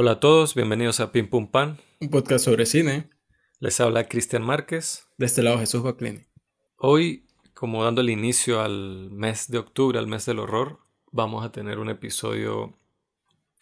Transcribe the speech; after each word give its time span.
Hola 0.00 0.12
a 0.12 0.20
todos, 0.20 0.54
bienvenidos 0.54 1.00
a 1.00 1.10
Pim 1.10 1.28
Pum 1.28 1.50
Pan. 1.50 1.76
Un 1.98 2.08
podcast 2.08 2.44
sobre 2.44 2.66
cine. 2.66 3.10
Les 3.58 3.80
habla 3.80 4.06
Cristian 4.06 4.44
Márquez. 4.44 5.08
De 5.16 5.26
este 5.26 5.42
lado 5.42 5.58
Jesús 5.58 5.82
Baclini. 5.82 6.20
Hoy, 6.76 7.26
como 7.52 7.82
dando 7.82 8.00
el 8.02 8.10
inicio 8.10 8.60
al 8.60 9.10
mes 9.10 9.50
de 9.50 9.58
octubre, 9.58 9.98
al 9.98 10.06
mes 10.06 10.24
del 10.24 10.38
horror, 10.38 10.78
vamos 11.10 11.44
a 11.44 11.50
tener 11.50 11.80
un 11.80 11.88
episodio 11.88 12.78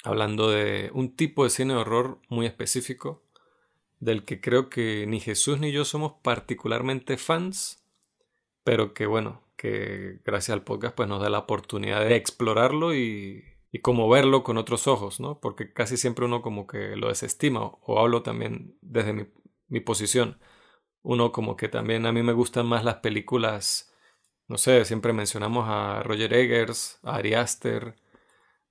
hablando 0.05 0.51
de 0.51 0.91
un 0.93 1.17
tipo 1.17 1.43
de 1.43 1.49
cine 1.49 1.73
de 1.73 1.81
horror 1.81 2.21
muy 2.29 2.45
específico, 2.45 3.25
del 3.99 4.27
que 4.27 4.43
creo 4.43 4.69
que 4.69 5.07
ni 5.07 5.21
Jesús 5.21 5.59
ni 5.59 5.73
yo 5.73 5.87
somos 5.87 6.17
particularmente 6.23 7.17
fans, 7.17 7.83
pero 8.63 8.93
que 8.93 9.07
bueno, 9.07 9.41
que 9.57 10.21
gracias 10.23 10.53
al 10.53 10.65
podcast 10.65 10.95
pues 10.95 11.09
nos 11.09 11.23
da 11.23 11.31
la 11.31 11.39
oportunidad 11.39 12.05
de 12.05 12.15
explorarlo 12.15 12.95
y, 12.95 13.43
y 13.77 13.81
como 13.81 14.09
verlo 14.09 14.43
con 14.43 14.57
otros 14.57 14.87
ojos, 14.87 15.21
¿no? 15.21 15.39
Porque 15.39 15.71
casi 15.71 15.99
siempre 15.99 16.25
uno 16.25 16.41
como 16.41 16.67
que 16.67 16.97
lo 16.97 17.09
desestima, 17.09 17.61
o 17.61 18.01
hablo 18.01 18.23
también 18.23 18.79
desde 18.81 19.13
mi, 19.69 19.81
posición. 19.81 20.41
Uno 21.03 21.31
como 21.31 21.57
que 21.57 21.69
también 21.69 22.07
a 22.07 22.13
mí 22.13 22.23
me 22.23 22.33
gustan 22.33 22.67
más 22.67 22.85
las 22.85 22.97
películas, 22.97 23.93
no 24.49 24.57
sé, 24.57 24.87
siempre 24.87 25.13
mencionamos 25.13 25.67
a 25.69 26.03
Roger 26.03 26.33
Eggers, 26.33 27.01
a 27.03 27.17
Ari 27.17 27.35
Aster, 27.35 27.97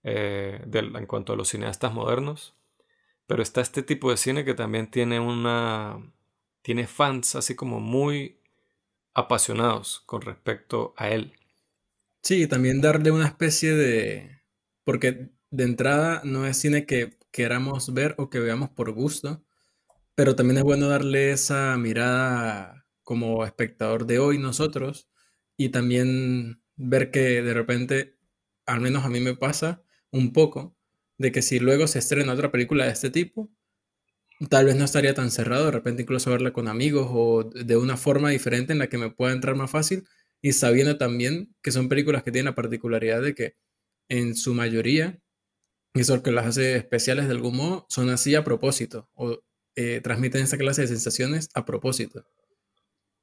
eh, 0.03 0.65
en 0.73 1.05
cuanto 1.05 1.33
a 1.33 1.35
los 1.35 1.49
cineastas 1.49 1.93
modernos. 1.93 2.55
Pero 3.27 3.43
está 3.43 3.61
este 3.61 3.83
tipo 3.83 4.09
de 4.09 4.17
cine 4.17 4.43
que 4.43 4.55
también 4.55 4.89
tiene 4.89 5.19
una. 5.19 5.99
tiene 6.63 6.87
fans 6.87 7.35
así 7.35 7.53
como 7.55 7.79
muy 7.79 8.41
apasionados 9.13 10.01
con 10.07 10.21
respecto 10.23 10.95
a 10.97 11.09
él. 11.09 11.33
Sí, 12.23 12.47
también 12.47 12.81
darle 12.81 13.11
una 13.11 13.27
especie 13.27 13.73
de. 13.75 14.34
Porque 14.85 15.31
de 15.51 15.63
entrada 15.65 16.21
no 16.23 16.47
es 16.47 16.57
cine 16.57 16.85
que 16.85 17.17
queramos 17.31 17.93
ver 17.93 18.15
o 18.17 18.29
que 18.29 18.39
veamos 18.39 18.69
por 18.69 18.91
gusto, 18.93 19.43
pero 20.15 20.35
también 20.35 20.59
es 20.59 20.63
bueno 20.63 20.87
darle 20.89 21.31
esa 21.31 21.77
mirada 21.77 22.85
como 23.03 23.45
espectador 23.45 24.05
de 24.07 24.19
hoy 24.19 24.39
nosotros 24.39 25.09
y 25.57 25.69
también 25.69 26.61
ver 26.77 27.11
que 27.11 27.41
de 27.41 27.53
repente, 27.53 28.17
al 28.65 28.81
menos 28.81 29.05
a 29.05 29.09
mí 29.09 29.19
me 29.19 29.35
pasa 29.35 29.83
un 30.11 30.33
poco, 30.33 30.75
de 31.17 31.31
que 31.31 31.41
si 31.41 31.59
luego 31.59 31.87
se 31.87 31.99
estrena 31.99 32.33
otra 32.33 32.51
película 32.51 32.85
de 32.85 32.91
este 32.91 33.09
tipo, 33.09 33.51
tal 34.49 34.65
vez 34.65 34.75
no 34.75 34.85
estaría 34.85 35.13
tan 35.13 35.31
cerrado, 35.31 35.65
de 35.65 35.71
repente 35.71 36.03
incluso 36.03 36.31
verla 36.31 36.53
con 36.53 36.67
amigos 36.67 37.07
o 37.11 37.43
de 37.43 37.77
una 37.77 37.97
forma 37.97 38.29
diferente 38.29 38.73
en 38.73 38.79
la 38.79 38.87
que 38.87 38.97
me 38.97 39.09
pueda 39.11 39.33
entrar 39.33 39.55
más 39.55 39.71
fácil 39.71 40.05
y 40.41 40.53
sabiendo 40.53 40.97
también 40.97 41.55
que 41.61 41.71
son 41.71 41.89
películas 41.89 42.23
que 42.23 42.31
tienen 42.31 42.45
la 42.51 42.55
particularidad 42.55 43.21
de 43.21 43.35
que 43.35 43.55
en 44.09 44.35
su 44.35 44.53
mayoría, 44.53 45.19
y 45.93 46.01
eso 46.01 46.13
es 46.13 46.19
lo 46.19 46.23
que 46.23 46.31
las 46.31 46.45
hace 46.45 46.75
especiales 46.75 47.25
de 47.25 47.31
algún 47.31 47.57
modo, 47.57 47.85
son 47.89 48.09
así 48.09 48.35
a 48.35 48.43
propósito 48.43 49.09
o 49.13 49.39
eh, 49.75 50.01
transmiten 50.01 50.43
esa 50.43 50.57
clase 50.57 50.81
de 50.81 50.87
sensaciones 50.87 51.49
a 51.53 51.65
propósito. 51.65 52.25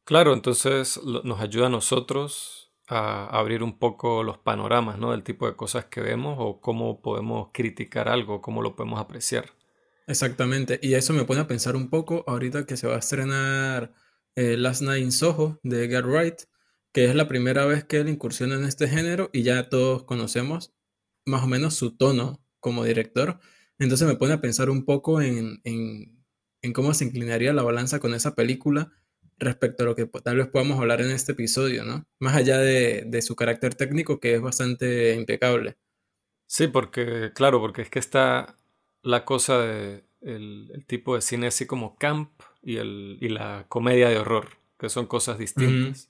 Claro, 0.04 0.34
entonces 0.34 1.00
nos 1.02 1.40
ayuda 1.40 1.66
a 1.66 1.70
nosotros 1.70 2.72
a 2.88 3.26
abrir 3.26 3.62
un 3.62 3.78
poco 3.78 4.22
los 4.22 4.38
panoramas, 4.38 4.98
¿no? 4.98 5.12
Del 5.12 5.22
tipo 5.22 5.46
de 5.46 5.54
cosas 5.54 5.86
que 5.86 6.00
vemos 6.00 6.36
o 6.38 6.60
cómo 6.60 7.00
podemos 7.00 7.50
criticar 7.52 8.08
algo, 8.08 8.42
cómo 8.42 8.62
lo 8.62 8.74
podemos 8.74 9.00
apreciar. 9.00 9.50
Exactamente, 10.06 10.80
y 10.82 10.94
eso 10.94 11.12
me 11.12 11.24
pone 11.24 11.40
a 11.40 11.46
pensar 11.46 11.76
un 11.76 11.88
poco 11.88 12.24
ahorita 12.26 12.66
que 12.66 12.76
se 12.76 12.88
va 12.88 12.96
a 12.96 12.98
estrenar 12.98 13.94
eh, 14.34 14.56
Last 14.56 14.82
Night 14.82 15.04
in 15.04 15.12
Soho 15.12 15.60
de 15.62 15.88
Get 15.88 16.04
Wright, 16.04 16.42
que 16.92 17.06
es 17.06 17.14
la 17.14 17.28
primera 17.28 17.64
vez 17.66 17.84
que 17.84 17.98
él 17.98 18.08
incursiona 18.08 18.54
en 18.56 18.64
este 18.64 18.88
género 18.88 19.30
y 19.32 19.42
ya 19.42 19.68
todos 19.68 20.04
conocemos 20.04 20.74
más 21.26 21.42
o 21.44 21.46
menos 21.46 21.74
su 21.74 21.96
tono 21.96 22.44
como 22.60 22.84
director. 22.84 23.40
Entonces 23.78 24.06
me 24.06 24.16
pone 24.16 24.34
a 24.34 24.40
pensar 24.40 24.70
un 24.70 24.84
poco 24.84 25.20
en 25.22 25.60
en 26.62 26.72
cómo 26.72 26.94
se 26.94 27.04
inclinaría 27.04 27.52
la 27.52 27.62
balanza 27.62 27.98
con 27.98 28.14
esa 28.14 28.34
película 28.34 28.92
respecto 29.38 29.82
a 29.82 29.86
lo 29.86 29.96
que 29.96 30.06
tal 30.06 30.36
vez 30.36 30.46
podamos 30.46 30.78
hablar 30.78 31.00
en 31.00 31.10
este 31.10 31.32
episodio, 31.32 31.84
¿no? 31.84 32.06
Más 32.20 32.36
allá 32.36 32.58
de, 32.58 33.22
su 33.22 33.34
carácter 33.34 33.74
técnico, 33.74 34.20
que 34.20 34.34
es 34.34 34.40
bastante 34.40 35.14
impecable. 35.14 35.76
Sí, 36.46 36.68
porque, 36.68 37.32
claro, 37.34 37.60
porque 37.60 37.82
es 37.82 37.90
que 37.90 37.98
está 37.98 38.56
la 39.02 39.24
cosa 39.24 39.58
de 39.58 40.04
el, 40.20 40.84
tipo 40.86 41.16
de 41.16 41.22
cine 41.22 41.48
así 41.48 41.66
como 41.66 41.96
camp 41.96 42.30
y, 42.62 42.76
el, 42.76 43.18
y 43.20 43.30
la 43.30 43.66
comedia 43.68 44.08
de 44.08 44.18
horror, 44.18 44.50
que 44.78 44.88
son 44.88 45.06
cosas 45.06 45.38
distintas. 45.38 46.08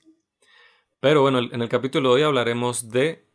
Pero 1.03 1.21
bueno, 1.21 1.39
en 1.39 1.61
el 1.61 1.67
capítulo 1.67 2.07
de 2.07 2.15
hoy 2.15 2.21
hablaremos 2.21 2.89
de 2.89 3.25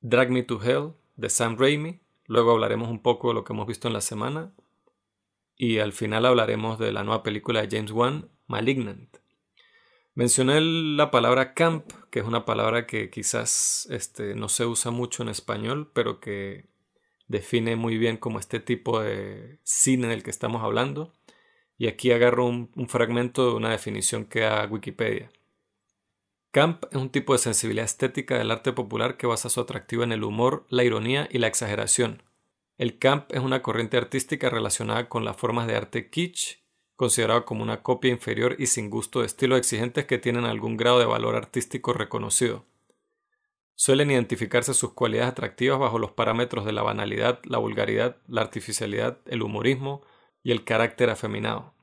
Drag 0.00 0.30
Me 0.30 0.42
to 0.42 0.58
Hell 0.58 0.94
de 1.16 1.28
Sam 1.28 1.58
Raimi. 1.58 2.00
Luego 2.24 2.52
hablaremos 2.52 2.88
un 2.88 3.02
poco 3.02 3.28
de 3.28 3.34
lo 3.34 3.44
que 3.44 3.52
hemos 3.52 3.66
visto 3.66 3.88
en 3.88 3.92
la 3.92 4.00
semana 4.00 4.54
y 5.54 5.80
al 5.80 5.92
final 5.92 6.24
hablaremos 6.24 6.78
de 6.78 6.90
la 6.90 7.04
nueva 7.04 7.22
película 7.22 7.60
de 7.60 7.68
James 7.76 7.90
Wan, 7.90 8.30
Malignant. 8.46 9.18
Mencioné 10.14 10.62
la 10.62 11.10
palabra 11.10 11.52
camp, 11.52 11.92
que 12.10 12.20
es 12.20 12.24
una 12.24 12.46
palabra 12.46 12.86
que 12.86 13.10
quizás 13.10 13.86
este, 13.90 14.34
no 14.34 14.48
se 14.48 14.64
usa 14.64 14.90
mucho 14.90 15.22
en 15.22 15.28
español, 15.28 15.90
pero 15.92 16.20
que 16.20 16.70
define 17.28 17.76
muy 17.76 17.98
bien 17.98 18.16
como 18.16 18.38
este 18.38 18.60
tipo 18.60 18.98
de 18.98 19.58
cine 19.62 20.06
del 20.06 20.22
que 20.22 20.30
estamos 20.30 20.62
hablando. 20.62 21.12
Y 21.76 21.88
aquí 21.88 22.12
agarro 22.12 22.46
un, 22.46 22.70
un 22.76 22.88
fragmento 22.88 23.46
de 23.50 23.56
una 23.56 23.68
definición 23.72 24.24
que 24.24 24.40
da 24.40 24.64
Wikipedia. 24.64 25.30
Camp 26.52 26.84
es 26.92 26.96
un 26.96 27.10
tipo 27.10 27.32
de 27.32 27.40
sensibilidad 27.40 27.86
estética 27.86 28.38
del 28.38 28.52
arte 28.52 28.72
popular 28.72 29.16
que 29.16 29.26
basa 29.26 29.48
su 29.48 29.60
atractivo 29.60 30.04
en 30.04 30.12
el 30.12 30.22
humor, 30.22 30.64
la 30.68 30.84
ironía 30.84 31.28
y 31.32 31.38
la 31.38 31.48
exageración, 31.48 32.22
el 32.82 32.98
camp 32.98 33.30
es 33.32 33.40
una 33.40 33.62
corriente 33.62 33.96
artística 33.96 34.50
relacionada 34.50 35.08
con 35.08 35.24
las 35.24 35.36
formas 35.36 35.66
de 35.66 35.76
arte 35.76 36.10
kitsch, 36.10 36.58
considerado 36.96 37.44
como 37.44 37.62
una 37.62 37.82
copia 37.82 38.10
inferior 38.10 38.56
y 38.58 38.66
sin 38.66 38.90
gusto 38.90 39.20
de 39.20 39.26
estilos 39.26 39.58
exigentes 39.58 40.06
que 40.06 40.18
tienen 40.18 40.46
algún 40.46 40.76
grado 40.76 40.98
de 40.98 41.04
valor 41.04 41.36
artístico 41.36 41.92
reconocido. 41.92 42.64
Suelen 43.74 44.10
identificarse 44.10 44.74
sus 44.74 44.94
cualidades 44.94 45.30
atractivas 45.30 45.78
bajo 45.78 46.00
los 46.00 46.10
parámetros 46.10 46.64
de 46.64 46.72
la 46.72 46.82
banalidad, 46.82 47.40
la 47.44 47.58
vulgaridad, 47.58 48.16
la 48.26 48.40
artificialidad, 48.40 49.18
el 49.26 49.42
humorismo 49.42 50.02
y 50.42 50.50
el 50.50 50.64
carácter 50.64 51.08
afeminado. 51.10 51.74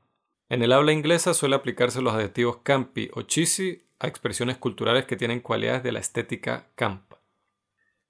En 0.50 0.64
el 0.64 0.74
habla 0.74 0.92
inglesa 0.92 1.34
suele 1.34 1.56
aplicarse 1.56 2.02
los 2.02 2.14
adjetivos 2.14 2.58
campy 2.64 3.10
o 3.14 3.22
cheesy 3.22 3.84
a 4.00 4.08
expresiones 4.08 4.58
culturales 4.58 5.06
que 5.06 5.16
tienen 5.16 5.42
cualidades 5.42 5.84
de 5.84 5.92
la 5.92 6.00
estética 6.00 6.68
camp. 6.76 7.14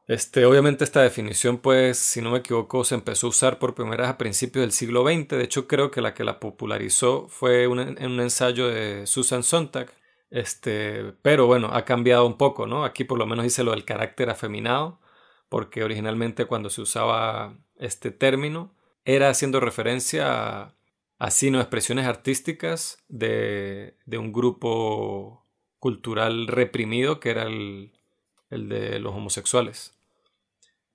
Este, 0.08 0.46
obviamente 0.46 0.84
esta 0.84 1.04
definición, 1.04 1.60
pues, 1.60 2.00
si 2.00 2.22
no 2.22 2.32
me 2.32 2.40
equivoco, 2.40 2.84
se 2.84 2.96
empezó 2.96 3.28
a 3.28 3.30
usar 3.30 3.60
por 3.60 3.76
primera 3.76 4.04
vez 4.04 4.10
a 4.10 4.18
principios 4.18 4.64
del 4.64 4.72
siglo 4.72 5.04
XX. 5.04 5.28
De 5.30 5.44
hecho, 5.44 5.68
creo 5.68 5.92
que 5.92 6.02
la 6.02 6.16
que 6.16 6.24
la 6.24 6.40
popularizó 6.40 7.28
fue 7.30 7.68
un, 7.68 7.80
un 7.80 8.20
ensayo 8.20 8.68
de 8.70 9.06
Susan 9.06 9.44
Sontag. 9.44 9.92
Este, 10.32 11.14
pero 11.22 11.48
bueno, 11.48 11.70
ha 11.74 11.86
cambiado 11.86 12.26
un 12.26 12.38
poco, 12.38 12.68
¿no? 12.68 12.86
Aquí 12.86 13.04
por 13.04 13.18
lo 13.18 13.26
menos 13.26 13.44
dice 13.44 13.64
lo 13.64 13.72
del 13.72 13.86
carácter 13.86 14.30
afeminado, 14.30 15.00
porque 15.48 15.84
originalmente 15.84 16.46
cuando 16.46 16.70
se 16.70 16.82
usaba 16.82 17.58
este 17.78 18.12
término 18.12 18.76
era 19.06 19.30
haciendo 19.30 19.60
referencia 19.60 20.60
a, 20.62 20.76
a 21.18 21.32
sino 21.32 21.60
expresiones 21.60 22.06
artísticas 22.06 23.04
de, 23.08 23.98
de, 24.06 24.18
un 24.18 24.32
grupo 24.32 25.48
cultural 25.80 26.48
reprimido 26.48 27.20
que 27.20 27.32
era 27.32 27.44
el, 27.44 27.92
el 28.50 28.70
de 28.70 29.00
los 29.00 29.14
homosexuales. 29.16 29.96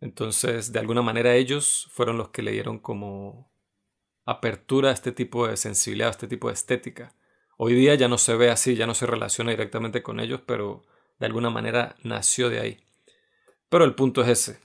Entonces, 0.01 0.73
de 0.73 0.79
alguna 0.79 1.03
manera 1.03 1.35
ellos 1.35 1.89
fueron 1.91 2.19
los 2.19 2.29
que 2.29 2.43
le 2.43 2.53
dieron 2.53 2.79
como 2.79 3.51
apertura 4.27 4.91
a 4.91 4.93
este 4.93 5.13
tipo 5.13 5.47
de 5.47 5.57
sensibilidad, 5.57 6.09
a 6.09 6.13
este 6.13 6.29
tipo 6.29 6.49
de 6.49 6.55
estética. 6.55 7.15
Hoy 7.57 7.75
día 7.75 7.95
ya 7.95 8.09
no 8.09 8.19
se 8.19 8.35
ve 8.35 8.51
así, 8.51 8.75
ya 8.75 8.87
no 8.87 8.95
se 8.95 9.07
relaciona 9.07 9.51
directamente 9.51 10.03
con 10.03 10.21
ellos, 10.21 10.41
pero 10.45 10.83
de 11.19 11.27
alguna 11.27 11.51
manera 11.51 11.97
nació 12.03 12.51
de 12.51 12.61
ahí. 12.61 12.85
Pero 13.69 13.85
el 13.85 13.95
punto 13.95 14.23
es 14.23 14.29
ese. 14.29 14.61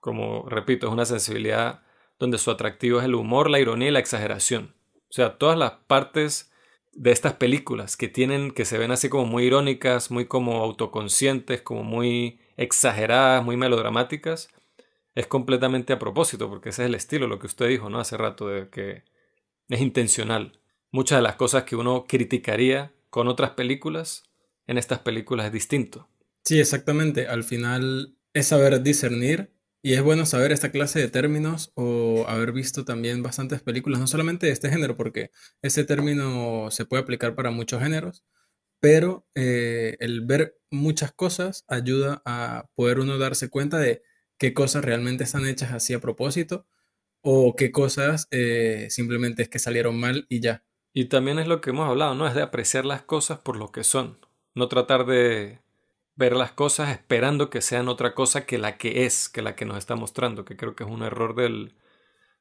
Como 0.00 0.48
repito, 0.48 0.86
es 0.86 0.92
una 0.92 1.04
sensibilidad 1.04 1.82
donde 2.18 2.38
su 2.38 2.50
atractivo 2.50 2.98
es 2.98 3.04
el 3.04 3.14
humor, 3.14 3.50
la 3.50 3.60
ironía 3.60 3.88
y 3.88 3.92
la 3.92 3.98
exageración. 4.00 4.74
O 5.08 5.12
sea, 5.12 5.38
todas 5.38 5.56
las 5.56 5.72
partes 5.86 6.52
de 6.96 7.12
estas 7.12 7.34
películas 7.34 7.96
que 7.96 8.08
tienen, 8.08 8.50
que 8.50 8.64
se 8.64 8.78
ven 8.78 8.90
así 8.90 9.08
como 9.08 9.26
muy 9.26 9.44
irónicas, 9.44 10.10
muy 10.10 10.26
como 10.26 10.62
autoconscientes, 10.62 11.62
como 11.62 11.84
muy 11.84 12.40
exageradas, 12.56 13.44
muy 13.44 13.56
melodramáticas, 13.56 14.48
es 15.14 15.26
completamente 15.26 15.92
a 15.92 15.98
propósito, 15.98 16.48
porque 16.48 16.70
ese 16.70 16.82
es 16.82 16.88
el 16.88 16.94
estilo, 16.94 17.26
lo 17.26 17.38
que 17.38 17.46
usted 17.46 17.68
dijo, 17.68 17.88
¿no? 17.88 18.00
Hace 18.00 18.16
rato, 18.16 18.48
de 18.48 18.68
que 18.68 19.04
es 19.68 19.80
intencional. 19.80 20.60
Muchas 20.90 21.18
de 21.18 21.22
las 21.22 21.36
cosas 21.36 21.64
que 21.64 21.76
uno 21.76 22.04
criticaría 22.08 22.92
con 23.10 23.28
otras 23.28 23.50
películas, 23.50 24.24
en 24.66 24.78
estas 24.78 25.00
películas 25.00 25.46
es 25.46 25.52
distinto. 25.52 26.08
Sí, 26.44 26.58
exactamente. 26.58 27.28
Al 27.28 27.44
final 27.44 28.16
es 28.32 28.48
saber 28.48 28.82
discernir 28.82 29.53
y 29.84 29.92
es 29.92 30.02
bueno 30.02 30.24
saber 30.24 30.50
esta 30.50 30.72
clase 30.72 30.98
de 30.98 31.10
términos 31.10 31.70
o 31.74 32.24
haber 32.26 32.52
visto 32.52 32.86
también 32.86 33.22
bastantes 33.22 33.60
películas, 33.60 34.00
no 34.00 34.06
solamente 34.06 34.46
de 34.46 34.52
este 34.52 34.70
género, 34.70 34.96
porque 34.96 35.30
este 35.60 35.84
término 35.84 36.70
se 36.70 36.86
puede 36.86 37.02
aplicar 37.02 37.34
para 37.34 37.50
muchos 37.50 37.82
géneros, 37.82 38.24
pero 38.80 39.26
eh, 39.34 39.98
el 40.00 40.22
ver 40.22 40.56
muchas 40.70 41.12
cosas 41.12 41.66
ayuda 41.68 42.22
a 42.24 42.70
poder 42.74 42.98
uno 42.98 43.18
darse 43.18 43.50
cuenta 43.50 43.78
de 43.78 44.02
qué 44.38 44.54
cosas 44.54 44.86
realmente 44.86 45.24
están 45.24 45.46
hechas 45.46 45.72
así 45.72 45.92
a 45.92 46.00
propósito 46.00 46.66
o 47.20 47.54
qué 47.54 47.70
cosas 47.70 48.26
eh, 48.30 48.86
simplemente 48.88 49.42
es 49.42 49.50
que 49.50 49.58
salieron 49.58 50.00
mal 50.00 50.24
y 50.30 50.40
ya. 50.40 50.64
Y 50.94 51.10
también 51.10 51.38
es 51.38 51.46
lo 51.46 51.60
que 51.60 51.70
hemos 51.70 51.90
hablado, 51.90 52.14
¿no? 52.14 52.26
Es 52.26 52.34
de 52.34 52.40
apreciar 52.40 52.86
las 52.86 53.02
cosas 53.02 53.40
por 53.40 53.56
lo 53.56 53.70
que 53.70 53.84
son. 53.84 54.18
No 54.54 54.68
tratar 54.68 55.04
de 55.04 55.60
ver 56.16 56.34
las 56.34 56.52
cosas 56.52 56.90
esperando 56.90 57.50
que 57.50 57.60
sean 57.60 57.88
otra 57.88 58.14
cosa 58.14 58.46
que 58.46 58.58
la 58.58 58.76
que 58.76 59.04
es, 59.04 59.28
que 59.28 59.42
la 59.42 59.56
que 59.56 59.64
nos 59.64 59.78
está 59.78 59.96
mostrando, 59.96 60.44
que 60.44 60.56
creo 60.56 60.74
que 60.74 60.84
es 60.84 60.90
un 60.90 61.02
error 61.02 61.34
del, 61.34 61.74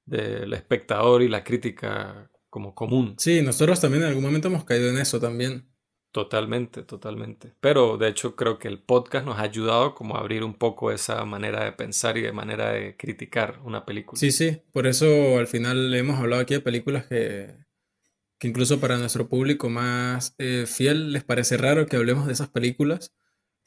del 0.06 0.54
espectador 0.54 1.22
y 1.22 1.28
la 1.28 1.44
crítica 1.44 2.30
como 2.50 2.75
común. 2.75 3.16
Sí, 3.18 3.42
nosotros 3.42 3.81
también 3.81 4.04
en 4.04 4.10
algún 4.10 4.24
momento 4.24 4.48
hemos 4.48 4.64
caído 4.64 4.90
en 4.90 4.98
eso 4.98 5.20
también. 5.20 5.74
Totalmente, 6.12 6.84
totalmente. 6.84 7.56
Pero 7.60 7.98
de 7.98 8.08
hecho 8.08 8.36
creo 8.36 8.60
que 8.60 8.68
el 8.68 8.78
podcast 8.78 9.25
nos 9.25 9.40
ha 9.40 9.42
ayudado 9.42 9.96
como 9.96 10.16
a 10.16 10.20
abrir 10.20 10.44
un 10.44 10.54
poco 10.54 10.92
esa 10.92 11.25
manera 11.25 11.66
de 11.66 11.72
pensar 11.72 12.20
y 12.20 12.22
de 12.22 12.31
manera 12.31 12.72
de 12.72 12.96
criticar 12.96 13.60
una 13.64 13.84
película. 13.84 14.20
Sí, 14.20 14.31
sí, 14.31 14.62
por 14.72 14.86
eso 14.86 15.40
al 15.40 15.48
final 15.48 15.92
hemos 15.96 16.20
hablado 16.20 16.44
aquí 16.44 16.54
de 16.54 16.60
películas 16.60 17.08
que, 17.08 17.56
que 18.38 18.48
incluso 18.48 18.80
para 18.80 19.00
nuestro 19.00 19.28
público 19.28 19.70
más 19.70 20.36
eh, 20.38 20.66
fiel 20.68 21.14
les 21.14 21.24
parece 21.24 21.58
raro 21.58 21.88
que 21.88 21.96
hablemos 21.96 22.28
de 22.28 22.34
esas 22.34 22.50
películas, 22.50 23.12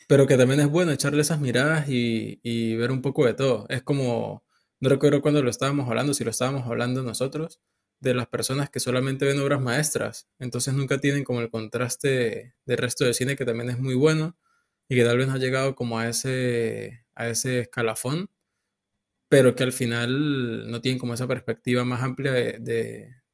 pero 0.08 0.26
que 0.26 0.36
también 0.36 0.60
es 0.60 0.68
bueno 0.68 0.92
echarle 0.92 1.22
esas 1.22 1.40
miradas 1.40 1.88
y, 1.88 2.40
y 2.42 2.76
ver 2.76 2.92
un 2.92 3.02
poco 3.02 3.26
de 3.26 3.34
todo. 3.34 3.66
Es 3.68 3.82
como, 3.82 4.44
no 4.80 4.88
recuerdo 4.88 5.22
cuándo 5.22 5.42
lo 5.42 5.50
estábamos 5.50 5.88
hablando, 5.88 6.14
si 6.14 6.24
lo 6.24 6.30
estábamos 6.30 6.66
hablando 6.66 7.02
nosotros, 7.02 7.60
de 8.00 8.14
las 8.14 8.28
personas 8.28 8.70
que 8.70 8.80
solamente 8.80 9.24
ven 9.24 9.40
obras 9.40 9.60
maestras, 9.60 10.28
entonces 10.38 10.74
nunca 10.74 10.98
tienen 10.98 11.24
como 11.24 11.40
el 11.40 11.50
contraste 11.50 12.54
del 12.66 12.78
resto 12.78 13.04
del 13.04 13.14
cine 13.14 13.36
que 13.36 13.44
también 13.44 13.70
es 13.70 13.78
muy 13.78 13.94
bueno 13.94 14.36
y 14.88 14.96
que 14.96 15.04
tal 15.04 15.18
vez 15.18 15.28
ha 15.28 15.38
llegado 15.38 15.74
como 15.74 15.98
a 15.98 16.08
ese, 16.08 17.04
a 17.14 17.28
ese 17.28 17.60
escalafón, 17.60 18.30
pero 19.28 19.54
que 19.56 19.64
al 19.64 19.72
final 19.72 20.70
no 20.70 20.80
tienen 20.80 20.98
como 20.98 21.14
esa 21.14 21.26
perspectiva 21.26 21.84
más 21.84 22.02
amplia 22.02 22.32
de, 22.32 22.58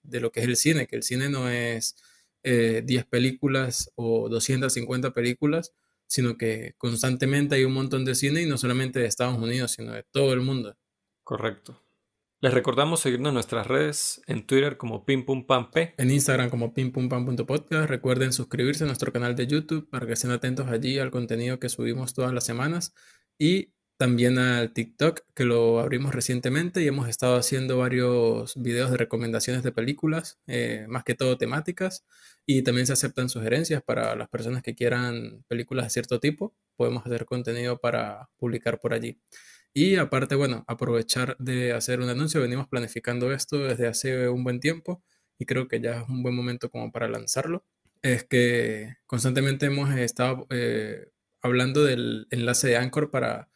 de, 0.03 0.21
lo 0.21 0.33
que 0.33 0.41
es 0.41 0.47
el 0.47 0.57
cine, 0.57 0.87
que 0.87 0.97
el 0.97 1.03
cine 1.03 1.29
no 1.29 1.49
es 1.51 1.97
10 2.43 2.85
eh, 2.85 3.07
películas 3.09 3.91
o 3.95 4.29
250 4.29 5.13
películas, 5.13 5.73
sino 6.13 6.37
que 6.37 6.75
constantemente 6.77 7.55
hay 7.55 7.65
un 7.65 7.73
montón 7.73 8.05
de 8.05 8.15
cine 8.15 8.43
y 8.43 8.47
no 8.47 8.59
solamente 8.59 9.01
de 9.01 9.07
Estados 9.07 9.39
Unidos, 9.39 9.71
sino 9.71 9.93
de 9.93 10.03
todo 10.03 10.35
el 10.35 10.43
mundo. 10.43 10.77
Correcto. 11.25 11.83
Les 12.43 12.53
recordamos 12.53 13.01
seguirnos 13.01 13.31
en 13.31 13.35
nuestras 13.35 13.67
redes, 13.67 14.21
en 14.27 14.47
Twitter 14.47 14.77
como 14.77 15.07
pimpumpamp, 15.07 15.75
en 15.75 16.11
Instagram 16.11 16.51
como 16.51 16.75
pimpumpam.podcast. 16.75 17.89
Recuerden 17.89 18.35
suscribirse 18.35 18.85
a 18.85 18.89
nuestro 18.89 19.11
canal 19.11 19.35
de 19.35 19.47
YouTube 19.47 19.89
para 19.89 20.07
que 20.07 20.13
estén 20.13 20.33
atentos 20.33 20.69
allí 20.69 20.99
al 20.99 21.11
contenido 21.11 21.59
que 21.59 21.71
subimos 21.71 22.13
todas 22.13 22.35
las 22.35 22.45
semanas 22.45 22.93
y 23.39 23.73
también 24.03 24.37
al 24.37 24.73
TikTok 24.73 25.21
que 25.33 25.45
lo 25.45 25.79
abrimos 25.79 26.13
recientemente 26.13 26.83
y 26.83 26.89
hemos 26.89 27.09
estado 27.09 27.37
haciendo 27.37 27.79
varios 27.79 28.61
videos 28.61 28.91
de 28.91 28.97
recomendaciones 28.97 29.63
de 29.63 29.71
películas, 29.71 30.41
eh, 30.49 30.87
más 30.89 31.05
que 31.05 31.15
todo 31.15 31.39
temáticas, 31.39 32.05
y 32.45 32.63
también 32.63 32.89
se 32.89 32.95
aceptan 32.95 33.29
sugerencias 33.29 33.81
para 33.81 34.17
las 34.17 34.29
personas 34.29 34.65
que 34.65 34.75
quieran 34.75 35.45
películas 35.47 35.87
de 35.87 35.91
cierto 35.91 36.19
tipo. 36.19 36.53
Podemos 36.75 37.07
hacer 37.07 37.27
contenido 37.27 37.79
para 37.79 38.29
publicar 38.39 38.81
por 38.81 38.93
allí. 38.93 39.21
Y 39.73 39.95
aparte, 39.95 40.35
bueno, 40.35 40.65
aprovechar 40.67 41.37
de 41.39 41.73
hacer 41.73 42.01
un 42.01 42.09
anuncio. 42.09 42.41
Venimos 42.41 42.67
planificando 42.67 43.33
esto 43.33 43.59
desde 43.59 43.87
hace 43.87 44.29
un 44.29 44.43
buen 44.43 44.59
tiempo 44.59 45.05
y 45.39 45.47
creo 45.47 45.69
que 45.69 45.81
ya 45.81 46.01
es 46.01 46.09
un 46.09 46.25
buen 46.25 46.35
momento 46.35 46.71
como 46.71 46.91
para 46.91 47.07
lanzarlo. 47.07 47.65
Es 48.03 48.25
que 48.25 48.97
constantemente 49.07 49.67
hemos 49.67 49.95
estado 49.95 50.49
eh, 50.51 51.07
hablando 51.41 51.85
del 51.85 52.27
enlace 52.33 52.67
de 52.67 52.79
Anchor 52.79 53.13
para 53.13 53.52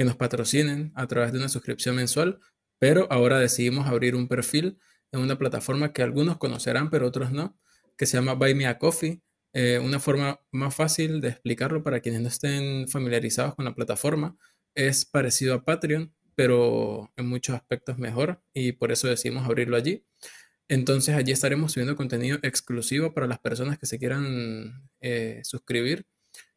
que 0.00 0.06
nos 0.06 0.16
patrocinen 0.16 0.92
a 0.94 1.06
través 1.06 1.30
de 1.30 1.36
una 1.36 1.50
suscripción 1.50 1.94
mensual, 1.94 2.40
pero 2.78 3.06
ahora 3.10 3.38
decidimos 3.38 3.86
abrir 3.86 4.14
un 4.14 4.28
perfil 4.28 4.78
en 5.12 5.20
una 5.20 5.36
plataforma 5.36 5.92
que 5.92 6.02
algunos 6.02 6.38
conocerán, 6.38 6.88
pero 6.88 7.06
otros 7.06 7.32
no, 7.32 7.58
que 7.98 8.06
se 8.06 8.16
llama 8.16 8.32
Buy 8.32 8.54
Me 8.54 8.78
Coffee. 8.78 9.20
Eh, 9.52 9.78
una 9.78 10.00
forma 10.00 10.40
más 10.52 10.74
fácil 10.74 11.20
de 11.20 11.28
explicarlo 11.28 11.82
para 11.82 12.00
quienes 12.00 12.22
no 12.22 12.28
estén 12.28 12.88
familiarizados 12.88 13.54
con 13.54 13.66
la 13.66 13.74
plataforma 13.74 14.38
es 14.74 15.04
parecido 15.04 15.52
a 15.52 15.66
Patreon, 15.66 16.14
pero 16.34 17.12
en 17.18 17.26
muchos 17.26 17.54
aspectos 17.54 17.98
mejor 17.98 18.42
y 18.54 18.72
por 18.72 18.92
eso 18.92 19.06
decidimos 19.06 19.44
abrirlo 19.44 19.76
allí. 19.76 20.06
Entonces 20.66 21.14
allí 21.14 21.32
estaremos 21.32 21.72
subiendo 21.72 21.94
contenido 21.94 22.38
exclusivo 22.40 23.12
para 23.12 23.26
las 23.26 23.38
personas 23.38 23.78
que 23.78 23.84
se 23.84 23.98
quieran 23.98 24.88
eh, 25.02 25.42
suscribir 25.44 26.06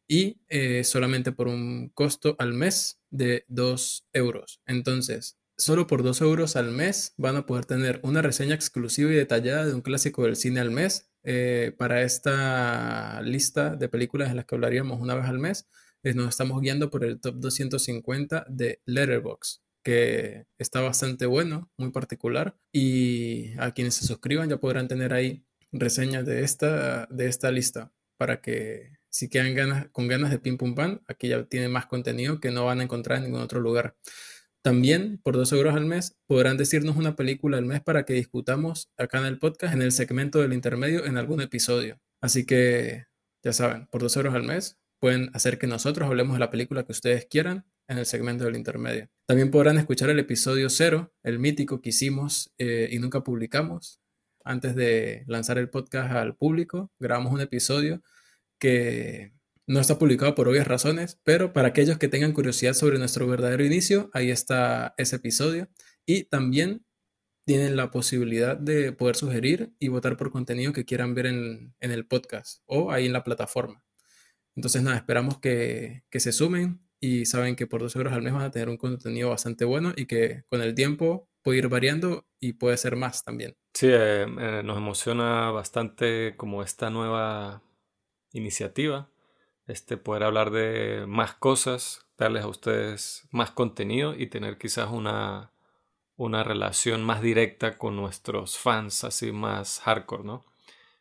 y 0.08 0.40
eh, 0.48 0.84
solamente 0.84 1.32
por 1.32 1.48
un 1.48 1.88
costo 1.90 2.36
al 2.38 2.52
mes 2.52 3.00
de 3.10 3.44
2 3.48 4.06
euros. 4.12 4.60
Entonces, 4.66 5.38
solo 5.56 5.86
por 5.86 6.02
2 6.02 6.20
euros 6.22 6.56
al 6.56 6.70
mes 6.70 7.14
van 7.16 7.36
a 7.36 7.46
poder 7.46 7.64
tener 7.64 8.00
una 8.02 8.22
reseña 8.22 8.54
exclusiva 8.54 9.10
y 9.10 9.14
detallada 9.14 9.66
de 9.66 9.74
un 9.74 9.82
clásico 9.82 10.24
del 10.24 10.36
cine 10.36 10.60
al 10.60 10.70
mes. 10.70 11.10
Eh, 11.26 11.72
para 11.78 12.02
esta 12.02 13.22
lista 13.22 13.76
de 13.76 13.88
películas 13.88 14.30
en 14.30 14.36
las 14.36 14.44
que 14.44 14.54
hablaríamos 14.54 15.00
una 15.00 15.14
vez 15.14 15.24
al 15.26 15.38
mes, 15.38 15.66
nos 16.02 16.28
estamos 16.28 16.60
guiando 16.60 16.90
por 16.90 17.02
el 17.02 17.18
top 17.18 17.36
250 17.36 18.44
de 18.50 18.82
Letterboxd, 18.84 19.62
que 19.82 20.44
está 20.58 20.82
bastante 20.82 21.24
bueno, 21.24 21.70
muy 21.78 21.92
particular. 21.92 22.58
Y 22.72 23.58
a 23.58 23.72
quienes 23.72 23.94
se 23.94 24.06
suscriban 24.06 24.50
ya 24.50 24.58
podrán 24.58 24.86
tener 24.86 25.14
ahí 25.14 25.46
reseñas 25.72 26.26
de 26.26 26.44
esta, 26.44 27.06
de 27.06 27.26
esta 27.26 27.50
lista 27.50 27.90
para 28.18 28.40
que 28.40 28.98
si 29.14 29.28
quedan 29.28 29.54
ganas, 29.54 29.86
con 29.92 30.08
ganas 30.08 30.32
de 30.32 30.40
Pim 30.40 30.56
Pum 30.56 30.74
Pan, 30.74 31.00
aquí 31.06 31.28
ya 31.28 31.44
tiene 31.44 31.68
más 31.68 31.86
contenido 31.86 32.40
que 32.40 32.50
no 32.50 32.64
van 32.64 32.80
a 32.80 32.82
encontrar 32.82 33.18
en 33.18 33.26
ningún 33.26 33.42
otro 33.42 33.60
lugar. 33.60 33.94
También, 34.60 35.20
por 35.22 35.36
2 35.36 35.52
euros 35.52 35.76
al 35.76 35.86
mes, 35.86 36.16
podrán 36.26 36.56
decirnos 36.56 36.96
una 36.96 37.14
película 37.14 37.56
al 37.58 37.64
mes 37.64 37.80
para 37.80 38.04
que 38.04 38.14
discutamos 38.14 38.90
acá 38.96 39.20
en 39.20 39.26
el 39.26 39.38
podcast, 39.38 39.72
en 39.72 39.82
el 39.82 39.92
segmento 39.92 40.40
del 40.40 40.52
intermedio, 40.52 41.04
en 41.04 41.16
algún 41.16 41.40
episodio. 41.40 42.00
Así 42.20 42.44
que, 42.44 43.04
ya 43.44 43.52
saben, 43.52 43.86
por 43.86 44.02
2 44.02 44.16
euros 44.16 44.34
al 44.34 44.42
mes, 44.42 44.78
pueden 44.98 45.30
hacer 45.32 45.58
que 45.58 45.68
nosotros 45.68 46.08
hablemos 46.08 46.34
de 46.34 46.40
la 46.40 46.50
película 46.50 46.82
que 46.82 46.90
ustedes 46.90 47.26
quieran 47.26 47.64
en 47.86 47.98
el 47.98 48.06
segmento 48.06 48.46
del 48.46 48.56
intermedio. 48.56 49.08
También 49.28 49.52
podrán 49.52 49.78
escuchar 49.78 50.10
el 50.10 50.18
episodio 50.18 50.68
cero, 50.70 51.14
el 51.22 51.38
mítico 51.38 51.80
que 51.80 51.90
hicimos 51.90 52.52
eh, 52.58 52.88
y 52.90 52.98
nunca 52.98 53.22
publicamos. 53.22 54.00
Antes 54.42 54.74
de 54.74 55.22
lanzar 55.28 55.58
el 55.58 55.70
podcast 55.70 56.10
al 56.10 56.34
público, 56.34 56.90
grabamos 56.98 57.32
un 57.32 57.42
episodio 57.42 58.02
que 58.58 59.34
no 59.66 59.80
está 59.80 59.98
publicado 59.98 60.34
por 60.34 60.48
obvias 60.48 60.66
razones, 60.66 61.20
pero 61.24 61.52
para 61.52 61.68
aquellos 61.68 61.98
que 61.98 62.08
tengan 62.08 62.32
curiosidad 62.32 62.74
sobre 62.74 62.98
nuestro 62.98 63.26
verdadero 63.26 63.64
inicio, 63.64 64.10
ahí 64.12 64.30
está 64.30 64.94
ese 64.98 65.16
episodio. 65.16 65.68
Y 66.06 66.24
también 66.24 66.84
tienen 67.46 67.76
la 67.76 67.90
posibilidad 67.90 68.56
de 68.56 68.92
poder 68.92 69.16
sugerir 69.16 69.72
y 69.78 69.88
votar 69.88 70.16
por 70.16 70.30
contenido 70.30 70.72
que 70.72 70.84
quieran 70.84 71.14
ver 71.14 71.26
en 71.26 71.74
el 71.80 72.06
podcast 72.06 72.62
o 72.66 72.90
ahí 72.90 73.06
en 73.06 73.12
la 73.12 73.24
plataforma. 73.24 73.84
Entonces, 74.56 74.82
nada, 74.82 74.96
esperamos 74.96 75.38
que, 75.38 76.04
se 76.12 76.32
sumen 76.32 76.80
y 77.00 77.26
saben 77.26 77.56
que 77.56 77.66
por 77.66 77.80
dos 77.80 77.96
euros 77.96 78.12
al 78.12 78.22
mes 78.22 78.32
van 78.32 78.42
a 78.42 78.50
tener 78.50 78.68
un 78.68 78.76
contenido 78.76 79.30
bastante 79.30 79.64
bueno 79.64 79.92
y 79.96 80.06
que 80.06 80.44
con 80.48 80.62
el 80.62 80.74
tiempo 80.74 81.28
puede 81.42 81.58
ir 81.58 81.68
variando 81.68 82.26
y 82.40 82.54
puede 82.54 82.76
ser 82.76 82.96
más 82.96 83.24
también. 83.24 83.56
Sí, 83.74 83.88
eh, 83.88 84.22
eh, 84.22 84.62
nos 84.64 84.78
emociona 84.78 85.50
bastante 85.50 86.34
como 86.36 86.62
esta 86.62 86.88
nueva 86.88 87.62
iniciativa, 88.34 89.08
este 89.66 89.96
poder 89.96 90.24
hablar 90.24 90.50
de 90.50 91.06
más 91.08 91.34
cosas, 91.34 92.06
darles 92.18 92.44
a 92.44 92.48
ustedes 92.48 93.26
más 93.30 93.50
contenido 93.50 94.14
y 94.14 94.26
tener 94.26 94.58
quizás 94.58 94.90
una, 94.90 95.52
una 96.16 96.44
relación 96.44 97.02
más 97.02 97.22
directa 97.22 97.78
con 97.78 97.96
nuestros 97.96 98.58
fans, 98.58 99.04
así 99.04 99.32
más 99.32 99.80
hardcore, 99.80 100.24
¿no? 100.24 100.44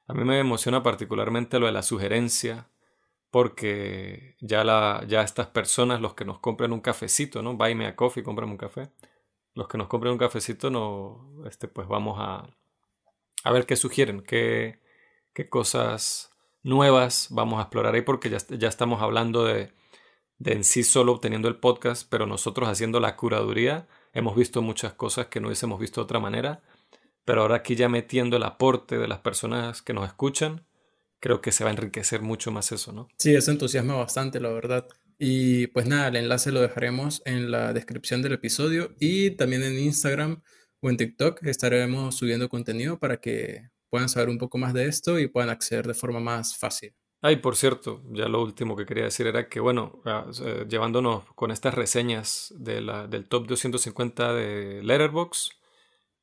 A 0.07 0.13
mí 0.13 0.23
me 0.23 0.39
emociona 0.39 0.83
particularmente 0.83 1.59
lo 1.59 1.65
de 1.65 1.71
la 1.71 1.81
sugerencia 1.81 2.67
porque 3.31 4.35
ya, 4.41 4.63
la, 4.63 5.03
ya 5.07 5.23
estas 5.23 5.47
personas, 5.47 6.01
los 6.01 6.13
que 6.13 6.25
nos 6.25 6.39
compran 6.39 6.71
un 6.71 6.81
cafecito, 6.81 7.41
¿no? 7.41 7.55
Buy 7.55 7.73
me 7.73 7.87
a 7.87 7.95
coffee, 7.95 8.23
cómprame 8.23 8.51
un 8.51 8.57
café. 8.57 8.91
Los 9.55 9.67
que 9.67 9.77
nos 9.77 9.87
compren 9.87 10.13
un 10.13 10.19
cafecito, 10.19 10.69
no, 10.69 11.43
este, 11.47 11.67
pues 11.67 11.87
vamos 11.87 12.17
a, 12.19 12.47
a 13.43 13.51
ver 13.51 13.65
qué 13.65 13.75
sugieren, 13.75 14.21
qué, 14.21 14.79
qué 15.33 15.49
cosas 15.49 16.32
nuevas 16.63 17.27
vamos 17.29 17.59
a 17.59 17.63
explorar 17.63 17.93
ahí, 17.93 18.01
porque 18.01 18.29
ya, 18.29 18.37
ya 18.49 18.67
estamos 18.67 19.01
hablando 19.01 19.45
de, 19.45 19.71
de 20.39 20.53
en 20.53 20.63
sí 20.63 20.83
solo 20.83 21.13
obteniendo 21.13 21.47
el 21.47 21.57
podcast, 21.57 22.07
pero 22.09 22.25
nosotros 22.25 22.67
haciendo 22.67 22.99
la 22.99 23.15
curaduría 23.15 23.87
hemos 24.13 24.35
visto 24.35 24.61
muchas 24.61 24.93
cosas 24.93 25.27
que 25.27 25.39
no 25.39 25.47
hubiésemos 25.47 25.79
visto 25.79 26.01
de 26.01 26.05
otra 26.05 26.19
manera, 26.19 26.61
pero 27.25 27.41
ahora 27.41 27.57
aquí 27.57 27.75
ya 27.75 27.89
metiendo 27.89 28.37
el 28.37 28.43
aporte 28.43 28.97
de 28.97 29.07
las 29.07 29.19
personas 29.19 29.81
que 29.81 29.93
nos 29.93 30.07
escuchan, 30.07 30.65
creo 31.19 31.41
que 31.41 31.51
se 31.51 31.63
va 31.63 31.69
a 31.69 31.73
enriquecer 31.73 32.21
mucho 32.21 32.51
más 32.51 32.71
eso, 32.71 32.91
¿no? 32.91 33.07
Sí, 33.17 33.33
eso 33.33 33.51
entusiasma 33.51 33.95
bastante, 33.95 34.39
la 34.39 34.49
verdad. 34.49 34.87
Y 35.17 35.67
pues 35.67 35.85
nada, 35.85 36.09
el 36.09 36.17
enlace 36.17 36.51
lo 36.51 36.61
dejaremos 36.61 37.21
en 37.25 37.49
la 37.49 37.71
descripción 37.71 38.21
del 38.21 38.33
episodio 38.33 38.93
y 38.99 39.31
también 39.31 39.63
en 39.63 39.79
Instagram 39.79 40.41
o 40.81 40.89
en 40.89 40.97
TikTok 40.97 41.43
estaremos 41.43 42.15
subiendo 42.15 42.49
contenido 42.49 42.99
para 42.99 43.21
que 43.21 43.69
puedan 43.93 44.09
saber 44.09 44.29
un 44.29 44.39
poco 44.39 44.57
más 44.57 44.73
de 44.73 44.87
esto 44.87 45.19
y 45.19 45.27
puedan 45.27 45.51
acceder 45.51 45.85
de 45.85 45.93
forma 45.93 46.19
más 46.19 46.57
fácil. 46.57 46.95
Ay, 47.21 47.35
por 47.35 47.55
cierto, 47.55 48.01
ya 48.09 48.27
lo 48.27 48.41
último 48.41 48.75
que 48.75 48.87
quería 48.87 49.03
decir 49.03 49.27
era 49.27 49.47
que, 49.47 49.59
bueno, 49.59 50.01
ah, 50.03 50.25
llevándonos 50.67 51.25
con 51.35 51.51
estas 51.51 51.75
reseñas 51.75 52.51
de 52.57 52.81
la, 52.81 53.05
del 53.05 53.27
top 53.27 53.45
250 53.45 54.33
de 54.33 54.81
Letterbox, 54.81 55.51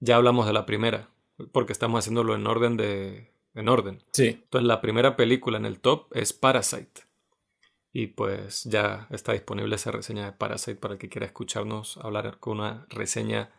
ya 0.00 0.16
hablamos 0.16 0.46
de 0.48 0.52
la 0.52 0.66
primera, 0.66 1.10
porque 1.52 1.72
estamos 1.72 2.00
haciéndolo 2.00 2.34
en 2.34 2.44
orden 2.48 2.76
de. 2.76 3.32
en 3.54 3.68
orden. 3.68 4.02
Sí. 4.14 4.40
Entonces, 4.42 4.66
la 4.66 4.80
primera 4.80 5.14
película 5.14 5.56
en 5.56 5.66
el 5.66 5.78
top 5.78 6.08
es 6.10 6.32
Parasite. 6.32 7.02
Y 7.92 8.08
pues 8.08 8.64
ya 8.64 9.06
está 9.10 9.32
disponible 9.32 9.76
esa 9.76 9.92
reseña 9.92 10.24
de 10.24 10.32
Parasite 10.32 10.74
para 10.80 10.94
el 10.94 10.98
que 10.98 11.08
quiera 11.08 11.26
escucharnos 11.26 11.98
hablar 11.98 12.40
con 12.40 12.58
una 12.58 12.84
reseña 12.88 13.52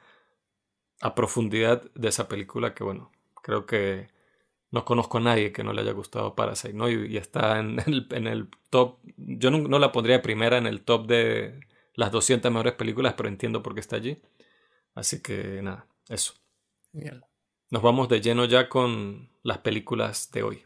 a 0.99 1.15
profundidad 1.15 1.89
de 1.93 2.09
esa 2.09 2.27
película 2.27 2.73
que, 2.73 2.83
bueno, 2.83 3.13
creo 3.41 3.65
que 3.65 4.09
no 4.71 4.85
conozco 4.85 5.17
a 5.17 5.21
nadie 5.21 5.51
que 5.51 5.63
no 5.63 5.73
le 5.73 5.81
haya 5.81 5.91
gustado 5.91 6.35
Parasite, 6.35 6.73
¿no? 6.73 6.89
Y, 6.89 7.17
está 7.17 7.59
en 7.59 7.79
el, 7.85 8.07
en 8.11 8.27
el, 8.27 8.49
top, 8.69 8.99
yo 9.17 9.51
no, 9.51 9.79
la 9.79 9.91
pondría 9.91 10.21
primera 10.21 10.57
en 10.57 10.67
el 10.67 10.81
top 10.81 11.07
de 11.07 11.59
las 11.93 12.11
200 12.11 12.51
mejores 12.51 12.73
películas, 12.73 13.13
pero 13.15 13.29
entiendo 13.29 13.61
por 13.61 13.73
qué 13.73 13.81
está 13.81 13.97
allí. 13.97 14.21
Así 14.95 15.21
que 15.21 15.61
nada, 15.61 15.87
eso. 16.09 16.33
Nos 17.69 17.81
vamos 17.81 18.09
de 18.09 18.21
lleno 18.21 18.45
ya 18.45 18.69
con 18.69 19.29
las 19.43 19.59
películas 19.59 20.31
de 20.31 20.43
hoy. 20.43 20.63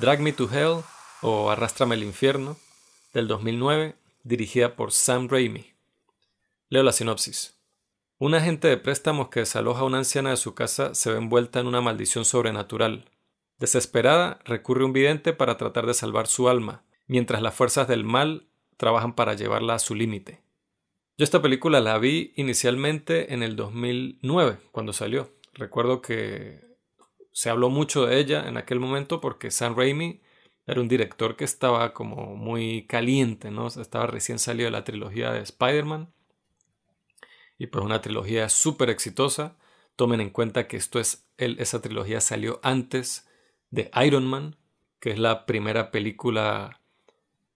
Drag 0.00 0.20
Me 0.20 0.32
to 0.32 0.48
Hell 0.50 0.82
o 1.20 1.50
Arrástrame 1.50 1.94
al 1.94 2.02
infierno 2.02 2.56
del 3.12 3.28
2009, 3.28 3.96
dirigida 4.22 4.76
por 4.76 4.92
Sam 4.92 5.28
Raimi. 5.28 5.72
Leo 6.68 6.82
la 6.82 6.92
sinopsis. 6.92 7.58
Un 8.18 8.34
agente 8.34 8.68
de 8.68 8.76
préstamos 8.76 9.28
que 9.28 9.40
desaloja 9.40 9.80
a 9.80 9.84
una 9.84 9.98
anciana 9.98 10.30
de 10.30 10.36
su 10.36 10.54
casa 10.54 10.94
se 10.94 11.10
ve 11.10 11.18
envuelta 11.18 11.60
en 11.60 11.66
una 11.66 11.80
maldición 11.80 12.24
sobrenatural. 12.24 13.10
Desesperada, 13.58 14.40
recurre 14.44 14.82
a 14.82 14.86
un 14.86 14.92
vidente 14.92 15.32
para 15.32 15.56
tratar 15.56 15.86
de 15.86 15.94
salvar 15.94 16.26
su 16.26 16.48
alma, 16.48 16.84
mientras 17.06 17.42
las 17.42 17.54
fuerzas 17.54 17.88
del 17.88 18.04
mal 18.04 18.46
trabajan 18.76 19.14
para 19.14 19.34
llevarla 19.34 19.74
a 19.74 19.78
su 19.78 19.94
límite. 19.94 20.42
Yo 21.16 21.24
esta 21.24 21.42
película 21.42 21.80
la 21.80 21.98
vi 21.98 22.32
inicialmente 22.36 23.34
en 23.34 23.42
el 23.42 23.56
2009, 23.56 24.58
cuando 24.72 24.92
salió. 24.92 25.30
Recuerdo 25.52 26.00
que 26.00 26.60
se 27.32 27.50
habló 27.50 27.68
mucho 27.68 28.06
de 28.06 28.18
ella 28.18 28.48
en 28.48 28.56
aquel 28.56 28.80
momento 28.80 29.20
porque 29.20 29.50
Sam 29.50 29.76
Raimi 29.76 30.20
era 30.70 30.80
un 30.80 30.88
director 30.88 31.36
que 31.36 31.44
estaba 31.44 31.92
como 31.92 32.36
muy 32.36 32.86
caliente, 32.86 33.50
¿no? 33.50 33.66
Estaba 33.66 34.06
recién 34.06 34.38
salido 34.38 34.66
de 34.66 34.70
la 34.70 34.84
trilogía 34.84 35.32
de 35.32 35.40
Spider-Man 35.40 36.12
y 37.58 37.66
pues 37.66 37.84
una 37.84 38.00
trilogía 38.00 38.48
súper 38.48 38.88
exitosa. 38.88 39.56
Tomen 39.96 40.20
en 40.20 40.30
cuenta 40.30 40.66
que 40.66 40.76
esto 40.76 41.00
es, 41.00 41.26
esa 41.36 41.82
trilogía 41.82 42.20
salió 42.20 42.60
antes 42.62 43.28
de 43.70 43.90
Iron 44.04 44.24
Man, 44.26 44.56
que 45.00 45.10
es 45.10 45.18
la 45.18 45.44
primera 45.44 45.90
película 45.90 46.80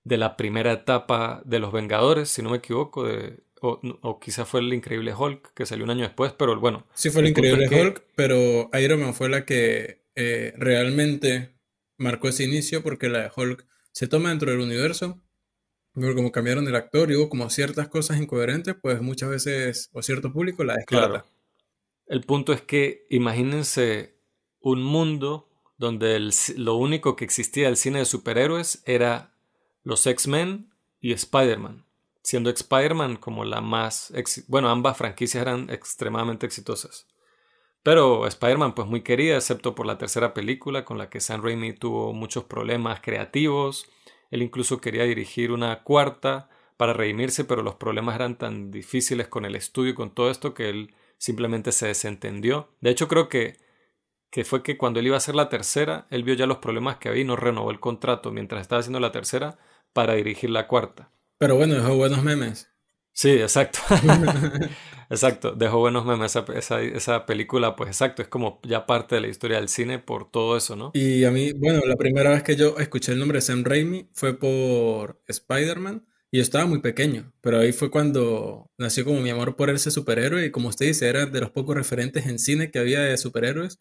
de 0.03 0.19
la 0.19 0.37
primera 0.37 0.73
etapa 0.73 1.41
de 1.45 1.59
los 1.59 1.73
Vengadores, 1.73 2.29
si 2.29 2.43
no 2.43 2.51
me 2.51 2.59
equivoco, 2.59 3.05
de, 3.05 3.39
o, 3.63 3.81
o 4.03 4.21
quizá 4.21 4.45
fue 4.45 4.61
el 4.61 4.73
Increíble 4.75 5.15
Hulk, 5.15 5.55
que 5.55 5.65
salió 5.65 5.85
un 5.85 5.91
año 5.91 6.03
después, 6.03 6.33
pero 6.33 6.59
bueno. 6.61 6.87
Sí 6.93 7.09
fue 7.09 7.23
el, 7.23 7.29
Increíble 7.29 7.69
Hulk, 7.69 8.03
pero 8.15 8.69
Iron 8.79 9.01
Man 9.01 9.15
fue 9.15 9.31
la 9.31 9.47
que 9.47 10.03
eh, 10.15 10.53
realmente 10.57 11.54
marcó 11.97 12.29
ese 12.29 12.45
inicio 12.45 12.83
porque 12.83 13.09
la 13.09 13.23
de 13.23 13.31
Hulk 13.35 13.67
se 13.93 14.09
toma 14.09 14.31
dentro 14.31 14.51
del 14.51 14.61
universo 14.61 15.21
pero 15.95 16.15
como 16.15 16.33
cambiaron 16.33 16.67
el 16.67 16.75
actor 16.75 17.11
y 17.11 17.17
hubo 17.17 17.29
como 17.29 17.49
ciertas 17.51 17.89
cosas 17.89 18.19
incoherentes, 18.19 18.75
pues 18.81 19.01
muchas 19.01 19.31
veces, 19.31 19.91
o 19.93 20.03
cierto 20.03 20.33
público 20.33 20.65
la 20.65 20.75
descarta. 20.75 21.25
El 22.07 22.23
punto 22.23 22.53
es 22.53 22.63
que 22.63 23.07
imagínense 23.11 24.19
un 24.61 24.83
mundo 24.83 25.49
donde 25.79 26.31
lo 26.57 26.75
único 26.75 27.17
que 27.17 27.25
existía 27.25 27.67
del 27.67 27.77
cine 27.77 28.01
de 28.01 28.05
superhéroes 28.05 28.83
era 28.87 29.35
los 29.85 30.07
X-Men 30.07 30.71
y 31.01 31.13
Spider-Man, 31.13 31.85
siendo 32.23 32.51
Spider-Man 32.51 33.17
como 33.17 33.45
la 33.45 33.61
más... 33.61 34.13
Bueno, 34.49 34.71
ambas 34.71 34.97
franquicias 34.97 35.43
eran 35.43 35.71
extremadamente 35.71 36.45
exitosas. 36.45 37.07
Pero 37.85 38.27
Spider-Man 38.27 38.75
pues 38.75 38.89
muy 38.89 39.03
querida, 39.03 39.37
excepto 39.37 39.77
por 39.77 39.87
la 39.87 39.99
tercera 39.99 40.35
película 40.35 40.85
con 40.85 40.99
la 40.99 41.09
que 41.09 41.21
Sam 41.21 41.43
Raimi 41.43 41.75
tuvo 41.75 42.13
muchos 42.13 42.43
problemas 42.43 43.01
creativos 43.01 43.89
él 44.35 44.43
incluso 44.43 44.81
quería 44.81 45.05
dirigir 45.05 45.53
una 45.53 45.85
cuarta 45.85 46.49
para 46.77 46.93
redimirse, 46.93 47.45
pero 47.45 47.63
los 47.63 47.77
problemas 47.77 48.17
eran 48.17 48.37
tan 48.37 48.73
difíciles 48.73 49.29
con 49.29 49.45
el 49.45 49.55
estudio 49.55 49.93
y 49.93 49.95
con 49.95 50.13
todo 50.13 50.29
esto 50.29 50.55
que 50.55 50.69
él 50.71 50.93
simplemente 51.19 51.71
se 51.71 51.87
desentendió. 51.87 52.69
De 52.81 52.91
hecho, 52.91 53.07
creo 53.07 53.29
que, 53.29 53.59
que 54.31 54.45
fue 54.45 54.65
que 54.65 54.77
cuando 54.77 54.99
él 54.99 55.07
iba 55.07 55.15
a 55.15 55.19
hacer 55.19 55.37
la 55.37 55.49
tercera, 55.49 56.09
él 56.11 56.25
vio 56.25 56.35
ya 56.35 56.47
los 56.47 56.59
problemas 56.59 56.97
que 56.97 57.09
había 57.09 57.23
y 57.23 57.25
no 57.25 57.37
renovó 57.37 57.71
el 57.71 57.79
contrato 57.79 58.33
mientras 58.33 58.63
estaba 58.63 58.81
haciendo 58.81 58.99
la 58.99 59.13
tercera 59.13 59.57
para 59.93 60.15
dirigir 60.15 60.51
la 60.51 60.67
cuarta. 60.67 61.13
Pero 61.39 61.55
bueno, 61.55 61.75
dejó 61.75 61.95
buenos 61.95 62.25
memes. 62.25 62.74
Sí, 63.15 63.31
exacto. 63.31 63.79
exacto, 65.09 65.53
dejó 65.53 65.79
buenos 65.79 66.05
memes 66.05 66.37
esa, 66.37 66.83
esa, 66.83 67.27
película, 67.27 67.77
pues 67.77 67.89
exacto, 67.89 68.23
es 68.23 68.29
como 68.29 68.61
ya 68.65 68.87
parte 68.87 69.15
de 69.15 69.21
la 69.23 69.29
historia 69.29 69.59
del 69.59 69.69
cine 69.69 70.01
por 70.01 70.31
todo 70.31 70.57
eso, 70.57 70.75
¿no? 70.77 70.91
Y 70.95 71.25
a 71.25 71.31
mí, 71.31 71.53
bueno, 71.53 71.81
la 71.87 71.97
primera 71.97 72.31
vez 72.31 72.43
que 72.43 72.57
yo 72.57 72.77
escuché 72.79 73.13
el 73.13 73.21
nombre 73.21 73.39
de 73.39 73.43
Sam 73.43 73.65
Raimi 73.65 74.09
fue 74.13 74.37
por 74.37 75.23
Spider-Man 75.29 76.05
y 76.33 76.39
yo 76.39 76.43
estaba 76.43 76.67
muy 76.67 76.81
pequeño, 76.81 77.33
pero 77.41 77.61
ahí 77.61 77.73
fue 77.73 77.91
cuando 77.91 78.69
nació 78.79 79.05
como 79.05 79.21
mi 79.21 79.31
amor 79.31 79.55
por 79.55 79.71
ese 79.71 79.93
superhéroe 79.93 80.47
y 80.47 80.51
como 80.51 80.69
usted 80.69 80.87
dice, 80.87 81.09
era 81.09 81.27
de 81.27 81.41
los 81.41 81.51
pocos 81.51 81.77
referentes 81.77 82.27
en 82.27 82.41
cine 82.41 82.73
que 82.73 82.81
había 82.81 83.01
de 83.01 83.17
superhéroes. 83.17 83.81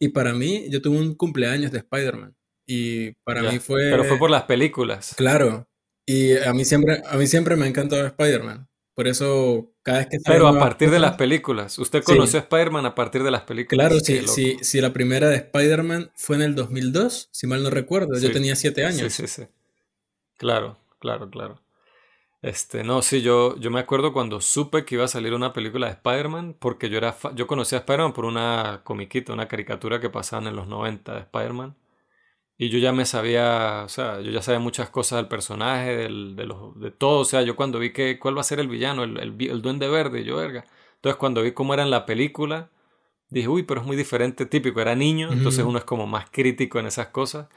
Y 0.00 0.08
para 0.08 0.32
mí, 0.32 0.66
yo 0.70 0.80
tuve 0.80 0.98
un 0.98 1.14
cumpleaños 1.14 1.70
de 1.70 1.78
Spider-Man 1.78 2.34
y 2.66 3.12
para 3.24 3.42
mí 3.42 3.58
fue... 3.58 3.90
Pero 3.90 4.04
fue 4.04 4.18
por 4.18 4.30
las 4.30 4.44
películas. 4.44 5.14
Claro, 5.16 5.68
y 6.06 6.36
a 6.36 6.52
mí 6.52 6.64
siempre, 6.64 7.02
a 7.08 7.16
mí 7.16 7.26
siempre 7.26 7.56
me 7.56 7.64
ha 7.64 7.68
encantado 7.68 8.06
Spider-Man. 8.06 8.68
Por 8.94 9.08
eso, 9.08 9.72
cada 9.82 9.98
vez 9.98 10.08
que... 10.08 10.18
Pero 10.24 10.46
a 10.46 10.58
partir 10.58 10.90
de 10.90 10.98
las 10.98 11.16
películas. 11.16 11.78
Usted 11.78 12.02
conoció 12.02 12.38
a 12.38 12.42
Spider-Man 12.42 12.84
a 12.84 12.94
partir 12.94 13.22
de 13.22 13.30
las 13.30 13.42
películas. 13.42 13.88
Claro, 13.88 14.00
sí, 14.00 14.26
sí, 14.26 14.58
sí. 14.60 14.80
La 14.80 14.92
primera 14.92 15.28
de 15.28 15.36
Spider-Man 15.36 16.12
fue 16.14 16.36
en 16.36 16.42
el 16.42 16.54
2002, 16.54 17.30
si 17.32 17.46
mal 17.46 17.62
no 17.62 17.70
recuerdo. 17.70 18.18
Yo 18.18 18.30
tenía 18.30 18.54
siete 18.54 18.84
años. 18.84 19.12
Sí, 19.12 19.26
sí, 19.26 19.42
sí. 19.42 19.48
Claro, 20.36 20.78
claro, 20.98 21.30
claro. 21.30 21.62
Este, 22.42 22.82
no, 22.82 23.02
sí, 23.02 23.22
yo, 23.22 23.56
yo 23.58 23.70
me 23.70 23.78
acuerdo 23.78 24.12
cuando 24.12 24.40
supe 24.40 24.84
que 24.84 24.96
iba 24.96 25.04
a 25.04 25.08
salir 25.08 25.32
una 25.32 25.52
película 25.52 25.86
de 25.86 25.92
Spider-Man, 25.92 26.56
porque 26.58 26.90
yo 26.90 26.98
era 26.98 27.16
yo 27.34 27.46
conocí 27.46 27.76
a 27.76 27.78
Spider-Man 27.78 28.12
por 28.12 28.24
una 28.24 28.80
comiquita, 28.82 29.32
una 29.32 29.46
caricatura 29.46 30.00
que 30.00 30.10
pasaban 30.10 30.48
en 30.48 30.56
los 30.56 30.66
90 30.66 31.14
de 31.14 31.20
Spider-Man. 31.20 31.76
Y 32.62 32.68
yo 32.68 32.78
ya 32.78 32.92
me 32.92 33.06
sabía, 33.06 33.82
o 33.84 33.88
sea, 33.88 34.20
yo 34.20 34.30
ya 34.30 34.40
sabía 34.40 34.60
muchas 34.60 34.88
cosas 34.88 35.16
del 35.16 35.26
personaje, 35.26 35.96
del, 35.96 36.36
de, 36.36 36.46
los, 36.46 36.78
de 36.78 36.92
todo. 36.92 37.18
O 37.18 37.24
sea, 37.24 37.42
yo 37.42 37.56
cuando 37.56 37.80
vi 37.80 37.92
que 37.92 38.20
cuál 38.20 38.36
va 38.36 38.42
a 38.42 38.44
ser 38.44 38.60
el 38.60 38.68
villano, 38.68 39.02
el, 39.02 39.18
el, 39.18 39.62
duende 39.62 39.88
verde, 39.88 40.22
yo 40.22 40.36
verga. 40.36 40.64
Entonces 40.94 41.16
cuando 41.16 41.42
vi 41.42 41.50
cómo 41.50 41.74
era 41.74 41.82
en 41.82 41.90
la 41.90 42.06
película, 42.06 42.70
dije, 43.30 43.48
uy, 43.48 43.64
pero 43.64 43.80
es 43.80 43.86
muy 43.88 43.96
diferente, 43.96 44.46
típico, 44.46 44.80
era 44.80 44.94
niño, 44.94 45.32
entonces 45.32 45.64
uno 45.64 45.76
es 45.76 45.84
como 45.84 46.06
más 46.06 46.30
crítico 46.30 46.78
en 46.78 46.86
esas 46.86 47.08
cosas. 47.08 47.48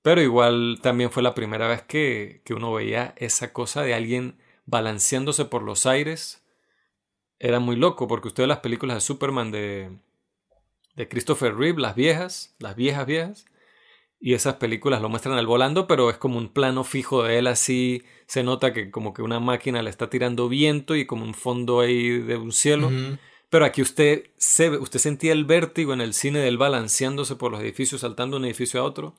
Pero 0.00 0.22
igual 0.22 0.78
también 0.80 1.10
fue 1.10 1.22
la 1.22 1.34
primera 1.34 1.68
vez 1.68 1.82
que, 1.82 2.40
que 2.46 2.54
uno 2.54 2.72
veía 2.72 3.12
esa 3.18 3.52
cosa 3.52 3.82
de 3.82 3.92
alguien 3.92 4.38
balanceándose 4.64 5.44
por 5.44 5.62
los 5.62 5.84
aires. 5.84 6.42
Era 7.38 7.60
muy 7.60 7.76
loco, 7.76 8.08
porque 8.08 8.28
usted 8.28 8.44
ve 8.44 8.46
las 8.46 8.60
películas 8.60 8.96
de 8.96 9.00
Superman 9.02 9.50
de, 9.50 9.98
de 10.94 11.08
Christopher 11.08 11.54
Reeve, 11.54 11.82
las 11.82 11.94
viejas, 11.94 12.54
las 12.58 12.74
viejas 12.74 13.04
viejas, 13.04 13.49
y 14.20 14.34
esas 14.34 14.56
películas 14.56 15.00
lo 15.00 15.08
muestran 15.08 15.38
al 15.38 15.46
volando, 15.46 15.86
pero 15.86 16.10
es 16.10 16.18
como 16.18 16.36
un 16.36 16.52
plano 16.52 16.84
fijo 16.84 17.22
de 17.22 17.38
él 17.38 17.46
así, 17.46 18.02
se 18.26 18.42
nota 18.42 18.74
que 18.74 18.90
como 18.90 19.14
que 19.14 19.22
una 19.22 19.40
máquina 19.40 19.82
le 19.82 19.88
está 19.88 20.10
tirando 20.10 20.48
viento 20.48 20.94
y 20.94 21.06
como 21.06 21.24
un 21.24 21.32
fondo 21.32 21.80
ahí 21.80 22.18
de 22.20 22.36
un 22.36 22.52
cielo. 22.52 22.90
Pero 23.48 23.64
aquí 23.64 23.82
usted 23.82 24.30
se 24.36 24.68
usted 24.70 25.00
sentía 25.00 25.32
el 25.32 25.46
vértigo 25.46 25.94
en 25.94 26.02
el 26.02 26.12
cine 26.12 26.38
del 26.40 26.58
balanceándose 26.58 27.34
por 27.34 27.50
los 27.50 27.62
edificios, 27.62 28.02
saltando 28.02 28.36
de 28.36 28.40
un 28.40 28.44
edificio 28.44 28.80
a 28.80 28.84
otro. 28.84 29.16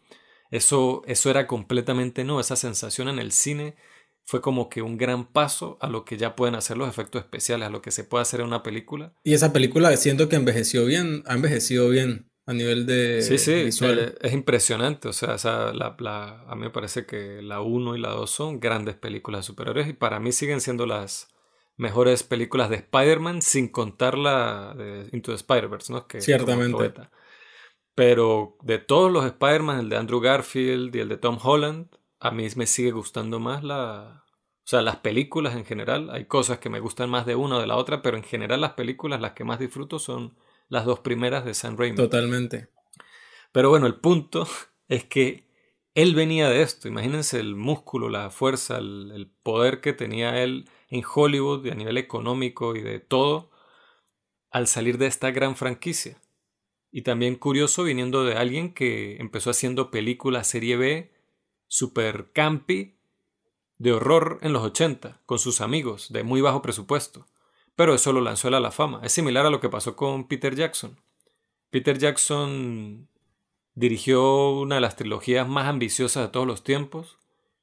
Eso, 0.51 1.01
eso 1.07 1.29
era 1.29 1.47
completamente 1.47 2.23
no, 2.23 2.39
esa 2.39 2.55
sensación 2.55 3.09
en 3.09 3.19
el 3.19 3.31
cine 3.31 3.75
fue 4.23 4.39
como 4.39 4.69
que 4.69 4.81
un 4.81 4.97
gran 4.97 5.25
paso 5.25 5.77
a 5.81 5.87
lo 5.87 6.05
que 6.05 6.17
ya 6.17 6.35
pueden 6.35 6.55
hacer 6.55 6.77
los 6.77 6.87
efectos 6.87 7.23
especiales, 7.23 7.67
a 7.67 7.71
lo 7.71 7.81
que 7.81 7.91
se 7.91 8.03
puede 8.03 8.21
hacer 8.21 8.39
en 8.41 8.47
una 8.47 8.63
película. 8.63 9.13
Y 9.23 9.33
esa 9.33 9.51
película 9.51 9.95
siento 9.97 10.29
que 10.29 10.35
envejeció 10.35 10.85
bien, 10.85 11.23
ha 11.25 11.33
envejecido 11.33 11.89
bien 11.89 12.30
a 12.45 12.53
nivel 12.53 12.85
de 12.85 13.21
sí, 13.21 13.37
sí, 13.37 13.51
eh, 13.51 14.15
Es, 14.21 14.33
impresionante. 14.33 15.07
O 15.07 15.13
sea, 15.13 15.37
la, 15.73 16.43
a 16.47 16.55
mí 16.55 16.61
me 16.61 16.69
parece 16.69 17.05
que 17.05 17.41
la 17.41 17.61
1 17.61 17.95
y 17.95 17.99
la 17.99 18.09
2 18.09 18.29
son 18.29 18.59
grandes 18.59 18.95
películas 18.95 19.41
de 19.41 19.47
superhéroes 19.47 19.87
y 19.87 19.93
para 19.93 20.19
mí 20.19 20.31
siguen 20.31 20.61
siendo 20.61 20.85
las 20.85 21.27
mejores 21.77 22.23
películas 22.23 22.69
de 22.69 22.77
Spider-Man 22.77 23.41
sin 23.41 23.67
contar 23.67 24.17
la 24.17 24.73
de 24.75 25.09
Into 25.11 25.31
the 25.31 25.35
Spider-Verse, 25.35 25.93
¿no? 25.93 26.07
Que 26.07 26.21
Ciertamente. 26.21 26.93
Pero 27.93 28.57
de 28.61 28.79
todos 28.79 29.11
los 29.11 29.25
Spider-Man, 29.25 29.79
el 29.79 29.89
de 29.89 29.97
Andrew 29.97 30.19
Garfield 30.19 30.95
y 30.95 30.99
el 30.99 31.09
de 31.09 31.17
Tom 31.17 31.37
Holland, 31.41 31.89
a 32.19 32.31
mí 32.31 32.47
me 32.55 32.65
sigue 32.65 32.91
gustando 32.91 33.39
más 33.39 33.63
la, 33.63 34.23
O 34.27 34.67
sea, 34.67 34.81
las 34.81 34.97
películas 34.97 35.55
en 35.55 35.65
general, 35.65 36.09
hay 36.09 36.25
cosas 36.25 36.59
que 36.59 36.69
me 36.69 36.79
gustan 36.79 37.09
más 37.09 37.25
de 37.25 37.35
una 37.35 37.57
o 37.57 37.59
de 37.59 37.67
la 37.67 37.75
otra, 37.75 38.01
pero 38.01 38.17
en 38.17 38.23
general 38.23 38.61
las 38.61 38.73
películas 38.73 39.21
las 39.21 39.33
que 39.33 39.43
más 39.43 39.59
disfruto 39.59 39.99
son 39.99 40.35
las 40.71 40.85
dos 40.85 41.01
primeras 41.01 41.43
de 41.43 41.53
Sam 41.53 41.75
Raimi. 41.77 41.97
Totalmente. 41.97 42.69
Pero 43.51 43.69
bueno, 43.69 43.87
el 43.87 43.95
punto 43.95 44.47
es 44.87 45.03
que 45.03 45.45
él 45.93 46.15
venía 46.15 46.49
de 46.49 46.61
esto. 46.61 46.87
Imagínense 46.87 47.41
el 47.41 47.55
músculo, 47.55 48.07
la 48.07 48.29
fuerza, 48.29 48.77
el, 48.77 49.29
poder 49.43 49.81
que 49.81 49.91
tenía 49.91 50.41
él 50.41 50.69
en 50.89 51.03
Hollywood 51.03 51.67
a 51.67 51.75
nivel 51.75 51.97
económico 51.97 52.75
y 52.77 52.81
de 52.81 52.99
todo 52.99 53.51
al 54.49 54.67
salir 54.67 54.97
de 54.97 55.07
esta 55.07 55.31
gran 55.31 55.57
franquicia. 55.57 56.21
Y 56.89 57.01
también 57.01 57.35
curioso 57.35 57.83
viniendo 57.83 58.23
de 58.23 58.35
alguien 58.35 58.73
que 58.73 59.17
empezó 59.17 59.49
haciendo 59.49 59.91
películas 59.91 60.47
serie 60.47 60.77
B, 60.77 61.11
super 61.67 62.31
campi, 62.31 62.95
de 63.77 63.91
horror 63.91 64.39
en 64.41 64.53
los 64.53 64.63
80, 64.63 65.21
con 65.25 65.37
sus 65.37 65.59
amigos, 65.59 66.13
de 66.13 66.23
muy 66.23 66.39
bajo 66.39 66.61
presupuesto. 66.61 67.25
Pero 67.81 67.95
eso 67.95 68.13
lo 68.13 68.21
lanzó 68.21 68.47
a 68.47 68.59
la 68.59 68.69
fama. 68.69 69.01
Es 69.03 69.11
similar 69.11 69.47
a 69.47 69.49
lo 69.49 69.59
que 69.59 69.67
pasó 69.67 69.95
con 69.95 70.27
Peter 70.27 70.53
Jackson. 70.55 70.99
Peter 71.71 71.97
Jackson 71.97 73.07
Dirigió 73.73 74.51
una 74.51 74.75
de 74.75 74.81
las 74.81 74.97
trilogías 74.97 75.47
más 75.47 75.65
ambiciosas 75.65 76.21
de 76.21 76.29
todos 76.29 76.45
los 76.45 76.63
tiempos 76.63 77.17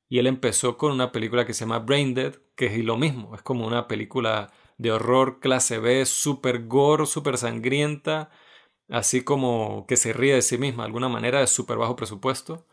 y 0.09 0.19
él 0.19 0.27
empezó 0.27 0.77
con 0.77 0.91
una 0.91 1.13
película 1.13 1.47
que 1.47 1.55
se 1.55 1.61
llama 1.61 1.79
Brain 1.79 2.15
Dead, 2.15 2.35
que 2.57 2.67
es 2.67 2.85
lo 2.85 2.97
mismo, 2.97 3.33
es 3.37 3.43
como 3.43 3.65
una 3.65 3.87
película 3.87 4.51
de 4.77 4.91
horror 4.91 5.39
clase 5.39 5.79
B, 5.79 6.05
super 6.05 6.67
gore, 6.67 7.07
super 7.07 7.39
sangrienta, 7.39 8.31
así 8.89 9.23
como 9.23 9.87
que 9.87 9.97
se 9.97 10.13
ríe 10.13 10.35
de 10.35 10.43
sí 10.43 10.59
misma, 10.59 10.83
de 10.83 10.87
alguna 10.87 11.09
manera, 11.09 11.39
de 11.39 11.47
súper 11.47 11.77
bajo 11.77 11.95
presupuesto. 11.95 12.67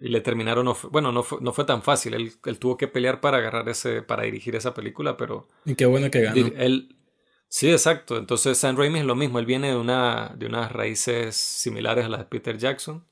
Y 0.00 0.08
le 0.08 0.20
terminaron, 0.20 0.74
bueno, 0.90 1.12
no 1.12 1.22
fue, 1.22 1.38
no 1.40 1.52
fue 1.52 1.64
tan 1.64 1.82
fácil, 1.82 2.14
él, 2.14 2.32
él, 2.44 2.58
tuvo 2.58 2.76
que 2.76 2.88
pelear 2.88 3.20
para 3.20 3.38
agarrar 3.38 3.68
ese, 3.68 4.02
para 4.02 4.24
dirigir 4.24 4.56
esa 4.56 4.74
película, 4.74 5.16
pero... 5.16 5.48
Y 5.64 5.74
qué 5.74 5.86
bueno 5.86 6.10
que 6.10 6.22
ganó. 6.22 6.50
Él, 6.56 6.96
Sí, 7.48 7.70
exacto. 7.70 8.16
Entonces 8.16 8.58
Sam 8.58 8.76
Raimi 8.76 9.00
es 9.00 9.04
lo 9.04 9.14
mismo. 9.14 9.38
Él 9.38 9.46
viene 9.46 9.68
de, 9.68 9.76
una, 9.76 10.34
de 10.36 10.46
unas 10.46 10.72
raíces 10.72 11.36
similares 11.36 12.04
a 12.04 12.08
las 12.08 12.20
de 12.20 12.26
Peter 12.26 12.58
Jackson. 12.58 13.06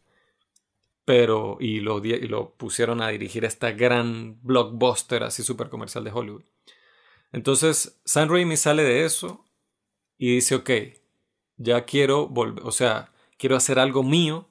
Pero, 1.04 1.59
y 1.61 1.80
lo, 1.80 2.04
y 2.04 2.28
lo 2.28 2.54
pusieron 2.54 3.02
a 3.02 3.09
dirigir 3.09 3.44
esta 3.44 3.73
gran 3.73 4.38
blockbuster 4.42 5.23
así 5.23 5.42
súper 5.42 5.68
comercial 5.68 6.02
de 6.04 6.11
Hollywood. 6.11 6.44
Entonces, 7.33 8.00
Sam 8.04 8.30
Raimi 8.30 8.56
sale 8.56 8.85
de 8.85 9.04
eso 9.04 9.44
y 10.16 10.37
dice, 10.37 10.54
ok, 10.54 10.71
ya 11.56 11.85
quiero 11.85 12.28
volver, 12.28 12.64
o 12.64 12.71
sea, 12.73 13.12
quiero 13.37 13.56
hacer 13.56 13.78
algo 13.78 14.02
mío. 14.02 14.49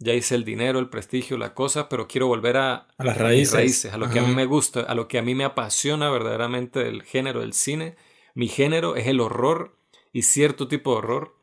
Ya 0.00 0.14
hice 0.14 0.34
el 0.34 0.44
dinero, 0.44 0.80
el 0.80 0.88
prestigio, 0.88 1.38
la 1.38 1.54
cosa, 1.54 1.88
pero 1.88 2.08
quiero 2.08 2.26
volver 2.26 2.56
a, 2.56 2.88
a 2.96 3.04
las 3.04 3.16
raíces. 3.16 3.54
raíces, 3.54 3.92
a 3.92 3.98
lo 3.98 4.10
que 4.10 4.18
a 4.18 4.22
mí 4.22 4.34
me 4.34 4.46
gusta, 4.46 4.80
a 4.80 4.94
lo 4.94 5.06
que 5.06 5.18
a 5.18 5.22
mí 5.22 5.34
me 5.34 5.44
apasiona 5.44 6.10
verdaderamente 6.10 6.80
del 6.82 7.02
género 7.02 7.40
del 7.40 7.52
cine 7.52 7.96
mi 8.34 8.48
género 8.48 8.96
es 8.96 9.06
el 9.06 9.20
horror 9.20 9.76
y 10.12 10.22
cierto 10.22 10.68
tipo 10.68 10.92
de 10.92 10.98
horror. 10.98 11.36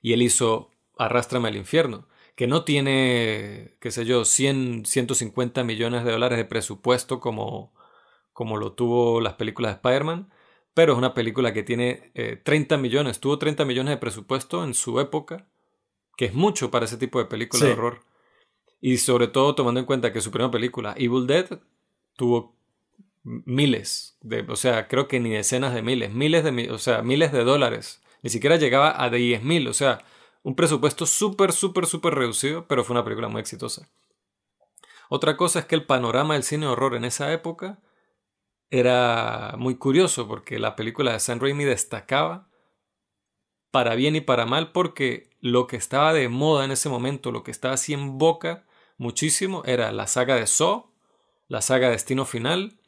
Y 0.00 0.12
él 0.12 0.22
hizo 0.22 0.70
Arrástrame 0.98 1.48
al 1.48 1.56
infierno, 1.56 2.06
que 2.36 2.46
no 2.46 2.64
tiene, 2.64 3.76
qué 3.80 3.90
sé 3.90 4.04
yo, 4.04 4.24
100, 4.24 4.84
150 4.84 5.64
millones 5.64 6.04
de 6.04 6.12
dólares 6.12 6.38
de 6.38 6.44
presupuesto 6.44 7.18
como, 7.18 7.72
como 8.32 8.56
lo 8.56 8.74
tuvo 8.74 9.20
las 9.20 9.34
películas 9.34 9.72
de 9.72 9.76
Spider-Man, 9.76 10.30
pero 10.74 10.92
es 10.92 10.98
una 10.98 11.14
película 11.14 11.52
que 11.52 11.62
tiene 11.62 12.12
30 12.44 12.74
eh, 12.74 12.78
millones, 12.78 13.20
tuvo 13.20 13.38
30 13.38 13.64
millones 13.64 13.90
de 13.92 13.96
presupuesto 13.96 14.64
en 14.64 14.74
su 14.74 15.00
época, 15.00 15.48
que 16.22 16.26
es 16.26 16.34
mucho 16.34 16.70
para 16.70 16.84
ese 16.84 16.98
tipo 16.98 17.18
de 17.18 17.24
película 17.24 17.66
de 17.66 17.72
horror. 17.72 18.04
Y 18.80 18.98
sobre 18.98 19.26
todo 19.26 19.56
tomando 19.56 19.80
en 19.80 19.86
cuenta 19.86 20.12
que 20.12 20.20
su 20.20 20.30
primera 20.30 20.52
película, 20.52 20.94
Evil 20.96 21.26
Dead, 21.26 21.58
tuvo 22.14 22.54
miles, 23.24 24.18
de, 24.20 24.42
o 24.42 24.54
sea, 24.54 24.86
creo 24.86 25.08
que 25.08 25.18
ni 25.18 25.30
decenas 25.30 25.74
de 25.74 25.82
miles, 25.82 26.12
miles 26.12 26.44
de, 26.44 26.70
o 26.70 26.78
sea, 26.78 27.02
miles 27.02 27.32
de 27.32 27.42
dólares. 27.42 28.04
Ni 28.22 28.30
siquiera 28.30 28.54
llegaba 28.54 29.02
a 29.02 29.10
10 29.10 29.42
mil, 29.42 29.66
o 29.66 29.74
sea, 29.74 30.04
un 30.44 30.54
presupuesto 30.54 31.06
súper, 31.06 31.50
súper, 31.50 31.86
súper 31.86 32.14
reducido, 32.14 32.68
pero 32.68 32.84
fue 32.84 32.94
una 32.94 33.02
película 33.02 33.26
muy 33.26 33.40
exitosa. 33.40 33.88
Otra 35.08 35.36
cosa 35.36 35.58
es 35.58 35.64
que 35.64 35.74
el 35.74 35.86
panorama 35.86 36.34
del 36.34 36.44
cine 36.44 36.68
horror 36.68 36.94
en 36.94 37.04
esa 37.04 37.32
época 37.32 37.80
era 38.70 39.56
muy 39.58 39.74
curioso 39.74 40.28
porque 40.28 40.60
la 40.60 40.76
película 40.76 41.14
de 41.14 41.18
Sam 41.18 41.40
Raimi 41.40 41.64
destacaba 41.64 42.48
para 43.72 43.96
bien 43.96 44.14
y 44.14 44.20
para 44.20 44.46
mal 44.46 44.70
porque 44.70 45.31
lo 45.42 45.66
que 45.66 45.76
estaba 45.76 46.14
de 46.14 46.28
moda 46.28 46.64
en 46.64 46.70
ese 46.70 46.88
momento, 46.88 47.32
lo 47.32 47.42
que 47.42 47.50
estaba 47.50 47.74
así 47.74 47.92
en 47.92 48.16
boca 48.16 48.64
muchísimo 48.96 49.62
era 49.66 49.90
la 49.92 50.06
saga 50.06 50.36
de 50.36 50.46
Saw, 50.46 50.86
la 51.48 51.60
saga 51.60 51.90
Destino 51.90 52.24
Final 52.24 52.78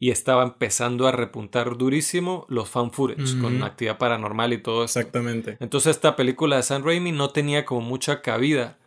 y 0.00 0.10
estaba 0.10 0.42
empezando 0.42 1.06
a 1.06 1.12
repuntar 1.12 1.78
durísimo 1.78 2.44
los 2.48 2.68
fan 2.68 2.90
footage 2.90 3.40
con 3.40 3.62
actividad 3.62 3.98
paranormal 3.98 4.52
y 4.52 4.58
todo 4.58 4.84
eso. 4.84 4.98
Exactamente. 4.98 5.56
Entonces 5.60 5.94
esta 5.94 6.16
película 6.16 6.56
de 6.56 6.64
Sam 6.64 6.84
Raimi 6.84 7.12
no 7.12 7.30
tenía 7.30 7.64
como 7.64 7.82
mucha 7.82 8.20
cabida 8.20 8.80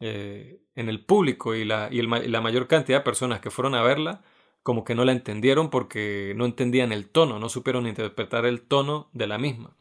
eh, 0.00 0.62
en 0.74 0.88
el 0.88 1.04
público 1.04 1.54
y, 1.54 1.66
la, 1.66 1.90
y, 1.92 2.00
la 2.00 2.40
mayor 2.40 2.68
cantidad 2.68 3.00
de 3.00 3.04
personas 3.04 3.40
que 3.40 3.50
fueron 3.50 3.74
a 3.74 3.82
verla 3.82 4.22
como 4.62 4.82
que 4.82 4.94
no 4.94 5.04
la 5.04 5.12
entendieron 5.12 5.68
porque 5.68 6.32
no 6.36 6.46
entendían 6.46 6.90
el 6.90 7.06
tono, 7.10 7.38
no 7.38 7.50
supieron 7.50 7.86
interpretar 7.86 8.46
el 8.46 8.62
tono 8.62 9.10
de 9.12 9.26
la 9.26 9.36
misma. 9.36 9.76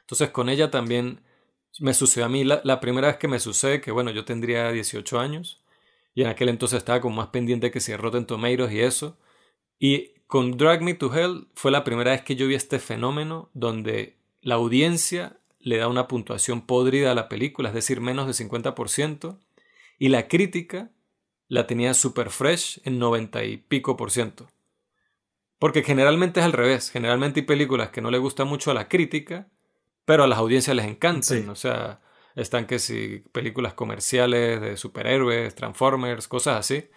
Entonces 0.00 0.30
con 0.30 0.48
ella 0.48 0.72
también 0.72 1.20
me 1.80 1.94
sucedió 1.94 2.26
a 2.26 2.28
mí 2.28 2.44
la, 2.44 2.80
primera 2.80 3.08
vez 3.08 3.16
que 3.16 3.26
me 3.26 3.40
sucede 3.40 3.80
que 3.80 3.90
bueno, 3.90 4.10
yo 4.10 4.24
tendría 4.24 4.70
18 4.70 5.18
años 5.18 5.62
y 6.14 6.22
en 6.22 6.28
aquel 6.28 6.48
entonces 6.48 6.78
estaba 6.78 7.00
como 7.00 7.16
más 7.16 7.28
pendiente 7.28 7.70
que 7.70 7.80
si 7.80 7.96
Rotten 7.96 8.26
Tomatoes 8.26 8.72
y 8.72 8.80
eso 8.80 9.18
y 9.78 10.12
con 10.26 10.56
Drag 10.56 10.82
Me 10.82 10.94
to 10.94 11.12
Hell 11.12 11.48
fue 11.54 11.70
la 11.70 11.82
primera 11.82 12.12
vez 12.12 12.22
que 12.22 12.36
yo 12.36 12.46
vi 12.46 12.54
este 12.54 12.78
fenómeno 12.78 13.50
donde 13.54 14.16
la 14.42 14.54
audiencia 14.54 15.38
le 15.58 15.76
da 15.76 15.88
una 15.88 16.08
puntuación 16.08 16.62
podrida 16.66 17.12
a 17.12 17.14
la 17.14 17.28
película, 17.28 17.68
es 17.68 17.74
decir, 17.74 18.00
menos 18.00 18.26
de 18.26 18.32
50%, 18.32 19.38
y 19.98 20.08
la 20.08 20.28
crítica 20.28 20.90
la 21.48 21.66
tenía 21.66 21.94
super 21.94 22.30
fresh 22.30 22.80
en 22.84 22.98
90 22.98 23.44
y 23.44 23.56
pico 23.58 23.96
por 23.96 24.10
ciento. 24.10 24.48
Porque 25.58 25.82
generalmente 25.82 26.40
es 26.40 26.46
al 26.46 26.52
revés, 26.52 26.90
generalmente 26.90 27.40
hay 27.40 27.46
películas 27.46 27.90
que 27.90 28.00
no 28.00 28.10
le 28.10 28.18
gusta 28.18 28.44
mucho 28.44 28.70
a 28.70 28.74
la 28.74 28.88
crítica, 28.88 29.48
pero 30.04 30.24
a 30.24 30.26
las 30.26 30.38
audiencias 30.38 30.76
les 30.76 30.86
encantan, 30.86 31.48
o 31.48 31.54
sea, 31.54 32.00
están 32.34 32.66
que 32.66 32.78
si 32.78 33.20
películas 33.32 33.74
comerciales 33.74 34.60
de 34.60 34.76
superhéroes, 34.76 35.54
Transformers, 35.54 36.28
cosas 36.28 36.56
así, 36.58 36.88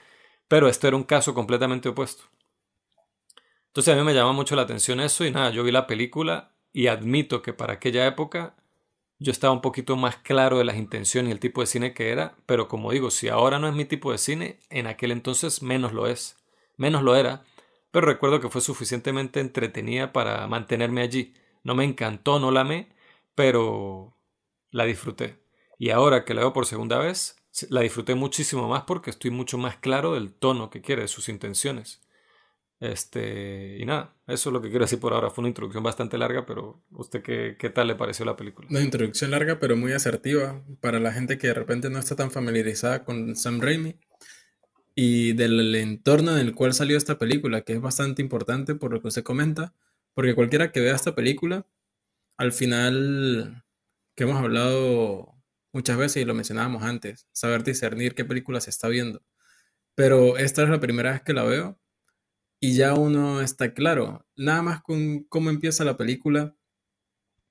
pero 0.48 0.68
esto 0.68 0.88
era 0.88 0.98
un 0.98 1.04
caso 1.04 1.34
completamente 1.34 1.90
opuesto. 1.90 2.26
Entonces 3.68 3.94
a 3.94 3.98
mí 3.98 4.04
me 4.04 4.14
llama 4.14 4.34
mucho 4.34 4.56
la 4.56 4.62
atención 4.64 5.00
eso 5.00 5.26
y 5.26 5.32
nada, 5.32 5.50
yo 5.50 5.64
vi 5.64 5.72
la 5.72 5.88
película 5.88 6.56
y 6.72 6.88
admito 6.88 7.42
que 7.42 7.54
para 7.54 7.74
aquella 7.74 8.06
época 8.06 8.56
yo 9.20 9.32
estaba 9.32 9.54
un 9.54 9.62
poquito 9.62 9.96
más 9.96 10.18
claro 10.18 10.58
de 10.58 10.66
las 10.66 10.78
intenciones 10.78 11.30
y 11.30 11.32
el 11.34 11.40
tipo 11.40 11.62
de 11.62 11.68
cine 11.68 11.94
que 11.94 12.12
era, 12.12 12.36
pero 12.46 12.68
como 12.68 12.92
digo, 12.92 13.10
si 13.10 13.30
ahora 13.30 13.58
no 13.60 13.68
es 13.68 13.74
mi 13.74 13.86
tipo 13.86 14.12
de 14.12 14.18
cine, 14.18 14.60
en 14.70 14.88
aquel 14.88 15.12
entonces 15.12 15.62
menos 15.64 15.94
lo 15.94 16.08
es, 16.08 16.38
menos 16.78 17.04
lo 17.04 17.16
era, 17.16 17.44
pero 17.92 18.06
recuerdo 18.08 18.40
que 18.40 18.50
fue 18.50 18.62
suficientemente 18.62 19.40
entretenida 19.40 20.14
para 20.14 20.46
mantenerme 20.48 21.02
allí. 21.02 21.34
No 21.64 21.76
me 21.76 21.86
encantó, 21.86 22.40
no 22.40 22.52
la 22.52 22.62
amé, 22.62 22.90
pero 23.36 24.16
la 24.72 24.86
disfruté. 24.86 25.40
Y 25.80 25.90
ahora 25.90 26.26
que 26.26 26.34
la 26.34 26.42
veo 26.42 26.54
por 26.54 26.66
segunda 26.66 26.98
vez, 26.98 27.38
la 27.70 27.82
disfruté 27.82 28.16
muchísimo 28.16 28.68
más 28.68 28.84
porque 28.84 29.10
estoy 29.10 29.32
mucho 29.32 29.58
más 29.58 29.78
claro 29.78 30.14
del 30.14 30.34
tono 30.34 30.70
que 30.70 30.82
quiere, 30.82 31.04
de 31.04 31.08
sus 31.08 31.30
intenciones. 31.30 32.02
Este, 32.80 33.78
y 33.80 33.86
nada, 33.86 34.14
eso 34.28 34.50
es 34.50 34.54
lo 34.54 34.62
que 34.62 34.70
quiero 34.70 34.84
decir 34.84 35.00
por 35.00 35.14
ahora. 35.14 35.30
Fue 35.30 35.42
una 35.42 35.48
introducción 35.48 35.84
bastante 35.84 36.18
larga, 36.18 36.46
pero 36.46 36.84
¿usted 36.92 37.22
qué, 37.22 37.56
qué 37.58 37.70
tal 37.70 37.88
le 37.88 37.96
pareció 37.96 38.26
la 38.26 38.36
película? 38.36 38.68
Una 38.70 38.82
introducción 38.82 39.32
larga, 39.32 39.60
pero 39.60 39.78
muy 39.78 39.94
asertiva 39.94 40.62
para 40.82 41.00
la 41.00 41.14
gente 41.14 41.38
que 41.38 41.48
de 41.48 41.54
repente 41.54 41.90
no 41.90 42.00
está 42.00 42.16
tan 42.16 42.30
familiarizada 42.30 43.06
con 43.06 43.36
Sam 43.38 43.62
Raimi 43.62 43.96
y 44.96 45.34
del 45.34 45.74
entorno 45.76 46.32
en 46.32 46.46
el 46.46 46.54
cual 46.54 46.74
salió 46.74 46.98
esta 46.98 47.18
película, 47.18 47.62
que 47.62 47.74
es 47.74 47.82
bastante 47.82 48.22
importante 48.22 48.76
por 48.76 48.92
lo 48.92 49.02
que 49.02 49.08
usted 49.08 49.24
comenta, 49.24 49.74
porque 50.14 50.36
cualquiera 50.36 50.72
que 50.72 50.82
vea 50.82 50.96
esta 50.96 51.16
película, 51.16 51.68
al 52.38 52.52
final, 52.54 53.64
que 54.16 54.24
hemos 54.24 54.38
hablado 54.38 55.36
muchas 55.74 55.98
veces 55.98 56.22
y 56.22 56.26
lo 56.26 56.36
mencionábamos 56.36 56.84
antes, 56.84 57.28
saber 57.32 57.64
discernir 57.64 58.16
qué 58.16 58.26
película 58.26 58.62
se 58.62 58.70
está 58.70 58.88
viendo. 58.88 59.24
Pero 59.96 60.38
esta 60.38 60.64
es 60.64 60.70
la 60.70 60.80
primera 60.80 61.12
vez 61.12 61.22
que 61.24 61.34
la 61.34 61.44
veo 61.44 61.80
y 62.60 62.76
ya 62.76 62.94
uno 62.94 63.42
está 63.42 63.74
claro. 63.74 64.26
Nada 64.36 64.62
más 64.62 64.82
con 64.82 65.24
cómo 65.26 65.50
empieza 65.50 65.84
la 65.84 65.98
película, 65.98 66.56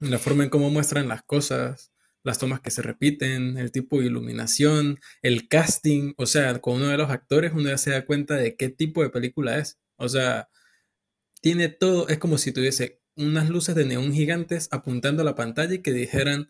la 0.00 0.18
forma 0.18 0.44
en 0.44 0.50
cómo 0.50 0.70
muestran 0.70 1.08
las 1.08 1.22
cosas, 1.22 1.92
las 2.24 2.38
tomas 2.38 2.60
que 2.60 2.70
se 2.70 2.82
repiten, 2.82 3.58
el 3.58 3.72
tipo 3.72 4.00
de 4.00 4.06
iluminación, 4.06 4.98
el 5.22 5.48
casting, 5.48 6.14
o 6.16 6.26
sea, 6.26 6.60
con 6.60 6.76
uno 6.76 6.88
de 6.88 6.96
los 6.96 7.10
actores 7.10 7.52
uno 7.52 7.68
ya 7.68 7.78
se 7.78 7.90
da 7.90 8.06
cuenta 8.06 8.36
de 8.36 8.56
qué 8.56 8.68
tipo 8.68 9.02
de 9.02 9.10
película 9.10 9.58
es. 9.58 9.78
O 9.96 10.08
sea, 10.08 10.48
tiene 11.42 11.68
todo, 11.68 12.08
es 12.08 12.18
como 12.18 12.38
si 12.38 12.52
tuviese 12.52 13.02
unas 13.16 13.50
luces 13.50 13.74
de 13.74 13.84
neón 13.84 14.12
gigantes 14.12 14.68
apuntando 14.70 15.22
a 15.22 15.24
la 15.26 15.34
pantalla 15.34 15.74
y 15.74 15.82
que 15.82 15.92
dijeran, 15.92 16.48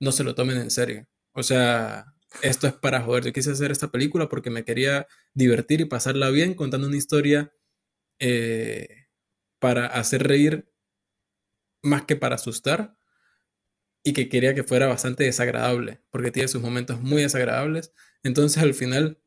no 0.00 0.10
se 0.10 0.24
lo 0.24 0.34
tomen 0.34 0.56
en 0.56 0.70
serio. 0.70 1.06
O 1.32 1.44
sea, 1.44 2.14
esto 2.42 2.66
es 2.66 2.72
para 2.72 3.02
joder. 3.02 3.24
Yo 3.24 3.32
quise 3.32 3.52
hacer 3.52 3.70
esta 3.70 3.92
película 3.92 4.28
porque 4.28 4.50
me 4.50 4.64
quería 4.64 5.06
divertir 5.34 5.80
y 5.80 5.84
pasarla 5.84 6.30
bien 6.30 6.54
contando 6.54 6.88
una 6.88 6.96
historia 6.96 7.52
eh, 8.18 9.06
para 9.60 9.86
hacer 9.86 10.26
reír 10.26 10.68
más 11.82 12.04
que 12.04 12.16
para 12.16 12.36
asustar 12.36 12.96
y 14.04 14.14
que 14.14 14.28
quería 14.28 14.54
que 14.54 14.64
fuera 14.64 14.86
bastante 14.86 15.24
desagradable, 15.24 16.00
porque 16.10 16.32
tiene 16.32 16.48
sus 16.48 16.62
momentos 16.62 17.00
muy 17.00 17.22
desagradables. 17.22 17.92
Entonces 18.22 18.62
al 18.62 18.74
final 18.74 19.20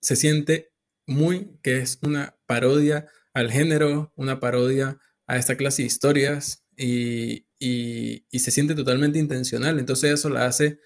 se 0.00 0.16
siente 0.16 0.72
muy 1.06 1.58
que 1.62 1.78
es 1.78 1.98
una 2.02 2.38
parodia 2.46 3.08
al 3.34 3.50
género, 3.50 4.12
una 4.16 4.40
parodia 4.40 4.98
a 5.26 5.36
esta 5.36 5.56
clase 5.56 5.82
de 5.82 5.86
historias 5.86 6.64
y, 6.76 7.46
y, 7.58 8.38
se 8.38 8.50
siente 8.50 8.74
totalmente 8.74 9.18
intencional. 9.18 9.78
Entonces 9.78 10.12
eso 10.12 10.30
la 10.30 10.46
hace 10.46 10.78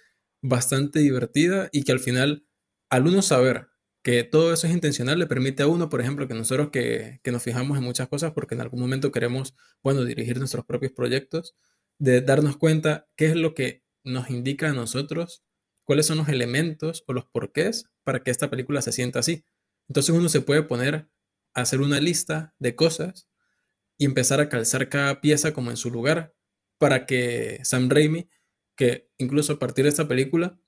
bastante 0.43 1.01
divertida 1.01 1.69
y 1.73 1.85
que 1.85 1.93
al 1.93 2.01
final, 2.01 2.47
al 2.91 3.07
uno 3.07 3.23
saber 3.23 3.69
que 4.03 4.25
todo 4.25 4.53
eso 4.53 4.67
es 4.67 4.73
intencional, 4.73 5.19
le 5.19 5.27
permite 5.27 5.63
a 5.63 5.67
uno, 5.67 5.89
por 5.89 6.01
ejemplo, 6.01 6.29
que 6.29 6.35
nosotros 6.35 6.71
que, 6.71 7.21
que 7.23 7.33
nos 7.33 7.43
fijamos 7.43 7.77
en 7.79 7.85
muchas 7.85 8.09
cosas 8.09 8.33
porque 8.33 8.55
en 8.55 8.63
algún 8.63 8.81
momento 8.81 9.13
queremos, 9.13 9.55
bueno, 9.83 10.05
dirigir 10.05 10.39
nuestros 10.39 10.65
propios 10.65 10.93
proyectos, 10.93 11.55
de 11.99 12.21
darnos 12.23 12.57
cuenta 12.57 13.09
qué 13.17 13.27
es 13.27 13.37
lo 13.37 13.55
que 13.55 13.85
nos 14.05 14.31
indica 14.31 14.71
a 14.71 14.73
nosotros, 14.73 15.43
cuáles 15.85 16.07
son 16.07 16.19
los 16.19 16.29
elementos 16.29 17.05
o 17.07 17.13
los 17.13 17.27
porqués 17.27 17.91
para 18.05 18.23
que 18.23 18.31
esta 18.31 18.49
película 18.51 18.83
se 18.83 18.93
sienta 18.93 19.19
así. 19.19 19.45
Entonces 19.89 20.15
uno 20.15 20.29
se 20.29 20.41
puede 20.41 20.63
poner 20.63 21.09
hacer 21.61 21.81
una 21.81 22.01
lista 22.01 22.55
de 22.59 22.75
cosas 22.75 23.29
y 23.99 24.05
empezar 24.05 24.41
a 24.41 24.49
calzar 24.49 24.89
cada 24.89 25.21
pieza 25.21 25.53
como 25.53 25.71
en 25.71 25.77
su 25.77 25.91
lugar 25.91 26.35
para 26.79 27.07
que 27.07 27.61
Sam 27.65 27.91
Raimi, 27.91 28.31
que 28.77 29.11
incluso 29.19 29.55
a 29.55 29.59
partir 29.59 29.85
de 29.85 29.91
esta 29.91 30.09
película, 30.09 30.59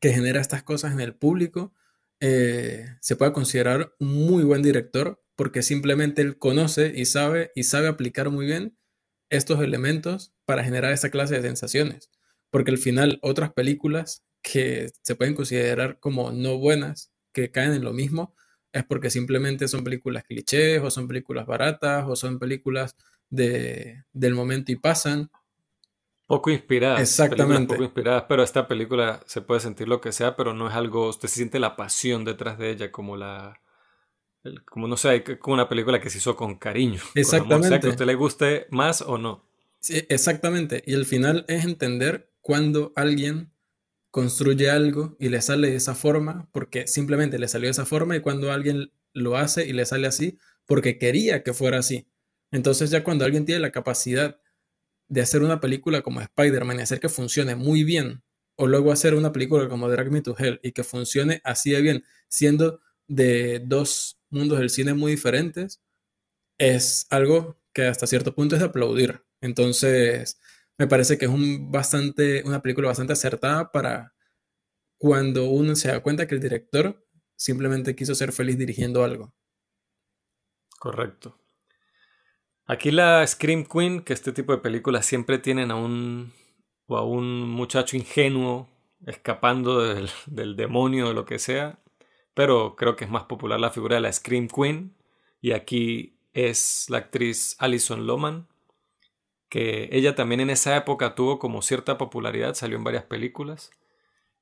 que 0.00 0.12
genera 0.12 0.40
estas 0.40 0.62
cosas 0.62 0.92
en 0.92 1.00
el 1.00 1.14
público, 1.14 1.74
eh, 2.20 2.86
se 3.00 3.16
pueda 3.16 3.32
considerar 3.32 3.94
un 4.00 4.26
muy 4.26 4.42
buen 4.42 4.62
director 4.62 5.22
porque 5.36 5.62
simplemente 5.62 6.22
él 6.22 6.38
conoce 6.38 6.92
y 6.94 7.04
sabe 7.04 7.52
y 7.54 7.64
sabe 7.64 7.88
aplicar 7.88 8.30
muy 8.30 8.46
bien 8.46 8.78
estos 9.28 9.60
elementos 9.60 10.34
para 10.46 10.64
generar 10.64 10.92
esta 10.92 11.10
clase 11.10 11.34
de 11.34 11.42
sensaciones. 11.42 12.10
Porque 12.50 12.70
al 12.70 12.78
final 12.78 13.18
otras 13.22 13.52
películas 13.52 14.24
que 14.42 14.90
se 15.02 15.14
pueden 15.14 15.34
considerar 15.34 15.98
como 16.00 16.32
no 16.32 16.56
buenas, 16.58 17.12
que 17.32 17.50
caen 17.50 17.72
en 17.72 17.84
lo 17.84 17.92
mismo, 17.92 18.34
es 18.76 18.84
porque 18.84 19.10
simplemente 19.10 19.68
son 19.68 19.84
películas 19.84 20.24
clichés 20.24 20.82
o 20.82 20.90
son 20.90 21.08
películas 21.08 21.46
baratas 21.46 22.04
o 22.06 22.16
son 22.16 22.38
películas 22.38 22.96
de, 23.30 24.04
del 24.12 24.34
momento 24.34 24.72
y 24.72 24.76
pasan. 24.76 25.30
Poco 26.26 26.50
inspiradas. 26.50 27.00
Exactamente. 27.00 27.74
Poco 27.74 27.84
inspiradas, 27.84 28.24
pero 28.28 28.42
esta 28.42 28.66
película 28.66 29.20
se 29.26 29.40
puede 29.40 29.60
sentir 29.60 29.88
lo 29.88 30.00
que 30.00 30.12
sea, 30.12 30.36
pero 30.36 30.54
no 30.54 30.68
es 30.68 30.74
algo, 30.74 31.08
usted 31.08 31.28
se 31.28 31.36
siente 31.36 31.58
la 31.58 31.76
pasión 31.76 32.24
detrás 32.24 32.58
de 32.58 32.70
ella, 32.70 32.90
como 32.90 33.16
la, 33.16 33.60
como 34.64 34.88
no 34.88 34.96
sé, 34.96 35.22
como 35.38 35.54
una 35.54 35.68
película 35.68 36.00
que 36.00 36.10
se 36.10 36.18
hizo 36.18 36.36
con 36.36 36.56
cariño. 36.56 37.00
Exactamente. 37.14 37.68
sea, 37.68 37.80
que 37.80 37.86
a 37.86 37.90
usted 37.90 38.06
le 38.06 38.14
guste 38.14 38.66
más 38.70 39.02
o 39.02 39.18
no. 39.18 39.44
Sí, 39.80 40.04
exactamente. 40.08 40.82
Y 40.86 40.94
el 40.94 41.06
final 41.06 41.44
es 41.48 41.64
entender 41.64 42.30
cuando 42.40 42.92
alguien 42.96 43.52
construye 44.10 44.70
algo 44.70 45.16
y 45.20 45.28
le 45.28 45.42
sale 45.42 45.70
de 45.70 45.76
esa 45.76 45.94
forma 45.94 46.48
porque 46.52 46.86
simplemente 46.86 47.38
le 47.38 47.48
salió 47.48 47.66
de 47.66 47.72
esa 47.72 47.86
forma 47.86 48.16
y 48.16 48.20
cuando 48.20 48.52
alguien 48.52 48.92
lo 49.12 49.36
hace 49.36 49.66
y 49.66 49.72
le 49.72 49.86
sale 49.86 50.06
así 50.06 50.38
porque 50.66 50.98
quería 50.98 51.42
que 51.42 51.52
fuera 51.52 51.78
así. 51.78 52.08
Entonces 52.50 52.90
ya 52.90 53.04
cuando 53.04 53.24
alguien 53.24 53.44
tiene 53.44 53.60
la 53.60 53.72
capacidad 53.72 54.40
de 55.08 55.20
hacer 55.20 55.42
una 55.42 55.60
película 55.60 56.02
como 56.02 56.20
Spider-Man 56.20 56.78
y 56.78 56.82
hacer 56.82 57.00
que 57.00 57.08
funcione 57.08 57.54
muy 57.54 57.84
bien, 57.84 58.22
o 58.56 58.66
luego 58.66 58.90
hacer 58.90 59.14
una 59.14 59.32
película 59.32 59.68
como 59.68 59.88
Drag 59.88 60.10
Me 60.10 60.22
to 60.22 60.34
Hell 60.38 60.60
y 60.62 60.72
que 60.72 60.84
funcione 60.84 61.40
así 61.44 61.70
de 61.70 61.82
bien, 61.82 62.04
siendo 62.28 62.80
de 63.06 63.60
dos 63.64 64.18
mundos 64.30 64.58
del 64.58 64.70
cine 64.70 64.94
muy 64.94 65.12
diferentes, 65.12 65.82
es 66.58 67.06
algo 67.10 67.60
que 67.72 67.86
hasta 67.86 68.06
cierto 68.06 68.34
punto 68.34 68.56
es 68.56 68.60
de 68.60 68.68
aplaudir. 68.68 69.22
Entonces, 69.40 70.40
me 70.78 70.86
parece 70.86 71.18
que 71.18 71.24
es 71.26 71.30
un 71.30 71.70
bastante, 71.70 72.42
una 72.44 72.62
película 72.62 72.88
bastante 72.88 73.12
acertada 73.12 73.70
para 73.72 74.14
cuando 74.98 75.44
uno 75.44 75.74
se 75.74 75.88
da 75.88 76.02
cuenta 76.02 76.26
que 76.26 76.34
el 76.34 76.40
director 76.40 77.04
simplemente 77.36 77.94
quiso 77.94 78.14
ser 78.14 78.32
feliz 78.32 78.58
dirigiendo 78.58 79.04
algo. 79.04 79.34
Correcto. 80.78 81.38
Aquí 82.66 82.90
la 82.90 83.26
Scream 83.26 83.64
Queen, 83.64 84.02
que 84.02 84.12
este 84.12 84.32
tipo 84.32 84.52
de 84.52 84.58
películas 84.58 85.06
siempre 85.06 85.38
tienen 85.38 85.70
a 85.70 85.76
un, 85.76 86.32
o 86.86 86.96
a 86.96 87.04
un 87.04 87.48
muchacho 87.48 87.96
ingenuo 87.96 88.68
escapando 89.06 89.80
del, 89.80 90.10
del 90.26 90.56
demonio 90.56 91.08
o 91.08 91.12
lo 91.12 91.24
que 91.24 91.38
sea, 91.38 91.78
pero 92.34 92.74
creo 92.76 92.96
que 92.96 93.04
es 93.04 93.10
más 93.10 93.24
popular 93.24 93.60
la 93.60 93.70
figura 93.70 93.96
de 93.96 94.02
la 94.02 94.12
Scream 94.12 94.48
Queen, 94.48 94.96
y 95.40 95.52
aquí 95.52 96.18
es 96.32 96.86
la 96.88 96.98
actriz 96.98 97.56
Alison 97.58 98.06
Loman, 98.06 98.48
que 99.48 99.88
ella 99.92 100.14
también 100.14 100.40
en 100.40 100.50
esa 100.50 100.76
época 100.76 101.14
tuvo 101.14 101.38
como 101.38 101.62
cierta 101.62 101.98
popularidad, 101.98 102.54
salió 102.54 102.76
en 102.76 102.84
varias 102.84 103.04
películas 103.04 103.70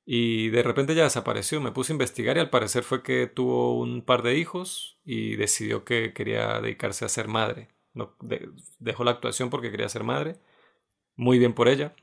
y 0.05 0.49
de 0.49 0.63
repente 0.63 0.95
ya 0.95 1.03
desapareció. 1.03 1.61
Me 1.61 1.71
puse 1.71 1.91
a 1.93 1.95
investigar 1.95 2.37
y 2.37 2.39
al 2.39 2.49
parecer 2.49 2.83
fue 2.83 3.03
que 3.03 3.27
tuvo 3.27 3.77
un 3.79 4.03
par 4.03 4.21
de 4.21 4.37
hijos 4.37 4.99
y 5.03 5.35
decidió 5.35 5.83
que 5.83 6.13
quería 6.13 6.61
dedicarse 6.61 7.05
a 7.05 7.09
ser 7.09 7.27
madre. 7.27 7.69
Dejó 8.79 9.03
la 9.03 9.11
actuación 9.11 9.49
porque 9.49 9.71
quería 9.71 9.89
ser 9.89 10.03
madre. 10.03 10.37
Muy 11.15 11.39
bien 11.39 11.53
por 11.53 11.67
ella. 11.69 11.95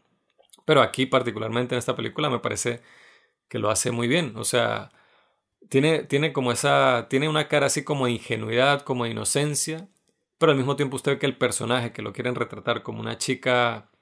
Pero 0.64 0.82
aquí 0.82 1.06
particularmente 1.06 1.74
en 1.74 1.80
esta 1.80 1.96
película 1.96 2.30
me 2.30 2.40
parece 2.40 2.82
que 3.48 3.58
lo 3.58 3.70
hace 3.70 3.92
muy 3.92 4.08
bien. 4.08 4.36
O 4.36 4.44
sea, 4.44 4.90
tiene, 5.68 6.04
tiene 6.04 6.32
como 6.32 6.52
esa, 6.52 7.08
tiene 7.10 7.28
una 7.28 7.48
cara 7.48 7.66
así 7.66 7.84
como 7.84 8.06
de 8.06 8.12
ingenuidad, 8.12 8.82
como 8.82 9.04
de 9.04 9.10
inocencia, 9.10 9.88
pero 10.42 10.50
al 10.50 10.58
mismo 10.58 10.74
tiempo 10.74 10.96
usted 10.96 11.12
ve 11.12 11.18
que 11.20 11.26
el 11.26 11.36
personaje 11.36 11.92
que 11.92 12.02
lo 12.02 12.12
quieren 12.12 12.34
retratar 12.34 12.82
como 12.82 12.98
una 12.98 13.16
chica 13.16 13.92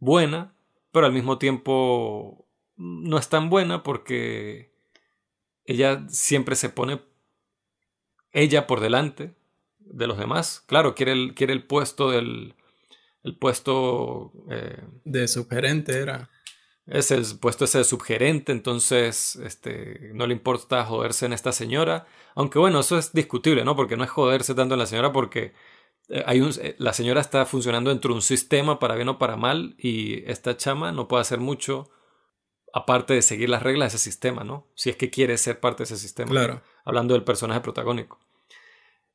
buena, 0.00 0.52
pero 0.90 1.06
al 1.06 1.12
mismo 1.12 1.38
tiempo 1.38 2.48
no 2.74 3.16
es 3.16 3.28
tan 3.28 3.48
buena 3.48 3.84
porque 3.84 4.72
ella 5.64 6.04
siempre 6.08 6.56
se 6.56 6.68
pone 6.68 7.00
ella 8.32 8.66
por 8.66 8.80
delante 8.80 9.36
de 9.78 10.08
los 10.08 10.18
demás. 10.18 10.64
Claro, 10.66 10.96
quiere 10.96 11.12
el, 11.12 11.36
quiere 11.36 11.52
el 11.52 11.62
puesto 11.62 12.10
del 12.10 12.56
el 13.22 13.36
puesto 13.36 14.32
eh, 14.50 14.82
de 15.04 15.28
subgerente 15.28 15.96
era. 15.96 16.28
Es 16.88 17.10
el 17.10 17.24
puesto 17.38 17.66
ese 17.66 17.78
de 17.78 17.84
subgerente, 17.84 18.50
entonces 18.50 19.36
este, 19.36 20.10
no 20.14 20.26
le 20.26 20.32
importa 20.32 20.84
joderse 20.84 21.26
en 21.26 21.34
esta 21.34 21.52
señora. 21.52 22.06
Aunque 22.34 22.58
bueno, 22.58 22.80
eso 22.80 22.96
es 22.96 23.12
discutible, 23.12 23.64
¿no? 23.64 23.76
Porque 23.76 23.96
no 23.96 24.04
es 24.04 24.10
joderse 24.10 24.54
tanto 24.54 24.74
en 24.74 24.78
la 24.80 24.86
señora 24.86 25.12
porque 25.12 25.52
eh, 26.08 26.22
hay 26.26 26.40
un, 26.40 26.50
eh, 26.60 26.76
la 26.78 26.94
señora 26.94 27.20
está 27.20 27.44
funcionando 27.44 27.90
dentro 27.90 28.10
de 28.10 28.16
un 28.16 28.22
sistema 28.22 28.78
para 28.78 28.94
bien 28.94 29.08
o 29.08 29.18
para 29.18 29.36
mal 29.36 29.74
y 29.78 30.24
esta 30.30 30.56
chama 30.56 30.90
no 30.90 31.08
puede 31.08 31.20
hacer 31.20 31.40
mucho 31.40 31.90
aparte 32.72 33.14
de 33.14 33.22
seguir 33.22 33.50
las 33.50 33.62
reglas 33.62 33.92
de 33.92 33.96
ese 33.96 34.04
sistema, 34.10 34.44
¿no? 34.44 34.66
Si 34.74 34.90
es 34.90 34.96
que 34.96 35.10
quiere 35.10 35.36
ser 35.36 35.60
parte 35.60 35.78
de 35.78 35.84
ese 35.84 35.96
sistema. 35.96 36.30
Claro. 36.30 36.62
Hablando 36.84 37.14
del 37.14 37.24
personaje 37.24 37.60
protagónico. 37.60 38.18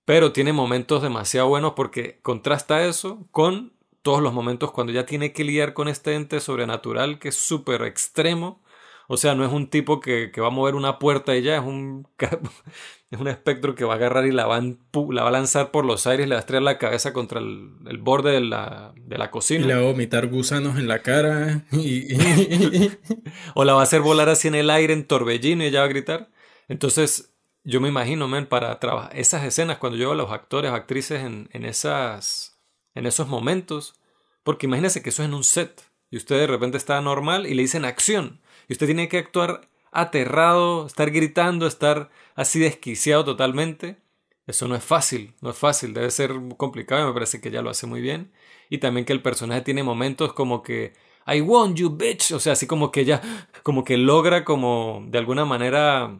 Pero 0.06 0.32
tiene 0.32 0.54
momentos 0.54 1.02
demasiado 1.02 1.48
buenos 1.48 1.74
porque 1.74 2.20
contrasta 2.22 2.86
eso 2.86 3.26
con 3.32 3.73
todos 4.04 4.22
los 4.22 4.34
momentos 4.34 4.72
cuando 4.72 4.94
ya 4.94 5.06
tiene 5.06 5.34
que 5.34 5.44
lidiar 5.44 5.74
con 5.74 5.88
este 5.88 6.14
ente 6.14 6.40
sobrenatural 6.40 7.18
que 7.20 7.30
es 7.30 7.36
súper 7.36 7.82
extremo. 7.84 8.62
O 9.08 9.18
sea, 9.18 9.36
no 9.36 9.46
es 9.46 9.52
un 9.52 9.68
tipo 9.70 10.00
que, 10.00 10.32
que, 10.32 10.40
va 10.40 10.48
a 10.48 10.52
mover 10.52 10.76
una 10.76 10.98
puerta 10.98 11.36
y 11.36 11.42
ya, 11.42 11.58
es 11.58 11.64
un, 11.64 12.08
es 13.12 13.20
un 13.20 13.28
espectro 13.28 13.76
que 13.76 13.84
va 13.84 13.94
a 13.94 13.96
agarrar 13.98 14.26
y 14.26 14.32
la 14.32 14.46
va, 14.46 14.58
a, 14.58 14.62
la 14.62 15.24
va 15.24 15.30
a 15.30 15.32
lanzar 15.32 15.72
por 15.72 15.86
los 15.86 16.08
aires, 16.08 16.28
le 16.28 16.36
va 16.36 16.40
a 16.40 16.42
estrellar 16.42 16.64
la 16.64 16.78
cabeza 16.78 17.12
contra 17.12 17.40
el, 17.40 17.72
el 17.88 17.98
borde 17.98 18.32
de 18.32 18.42
la, 18.42 18.94
de 18.96 19.18
la, 19.18 19.30
cocina. 19.30 19.66
Y 19.66 19.68
le 19.68 19.76
va 19.76 19.82
a 19.82 19.84
vomitar 19.84 20.28
gusanos 20.28 20.78
en 20.78 20.88
la 20.88 21.00
cara. 21.00 21.66
Y... 21.72 22.16
o 23.56 23.66
la 23.66 23.74
va 23.74 23.82
a 23.82 23.84
hacer 23.84 24.02
volar 24.02 24.30
así 24.30 24.48
en 24.48 24.56
el 24.56 24.70
aire 24.70 24.94
en 24.94 25.06
torbellino 25.06 25.64
y 25.64 25.68
ella 25.68 25.80
va 25.80 25.86
a 25.86 25.90
gritar. 25.90 26.30
Entonces, 26.70 27.34
yo 27.64 27.80
me 27.80 27.88
imagino, 27.88 28.28
men, 28.28 28.46
para 28.46 28.78
trabajar 28.80 29.18
esas 29.18 29.44
escenas, 29.44 29.78
cuando 29.78 29.98
yo 29.98 30.06
veo 30.08 30.14
a 30.14 30.16
los 30.24 30.32
actores 30.32 30.72
o 30.72 30.76
actrices 30.76 31.24
en, 31.24 31.50
en, 31.54 31.66
esas, 31.66 32.53
en 32.96 33.06
esos 33.06 33.28
momentos, 33.28 34.00
porque 34.44 34.66
imagínese 34.66 35.02
que 35.02 35.10
eso 35.10 35.24
es 35.24 35.30
en 35.30 35.36
un 35.36 35.44
set 35.44 35.84
y 36.10 36.18
usted 36.18 36.38
de 36.38 36.48
repente 36.48 36.78
está 36.78 37.00
normal 37.02 37.48
y 37.48 37.54
le 37.54 37.64
dicen 37.64 37.86
acción 37.86 38.42
y 38.68 38.74
usted 38.74 38.86
tiene 38.86 39.10
que 39.10 39.18
actuar 39.18 39.70
aterrado, 39.92 40.88
estar 40.88 41.12
gritando, 41.12 41.68
estar 41.68 42.10
así 42.36 42.60
desquiciado 42.60 43.24
totalmente. 43.24 43.98
Eso 44.46 44.68
no 44.68 44.76
es 44.76 44.84
fácil, 44.84 45.34
no 45.42 45.52
es 45.52 45.58
fácil, 45.58 45.94
debe 45.94 46.12
ser 46.12 46.34
complicado 46.58 47.04
y 47.04 47.08
me 47.08 47.14
parece 47.14 47.40
que 47.40 47.52
ya 47.52 47.62
lo 47.62 47.70
hace 47.70 47.88
muy 47.88 48.02
bien. 48.02 48.32
Y 48.70 48.80
también 48.80 49.06
que 49.06 49.14
el 49.14 49.22
personaje 49.22 49.62
tiene 49.62 49.84
momentos 49.84 50.34
como 50.34 50.64
que 50.64 50.94
I 51.26 51.42
want 51.42 51.78
you, 51.78 51.90
bitch. 51.90 52.32
O 52.34 52.40
sea, 52.40 52.54
así 52.54 52.68
como 52.68 52.92
que 52.92 53.02
ella, 53.02 53.22
como 53.64 53.84
que 53.84 53.98
logra 53.98 54.44
como 54.44 55.04
de 55.08 55.18
alguna 55.18 55.46
manera 55.46 56.20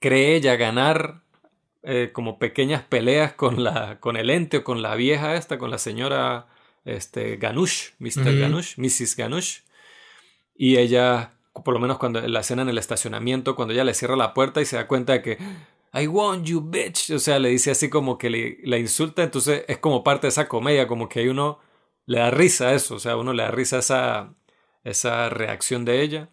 cree 0.00 0.36
ella 0.36 0.56
ganar 0.56 1.23
eh, 1.84 2.10
como 2.12 2.38
pequeñas 2.38 2.82
peleas 2.82 3.34
con 3.34 3.62
la 3.62 4.00
con 4.00 4.16
el 4.16 4.30
ente 4.30 4.58
o 4.58 4.64
con 4.64 4.82
la 4.82 4.94
vieja 4.96 5.36
esta, 5.36 5.58
con 5.58 5.70
la 5.70 5.78
señora 5.78 6.46
este 6.84 7.36
Ganush, 7.36 7.90
Mr. 7.98 8.38
Ganush, 8.38 8.78
Mrs. 8.78 9.16
Ganush. 9.16 9.60
Y 10.56 10.76
ella 10.76 11.34
por 11.62 11.74
lo 11.74 11.80
menos 11.80 11.98
cuando 11.98 12.20
la 12.20 12.40
escena 12.40 12.62
en 12.62 12.68
el 12.68 12.78
estacionamiento, 12.78 13.54
cuando 13.54 13.74
ella 13.74 13.84
le 13.84 13.94
cierra 13.94 14.16
la 14.16 14.34
puerta 14.34 14.60
y 14.60 14.64
se 14.66 14.76
da 14.76 14.88
cuenta 14.88 15.12
de 15.12 15.22
que 15.22 15.38
I 15.94 16.08
want 16.08 16.46
you, 16.46 16.60
bitch. 16.60 17.10
O 17.10 17.18
sea, 17.18 17.38
le 17.38 17.50
dice 17.50 17.70
así 17.70 17.88
como 17.88 18.18
que 18.18 18.28
le, 18.30 18.58
la 18.64 18.78
insulta, 18.78 19.22
entonces 19.22 19.64
es 19.68 19.78
como 19.78 20.02
parte 20.02 20.26
de 20.26 20.30
esa 20.30 20.48
comedia, 20.48 20.88
como 20.88 21.08
que 21.08 21.28
uno 21.30 21.60
le 22.06 22.18
da 22.18 22.30
risa 22.30 22.68
a 22.68 22.74
eso, 22.74 22.96
o 22.96 22.98
sea, 22.98 23.16
uno 23.16 23.32
le 23.32 23.44
da 23.44 23.50
risa 23.50 23.76
a 23.76 23.78
esa, 23.80 24.34
esa 24.82 25.28
reacción 25.28 25.84
de 25.84 26.02
ella. 26.02 26.30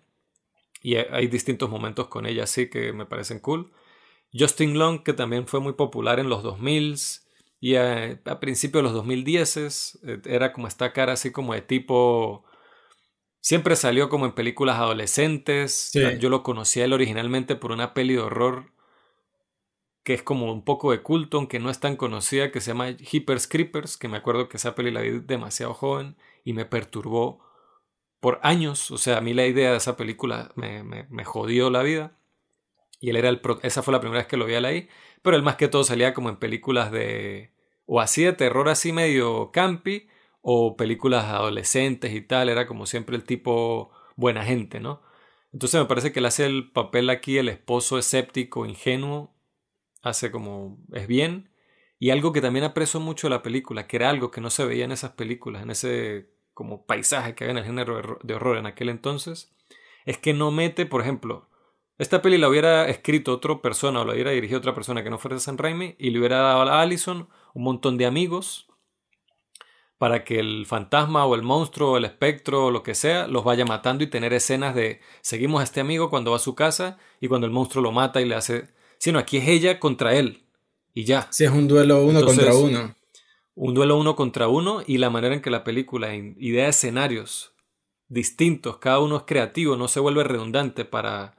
Y 0.81 0.95
hay 0.95 1.27
distintos 1.27 1.69
momentos 1.69 2.07
con 2.07 2.25
ella 2.25 2.45
así 2.45 2.69
que 2.69 2.91
me 2.93 3.05
parecen 3.05 3.39
cool. 3.39 3.71
Justin 4.33 4.77
Long, 4.77 5.03
que 5.03 5.13
también 5.13 5.47
fue 5.47 5.59
muy 5.59 5.73
popular 5.73 6.19
en 6.19 6.29
los 6.29 6.43
2000s 6.43 7.25
y 7.59 7.75
a, 7.75 8.19
a 8.25 8.39
principios 8.39 8.83
de 8.83 8.89
los 8.89 9.05
2010s, 9.05 9.99
eh, 10.03 10.21
era 10.25 10.53
como 10.53 10.67
esta 10.67 10.93
cara 10.93 11.13
así 11.13 11.31
como 11.31 11.53
de 11.53 11.61
tipo... 11.61 12.45
Siempre 13.43 13.75
salió 13.75 14.07
como 14.07 14.25
en 14.27 14.33
películas 14.33 14.77
adolescentes. 14.77 15.91
Yo 16.19 16.29
lo 16.29 16.43
conocí 16.43 16.79
a 16.79 16.85
él 16.85 16.93
originalmente 16.93 17.55
por 17.55 17.71
una 17.71 17.95
peli 17.95 18.13
de 18.13 18.19
horror 18.19 18.71
que 20.03 20.13
es 20.13 20.23
como 20.23 20.51
un 20.51 20.63
poco 20.63 20.91
de 20.91 21.01
culto, 21.01 21.37
aunque 21.37 21.59
no 21.59 21.69
es 21.69 21.79
tan 21.79 21.95
conocida, 21.95 22.51
que 22.51 22.61
se 22.61 22.71
llama 22.71 22.89
Hippers 22.89 23.47
Creepers, 23.47 23.97
que 23.97 24.07
me 24.07 24.17
acuerdo 24.17 24.49
que 24.49 24.57
esa 24.57 24.73
peli 24.75 24.91
la 24.91 25.01
vi 25.01 25.19
demasiado 25.19 25.73
joven 25.73 26.17
y 26.43 26.53
me 26.53 26.65
perturbó 26.65 27.45
por 28.19 28.39
años. 28.43 28.89
O 28.91 28.97
sea, 28.97 29.17
a 29.17 29.21
mí 29.21 29.33
la 29.33 29.45
idea 29.45 29.71
de 29.71 29.77
esa 29.77 29.97
película 29.97 30.51
me, 30.55 30.83
me, 30.83 31.25
jodió 31.25 31.69
la 31.69 31.83
vida. 31.83 32.17
Y 33.01 33.09
él 33.09 33.17
era 33.17 33.29
el 33.29 33.41
esa 33.63 33.83
fue 33.83 33.91
la 33.91 33.99
primera 33.99 34.19
vez 34.21 34.27
que 34.27 34.37
lo 34.37 34.45
vi 34.45 34.53
ahí. 34.53 34.87
Pero 35.21 35.35
él 35.35 35.43
más 35.43 35.57
que 35.57 35.67
todo 35.67 35.83
salía 35.83 36.13
como 36.13 36.29
en 36.29 36.37
películas 36.37 36.91
de... 36.91 37.51
o 37.85 37.99
así 37.99 38.23
de 38.23 38.33
terror 38.33 38.69
así 38.69 38.93
medio 38.93 39.51
campi, 39.51 40.07
o 40.41 40.77
películas 40.77 41.25
adolescentes 41.25 42.13
y 42.13 42.21
tal. 42.21 42.47
Era 42.49 42.67
como 42.67 42.85
siempre 42.85 43.15
el 43.17 43.23
tipo 43.25 43.91
buena 44.15 44.45
gente, 44.45 44.79
¿no? 44.79 45.01
Entonces 45.51 45.81
me 45.81 45.87
parece 45.87 46.11
que 46.13 46.19
él 46.19 46.25
hace 46.27 46.45
el 46.45 46.71
papel 46.71 47.09
aquí, 47.09 47.37
el 47.37 47.49
esposo 47.49 47.97
escéptico, 47.97 48.65
ingenuo, 48.65 49.35
hace 50.01 50.31
como 50.31 50.77
es 50.93 51.07
bien. 51.07 51.51
Y 51.99 52.11
algo 52.11 52.31
que 52.33 52.41
también 52.41 52.65
aprecio 52.65 52.99
mucho 52.99 53.27
de 53.27 53.31
la 53.31 53.43
película, 53.43 53.87
que 53.87 53.97
era 53.97 54.09
algo 54.09 54.31
que 54.31 54.41
no 54.41 54.49
se 54.49 54.65
veía 54.65 54.85
en 54.85 54.91
esas 54.91 55.11
películas, 55.11 55.63
en 55.63 55.71
ese 55.71 56.29
como 56.53 56.85
paisaje 56.85 57.35
que 57.35 57.43
había 57.43 57.51
en 57.51 57.57
el 57.59 57.65
género 57.65 58.19
de 58.23 58.33
horror 58.33 58.57
en 58.57 58.65
aquel 58.65 58.89
entonces, 58.89 59.53
es 60.05 60.17
que 60.17 60.33
no 60.33 60.51
mete, 60.51 60.85
por 60.85 61.01
ejemplo, 61.01 61.50
esta 62.01 62.21
peli 62.23 62.39
la 62.39 62.49
hubiera 62.49 62.89
escrito 62.89 63.31
otra 63.31 63.61
persona 63.61 64.01
o 64.01 64.05
la 64.05 64.13
hubiera 64.13 64.31
dirigido 64.31 64.57
otra 64.57 64.73
persona 64.73 65.03
que 65.03 65.11
no 65.11 65.19
fuera 65.19 65.37
San 65.37 65.59
Raimi 65.59 65.95
y 65.99 66.09
le 66.09 66.17
hubiera 66.17 66.39
dado 66.39 66.63
a 66.63 66.81
Allison 66.81 67.29
un 67.53 67.63
montón 67.63 67.97
de 67.97 68.07
amigos 68.07 68.67
para 69.99 70.23
que 70.23 70.39
el 70.39 70.65
fantasma 70.65 71.27
o 71.27 71.35
el 71.35 71.43
monstruo 71.43 71.91
o 71.91 71.97
el 71.97 72.05
espectro 72.05 72.65
o 72.65 72.71
lo 72.71 72.81
que 72.81 72.95
sea 72.95 73.27
los 73.27 73.43
vaya 73.43 73.65
matando 73.65 74.03
y 74.03 74.07
tener 74.07 74.33
escenas 74.33 74.73
de 74.73 74.99
seguimos 75.21 75.61
a 75.61 75.63
este 75.63 75.79
amigo 75.79 76.09
cuando 76.09 76.31
va 76.31 76.37
a 76.37 76.39
su 76.39 76.55
casa 76.55 76.97
y 77.19 77.27
cuando 77.27 77.45
el 77.45 77.53
monstruo 77.53 77.83
lo 77.83 77.91
mata 77.91 78.19
y 78.19 78.25
le 78.25 78.33
hace 78.33 78.69
sino 78.97 79.19
aquí 79.19 79.37
es 79.37 79.47
ella 79.47 79.79
contra 79.79 80.15
él. 80.15 80.43
Y 80.95 81.05
ya. 81.05 81.27
Sí, 81.31 81.43
es 81.43 81.51
un 81.51 81.67
duelo 81.67 82.03
uno 82.03 82.25
contra 82.25 82.55
uno. 82.55 82.95
Un 83.53 83.73
duelo 83.75 83.97
uno 83.97 84.15
contra 84.15 84.47
uno 84.47 84.81
y 84.87 84.97
la 84.97 85.11
manera 85.11 85.35
en 85.35 85.41
que 85.41 85.51
la 85.51 85.63
película 85.63 86.15
idea 86.15 86.67
escenarios 86.67 87.53
distintos, 88.07 88.77
cada 88.77 88.99
uno 88.99 89.17
es 89.17 89.23
creativo, 89.23 89.75
no 89.75 89.87
se 89.87 89.99
vuelve 89.99 90.23
redundante 90.23 90.83
para 90.83 91.35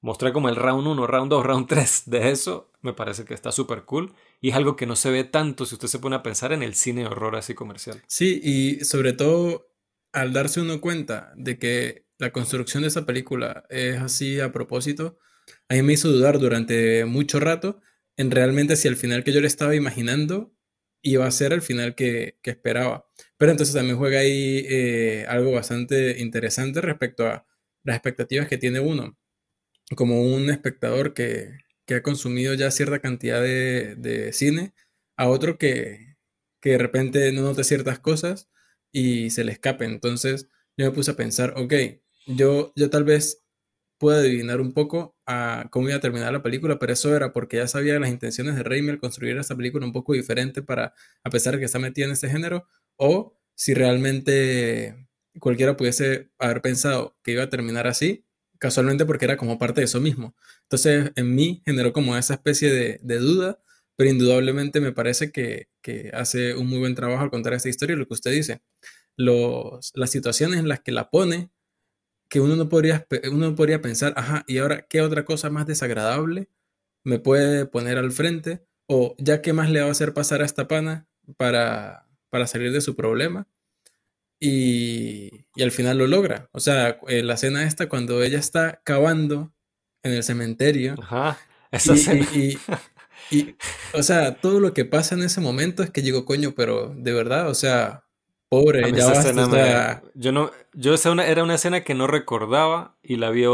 mostrar 0.00 0.32
como 0.32 0.48
el 0.48 0.56
round 0.56 0.86
1, 0.86 1.06
round 1.06 1.30
2, 1.30 1.44
round 1.44 1.68
3 1.68 2.02
de 2.06 2.30
eso, 2.30 2.70
me 2.82 2.92
parece 2.92 3.24
que 3.24 3.34
está 3.34 3.52
súper 3.52 3.84
cool 3.84 4.14
y 4.40 4.50
es 4.50 4.56
algo 4.56 4.76
que 4.76 4.86
no 4.86 4.96
se 4.96 5.10
ve 5.10 5.24
tanto 5.24 5.66
si 5.66 5.74
usted 5.74 5.88
se 5.88 5.98
pone 5.98 6.16
a 6.16 6.22
pensar 6.22 6.52
en 6.52 6.62
el 6.62 6.74
cine 6.74 7.02
de 7.02 7.08
horror 7.08 7.36
así 7.36 7.54
comercial. 7.54 8.02
Sí, 8.06 8.40
y 8.42 8.84
sobre 8.84 9.12
todo 9.12 9.68
al 10.12 10.32
darse 10.32 10.60
uno 10.60 10.80
cuenta 10.80 11.32
de 11.36 11.58
que 11.58 12.06
la 12.18 12.32
construcción 12.32 12.82
de 12.82 12.88
esa 12.88 13.06
película 13.06 13.64
es 13.70 13.98
así 13.98 14.40
a 14.40 14.52
propósito, 14.52 15.18
a 15.68 15.74
mí 15.74 15.82
me 15.82 15.94
hizo 15.94 16.10
dudar 16.10 16.38
durante 16.38 17.04
mucho 17.04 17.40
rato 17.40 17.80
en 18.16 18.30
realmente 18.30 18.76
si 18.76 18.88
el 18.88 18.96
final 18.96 19.24
que 19.24 19.32
yo 19.32 19.40
le 19.40 19.46
estaba 19.46 19.74
imaginando 19.74 20.52
iba 21.02 21.26
a 21.26 21.30
ser 21.30 21.52
el 21.52 21.62
final 21.62 21.94
que, 21.94 22.38
esperaba. 22.42 23.06
Pero 23.38 23.52
entonces 23.52 23.74
también 23.74 23.96
juega 23.96 24.20
ahí 24.20 24.66
eh, 24.68 25.24
algo 25.28 25.52
bastante 25.52 26.20
interesante 26.20 26.80
respecto 26.80 27.26
a 27.26 27.46
las 27.84 27.96
expectativas 27.96 28.48
que 28.48 28.58
tiene 28.58 28.80
uno. 28.80 29.16
Como 29.96 30.22
un 30.22 30.50
espectador 30.50 31.14
que, 31.14 31.58
ha 31.94 32.02
consumido 32.02 32.54
ya 32.54 32.70
cierta 32.70 33.00
cantidad 33.00 33.42
de, 33.42 34.30
cine, 34.32 34.74
a 35.16 35.28
otro 35.28 35.58
que, 35.58 36.16
que 36.60 36.70
de 36.70 36.78
repente 36.78 37.32
no 37.32 37.42
note 37.42 37.64
ciertas 37.64 37.98
cosas 37.98 38.48
y 38.92 39.30
se 39.30 39.44
le 39.44 39.52
escape. 39.52 39.84
Entonces 39.84 40.48
yo 40.76 40.86
me 40.86 40.92
puse 40.92 41.10
a 41.10 41.16
pensar, 41.16 41.54
ok, 41.56 41.74
yo, 42.26 42.72
yo 42.76 42.90
tal 42.90 43.04
vez 43.04 43.44
pude 44.00 44.16
adivinar 44.16 44.60
un 44.62 44.72
poco 44.72 45.14
cómo 45.70 45.88
iba 45.88 45.96
a 45.98 46.00
terminar 46.00 46.32
la 46.32 46.42
película, 46.42 46.78
pero 46.78 46.92
eso 46.94 47.14
era 47.14 47.32
porque 47.32 47.58
ya 47.58 47.68
sabía 47.68 48.00
las 48.00 48.10
intenciones 48.10 48.56
de 48.56 48.90
al 48.90 48.98
construir 48.98 49.36
esta 49.36 49.54
película 49.54 49.84
un 49.84 49.92
poco 49.92 50.14
diferente 50.14 50.62
para, 50.62 50.94
a 51.22 51.30
pesar 51.30 51.54
de 51.54 51.60
que 51.60 51.66
está 51.66 51.78
metida 51.78 52.06
en 52.06 52.12
este 52.12 52.30
género, 52.30 52.66
o 52.96 53.36
si 53.54 53.74
realmente 53.74 55.06
cualquiera 55.38 55.76
pudiese 55.76 56.30
haber 56.38 56.62
pensado 56.62 57.18
que 57.22 57.32
iba 57.32 57.42
a 57.42 57.50
terminar 57.50 57.86
así, 57.86 58.24
casualmente 58.60 59.06
porque 59.06 59.24
era 59.24 59.36
como 59.36 59.58
parte 59.58 59.80
de 59.80 59.86
eso 59.86 60.00
mismo. 60.00 60.36
Entonces, 60.62 61.10
en 61.16 61.34
mí 61.34 61.62
generó 61.64 61.92
como 61.92 62.16
esa 62.16 62.34
especie 62.34 62.70
de, 62.70 63.18
duda, 63.18 63.60
pero 63.96 64.10
indudablemente 64.10 64.80
me 64.80 64.92
parece 64.92 65.32
que, 65.32 65.68
hace 66.12 66.54
un 66.54 66.68
muy 66.68 66.78
buen 66.78 66.94
trabajo 66.94 67.22
al 67.24 67.30
contar 67.30 67.54
esta 67.54 67.68
historia, 67.68 67.96
lo 67.96 68.06
que 68.06 68.14
usted 68.14 68.30
dice. 68.30 68.62
Las 69.16 70.10
situaciones 70.10 70.60
en 70.60 70.68
las 70.68 70.80
que 70.80 70.92
la 70.92 71.10
pone 71.10 71.50
que 72.28 72.40
uno 72.40 72.54
no 72.54 72.68
podría, 72.68 73.06
uno 73.32 73.54
podría 73.56 73.82
pensar, 73.82 74.14
ajá, 74.16 74.44
¿y 74.46 74.58
ahora 74.58 74.86
qué 74.88 75.02
otra 75.02 75.24
cosa 75.24 75.50
más 75.50 75.66
desagradable 75.66 76.48
me 77.02 77.18
puede 77.18 77.66
poner 77.66 77.98
al 77.98 78.12
frente? 78.12 78.64
O 78.86 79.16
ya 79.18 79.42
qué 79.42 79.52
más 79.52 79.70
le 79.70 79.80
va 79.80 79.88
a 79.88 79.90
hacer 79.90 80.14
pasar 80.14 80.42
a 80.42 80.46
esta 80.46 80.68
pana 80.68 81.08
para, 81.36 82.06
para 82.30 82.46
salir 82.46 82.72
de 82.72 82.80
su 82.80 82.94
problema. 82.94 83.48
Y, 84.40 85.46
y, 85.54 85.62
al 85.62 85.70
final 85.70 85.98
lo 85.98 86.06
logra. 86.06 86.48
O 86.52 86.60
sea, 86.60 86.98
eh, 87.08 87.22
la 87.22 87.34
escena 87.34 87.64
esta 87.64 87.88
cuando 87.88 88.22
ella 88.22 88.38
está 88.38 88.80
cavando 88.84 89.52
en 90.02 90.12
el 90.12 90.22
cementerio. 90.22 90.94
Ajá, 91.00 91.38
esa 91.70 91.94
y, 92.14 92.58
y, 93.30 93.54
o 93.94 94.02
sea, 94.02 94.36
todo 94.36 94.58
lo 94.58 94.72
que 94.72 94.86
pasa 94.86 95.14
en 95.14 95.22
ese 95.22 95.40
momento 95.40 95.82
es 95.82 95.90
que 95.90 96.00
digo, 96.00 96.24
coño, 96.24 96.54
pero 96.56 96.94
de 96.96 97.12
verdad, 97.12 97.50
o 97.50 97.54
sea, 97.54 98.04
Pobre, 98.50 98.92
ya 98.92 100.02
Yo 100.16 100.32
no, 100.32 100.50
yo 100.74 100.94
esa 100.94 101.12
una, 101.12 101.24
era 101.24 101.44
una 101.44 101.54
escena 101.54 101.84
que 101.84 101.94
no 101.94 102.08
recordaba 102.08 102.98
y 103.00 103.14
la 103.14 103.30
vi 103.30 103.44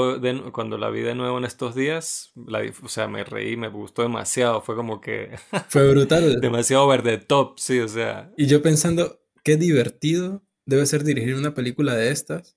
cuando 0.52 0.78
la 0.78 0.88
vi 0.88 1.02
de 1.02 1.14
nuevo 1.14 1.36
en 1.36 1.44
estos 1.44 1.74
días, 1.74 2.32
la, 2.34 2.62
o 2.82 2.88
sea, 2.88 3.06
me 3.06 3.22
reí, 3.22 3.58
me 3.58 3.68
gustó 3.68 4.00
demasiado, 4.00 4.62
fue 4.62 4.74
como 4.74 5.02
que... 5.02 5.36
Fue 5.68 5.90
brutal. 5.90 6.40
demasiado 6.40 6.84
over 6.84 7.02
the 7.02 7.18
top, 7.18 7.58
sí, 7.58 7.78
o 7.78 7.88
sea. 7.88 8.32
Y 8.38 8.46
yo 8.46 8.62
pensando, 8.62 9.20
qué 9.44 9.56
divertido 9.56 10.45
debe 10.66 10.86
ser 10.86 11.04
dirigir 11.04 11.34
una 11.34 11.54
película 11.54 11.94
de 11.94 12.10
estas, 12.10 12.56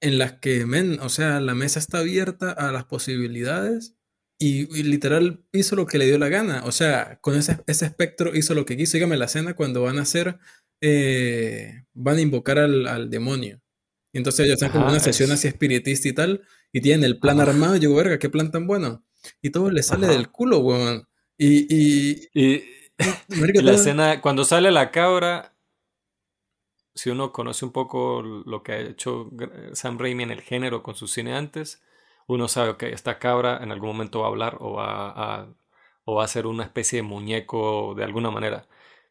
en 0.00 0.18
las 0.18 0.34
que, 0.34 0.66
men, 0.66 0.98
o 1.00 1.08
sea, 1.08 1.40
la 1.40 1.54
mesa 1.54 1.78
está 1.78 1.98
abierta 1.98 2.52
a 2.52 2.70
las 2.70 2.84
posibilidades 2.84 3.96
y, 4.38 4.66
literal 4.82 5.44
hizo 5.52 5.76
lo 5.76 5.86
que 5.86 5.98
le 5.98 6.06
dio 6.06 6.18
la 6.18 6.28
gana, 6.28 6.62
o 6.64 6.72
sea, 6.72 7.18
con 7.22 7.36
ese, 7.36 7.58
ese 7.66 7.86
espectro 7.86 8.36
hizo 8.36 8.54
lo 8.54 8.66
que 8.66 8.76
quiso, 8.76 8.96
dígame 8.98 9.16
la 9.16 9.24
escena 9.24 9.54
cuando 9.54 9.82
van 9.82 9.98
a 9.98 10.02
hacer 10.02 10.38
eh, 10.80 11.84
van 11.94 12.18
a 12.18 12.20
invocar 12.20 12.58
al, 12.58 13.10
demonio. 13.10 13.60
Y 14.12 14.18
entonces 14.18 14.46
ellos 14.46 14.54
están 14.54 14.72
como 14.72 14.88
una 14.88 15.00
sesión 15.00 15.30
así 15.30 15.48
espiritista 15.48 16.08
y 16.08 16.12
tal, 16.12 16.42
y 16.72 16.80
tienen 16.80 17.04
el 17.04 17.18
plan 17.18 17.40
armado, 17.40 17.76
y 17.76 17.80
yo, 17.80 17.94
verga, 17.94 18.18
qué 18.18 18.28
plan 18.28 18.50
tan 18.50 18.66
bueno. 18.66 19.04
Y 19.42 19.50
todo 19.50 19.70
le 19.70 19.82
sale 19.82 20.06
del 20.06 20.30
culo, 20.30 20.58
weón. 20.58 21.08
Y, 21.38 21.66
y, 22.34 22.62
la 23.62 23.72
escena, 23.72 24.20
cuando 24.20 24.44
sale 24.44 24.70
la 24.70 24.90
cabra, 24.90 25.55
si 26.96 27.10
uno 27.10 27.30
conoce 27.30 27.64
un 27.64 27.72
poco 27.72 28.22
lo 28.22 28.62
que 28.62 28.72
ha 28.72 28.80
hecho 28.80 29.30
Sam 29.74 29.98
Raimi 29.98 30.22
en 30.22 30.30
el 30.30 30.40
género 30.40 30.82
con 30.82 30.94
su 30.94 31.06
cine 31.06 31.36
antes, 31.36 31.82
uno 32.26 32.48
sabe 32.48 32.76
que 32.78 32.90
esta 32.92 33.18
cabra 33.18 33.58
en 33.62 33.70
algún 33.70 33.90
momento 33.90 34.20
va 34.20 34.26
a 34.26 34.28
hablar 34.30 34.56
o 34.60 34.72
va 34.72 35.10
a, 35.10 35.54
o 36.04 36.14
va 36.14 36.24
a 36.24 36.28
ser 36.28 36.46
una 36.46 36.64
especie 36.64 36.98
de 36.98 37.02
muñeco 37.02 37.94
de 37.94 38.02
alguna 38.02 38.30
manera. 38.30 38.66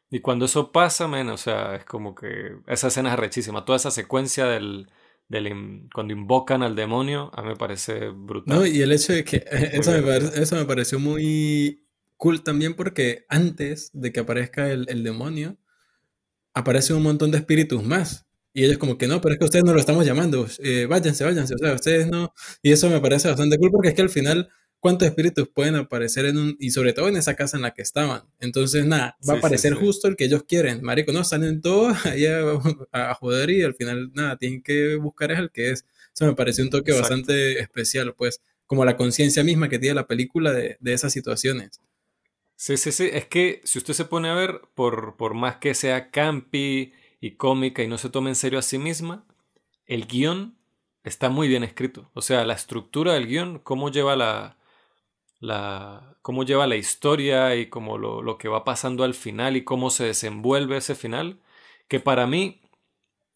Y 0.09 0.19
cuando 0.21 0.45
eso 0.45 0.71
pasa, 0.71 1.07
men, 1.07 1.29
o 1.29 1.37
sea, 1.37 1.75
es 1.75 1.85
como 1.85 2.15
que 2.15 2.57
esa 2.67 2.87
escena 2.87 3.09
es 3.09 3.13
arrechísima. 3.13 3.65
Toda 3.65 3.77
esa 3.77 3.91
secuencia 3.91 4.45
del, 4.47 4.89
del 5.29 5.87
cuando 5.93 6.13
invocan 6.13 6.63
al 6.63 6.75
demonio, 6.75 7.29
a 7.35 7.43
mí 7.43 7.49
me 7.49 7.55
parece 7.55 8.09
brutal. 8.09 8.57
No, 8.57 8.65
y 8.65 8.81
el 8.81 8.91
hecho 8.91 9.13
de 9.13 9.23
que 9.23 9.45
eso 9.73 9.91
me, 9.91 10.17
eso 10.17 10.55
me, 10.55 10.65
pareció 10.65 10.97
muy 10.99 11.85
cool 12.17 12.43
también 12.43 12.73
porque 12.75 13.25
antes 13.29 13.91
de 13.93 14.11
que 14.11 14.21
aparezca 14.21 14.71
el, 14.71 14.87
el 14.89 15.03
demonio, 15.03 15.57
aparece 16.55 16.93
un 16.93 17.03
montón 17.03 17.29
de 17.29 17.37
espíritus 17.37 17.83
más. 17.83 18.25
Y 18.53 18.63
ellos 18.63 18.77
como 18.77 18.97
que 18.97 19.07
no, 19.07 19.21
pero 19.21 19.33
es 19.33 19.39
que 19.39 19.45
ustedes 19.45 19.65
no 19.65 19.73
lo 19.73 19.79
estamos 19.79 20.05
llamando, 20.05 20.47
eh, 20.59 20.87
váyanse, 20.89 21.25
váyanse, 21.25 21.55
o 21.55 21.57
sea, 21.57 21.73
ustedes 21.73 22.07
no. 22.07 22.33
Y 22.63 22.71
eso 22.71 22.89
me 22.89 23.01
parece 23.01 23.27
bastante 23.27 23.57
cool 23.57 23.69
porque 23.69 23.89
es 23.89 23.93
que 23.93 24.01
al 24.01 24.09
final 24.09 24.49
cuántos 24.85 25.07
espíritus 25.07 25.49
pueden 25.49 25.75
aparecer 25.75 26.25
en 26.25 26.37
un, 26.37 26.57
y 26.59 26.69
sobre 26.69 26.93
todo 26.93 27.07
en 27.07 27.17
esa 27.17 27.33
casa 27.33 27.57
en 27.57 27.63
la 27.63 27.73
que 27.73 27.81
estaban. 27.81 28.21
Entonces, 28.39 28.85
nada, 28.85 29.17
va 29.27 29.33
a 29.33 29.37
aparecer 29.37 29.73
justo 29.73 30.07
el 30.07 30.15
que 30.15 30.25
ellos 30.25 30.43
quieren. 30.47 30.83
Marico, 30.83 31.11
no, 31.11 31.23
salen 31.23 31.59
todos 31.59 31.97
ahí 32.05 32.27
a, 32.27 33.13
joder 33.15 33.49
y 33.49 33.63
al 33.63 33.73
final, 33.73 34.11
nada, 34.13 34.37
tienen 34.37 34.61
que 34.61 34.95
buscar 34.97 35.31
es 35.31 35.39
el 35.39 35.49
que 35.49 35.71
es. 35.71 35.85
Eso 36.13 36.27
me 36.27 36.35
pareció 36.35 36.63
un 36.63 36.69
toque 36.69 36.91
bastante 36.91 37.59
especial, 37.59 38.13
pues, 38.15 38.41
como 38.67 38.85
la 38.85 38.95
conciencia 38.95 39.43
misma 39.43 39.69
que 39.69 39.79
tiene 39.79 39.95
la 39.95 40.05
película 40.05 40.53
de, 40.53 40.77
esas 40.85 41.11
situaciones. 41.11 41.81
Sí, 42.55 42.77
sí, 42.77 42.91
sí. 42.91 43.09
Es 43.11 43.25
que 43.25 43.61
si 43.65 43.77
usted 43.79 43.93
se 43.93 44.05
pone 44.05 44.29
a 44.29 44.33
ver, 44.33 44.61
por, 44.75 45.17
por 45.17 45.33
más 45.33 45.57
que 45.57 45.73
sea 45.73 46.09
campi 46.11 46.93
y 47.19 47.31
cómica 47.31 47.83
y 47.83 47.87
no 47.87 47.97
se 47.97 48.09
tome 48.09 48.29
en 48.29 48.35
serio 48.35 48.59
a 48.59 48.61
sí 48.61 48.77
misma, 48.77 49.25
el 49.85 50.07
guion 50.07 50.57
está 51.03 51.29
muy 51.29 51.47
bien 51.47 51.63
escrito. 51.63 52.09
O 52.13 52.21
sea, 52.21 52.45
la 52.45 52.53
estructura 52.53 53.13
del 53.13 53.27
guion, 53.27 53.59
cómo 53.59 53.89
lleva 53.91 54.15
la, 54.15 54.57
la, 55.39 56.17
cómo 56.21 56.43
lleva 56.43 56.67
la 56.67 56.77
historia 56.77 57.55
y 57.55 57.69
cómo 57.69 57.97
lo, 57.97 58.21
lo, 58.21 58.37
que 58.37 58.49
va 58.49 58.63
pasando 58.65 59.03
al 59.03 59.13
final 59.15 59.57
y 59.57 59.63
cómo 59.65 59.89
se 59.89 60.05
desenvuelve 60.05 60.77
ese 60.77 60.95
final, 60.95 61.41
que 61.87 61.99
para 61.99 62.27
mí, 62.27 62.61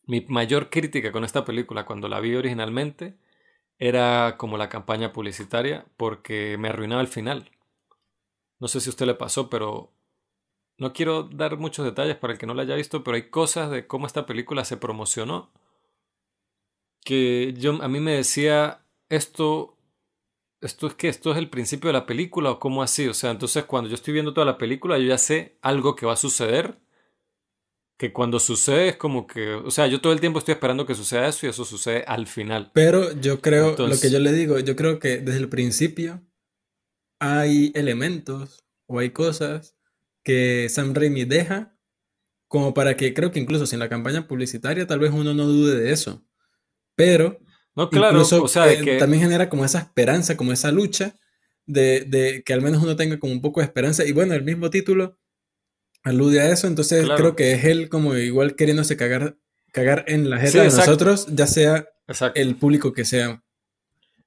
mi 0.05 0.21
mayor 0.29 0.69
crítica 0.69 1.11
con 1.11 1.23
esta 1.23 1.45
película 1.45 1.85
cuando 1.85 2.07
la 2.09 2.19
vi 2.19 2.35
originalmente 2.35 3.17
era 3.79 4.37
como 4.37 4.57
la 4.57 4.69
campaña 4.69 5.13
publicitaria, 5.13 5.85
porque 5.97 6.57
me 6.59 6.69
arruinaba 6.69 7.01
el 7.01 7.07
final. 7.07 7.51
No 8.59 8.67
sé 8.67 8.79
si 8.81 8.89
a 8.89 8.91
usted 8.91 9.05
le 9.05 9.15
pasó, 9.15 9.49
pero 9.49 9.91
no 10.77 10.93
quiero 10.93 11.23
dar 11.23 11.57
muchos 11.57 11.85
detalles 11.85 12.15
para 12.15 12.33
el 12.33 12.39
que 12.39 12.45
no 12.45 12.53
la 12.53 12.63
haya 12.63 12.75
visto, 12.75 13.03
pero 13.03 13.15
hay 13.15 13.29
cosas 13.29 13.71
de 13.71 13.87
cómo 13.87 14.07
esta 14.07 14.25
película 14.25 14.65
se 14.65 14.77
promocionó 14.77 15.51
que 17.03 17.53
yo, 17.57 17.81
a 17.81 17.87
mí 17.87 17.99
me 17.99 18.13
decía, 18.13 18.81
esto, 19.09 19.77
esto 20.61 20.87
es 20.87 20.93
que 20.93 21.09
esto 21.09 21.31
es 21.31 21.37
el 21.37 21.49
principio 21.49 21.87
de 21.89 21.93
la 21.93 22.05
película 22.05 22.51
o 22.51 22.59
cómo 22.59 22.83
así. 22.83 23.07
O 23.07 23.13
sea, 23.13 23.31
entonces 23.31 23.65
cuando 23.65 23.89
yo 23.89 23.95
estoy 23.95 24.13
viendo 24.13 24.33
toda 24.33 24.45
la 24.45 24.57
película, 24.57 24.97
yo 24.97 25.05
ya 25.05 25.17
sé 25.17 25.57
algo 25.61 25.95
que 25.95 26.05
va 26.05 26.13
a 26.13 26.17
suceder. 26.17 26.77
Que 27.97 28.13
cuando 28.13 28.39
sucede 28.39 28.89
es 28.89 28.95
como 28.95 29.27
que, 29.27 29.55
o 29.55 29.71
sea, 29.71 29.87
yo 29.87 29.99
todo 29.99 30.13
el 30.13 30.21
tiempo 30.21 30.39
estoy 30.39 30.53
esperando 30.53 30.85
que 30.85 30.95
suceda 30.95 31.27
eso 31.27 31.45
y 31.45 31.49
eso 31.49 31.65
sucede 31.65 32.05
al 32.07 32.27
final. 32.27 32.71
Pero 32.73 33.11
yo 33.19 33.41
creo, 33.41 33.75
lo 33.75 33.99
que 33.99 34.09
yo 34.09 34.19
le 34.19 34.31
digo, 34.31 34.57
yo 34.59 34.77
creo 34.77 34.99
que 34.99 35.17
desde 35.17 35.39
el 35.39 35.49
principio 35.49 36.21
hay 37.19 37.71
elementos 37.75 38.63
o 38.87 38.99
hay 38.99 39.11
cosas 39.11 39.75
que 40.23 40.67
Sam 40.69 40.93
Raimi 40.93 41.25
deja 41.25 41.75
como 42.47 42.73
para 42.73 42.97
que 42.97 43.13
creo 43.13 43.31
que 43.31 43.39
incluso 43.39 43.67
sin 43.67 43.79
la 43.79 43.89
campaña 43.89 44.27
publicitaria 44.27 44.87
tal 44.87 44.99
vez 44.99 45.11
uno 45.11 45.33
no 45.33 45.45
dude 45.45 45.75
de 45.75 45.91
eso. 45.91 46.25
Pero 46.95 47.39
no, 47.75 47.89
claro, 47.89 48.21
o 48.21 48.47
sea, 48.47 48.71
eh, 48.73 48.97
también 48.97 49.23
genera 49.23 49.49
como 49.49 49.63
esa 49.63 49.79
esperanza, 49.79 50.35
como 50.35 50.51
esa 50.51 50.71
lucha 50.71 51.15
de, 51.65 52.43
que 52.45 52.53
al 52.53 52.61
menos 52.61 52.81
uno 52.81 52.95
tenga 52.95 53.19
como 53.19 53.31
un 53.31 53.41
poco 53.41 53.61
de 53.61 53.67
esperanza. 53.67 54.03
Y 54.03 54.11
bueno, 54.11 54.33
el 54.33 54.43
mismo 54.43 54.69
título 54.69 55.17
alude 56.03 56.41
a 56.41 56.51
eso, 56.51 56.67
entonces 56.67 57.07
creo 57.15 57.35
que 57.35 57.53
es 57.53 57.65
él 57.65 57.87
como 57.89 58.15
igual 58.15 58.55
queriéndose 58.55 58.97
cagar, 58.97 59.37
cagar 59.71 60.05
en 60.07 60.29
la 60.29 60.39
gente 60.39 60.59
de 60.59 60.65
nosotros, 60.65 61.27
ya 61.29 61.47
sea 61.47 61.87
el 62.35 62.55
público 62.55 62.93
que 62.93 63.05
sea. 63.05 63.43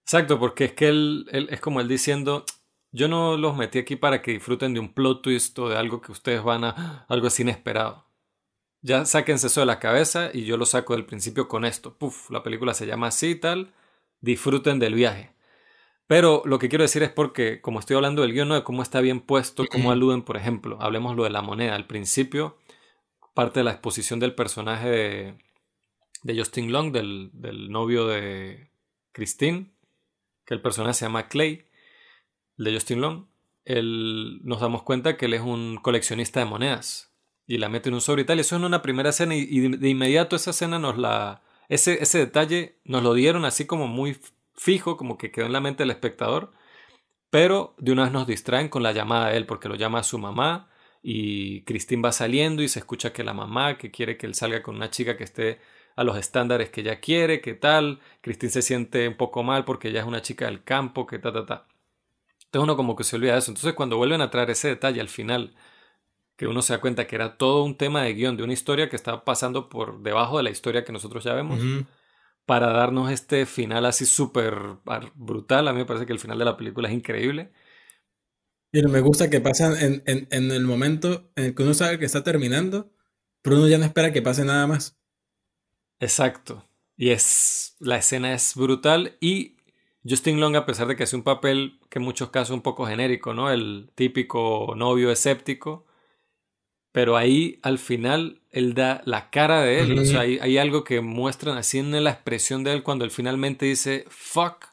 Exacto, 0.02 0.38
porque 0.38 0.66
es 0.66 0.72
que 0.72 0.88
él, 0.88 1.26
él, 1.32 1.48
es 1.50 1.60
como 1.60 1.80
él 1.80 1.88
diciendo, 1.88 2.44
yo 2.92 3.08
no 3.08 3.36
los 3.36 3.56
metí 3.56 3.78
aquí 3.78 3.96
para 3.96 4.22
que 4.22 4.32
disfruten 4.32 4.74
de 4.74 4.80
un 4.80 4.92
plot 4.92 5.22
twist 5.22 5.58
o 5.58 5.68
de 5.68 5.76
algo 5.76 6.00
que 6.00 6.12
ustedes 6.12 6.42
van 6.42 6.64
a, 6.64 7.04
algo 7.08 7.26
así 7.26 7.42
inesperado. 7.42 8.06
Ya 8.82 9.04
sáquense 9.04 9.46
eso 9.46 9.60
de 9.60 9.66
la 9.66 9.78
cabeza 9.78 10.30
y 10.32 10.44
yo 10.44 10.56
lo 10.56 10.66
saco 10.66 10.94
del 10.94 11.06
principio 11.06 11.48
con 11.48 11.64
esto. 11.64 11.96
Puf, 11.96 12.30
la 12.30 12.42
película 12.42 12.74
se 12.74 12.86
llama 12.86 13.08
así 13.08 13.30
y 13.30 13.34
tal. 13.36 13.72
Disfruten 14.20 14.78
del 14.78 14.94
viaje. 14.94 15.32
Pero 16.06 16.42
lo 16.44 16.58
que 16.58 16.68
quiero 16.68 16.82
decir 16.82 17.02
es 17.02 17.10
porque, 17.10 17.60
como 17.60 17.78
estoy 17.78 17.96
hablando 17.96 18.22
del 18.22 18.32
guion, 18.32 18.48
¿no? 18.48 18.54
de 18.54 18.64
cómo 18.64 18.82
está 18.82 19.00
bien 19.00 19.20
puesto, 19.20 19.64
cómo 19.70 19.92
aluden, 19.92 20.22
por 20.22 20.36
ejemplo, 20.36 20.76
hablemos 20.80 21.16
lo 21.16 21.24
de 21.24 21.30
la 21.30 21.42
moneda. 21.42 21.74
Al 21.74 21.86
principio, 21.86 22.58
parte 23.34 23.60
de 23.60 23.64
la 23.64 23.70
exposición 23.70 24.20
del 24.20 24.34
personaje 24.34 24.90
de, 24.90 25.34
de 26.22 26.38
Justin 26.38 26.72
Long, 26.72 26.92
del, 26.92 27.30
del, 27.32 27.70
novio 27.70 28.06
de 28.08 28.68
Christine, 29.12 29.70
que 30.44 30.54
el 30.54 30.60
personaje 30.60 30.94
se 30.94 31.04
llama 31.06 31.28
Clay, 31.28 31.64
de 32.64 32.74
Justin 32.74 33.00
Long, 33.00 33.26
él, 33.64 34.40
nos 34.42 34.60
damos 34.60 34.82
cuenta 34.82 35.16
que 35.16 35.26
él 35.26 35.34
es 35.34 35.40
un 35.40 35.78
coleccionista 35.82 36.40
de 36.40 36.46
monedas 36.46 37.12
y 37.46 37.58
la 37.58 37.68
mete 37.68 37.88
en 37.88 37.94
un 37.94 38.00
sobre 38.00 38.22
y 38.22 38.24
tal. 38.24 38.40
Eso 38.40 38.56
es 38.56 38.62
una 38.62 38.82
primera 38.82 39.10
escena 39.10 39.34
y, 39.34 39.60
de, 39.60 39.88
inmediato 39.88 40.36
esa 40.36 40.50
escena 40.50 40.78
nos 40.78 40.98
la... 40.98 41.42
Ese, 41.68 42.02
ese 42.02 42.18
detalle 42.18 42.80
nos 42.84 43.02
lo 43.02 43.14
dieron 43.14 43.44
así 43.44 43.66
como 43.66 43.86
muy 43.86 44.18
fijo, 44.54 44.96
como 44.96 45.16
que 45.16 45.30
quedó 45.30 45.46
en 45.46 45.52
la 45.52 45.60
mente 45.60 45.82
del 45.82 45.90
espectador, 45.90 46.52
pero 47.30 47.74
de 47.78 47.92
una 47.92 48.04
vez 48.04 48.12
nos 48.12 48.26
distraen 48.26 48.68
con 48.68 48.82
la 48.82 48.92
llamada 48.92 49.30
de 49.30 49.38
él 49.38 49.46
porque 49.46 49.68
lo 49.68 49.76
llama 49.76 50.00
a 50.00 50.04
su 50.04 50.18
mamá 50.18 50.70
y 51.02 51.62
Christine 51.64 52.02
va 52.02 52.12
saliendo 52.12 52.62
y 52.62 52.68
se 52.68 52.78
escucha 52.80 53.12
que 53.12 53.24
la 53.24 53.34
mamá 53.34 53.78
que 53.78 53.90
quiere 53.90 54.16
que 54.16 54.26
él 54.26 54.34
salga 54.34 54.62
con 54.62 54.76
una 54.76 54.90
chica 54.90 55.16
que 55.16 55.24
esté 55.24 55.60
a 55.96 56.04
los 56.04 56.16
estándares 56.16 56.70
que 56.70 56.82
ella 56.82 57.00
quiere, 57.00 57.40
que 57.40 57.54
tal, 57.54 58.00
Christine 58.20 58.52
se 58.52 58.62
siente 58.62 59.08
un 59.08 59.16
poco 59.16 59.42
mal 59.42 59.64
porque 59.64 59.88
ella 59.88 60.00
es 60.00 60.06
una 60.06 60.22
chica 60.22 60.46
del 60.46 60.64
campo, 60.64 61.06
que 61.06 61.18
ta, 61.18 61.32
ta, 61.32 61.46
ta. 61.46 61.66
Entonces 62.52 62.64
uno 62.64 62.76
como 62.76 62.96
que 62.96 63.04
se 63.04 63.16
olvida 63.16 63.32
de 63.32 63.38
eso. 63.38 63.50
Entonces 63.50 63.72
cuando 63.72 63.96
vuelven 63.96 64.20
a 64.20 64.28
traer 64.28 64.50
ese 64.50 64.68
detalle 64.68 65.00
al 65.00 65.08
final 65.08 65.54
que 66.36 66.46
uno 66.46 66.60
se 66.60 66.74
da 66.74 66.82
cuenta 66.82 67.06
que 67.06 67.16
era 67.16 67.38
todo 67.38 67.64
un 67.64 67.78
tema 67.78 68.02
de 68.02 68.12
guion 68.12 68.36
de 68.36 68.42
una 68.42 68.52
historia 68.52 68.90
que 68.90 68.96
estaba 68.96 69.24
pasando 69.24 69.70
por 69.70 70.02
debajo 70.02 70.36
de 70.36 70.42
la 70.42 70.50
historia 70.50 70.84
que 70.84 70.92
nosotros 70.92 71.24
ya 71.24 71.32
vemos, 71.32 71.58
para 72.44 72.70
darnos 72.72 73.10
este 73.10 73.46
final 73.46 73.86
así 73.86 74.04
súper 74.04 74.54
brutal. 75.14 75.66
A 75.66 75.72
mí 75.72 75.78
me 75.78 75.86
parece 75.86 76.04
que 76.04 76.12
el 76.12 76.18
final 76.18 76.38
de 76.38 76.44
la 76.44 76.58
película 76.58 76.88
es 76.88 76.94
increíble. 76.94 77.52
Y 78.70 78.82
me 78.82 79.00
gusta 79.00 79.30
que 79.30 79.40
pasa 79.40 79.80
en, 79.80 80.02
en, 80.06 80.50
el 80.50 80.64
momento 80.64 81.30
en 81.36 81.44
el 81.44 81.54
que 81.54 81.62
uno 81.62 81.72
sabe 81.72 81.98
que 81.98 82.04
está 82.04 82.22
terminando, 82.22 82.92
pero 83.40 83.56
uno 83.56 83.68
ya 83.68 83.78
no 83.78 83.86
espera 83.86 84.12
que 84.12 84.20
pase 84.20 84.44
nada 84.44 84.66
más. 84.66 84.98
Exacto. 86.00 86.68
Y 86.98 87.10
es. 87.10 87.76
La 87.78 87.96
escena 87.96 88.34
es 88.34 88.54
brutal. 88.54 89.16
Y 89.20 89.56
Justin 90.08 90.40
Long, 90.40 90.56
a 90.56 90.66
pesar 90.66 90.86
de 90.88 90.96
que 90.96 91.04
hace 91.04 91.16
un 91.16 91.22
papel 91.22 91.78
que 91.88 91.98
en 91.98 92.04
muchos 92.04 92.30
casos 92.30 92.50
es 92.50 92.54
un 92.54 92.62
poco 92.62 92.86
genérico, 92.86 93.34
¿no? 93.34 93.50
El 93.50 93.90
típico 93.94 94.74
novio 94.76 95.10
escéptico 95.10 95.86
pero 96.92 97.16
ahí 97.16 97.58
al 97.62 97.78
final 97.78 98.42
él 98.50 98.74
da 98.74 99.00
la 99.06 99.30
cara 99.30 99.62
de 99.62 99.80
él. 99.80 99.98
O 99.98 100.04
sea, 100.04 100.20
hay, 100.20 100.58
algo 100.58 100.84
que 100.84 101.00
muestran 101.00 101.56
así 101.56 101.78
en 101.78 102.04
la 102.04 102.10
expresión 102.10 102.62
de 102.64 102.74
él 102.74 102.82
cuando 102.82 103.06
él 103.06 103.10
finalmente 103.10 103.64
dice 103.64 104.04
fuck, 104.08 104.66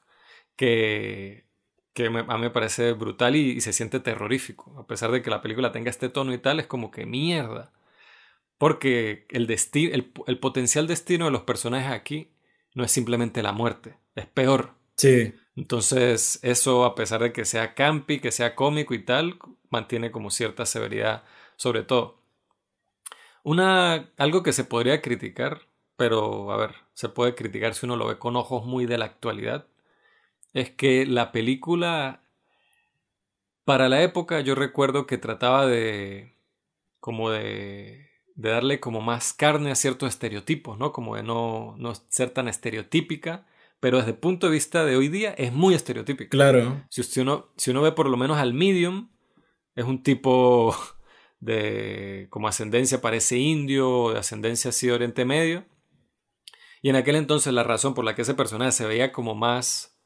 que, 0.58 1.46
que 1.94 2.08
a 2.08 2.10
mí 2.10 2.42
me 2.42 2.50
parece 2.50 2.92
brutal 2.92 3.38
y, 3.38 3.62
se 3.62 3.72
siente 3.72 4.02
terrorífico. 4.02 4.78
A 4.78 4.86
pesar 4.86 5.12
de 5.12 5.22
que 5.22 5.30
la 5.30 5.42
película 5.42 5.72
tenga 5.72 5.90
este 5.90 6.10
tono 6.10 6.34
y 6.34 6.38
tal, 6.38 6.60
es 6.60 6.68
como 6.68 6.92
que 6.92 7.06
mierda. 7.06 7.72
Porque 8.58 9.26
el, 9.30 9.48
destino, 9.48 9.96
el, 9.96 10.12
el 10.28 10.40
potencial 10.40 10.88
destino 10.88 11.26
de 11.26 11.32
los 11.32 11.44
personajes 11.44 11.92
aquí 11.92 12.34
no 12.74 12.84
es 12.84 12.92
simplemente 12.92 13.42
la 13.42 13.54
muerte, 13.54 13.98
es 14.16 14.26
peor. 14.26 14.79
Sí. 15.00 15.34
Entonces, 15.56 16.40
eso, 16.44 16.86
a 16.86 16.96
pesar 16.96 17.22
de 17.22 17.34
que 17.34 17.46
sea 17.46 17.74
campi, 17.74 18.20
que 18.20 18.32
sea 18.32 18.56
cómico 18.56 18.94
y 18.94 19.04
tal, 19.04 19.40
mantiene 19.70 20.12
como 20.12 20.30
cierta 20.30 20.66
severidad 20.66 21.24
sobre 21.60 21.84
todo. 21.84 22.18
Una, 23.44 24.12
algo 24.18 24.44
que 24.44 24.54
se 24.54 24.64
podría 24.64 25.02
criticar, 25.02 25.68
pero 25.98 26.52
a 26.52 26.58
ver, 26.58 26.76
se 26.94 27.10
puede 27.10 27.36
criticar 27.36 27.76
si 27.76 27.86
uno 27.86 27.98
lo 27.98 28.08
ve 28.08 28.18
con 28.18 28.36
ojos 28.38 28.66
muy 28.66 28.86
de 28.86 28.98
la 28.98 29.06
actualidad, 29.06 29.68
es 30.54 30.72
que 30.72 31.06
la 31.06 31.32
película, 31.34 32.24
para 33.66 33.90
la 33.90 34.02
época 34.02 34.42
yo 34.42 34.56
recuerdo 34.56 35.06
que 35.08 35.18
trataba 35.18 35.66
de, 35.68 36.36
como 37.00 37.32
de, 37.32 38.10
darle 38.36 38.80
como 38.80 39.02
más 39.02 39.34
carne 39.34 39.72
a 39.72 39.76
ciertos 39.76 40.10
estereotipos, 40.10 40.78
¿no? 40.80 40.94
Como 40.94 41.16
de 41.18 41.24
no, 41.24 41.76
no 41.78 41.94
ser 42.10 42.32
tan 42.32 42.48
estereotípica, 42.48 43.46
pero 43.80 43.98
desde 43.98 44.12
el 44.12 44.18
punto 44.18 44.48
de 44.48 44.54
vista 44.54 44.86
de 44.86 44.96
hoy 44.96 45.08
día 45.08 45.32
es 45.38 45.54
muy 45.54 45.74
estereotípica. 45.74 46.30
Claro. 46.30 46.84
Si, 46.90 47.20
uno, 47.20 47.52
si 47.56 47.72
uno 47.72 47.82
ve 47.82 47.92
por 47.92 48.10
lo 48.10 48.18
menos 48.18 48.38
al 48.38 48.54
medium, 48.54 49.10
es 49.76 49.86
un 49.86 50.04
tipo 50.04 50.76
de 51.40 52.28
como 52.30 52.48
ascendencia 52.48 53.02
parece 53.02 53.38
indio, 53.38 54.12
de 54.12 54.20
ascendencia 54.20 54.70
así 54.70 54.88
de 54.88 54.94
Oriente 54.94 55.26
Medio. 55.26 55.66
Y 56.82 56.90
en 56.90 56.96
aquel 56.96 57.16
entonces 57.16 57.54
la 57.54 57.64
razón 57.64 57.94
por 57.94 58.06
la 58.06 58.16
que 58.16 58.22
ese 58.22 58.34
personaje 58.34 58.72
se 58.72 58.86
veía 58.86 59.12
como 59.12 59.36
más 59.36 59.98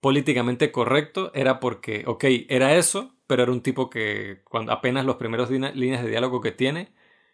políticamente 0.00 0.72
correcto 0.72 1.30
era 1.34 1.60
porque, 1.60 2.04
ok, 2.06 2.24
era 2.48 2.76
eso, 2.76 3.14
pero 3.26 3.44
era 3.44 3.52
un 3.52 3.62
tipo 3.62 3.88
que 3.88 4.42
cuando 4.44 4.72
apenas 4.72 5.06
los 5.06 5.16
primeros 5.16 5.50
líneas 5.50 6.02
de 6.02 6.10
diálogo 6.10 6.40
que 6.40 6.52
tiene, 6.52 6.92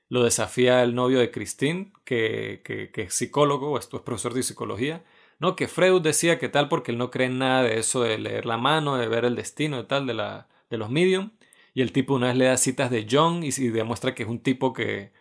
lo 0.09 0.23
desafía 0.23 0.83
el 0.83 0.95
novio 0.95 1.19
de 1.19 1.31
Christine, 1.31 1.93
que, 2.05 2.63
que, 2.65 2.91
que 2.91 3.03
es 3.03 3.15
psicólogo 3.15 3.79
es 3.79 3.87
profesor 3.87 4.35
de 4.35 4.43
psicología. 4.43 5.05
No, 5.39 5.55
que 5.55 5.69
Freud 5.69 6.03
decía 6.03 6.39
que 6.39 6.49
tal 6.49 6.69
porque 6.69 6.91
él 6.91 6.99
no 6.99 7.11
cree 7.11 7.29
en 7.29 7.39
nada 7.39 7.63
de 7.63 7.79
eso 7.79 8.03
de 8.03 8.19
leer 8.19 8.45
la 8.45 8.57
mano, 8.57 8.97
de 8.97 9.07
ver 9.07 9.25
el 9.25 9.37
destino, 9.37 9.77
de 9.77 9.85
tal, 9.85 10.07
de, 10.07 10.15
la, 10.15 10.49
de 10.69 10.79
los 10.79 10.91
medium. 10.91 11.31
Y 11.75 11.83
el 11.83 11.93
tipo 11.93 12.15
una 12.15 12.29
vez 12.29 12.37
le 12.37 12.47
da 12.47 12.57
citas 12.57 12.91
de 12.91 13.07
John 13.09 13.43
y, 13.45 13.51
demuestra 13.69 14.15
que 14.15 14.25
es 14.25 14.29
un 14.29 14.41
tipo 14.41 14.73
que, 14.73 15.13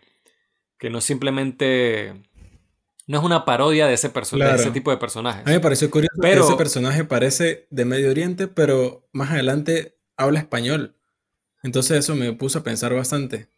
que 0.79 0.89
no 0.89 1.01
simplemente 1.01 2.23
no 3.05 3.19
es 3.19 3.23
una 3.23 3.45
parodia 3.45 3.87
de 3.87 3.93
ese 3.93 4.09
personaje, 4.09 4.55
ese 4.55 4.71
tipo 4.71 4.91
de 4.91 4.97
personajes. 4.97 5.43
A 5.45 5.49
mí 5.49 5.55
me 5.55 5.61
pareció 5.61 5.89
curioso 5.89 6.17
pero, 6.19 6.41
que 6.41 6.47
ese 6.47 6.57
personaje 6.57 7.05
parece 7.05 7.67
de 7.69 7.85
Medio 7.85 8.09
Oriente, 8.09 8.47
pero 8.47 9.07
más 9.13 9.31
adelante 9.31 9.97
habla 10.17 10.39
español. 10.39 10.97
Entonces 11.63 11.99
eso 11.99 12.15
me 12.15 12.33
puso 12.33 12.59
a 12.59 12.63
pensar 12.63 12.93
bastante. 12.93 13.49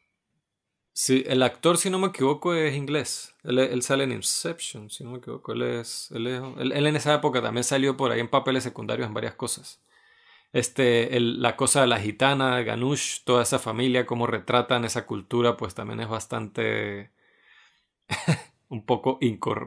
Sí, 1.02 1.24
el 1.28 1.44
actor, 1.44 1.78
si 1.78 1.90
no 1.90 1.98
me 1.98 2.08
equivoco, 2.08 2.54
es 2.54 2.76
inglés. 2.76 3.34
Él, 3.44 3.82
sale 3.84 4.04
en 4.04 4.12
Inception, 4.12 4.90
si 4.90 5.06
no 5.06 5.12
me 5.12 5.20
equivoco. 5.20 5.54
Él, 5.54 5.62
es, 5.62 6.12
él, 6.12 6.28
en 6.28 6.96
esa 6.98 7.14
época 7.16 7.42
también 7.42 7.64
salió 7.64 7.96
por 7.96 8.12
ahí 8.12 8.20
en 8.20 8.28
papeles 8.28 8.66
secundarios 8.66 9.08
en 9.08 9.14
varias 9.14 9.36
cosas. 9.36 9.82
Este, 10.52 11.18
la 11.22 11.56
cosa 11.56 11.80
de 11.82 11.88
la 11.88 12.00
gitana, 12.02 12.62
Ganush, 12.64 13.24
toda 13.24 13.44
esa 13.44 13.60
familia, 13.60 14.06
cómo 14.06 14.28
retratan 14.28 14.84
esa 14.84 15.06
cultura, 15.06 15.56
pues 15.56 15.74
también 15.74 16.02
es 16.02 16.10
bastante 16.10 17.12
un 18.68 18.86
poco 18.86 19.20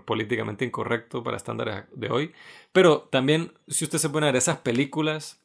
políticamente 0.05 0.67
incorrecto 0.67 1.23
para 1.23 1.39
estándares 1.39 1.85
de 1.95 2.11
hoy. 2.11 2.35
Pero 2.73 3.09
también, 3.11 3.55
si 3.69 3.85
usted 3.87 3.97
se 3.97 4.11
pone 4.11 4.27
a 4.27 4.33
ver 4.33 4.37
esas 4.37 4.59
películas 4.59 5.41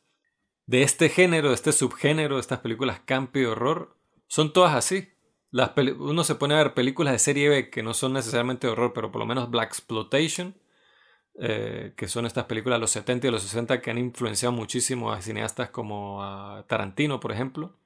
de 0.65 0.83
este 0.83 1.07
género, 1.07 1.47
de 1.47 1.55
este 1.55 1.71
subgénero, 1.71 2.39
estas 2.39 2.59
películas 2.59 2.99
campi 3.05 3.45
horror, 3.45 3.95
son 4.27 4.51
todas 4.51 4.75
así 4.75 5.13
uno 5.51 6.23
se 6.23 6.35
pone 6.35 6.53
a 6.53 6.57
ver 6.57 6.73
películas 6.73 7.13
de 7.13 7.19
serie 7.19 7.49
B 7.49 7.69
que 7.69 7.83
no 7.83 7.93
son 7.93 8.13
necesariamente 8.13 8.67
de 8.67 8.73
horror, 8.73 8.93
pero 8.93 9.11
por 9.11 9.19
lo 9.19 9.25
menos 9.25 9.49
Black 9.49 9.69
Exploitation, 9.69 10.55
eh, 11.39 11.93
que 11.95 12.07
son 12.07 12.25
estas 12.25 12.45
películas 12.45 12.77
de 12.77 12.81
los 12.81 12.91
70 12.91 13.27
y 13.27 13.31
los 13.31 13.43
60 13.43 13.81
que 13.81 13.91
han 13.91 13.97
influenciado 13.97 14.51
muchísimo 14.53 15.11
a 15.11 15.21
cineastas 15.21 15.69
como 15.69 16.63
Tarantino, 16.67 17.19
por 17.19 17.31
ejemplo. 17.31 17.77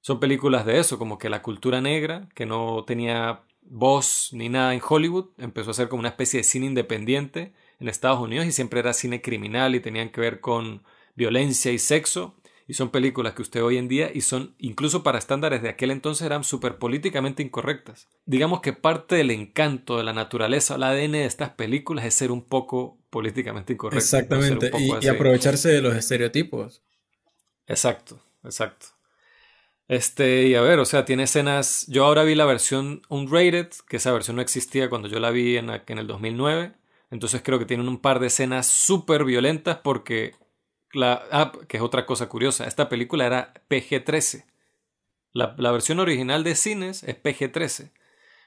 Son 0.00 0.18
películas 0.18 0.66
de 0.66 0.78
eso, 0.78 0.98
como 0.98 1.18
que 1.18 1.30
la 1.30 1.42
cultura 1.42 1.80
negra, 1.80 2.28
que 2.34 2.46
no 2.46 2.84
tenía 2.84 3.42
voz 3.62 4.30
ni 4.32 4.48
nada 4.48 4.74
en 4.74 4.80
Hollywood, 4.86 5.30
empezó 5.38 5.70
a 5.70 5.74
ser 5.74 5.88
como 5.88 6.00
una 6.00 6.08
especie 6.08 6.38
de 6.38 6.44
cine 6.44 6.66
independiente 6.66 7.52
en 7.78 7.88
Estados 7.88 8.20
Unidos 8.20 8.46
y 8.46 8.52
siempre 8.52 8.80
era 8.80 8.92
cine 8.92 9.22
criminal 9.22 9.74
y 9.74 9.80
tenían 9.80 10.10
que 10.10 10.20
ver 10.20 10.40
con 10.40 10.82
violencia 11.14 11.72
y 11.72 11.78
sexo 11.78 12.34
y 12.66 12.74
son 12.74 12.90
películas 12.90 13.34
que 13.34 13.42
usted 13.42 13.62
hoy 13.62 13.76
en 13.76 13.88
día 13.88 14.10
y 14.12 14.20
son 14.22 14.54
incluso 14.58 15.02
para 15.02 15.18
estándares 15.18 15.62
de 15.62 15.68
aquel 15.68 15.90
entonces 15.90 16.24
eran 16.24 16.44
súper 16.44 16.78
políticamente 16.78 17.42
incorrectas. 17.42 18.08
Digamos 18.24 18.60
que 18.60 18.72
parte 18.72 19.16
del 19.16 19.30
encanto 19.30 19.96
de 19.96 20.04
la 20.04 20.12
naturaleza, 20.12 20.76
el 20.76 20.82
ADN 20.82 21.12
de 21.12 21.24
estas 21.24 21.50
películas 21.50 22.04
es 22.04 22.14
ser 22.14 22.30
un 22.30 22.42
poco 22.42 22.98
políticamente 23.10 23.74
incorrecto. 23.74 23.98
Exactamente, 23.98 24.70
y, 24.78 25.06
aprovecharse 25.08 25.68
de 25.68 25.82
los 25.82 25.94
estereotipos. 25.94 26.82
Exacto, 27.66 28.22
exacto. 28.44 28.86
Este, 29.88 30.46
y 30.46 30.54
a 30.54 30.62
ver, 30.62 30.78
o 30.78 30.84
sea, 30.84 31.04
tiene 31.04 31.24
escenas. 31.24 31.86
Yo 31.88 32.06
ahora 32.06 32.22
vi 32.22 32.34
la 32.34 32.46
versión 32.46 33.02
unrated, 33.08 33.68
que 33.88 33.98
esa 33.98 34.12
versión 34.12 34.36
no 34.36 34.42
existía 34.42 34.88
cuando 34.88 35.08
yo 35.08 35.20
la 35.20 35.30
vi 35.30 35.56
en, 35.56 35.68
en 35.68 35.98
el 35.98 36.06
2009. 36.06 36.72
Entonces 37.10 37.42
creo 37.44 37.58
que 37.58 37.66
tienen 37.66 37.88
un 37.88 37.98
par 37.98 38.18
de 38.18 38.28
escenas 38.28 38.66
súper 38.66 39.24
violentas 39.24 39.76
porque 39.84 40.32
la, 40.92 41.24
ah, 41.30 41.52
que 41.68 41.78
es 41.78 41.82
otra 41.82 42.06
cosa 42.06 42.28
curiosa, 42.28 42.66
esta 42.66 42.88
película 42.88 43.26
era 43.26 43.54
PG-13. 43.68 44.44
La, 45.32 45.72
versión 45.72 45.98
original 45.98 46.44
de 46.44 46.54
cines 46.54 47.02
es 47.04 47.16
PG-13. 47.16 47.92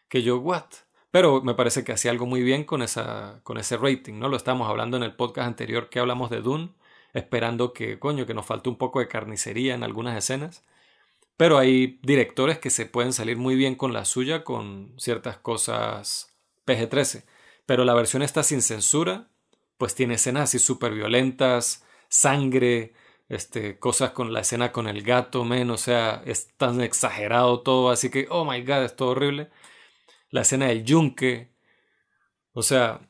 Que 0.08 0.22
yo, 0.22 0.38
what? 0.38 0.66
Pero 1.12 1.42
me 1.42 1.56
parece 1.56 1.84
que 1.84 1.94
hacía 1.94 2.12
algo 2.12 2.26
muy 2.26 2.44
bien 2.44 2.64
con, 2.64 2.82
esa, 2.82 3.40
con 3.44 3.58
ese 3.58 3.78
rating, 3.78 4.20
¿no? 4.20 4.30
Lo 4.30 4.38
estábamos 4.38 4.70
hablando 4.70 4.98
en 4.98 5.04
el 5.04 5.16
podcast 5.16 5.48
anterior 5.48 5.90
que 5.90 6.00
hablamos 6.00 6.30
de 6.30 6.42
Dune, 6.42 6.74
esperando 7.14 7.74
que, 7.74 7.98
coño, 7.98 8.26
que 8.26 8.34
nos 8.34 8.46
falte 8.46 8.70
un 8.70 8.78
poco 8.78 9.00
de 9.00 9.08
carnicería 9.08 9.74
en 9.74 9.84
algunas 9.84 10.18
escenas. 10.18 10.64
Pero 11.38 11.58
hay 11.58 12.00
directores 12.04 12.60
que 12.60 12.70
se 12.70 12.86
pueden 12.86 13.14
salir 13.14 13.38
muy 13.38 13.56
bien 13.56 13.76
con 13.76 13.94
la 13.94 14.06
suya 14.06 14.44
con 14.44 14.94
ciertas 14.98 15.38
cosas 15.38 16.36
PG-13. 16.66 17.26
Pero 17.66 17.84
la 17.84 17.94
versión 17.96 18.22
está 18.22 18.44
sin 18.44 18.62
censura, 18.62 19.28
pues 19.78 19.96
tiene 19.96 20.16
escenas 20.16 20.44
así 20.44 20.60
súper 20.60 20.94
violentas, 20.94 21.85
sangre, 22.10 22.94
este, 23.30 23.80
cosas 23.80 24.12
con 24.12 24.34
la 24.34 24.42
escena 24.42 24.72
con 24.72 24.88
el 24.88 25.02
gato, 25.04 25.46
men, 25.46 25.70
o 25.72 25.78
sea, 25.78 26.22
es 26.26 26.50
tan 26.58 26.82
exagerado 26.82 27.62
todo, 27.62 27.90
así 27.90 28.10
que, 28.10 28.28
oh 28.30 28.46
my 28.46 28.62
god, 28.62 28.84
es 28.84 28.96
todo 28.96 29.10
horrible. 29.10 29.50
La 30.30 30.42
escena 30.42 30.68
del 30.68 30.84
yunque, 30.84 31.52
o 32.54 32.62
sea, 32.64 33.02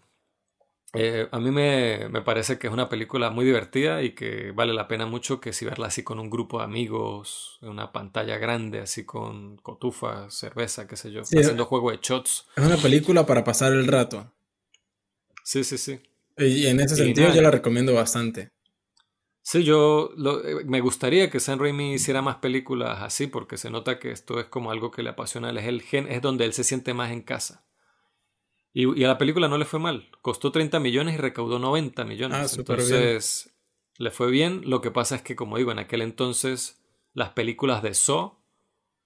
eh, 0.97 1.27
a 1.29 1.39
mí 1.39 1.51
me, 1.51 2.07
me, 2.09 2.21
parece 2.21 2.57
que 2.57 2.67
es 2.67 2.73
una 2.73 2.87
película 2.87 3.29
muy 3.29 3.43
divertida 3.43 4.01
y 4.01 4.11
que 4.15 4.51
vale 4.51 4.73
la 4.73 4.87
pena 4.87 5.05
mucho 5.05 5.41
que 5.41 5.51
si 5.51 5.65
verla 5.65 5.87
así 5.87 6.03
con 6.03 6.19
un 6.19 6.29
grupo 6.29 6.59
de 6.59 6.63
amigos, 6.63 7.59
en 7.61 7.67
una 7.67 7.91
pantalla 7.91 8.37
grande, 8.37 8.79
así 8.79 9.03
con 9.03 9.57
cotufa, 9.57 10.29
cerveza, 10.29 10.87
qué 10.87 10.95
sé 10.95 11.11
yo, 11.11 11.21
haciendo 11.23 11.65
juego 11.65 11.91
de 11.91 11.99
shots. 12.01 12.47
Es 12.55 12.63
una 12.63 12.77
película 12.77 13.25
para 13.25 13.43
pasar 13.43 13.73
el 13.73 13.87
rato. 13.87 14.31
Sí, 15.43 15.65
sí, 15.65 15.77
sí. 15.77 15.99
Y 16.37 16.67
en 16.67 16.79
ese 16.79 16.95
sentido 16.95 17.33
yo 17.33 17.41
la 17.41 17.51
recomiendo 17.51 17.93
bastante. 17.93 18.54
Sí, 19.47 19.63
yo 19.63 20.09
eh, 20.43 20.65
me 20.65 20.81
gustaría 20.81 21.29
que 21.29 21.39
Sam 21.39 21.59
Raimi 21.59 21.93
hiciera 21.93 22.23
más 22.23 22.37
películas 22.37 23.03
así, 23.03 23.27
porque 23.27 23.57
se 23.57 23.69
nota 23.69 23.99
que 23.99 24.09
esto 24.09 24.39
es 24.39 24.47
como 24.47 24.71
algo 24.71 24.89
que 24.89 25.03
le 25.03 25.11
apasiona, 25.11 25.51
es 25.51 25.67
el 25.67 25.83
gen, 25.83 26.07
es 26.11 26.23
donde 26.23 26.45
él 26.45 26.53
se 26.53 26.63
siente 26.63 26.95
más 26.95 27.11
en 27.11 27.21
casa. 27.21 27.63
Y, 28.73 29.03
a 29.03 29.07
la 29.07 29.19
película 29.19 29.47
no 29.47 29.59
le 29.59 29.65
fue 29.65 29.79
mal, 29.79 30.09
costó 30.23 30.51
30 30.51 30.79
millones 30.79 31.13
y 31.13 31.17
recaudó 31.17 31.59
90 31.59 32.05
millones. 32.05 32.53
Ah, 32.53 32.55
entonces, 32.57 33.55
le 33.99 34.09
fue 34.09 34.31
bien. 34.31 34.63
Lo 34.65 34.81
que 34.81 34.89
pasa 34.89 35.17
es 35.17 35.21
que, 35.21 35.35
como 35.35 35.57
digo, 35.57 35.71
en 35.71 35.77
aquel 35.77 36.01
entonces 36.01 36.83
las 37.13 37.29
películas 37.29 37.83
de 37.83 37.93
Saw 37.93 38.39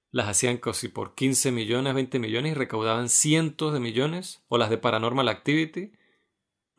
las 0.10 0.30
hacían 0.30 0.56
casi 0.56 0.88
por 0.88 1.16
15 1.16 1.52
millones, 1.52 1.94
20 1.94 2.18
millones 2.18 2.54
y 2.54 2.56
recaudaban 2.56 3.10
cientos 3.10 3.74
de 3.74 3.82
millones, 3.82 4.42
o 4.48 4.58
las 4.58 4.70
de 4.70 4.78
Paranormal 4.78 5.28
Activity 5.28 5.92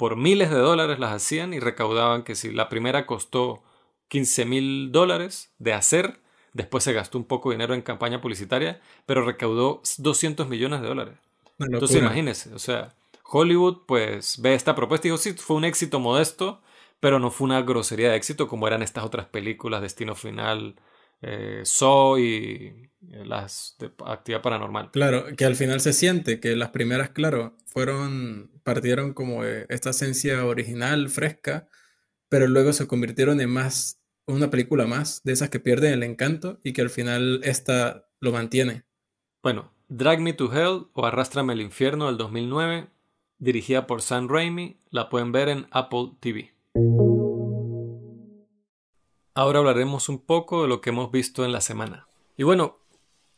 por 0.00 0.16
miles 0.16 0.48
de 0.48 0.56
dólares 0.56 0.98
las 0.98 1.12
hacían 1.12 1.52
y 1.52 1.60
recaudaban 1.60 2.22
que 2.22 2.34
si 2.34 2.50
la 2.50 2.70
primera 2.70 3.04
costó 3.04 3.62
15 4.08 4.46
mil 4.46 4.92
dólares 4.92 5.52
de 5.58 5.74
hacer, 5.74 6.20
después 6.54 6.84
se 6.84 6.94
gastó 6.94 7.18
un 7.18 7.24
poco 7.24 7.50
de 7.50 7.56
dinero 7.56 7.74
en 7.74 7.82
campaña 7.82 8.22
publicitaria, 8.22 8.80
pero 9.04 9.26
recaudó 9.26 9.82
200 9.98 10.48
millones 10.48 10.80
de 10.80 10.88
dólares. 10.88 11.18
Entonces 11.58 11.98
imagínese, 11.98 12.54
o 12.54 12.58
sea, 12.58 12.94
Hollywood 13.24 13.82
pues 13.84 14.40
ve 14.40 14.54
esta 14.54 14.74
propuesta 14.74 15.06
y 15.06 15.10
dijo, 15.10 15.22
sí, 15.22 15.34
fue 15.34 15.56
un 15.56 15.66
éxito 15.66 16.00
modesto, 16.00 16.62
pero 16.98 17.18
no 17.18 17.30
fue 17.30 17.44
una 17.44 17.60
grosería 17.60 18.08
de 18.08 18.16
éxito 18.16 18.48
como 18.48 18.66
eran 18.66 18.82
estas 18.82 19.04
otras 19.04 19.26
películas, 19.26 19.82
Destino 19.82 20.14
Final, 20.14 20.76
eh, 21.22 21.62
Saw 21.64 22.18
y 22.18 22.90
las 23.00 23.76
de 23.78 23.90
actividad 24.06 24.42
paranormal. 24.42 24.90
Claro, 24.90 25.26
que 25.36 25.44
al 25.44 25.56
final 25.56 25.80
se 25.80 25.92
siente 25.92 26.40
que 26.40 26.56
las 26.56 26.70
primeras, 26.70 27.10
claro, 27.10 27.56
fueron, 27.66 28.50
partieron 28.62 29.14
como 29.14 29.44
esta 29.44 29.90
esencia 29.90 30.44
original, 30.44 31.08
fresca, 31.08 31.68
pero 32.28 32.46
luego 32.46 32.72
se 32.72 32.86
convirtieron 32.86 33.40
en 33.40 33.50
más, 33.50 34.00
una 34.26 34.50
película 34.50 34.86
más 34.86 35.22
de 35.24 35.32
esas 35.32 35.50
que 35.50 35.60
pierden 35.60 35.92
el 35.92 36.02
encanto 36.02 36.60
y 36.62 36.72
que 36.72 36.82
al 36.82 36.90
final 36.90 37.40
esta 37.42 38.08
lo 38.20 38.32
mantiene. 38.32 38.84
Bueno, 39.42 39.72
Drag 39.88 40.20
Me 40.20 40.32
to 40.32 40.52
Hell 40.52 40.86
o 40.92 41.06
Arrástrame 41.06 41.52
al 41.52 41.60
Infierno 41.60 42.06
del 42.06 42.18
2009, 42.18 42.88
dirigida 43.38 43.86
por 43.86 44.02
Sam 44.02 44.28
Raimi, 44.28 44.78
la 44.90 45.08
pueden 45.08 45.32
ver 45.32 45.48
en 45.48 45.66
Apple 45.70 46.12
TV. 46.20 46.52
Ahora 49.34 49.60
hablaremos 49.60 50.08
un 50.08 50.18
poco 50.18 50.62
de 50.62 50.68
lo 50.68 50.80
que 50.80 50.90
hemos 50.90 51.10
visto 51.10 51.44
en 51.44 51.52
la 51.52 51.60
semana. 51.60 52.06
Y 52.36 52.42
bueno, 52.42 52.78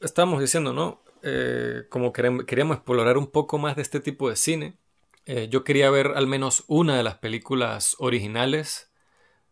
estamos 0.00 0.40
diciendo, 0.40 0.72
¿no? 0.72 1.02
Eh, 1.22 1.84
como 1.90 2.12
queríamos 2.12 2.76
explorar 2.76 3.18
un 3.18 3.28
poco 3.28 3.58
más 3.58 3.76
de 3.76 3.82
este 3.82 4.00
tipo 4.00 4.28
de 4.28 4.36
cine, 4.36 4.78
eh, 5.26 5.48
yo 5.50 5.64
quería 5.64 5.90
ver 5.90 6.08
al 6.16 6.26
menos 6.26 6.64
una 6.66 6.96
de 6.96 7.02
las 7.02 7.16
películas 7.18 7.94
originales, 7.98 8.90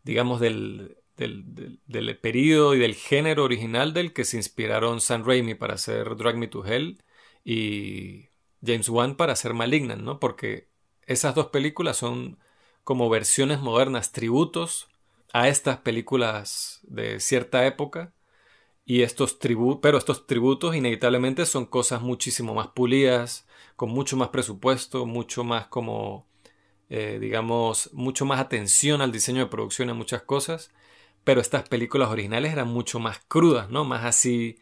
digamos, 0.03 0.41
del, 0.41 0.97
del, 1.17 1.79
del, 1.87 2.19
periodo 2.19 2.75
y 2.75 2.79
del 2.79 2.95
género 2.95 3.45
original 3.45 3.93
del 3.93 4.13
que 4.13 4.25
se 4.25 4.37
inspiraron 4.37 5.01
Sam 5.01 5.25
Raimi 5.25 5.55
para 5.55 5.75
hacer 5.75 6.17
Drag 6.17 6.37
Me 6.37 6.49
to 6.49 6.65
Hell 6.65 7.03
y 7.45 8.31
James 8.65 8.89
Wan 8.89 9.17
para 9.17 9.35
hacer 9.35 9.55
Malignant, 9.55 10.03
¿no? 10.03 10.19
Porque 10.19 10.69
esas 11.07 11.35
dos 11.35 11.49
películas 11.49 11.99
son 11.99 12.39
como 12.83 13.09
versiones 13.11 13.61
modernas, 13.61 14.13
tributos 14.13 14.89
a 15.33 15.49
estas 15.49 15.79
películas 15.79 16.81
de 16.85 17.21
cierta 17.21 17.67
época 17.67 18.13
y 18.85 19.03
estos 19.03 19.39
tributos, 19.39 19.81
pero 19.83 19.99
estos 19.99 20.27
tributos 20.27 20.75
inevitablemente 20.77 21.47
son 21.47 21.67
cosas 21.67 22.03
muchísimo 22.03 22.55
más 22.55 22.69
pulidas, 22.69 23.47
con 23.77 23.91
mucho 23.91 24.17
más 24.17 24.31
presupuesto, 24.31 25.07
mucho 25.07 25.45
más 25.45 25.69
como, 25.69 26.27
eh, 26.91 27.19
digamos, 27.21 27.91
mucho 27.93 28.25
más 28.27 28.41
atención 28.41 29.01
al 29.03 29.13
diseño 29.13 29.41
de 29.41 29.47
producción 29.51 29.91
en 29.91 29.97
muchas 29.97 30.23
cosas, 30.23 30.73
pero 31.25 31.41
estas 31.41 31.69
películas 31.69 32.11
originales 32.11 32.53
eran 32.53 32.69
mucho 32.69 32.99
más 33.01 33.21
crudas, 33.29 33.71
¿no? 33.71 33.85
Más 33.85 34.05
así, 34.05 34.59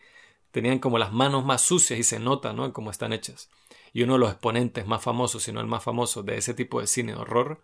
tenían 0.51 0.79
como 0.81 0.99
las 0.99 1.13
manos 1.13 1.45
más 1.45 1.63
sucias 1.63 1.99
y 1.99 2.05
se 2.05 2.19
nota, 2.19 2.53
¿no? 2.53 2.73
Cómo 2.73 2.91
están 2.91 3.13
hechas. 3.13 3.51
Y 3.93 4.03
uno 4.03 4.15
de 4.15 4.19
los 4.21 4.31
exponentes 4.33 4.87
más 4.87 5.03
famosos, 5.03 5.43
si 5.45 5.53
no 5.53 5.61
el 5.61 5.67
más 5.67 5.83
famoso 5.85 6.23
de 6.23 6.37
ese 6.39 6.55
tipo 6.55 6.81
de 6.81 6.87
cine 6.87 7.15
horror, 7.15 7.63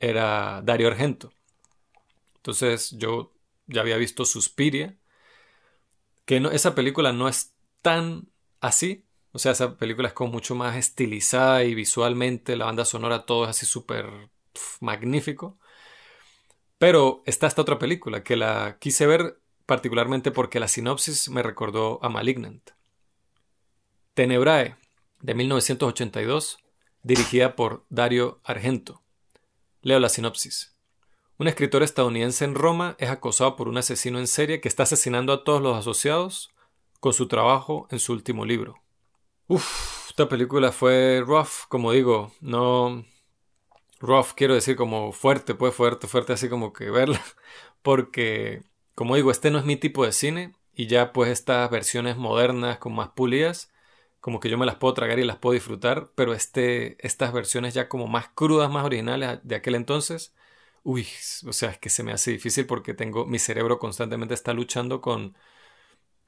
era 0.00 0.62
Dario 0.62 0.88
Argento. 0.88 1.32
Entonces 2.40 2.92
yo 2.92 3.32
ya 3.66 3.82
había 3.82 3.98
visto 3.98 4.24
Suspiria, 4.24 4.96
que 6.24 6.36
esa 6.52 6.74
película 6.74 7.12
no 7.12 7.28
es 7.28 7.54
tan 7.82 8.28
así. 8.60 9.06
O 9.32 9.38
sea, 9.38 9.52
esa 9.52 9.76
película 9.76 10.08
es 10.08 10.14
como 10.14 10.32
mucho 10.32 10.54
más 10.54 10.76
estilizada 10.76 11.64
y 11.64 11.74
visualmente 11.74 12.56
la 12.56 12.64
banda 12.64 12.84
sonora 12.84 13.26
todo 13.26 13.44
es 13.44 13.50
así 13.50 13.66
súper 13.66 14.30
magnífico. 14.80 15.58
Pero 16.78 17.22
está 17.26 17.46
esta 17.46 17.62
otra 17.62 17.78
película 17.78 18.22
que 18.22 18.36
la 18.36 18.78
quise 18.80 19.06
ver 19.06 19.40
particularmente 19.66 20.30
porque 20.30 20.60
la 20.60 20.68
sinopsis 20.68 21.28
me 21.28 21.42
recordó 21.42 22.02
a 22.02 22.08
Malignant. 22.08 22.70
Tenebrae, 24.14 24.76
de 25.20 25.34
1982, 25.34 26.58
dirigida 27.02 27.54
por 27.54 27.84
Dario 27.90 28.40
Argento. 28.44 29.02
Leo 29.82 30.00
la 30.00 30.08
sinopsis. 30.08 30.74
Un 31.40 31.48
escritor 31.48 31.82
estadounidense 31.82 32.44
en 32.44 32.54
Roma 32.54 32.96
es 32.98 33.08
acosado 33.08 33.56
por 33.56 33.66
un 33.66 33.78
asesino 33.78 34.18
en 34.18 34.26
serie 34.26 34.60
que 34.60 34.68
está 34.68 34.82
asesinando 34.82 35.32
a 35.32 35.42
todos 35.42 35.62
los 35.62 35.74
asociados 35.74 36.50
con 37.00 37.14
su 37.14 37.28
trabajo 37.28 37.88
en 37.90 37.98
su 37.98 38.12
último 38.12 38.44
libro. 38.44 38.74
Uf, 39.46 40.10
esta 40.10 40.28
película 40.28 40.70
fue 40.70 41.22
rough, 41.24 41.66
como 41.70 41.92
digo, 41.92 42.30
no 42.42 43.06
rough, 44.00 44.32
quiero 44.36 44.52
decir 44.52 44.76
como 44.76 45.12
fuerte, 45.12 45.54
pues 45.54 45.74
fuerte, 45.74 46.08
fuerte, 46.08 46.34
así 46.34 46.50
como 46.50 46.74
que 46.74 46.90
verla, 46.90 47.22
porque, 47.80 48.62
como 48.94 49.16
digo, 49.16 49.30
este 49.30 49.50
no 49.50 49.58
es 49.58 49.64
mi 49.64 49.76
tipo 49.76 50.04
de 50.04 50.12
cine 50.12 50.52
y 50.74 50.88
ya 50.88 51.10
pues 51.14 51.30
estas 51.30 51.70
versiones 51.70 52.18
modernas 52.18 52.76
con 52.76 52.94
más 52.94 53.12
pulidas, 53.12 53.72
como 54.20 54.40
que 54.40 54.50
yo 54.50 54.58
me 54.58 54.66
las 54.66 54.76
puedo 54.76 54.92
tragar 54.92 55.18
y 55.18 55.24
las 55.24 55.38
puedo 55.38 55.54
disfrutar, 55.54 56.10
pero 56.14 56.34
este, 56.34 56.98
estas 57.00 57.32
versiones 57.32 57.72
ya 57.72 57.88
como 57.88 58.08
más 58.08 58.28
crudas, 58.28 58.70
más 58.70 58.84
originales 58.84 59.38
de 59.42 59.54
aquel 59.54 59.74
entonces, 59.74 60.34
uy, 60.82 61.06
o 61.46 61.52
sea, 61.52 61.70
es 61.70 61.78
que 61.78 61.90
se 61.90 62.02
me 62.02 62.12
hace 62.12 62.32
difícil 62.32 62.66
porque 62.66 62.94
tengo, 62.94 63.26
mi 63.26 63.38
cerebro 63.38 63.78
constantemente 63.78 64.34
está 64.34 64.52
luchando 64.54 65.00
con, 65.00 65.36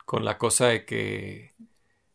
con 0.05 0.25
la 0.25 0.39
cosa 0.39 0.69
de 0.69 0.85
que, 0.85 1.55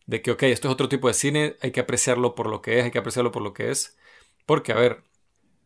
de 0.06 0.22
que, 0.22 0.32
ok, 0.32 0.44
esto 0.44 0.68
es 0.68 0.74
otro 0.74 0.90
tipo 0.90 1.08
de 1.08 1.14
cine, 1.14 1.56
hay 1.62 1.72
que 1.72 1.82
apreciarlo 1.82 2.36
por 2.36 2.48
lo 2.50 2.62
que 2.62 2.80
es, 2.80 2.86
hay 2.86 2.92
que 2.92 3.00
apreciarlo 3.00 3.32
por 3.32 3.42
lo 3.44 3.54
que 3.54 3.72
es, 3.72 3.98
porque, 4.46 4.72
a 4.72 4.76
ver, 4.76 5.04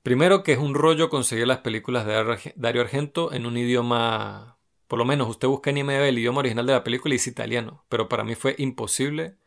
primero 0.03 0.43
que 0.43 0.53
es 0.53 0.59
un 0.59 0.75
rollo 0.75 1.09
conseguir 1.09 1.47
las 1.47 1.59
películas 1.59 2.05
de 2.05 2.53
Dario 2.55 2.81
Argento 2.81 3.33
en 3.33 3.45
un 3.45 3.57
idioma, 3.57 4.59
por 4.87 4.99
lo 4.99 5.05
menos 5.05 5.29
usted 5.29 5.47
busca 5.47 5.69
en 5.71 5.77
IMDb 5.79 6.03
el 6.09 6.19
idioma 6.19 6.39
original 6.39 6.65
de 6.65 6.73
la 6.73 6.83
película 6.83 7.15
y 7.15 7.17
es 7.17 7.27
italiano, 7.27 7.85
pero 7.89 8.09
para 8.09 8.23
mí 8.23 8.35
fue 8.35 8.55
imposible 8.57 9.37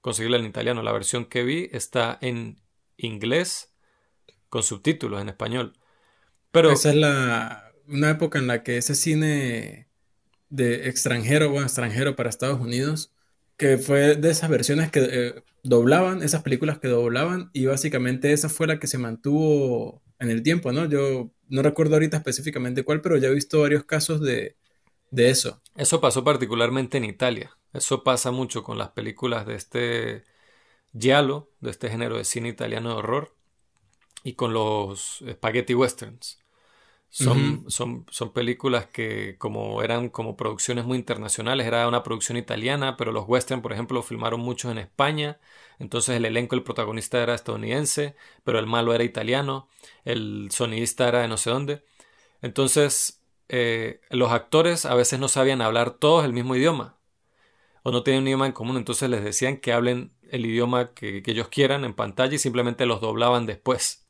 conseguirla 0.00 0.38
en 0.38 0.46
italiano. 0.46 0.82
La 0.82 0.92
versión 0.92 1.24
que 1.24 1.44
vi 1.44 1.68
está 1.72 2.18
en 2.20 2.60
inglés 2.98 3.74
con 4.50 4.62
subtítulos 4.62 5.22
en 5.22 5.30
español. 5.30 5.78
Pero 6.52 6.70
esa 6.70 6.90
es 6.90 6.96
la 6.96 7.72
una 7.88 8.10
época 8.10 8.38
en 8.38 8.46
la 8.46 8.62
que 8.62 8.78
ese 8.78 8.94
cine 8.94 9.88
de 10.48 10.88
extranjero, 10.88 11.50
bueno, 11.50 11.66
extranjero 11.66 12.14
para 12.14 12.28
Estados 12.28 12.60
Unidos, 12.60 13.12
que 13.56 13.78
fue 13.78 14.16
de 14.16 14.30
esas 14.30 14.50
versiones 14.50 14.90
que 14.90 15.00
eh, 15.00 15.44
doblaban, 15.62 16.22
esas 16.22 16.42
películas 16.42 16.78
que 16.78 16.88
doblaban, 16.88 17.50
y 17.52 17.66
básicamente 17.66 18.32
esa 18.32 18.48
fue 18.48 18.66
la 18.66 18.78
que 18.78 18.86
se 18.86 18.98
mantuvo 18.98 20.02
en 20.18 20.30
el 20.30 20.42
tiempo, 20.42 20.72
¿no? 20.72 20.86
Yo 20.86 21.30
no 21.48 21.62
recuerdo 21.62 21.94
ahorita 21.94 22.18
específicamente 22.18 22.84
cuál, 22.84 23.00
pero 23.00 23.16
ya 23.16 23.28
he 23.28 23.34
visto 23.34 23.60
varios 23.60 23.84
casos 23.84 24.20
de, 24.20 24.56
de 25.10 25.30
eso. 25.30 25.62
Eso 25.76 26.00
pasó 26.00 26.22
particularmente 26.24 26.98
en 26.98 27.04
Italia. 27.04 27.56
Eso 27.72 28.04
pasa 28.04 28.30
mucho 28.30 28.62
con 28.62 28.78
las 28.78 28.90
películas 28.90 29.46
de 29.46 29.54
este 29.54 30.24
giallo, 30.98 31.50
de 31.60 31.70
este 31.70 31.88
género 31.88 32.18
de 32.18 32.24
cine 32.24 32.48
italiano 32.48 32.90
de 32.90 32.96
horror, 32.96 33.34
y 34.22 34.34
con 34.34 34.52
los 34.52 35.24
spaghetti 35.28 35.74
westerns. 35.74 36.41
Son, 37.14 37.66
son, 37.68 38.06
son, 38.08 38.32
películas 38.32 38.86
que 38.86 39.36
como 39.36 39.82
eran 39.82 40.08
como 40.08 40.34
producciones 40.34 40.86
muy 40.86 40.96
internacionales, 40.96 41.66
era 41.66 41.86
una 41.86 42.02
producción 42.02 42.38
italiana, 42.38 42.96
pero 42.96 43.12
los 43.12 43.28
western, 43.28 43.60
por 43.60 43.74
ejemplo, 43.74 44.02
filmaron 44.02 44.40
muchos 44.40 44.72
en 44.72 44.78
España, 44.78 45.38
entonces 45.78 46.16
el 46.16 46.24
elenco, 46.24 46.56
el 46.56 46.62
protagonista 46.62 47.22
era 47.22 47.34
estadounidense, 47.34 48.16
pero 48.44 48.58
el 48.58 48.66
malo 48.66 48.94
era 48.94 49.04
italiano, 49.04 49.68
el 50.06 50.48
sonidista 50.52 51.06
era 51.06 51.20
de 51.20 51.28
no 51.28 51.36
sé 51.36 51.50
dónde. 51.50 51.84
Entonces, 52.40 53.22
eh, 53.50 54.00
los 54.08 54.32
actores 54.32 54.86
a 54.86 54.94
veces 54.94 55.20
no 55.20 55.28
sabían 55.28 55.60
hablar 55.60 55.90
todos 55.90 56.24
el 56.24 56.32
mismo 56.32 56.56
idioma, 56.56 56.96
o 57.82 57.92
no 57.92 58.02
tenían 58.02 58.22
un 58.22 58.28
idioma 58.28 58.46
en 58.46 58.52
común, 58.52 58.78
entonces 58.78 59.10
les 59.10 59.22
decían 59.22 59.58
que 59.58 59.74
hablen 59.74 60.14
el 60.30 60.46
idioma 60.46 60.94
que, 60.94 61.22
que 61.22 61.32
ellos 61.32 61.48
quieran 61.48 61.84
en 61.84 61.92
pantalla 61.92 62.36
y 62.36 62.38
simplemente 62.38 62.86
los 62.86 63.02
doblaban 63.02 63.44
después. 63.44 64.06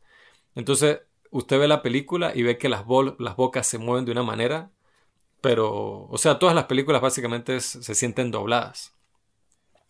Entonces, 0.54 1.00
usted 1.32 1.58
ve 1.58 1.66
la 1.66 1.82
película 1.82 2.32
y 2.34 2.42
ve 2.42 2.58
que 2.58 2.68
las, 2.68 2.84
las 3.18 3.36
bocas 3.36 3.66
se 3.66 3.78
mueven 3.78 4.04
de 4.04 4.12
una 4.12 4.22
manera, 4.22 4.70
pero, 5.40 6.06
o 6.08 6.18
sea, 6.18 6.38
todas 6.38 6.54
las 6.54 6.66
películas 6.66 7.02
básicamente 7.02 7.58
se 7.60 7.94
sienten 7.94 8.30
dobladas. 8.30 8.94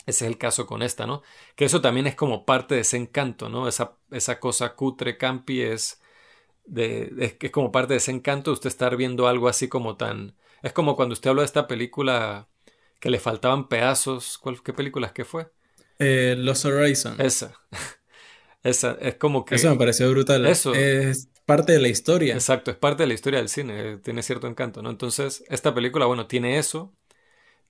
Ese 0.07 0.25
es 0.25 0.31
el 0.31 0.39
caso 0.39 0.67
con 0.67 0.83
esta, 0.83 1.07
¿no? 1.07 1.23
Que 1.55 1.65
eso 1.65 1.81
también 1.81 2.07
es 2.07 2.15
como 2.15 2.47
parte 2.47 2.77
de 2.77 2.81
ese 2.81 2.97
encanto, 2.97 3.49
¿no? 3.49 3.69
Esa, 3.69 3.97
esa 4.11 4.41
cosa 4.41 4.75
cutre, 4.75 5.19
campi, 5.19 5.61
es, 5.61 6.01
de, 6.65 7.13
es, 7.19 7.51
como 7.51 7.71
parte 7.71 7.95
de 7.95 7.99
ese 7.99 8.13
encanto 8.13 8.51
de 8.51 8.55
usted 8.55 8.69
estar 8.69 8.97
viendo 8.97 9.29
algo 9.29 9.49
así 9.49 9.69
como 9.69 9.97
tan... 9.97 10.35
Es 10.63 10.73
como 10.73 10.97
cuando 10.97 11.13
usted 11.13 11.31
habla 11.31 11.43
de 11.43 11.47
esta 11.47 11.67
película 11.67 12.49
que 13.01 13.11
le 13.11 13.19
faltaban 13.19 13.69
pedazos. 13.69 14.39
¿Cuál, 14.39 14.63
¿Qué 14.63 14.73
película 14.73 15.13
que 15.13 15.25
fue? 15.25 15.51
Eh, 15.99 16.35
Los 16.39 16.65
Horizon. 16.65 17.21
Esa. 17.21 17.55
Esa, 18.63 18.97
es 19.01 19.17
como 19.17 19.45
que... 19.45 19.57
Eso 19.57 19.71
me 19.71 19.77
pareció 19.77 20.09
brutal. 20.11 20.47
Eso. 20.47 20.73
Es 20.73 21.32
parte 21.47 21.73
de 21.73 21.81
la 21.81 21.89
historia. 21.89 22.35
Exacto, 22.35 22.71
es 22.71 22.77
parte 22.77 23.03
de 23.05 23.07
la 23.09 23.15
historia 23.15 23.39
del 23.39 23.49
cine, 23.49 23.93
eh, 23.93 23.97
tiene 23.99 24.23
cierto 24.23 24.47
encanto, 24.47 24.83
¿no? 24.83 24.91
Entonces, 24.91 25.45
esta 25.49 25.75
película, 25.75 26.07
bueno, 26.07 26.27
tiene 26.27 26.59
eso, 26.59 26.93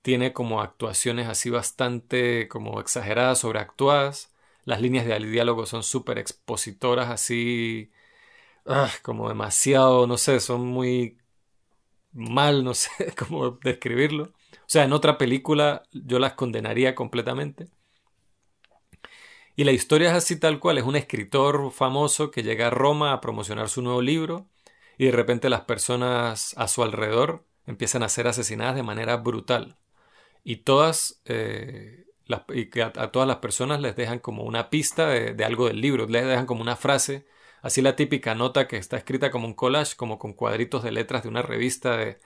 tiene 0.01 0.33
como 0.33 0.61
actuaciones 0.61 1.27
así 1.27 1.49
bastante 1.49 2.47
como 2.49 2.79
exageradas, 2.81 3.39
sobreactuadas, 3.39 4.33
las 4.65 4.81
líneas 4.81 5.05
de 5.05 5.19
diálogo 5.19 5.65
son 5.65 5.83
súper 5.83 6.17
expositoras, 6.19 7.09
así, 7.09 7.91
ah, 8.65 8.91
como 9.03 9.29
demasiado, 9.29 10.07
no 10.07 10.17
sé, 10.17 10.39
son 10.39 10.65
muy 10.67 11.17
mal, 12.13 12.63
no 12.63 12.73
sé 12.73 12.89
cómo 13.17 13.51
describirlo. 13.63 14.25
O 14.25 14.67
sea, 14.67 14.83
en 14.85 14.93
otra 14.93 15.17
película 15.17 15.83
yo 15.91 16.19
las 16.19 16.33
condenaría 16.33 16.95
completamente. 16.95 17.67
Y 19.55 19.65
la 19.65 19.71
historia 19.71 20.09
es 20.09 20.15
así 20.15 20.39
tal 20.39 20.59
cual, 20.59 20.77
es 20.77 20.83
un 20.83 20.95
escritor 20.95 21.71
famoso 21.71 22.31
que 22.31 22.43
llega 22.43 22.67
a 22.67 22.71
Roma 22.71 23.13
a 23.13 23.21
promocionar 23.21 23.69
su 23.69 23.81
nuevo 23.81 24.01
libro 24.01 24.47
y 24.97 25.05
de 25.05 25.11
repente 25.11 25.49
las 25.49 25.61
personas 25.61 26.55
a 26.57 26.67
su 26.67 26.83
alrededor 26.83 27.45
empiezan 27.67 28.03
a 28.03 28.09
ser 28.09 28.27
asesinadas 28.27 28.75
de 28.75 28.83
manera 28.83 29.17
brutal. 29.17 29.77
Y 30.43 30.57
todas, 30.57 31.21
eh, 31.25 32.05
y 32.53 32.79
a, 32.79 32.91
todas 33.11 33.27
las 33.27 33.37
personas 33.37 33.79
les 33.79 33.95
dejan 33.95 34.19
como 34.19 34.43
una 34.43 34.69
pista 34.69 35.07
de, 35.07 35.33
de, 35.33 35.45
algo 35.45 35.67
del 35.67 35.81
libro, 35.81 36.07
les 36.07 36.25
dejan 36.25 36.45
como 36.47 36.61
una 36.61 36.75
frase, 36.75 37.27
así 37.61 37.81
la 37.81 37.95
típica 37.95 38.35
nota 38.35 38.67
que 38.67 38.77
está 38.77 38.97
escrita 38.97 39.31
como 39.31 39.47
un 39.47 39.53
collage, 39.53 39.95
como 39.95 40.17
con 40.19 40.33
cuadritos 40.33 40.83
de 40.83 40.91
letras 40.91 41.23
de 41.23 41.29
una 41.29 41.43
revista 41.43 41.95
de, 41.97 42.19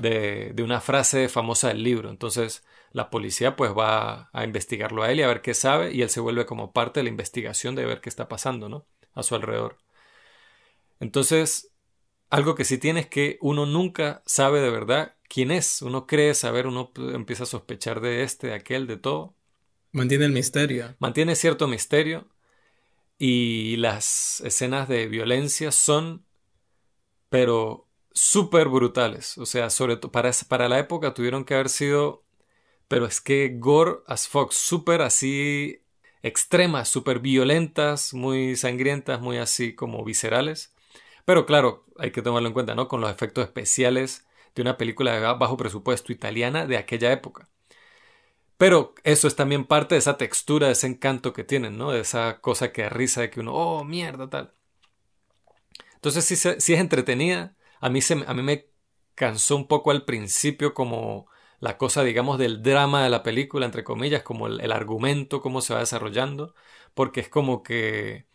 de, 0.00 0.52
de 0.54 0.62
una 0.62 0.80
frase 0.80 1.28
famosa 1.28 1.68
del 1.68 1.82
libro. 1.82 2.10
Entonces, 2.10 2.64
la 2.92 3.10
policía 3.10 3.56
pues 3.56 3.72
va 3.72 4.30
a 4.32 4.44
investigarlo 4.44 5.02
a 5.02 5.10
él 5.10 5.20
y 5.20 5.22
a 5.22 5.28
ver 5.28 5.42
qué 5.42 5.54
sabe 5.54 5.92
y 5.92 6.02
él 6.02 6.10
se 6.10 6.20
vuelve 6.20 6.46
como 6.46 6.72
parte 6.72 7.00
de 7.00 7.04
la 7.04 7.10
investigación 7.10 7.74
de 7.74 7.84
ver 7.84 8.00
qué 8.00 8.08
está 8.08 8.28
pasando, 8.28 8.68
¿no? 8.68 8.86
A 9.14 9.22
su 9.22 9.34
alrededor. 9.34 9.78
Entonces, 11.00 11.72
algo 12.30 12.54
que 12.54 12.64
sí 12.64 12.78
tiene 12.78 13.00
es 13.00 13.06
que 13.06 13.38
uno 13.40 13.66
nunca 13.66 14.22
sabe 14.26 14.60
de 14.60 14.70
verdad 14.70 15.16
quién 15.28 15.50
es. 15.50 15.82
Uno 15.82 16.06
cree 16.06 16.34
saber, 16.34 16.66
uno 16.66 16.92
empieza 16.96 17.44
a 17.44 17.46
sospechar 17.46 18.00
de 18.00 18.22
este, 18.22 18.48
de 18.48 18.54
aquel, 18.54 18.86
de 18.86 18.96
todo. 18.96 19.34
Mantiene 19.92 20.26
el 20.26 20.32
misterio. 20.32 20.94
Mantiene 20.98 21.36
cierto 21.36 21.68
misterio 21.68 22.28
y 23.18 23.76
las 23.76 24.40
escenas 24.42 24.88
de 24.88 25.06
violencia 25.06 25.72
son, 25.72 26.24
pero 27.28 27.88
súper 28.12 28.68
brutales. 28.68 29.38
O 29.38 29.46
sea, 29.46 29.70
sobre 29.70 29.96
todo 29.96 30.12
para, 30.12 30.30
para 30.48 30.68
la 30.68 30.78
época 30.78 31.14
tuvieron 31.14 31.44
que 31.44 31.54
haber 31.54 31.68
sido 31.68 32.24
pero 32.88 33.06
es 33.06 33.20
que 33.20 33.54
gore 33.58 33.98
as 34.06 34.28
fuck, 34.28 34.52
súper 34.52 35.02
así 35.02 35.82
extremas, 36.22 36.88
súper 36.88 37.20
violentas, 37.20 38.14
muy 38.14 38.56
sangrientas, 38.56 39.20
muy 39.20 39.38
así 39.38 39.74
como 39.74 40.04
viscerales. 40.04 40.74
Pero 41.24 41.46
claro, 41.46 41.86
hay 41.98 42.10
que 42.10 42.22
tomarlo 42.22 42.48
en 42.48 42.54
cuenta, 42.54 42.74
¿no? 42.74 42.88
Con 42.88 43.00
los 43.00 43.10
efectos 43.10 43.44
especiales 43.44 44.26
de 44.54 44.62
una 44.62 44.76
película 44.78 45.12
de 45.14 45.20
bajo 45.20 45.56
presupuesto 45.56 46.12
italiana 46.12 46.66
de 46.66 46.78
aquella 46.78 47.12
época. 47.12 47.48
Pero 48.56 48.94
eso 49.04 49.28
es 49.28 49.36
también 49.36 49.64
parte 49.64 49.94
de 49.94 50.00
esa 50.00 50.16
textura, 50.16 50.66
de 50.66 50.72
ese 50.72 50.88
encanto 50.88 51.32
que 51.32 51.44
tienen, 51.44 51.78
¿no? 51.78 51.92
De 51.92 52.00
esa 52.00 52.40
cosa 52.40 52.72
que 52.72 52.88
risa 52.88 53.20
de 53.20 53.30
que 53.30 53.40
uno, 53.40 53.54
oh, 53.54 53.84
mierda, 53.84 54.28
tal. 54.28 54.54
Entonces 55.94 56.24
sí, 56.24 56.36
sí 56.36 56.74
es 56.74 56.80
entretenida. 56.80 57.56
A 57.80 57.88
mí, 57.88 58.00
se, 58.00 58.14
a 58.26 58.34
mí 58.34 58.42
me 58.42 58.66
cansó 59.14 59.56
un 59.56 59.68
poco 59.68 59.90
al 59.90 60.04
principio 60.04 60.74
como 60.74 61.28
la 61.60 61.78
cosa, 61.78 62.04
digamos, 62.04 62.38
del 62.38 62.62
drama 62.62 63.02
de 63.04 63.10
la 63.10 63.22
película, 63.22 63.66
entre 63.66 63.84
comillas, 63.84 64.22
como 64.22 64.46
el, 64.46 64.72
argumento, 64.72 65.40
cómo 65.42 65.60
se 65.60 65.74
va 65.74 65.80
desarrollando, 65.80 66.54
porque 66.94 67.20
es 67.20 67.28
como 67.28 67.62
que 67.62 68.26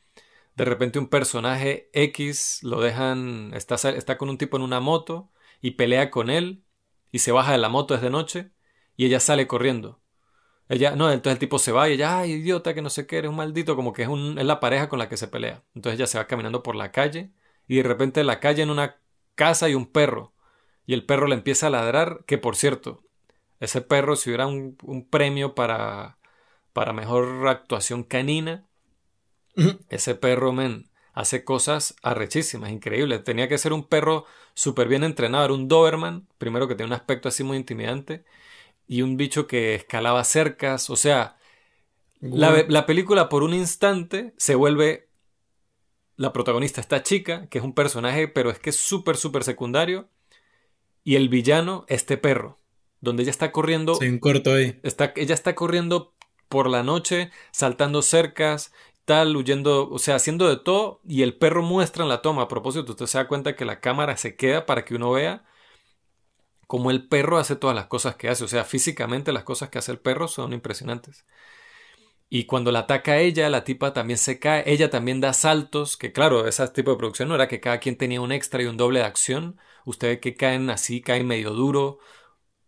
de 0.55 0.65
repente 0.65 0.99
un 0.99 1.07
personaje 1.09 1.89
X 1.93 2.59
lo 2.63 2.82
dejan, 2.82 3.53
está, 3.55 3.76
está 3.89 4.17
con 4.17 4.30
un 4.30 4.38
tipo 4.38 4.57
en 4.57 4.63
una 4.63 4.80
moto 4.80 5.32
y 5.61 5.71
pelea 5.71 6.11
con 6.11 6.30
él 6.30 6.63
y 7.11 7.19
se 7.19 7.32
baja 7.32 7.53
de 7.53 7.57
la 7.59 7.69
moto, 7.69 7.95
es 7.95 8.01
de 8.01 8.09
noche, 8.09 8.51
y 8.97 9.05
ella 9.05 9.19
sale 9.19 9.47
corriendo. 9.47 10.01
Ella, 10.69 10.95
no, 10.95 11.11
entonces 11.11 11.34
el 11.34 11.39
tipo 11.39 11.59
se 11.59 11.71
va 11.71 11.89
y 11.89 11.93
ella, 11.93 12.19
ay, 12.19 12.34
idiota, 12.34 12.74
que 12.74 12.82
no 12.82 12.89
sé 12.89 13.05
qué, 13.07 13.17
eres 13.17 13.30
un 13.30 13.36
maldito, 13.38 13.76
como 13.76 13.93
que 13.93 14.03
es, 14.03 14.07
un, 14.07 14.39
es 14.39 14.45
la 14.45 14.59
pareja 14.59 14.89
con 14.89 14.99
la 14.99 15.09
que 15.09 15.17
se 15.17 15.28
pelea. 15.28 15.63
Entonces 15.76 15.99
ella 15.99 16.07
se 16.07 16.17
va 16.17 16.28
caminando 16.28 16.63
por 16.63 16.76
la 16.76 16.91
calle 16.91 17.32
y 17.67 17.78
de 17.78 17.84
repente 17.84 18.21
en 18.21 18.28
la 18.28 18.39
calle 18.39 18.63
en 18.63 18.69
una 18.69 18.99
casa 19.36 19.67
hay 19.67 19.76
un 19.76 19.88
perro 19.91 20.34
y 20.86 20.93
el 20.93 21.05
perro 21.05 21.28
le 21.28 21.36
empieza 21.36 21.67
a 21.67 21.69
ladrar, 21.69 22.24
que 22.26 22.38
por 22.38 22.55
cierto, 22.55 23.03
ese 23.64 23.82
perro, 23.82 24.16
si 24.16 24.30
hubiera 24.30 24.47
un, 24.47 25.07
premio 25.09 25.55
para, 25.55 26.18
para 26.74 26.93
mejor 26.93 27.47
actuación 27.47 28.03
canina. 28.03 28.66
Ese 29.89 30.16
perro, 30.16 30.51
men, 30.51 30.89
hace 31.14 31.43
cosas 31.45 31.95
arrechísimas, 32.01 32.72
increíbles. 32.72 33.24
Tenía 33.24 33.47
que 33.47 33.57
ser 33.57 33.72
un 33.72 33.88
perro 33.88 34.26
súper 34.53 34.88
bien 34.88 35.03
entrenado, 35.03 35.45
era 35.45 35.53
un 35.53 35.68
Doberman, 35.68 36.28
primero 36.38 36.68
que 36.68 36.76
tenía 36.76 36.88
un 36.88 36.99
aspecto 36.99 37.30
así 37.30 37.43
muy 37.43 37.57
intimidante, 37.57 38.26
y 38.88 39.01
un 39.01 39.16
bicho 39.16 39.47
que 39.47 39.76
escalaba 39.76 40.24
cercas, 40.24 40.89
o 40.89 40.95
sea, 40.95 41.38
la, 42.20 42.66
la, 42.68 42.86
película 42.86 43.30
por 43.30 43.43
un 43.43 43.53
instante 43.53 44.34
se 44.38 44.55
vuelve 44.55 45.09
la 46.16 46.34
protagonista, 46.34 46.82
esta 46.82 47.03
chica, 47.03 47.47
que 47.47 47.59
es 47.59 47.64
un 47.64 47.74
personaje, 47.74 48.28
pero 48.28 48.49
es 48.49 48.59
que 48.59 48.72
es 48.72 48.78
súper, 48.78 49.18
súper 49.18 49.43
secundario, 49.43 50.09
y 51.03 51.16
el 51.16 51.30
villano, 51.30 51.86
este 51.88 52.18
perro, 52.18 52.59
donde 53.04 53.24
ella 53.24 53.32
está 53.32 53.51
corriendo... 53.51 53.95
Sí, 53.95 54.20
corto 54.20 54.54
ahí. 54.54 54.80
Está, 54.82 55.12
ella 55.18 55.36
está 55.36 55.56
corriendo 55.56 56.16
por 56.47 56.70
la 56.70 56.84
noche, 56.84 57.32
saltando 57.51 58.01
cercas, 58.01 58.72
tal, 59.04 59.36
huyendo, 59.36 59.89
o 59.89 59.99
sea, 59.99 60.16
haciendo 60.16 60.47
de 60.47 60.56
todo, 60.56 61.01
y 61.06 61.22
el 61.24 61.36
perro 61.36 61.64
muestra 61.64 62.04
en 62.04 62.10
la 62.10 62.22
toma. 62.22 62.43
A 62.43 62.47
propósito, 62.47 62.93
usted 62.93 63.08
se 63.08 63.18
da 63.18 63.28
cuenta 63.28 63.58
que 63.58 63.66
la 63.66 63.82
cámara 63.82 64.16
se 64.16 64.38
queda 64.38 64.66
para 64.66 64.86
que 64.86 64.95
uno 64.95 65.12
vea 65.12 65.43
cómo 66.66 66.91
el 66.91 67.10
perro 67.10 67.38
hace 67.38 67.58
todas 67.58 67.76
las 67.76 67.88
cosas 67.88 68.16
que 68.16 68.30
hace. 68.30 68.45
O 68.45 68.47
sea, 68.47 68.64
físicamente 68.64 69.34
las 69.34 69.43
cosas 69.43 69.68
que 69.70 69.80
hace 69.80 69.91
el 69.91 69.99
perro 69.99 70.30
son 70.30 70.54
impresionantes. 70.54 71.26
Y 72.30 72.45
cuando 72.45 72.72
la 72.72 72.80
ataca 72.80 73.12
a 73.12 73.20
ella, 73.20 73.49
la 73.49 73.66
tipa 73.66 73.91
también 73.91 74.18
se 74.18 74.39
cae, 74.39 74.64
ella 74.66 74.89
también 74.89 75.20
da 75.20 75.34
saltos, 75.34 75.97
que 75.97 76.14
claro, 76.14 76.47
ese 76.47 76.66
tipo 76.70 76.91
de 76.91 76.97
producción 76.97 77.28
no 77.28 77.36
era 77.36 77.49
que 77.49 77.60
cada 77.60 77.80
quien 77.80 77.97
tenía 77.97 78.22
un 78.22 78.32
extra 78.32 78.64
y 78.64 78.66
un 78.66 78.78
doble 78.78 78.99
de 78.99 79.06
acción, 79.06 79.60
usted 79.86 80.08
ve 80.08 80.20
que 80.22 80.36
caen 80.36 80.70
así, 80.70 81.01
caen 81.01 81.28
medio 81.28 81.51
duro, 81.51 81.99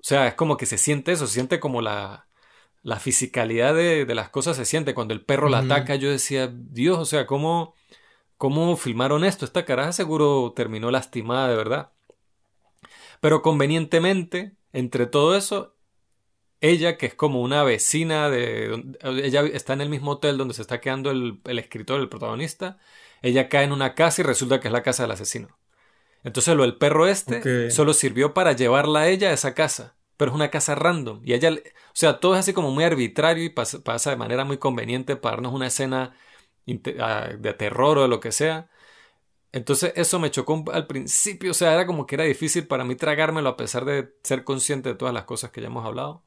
sea, 0.07 0.27
es 0.27 0.35
como 0.35 0.57
que 0.57 0.65
se 0.65 0.77
siente 0.77 1.11
eso, 1.11 1.27
se 1.27 1.33
siente 1.33 1.59
como 1.59 1.81
la, 1.81 2.27
la 2.83 2.99
fisicalidad 2.99 3.73
de, 3.73 4.05
las 4.13 4.29
cosas 4.29 4.55
se 4.55 4.65
siente. 4.65 4.93
Cuando 4.93 5.15
el 5.15 5.25
perro 5.25 5.49
la 5.49 5.59
ataca, 5.59 5.95
yo 5.95 6.11
decía, 6.11 6.53
Dios, 6.53 6.99
o 6.99 7.05
sea, 7.05 7.25
¿cómo, 7.25 7.73
cómo 8.37 8.77
filmaron 8.77 9.23
esto? 9.23 9.43
Esta 9.43 9.65
caraja 9.65 9.91
seguro 9.91 10.53
terminó 10.55 10.91
lastimada 10.91 11.47
de 11.49 11.55
verdad. 11.55 11.93
Pero 13.21 13.41
convenientemente, 13.41 14.55
entre 14.71 15.07
todo 15.07 15.35
eso, 15.35 15.75
ella, 16.61 16.97
que 16.97 17.07
es 17.07 17.15
como 17.15 17.41
una 17.41 17.63
vecina 17.63 18.29
de... 18.29 18.95
Ella 19.01 19.41
está 19.41 19.73
en 19.73 19.81
el 19.81 19.89
mismo 19.89 20.11
hotel 20.11 20.37
donde 20.37 20.53
se 20.53 20.61
está 20.61 20.79
quedando 20.79 21.09
el, 21.09 21.41
escritor, 21.45 21.99
el 21.99 22.09
protagonista. 22.09 22.77
Ella 23.23 23.49
cae 23.49 23.63
en 23.63 23.71
una 23.71 23.95
casa 23.95 24.21
y 24.21 24.25
resulta 24.25 24.59
que 24.59 24.67
es 24.67 24.71
la 24.71 24.83
casa 24.83 25.01
del 25.01 25.11
asesino. 25.11 25.57
Entonces 26.25 26.55
lo 26.55 26.63
del 26.63 26.75
perro 26.75 27.07
este 27.07 27.69
solo 27.69 27.93
sirvió 27.93 28.33
para 28.33 28.53
llevarla 28.53 29.01
a 29.01 29.07
ella 29.07 29.29
a 29.29 29.33
esa 29.33 29.53
casa. 29.53 29.95
Pero 30.17 30.31
es 30.31 30.35
una 30.35 30.49
casa 30.49 30.75
random. 30.75 31.21
Y 31.23 31.33
ella... 31.33 31.51
O 31.51 31.57
sea, 31.93 32.19
todo 32.19 32.33
es 32.33 32.39
así 32.39 32.53
como 32.53 32.71
muy 32.71 32.83
arbitrario 32.83 33.43
y 33.43 33.49
pasa, 33.49 33.79
pasa 33.83 34.09
de 34.09 34.15
manera 34.15 34.43
muy 34.43 34.57
conveniente 34.57 35.15
para 35.15 35.35
darnos 35.35 35.53
una 35.53 35.67
escena 35.67 36.15
ah, 36.99 37.29
de 37.37 37.53
terror 37.53 37.99
o 37.99 38.01
de 38.01 38.07
lo 38.07 38.19
que 38.19 38.31
sea. 38.31 38.69
Entonces 39.51 39.93
eso 39.95 40.19
me 40.19 40.31
chocó 40.31 40.65
al 40.73 40.87
principio, 40.87 41.51
o 41.51 41.53
sea, 41.53 41.73
era 41.73 41.85
como 41.85 42.05
que 42.05 42.15
era 42.15 42.25
difícil 42.25 42.67
para 42.67 42.83
mí 42.83 42.95
tragármelo 42.95 43.49
a 43.49 43.57
pesar 43.57 43.85
de 43.85 44.13
ser 44.23 44.43
consciente 44.43 44.89
de 44.89 44.95
todas 44.95 45.13
las 45.13 45.25
cosas 45.25 45.51
que 45.51 45.61
ya 45.61 45.67
hemos 45.67 45.85
hablado. 45.85 46.23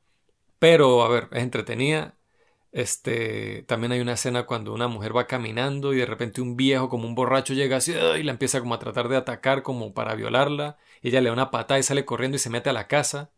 Pero, 0.58 1.02
a 1.02 1.08
ver, 1.08 1.28
es 1.32 1.42
entretenida. 1.42 2.17
Este, 2.72 3.62
también 3.66 3.92
hay 3.92 4.00
una 4.00 4.12
escena 4.12 4.44
cuando 4.44 4.74
una 4.74 4.88
mujer 4.88 5.16
va 5.16 5.26
caminando 5.26 5.94
y 5.94 5.98
de 5.98 6.06
repente 6.06 6.42
un 6.42 6.56
viejo 6.56 6.88
como 6.88 7.06
un 7.06 7.14
borracho 7.14 7.54
llega 7.54 7.78
así 7.78 7.92
y 7.92 8.22
la 8.22 8.32
empieza 8.32 8.60
como 8.60 8.74
a 8.74 8.78
tratar 8.78 9.08
de 9.08 9.16
atacar 9.16 9.62
como 9.62 9.94
para 9.94 10.14
violarla. 10.14 10.78
Ella 11.02 11.20
le 11.20 11.28
da 11.28 11.32
una 11.32 11.50
patada 11.50 11.80
y 11.80 11.82
sale 11.82 12.04
corriendo 12.04 12.36
y 12.36 12.40
se 12.40 12.50
mete 12.50 12.70
a 12.70 12.74
la 12.74 12.88
casa 12.88 13.30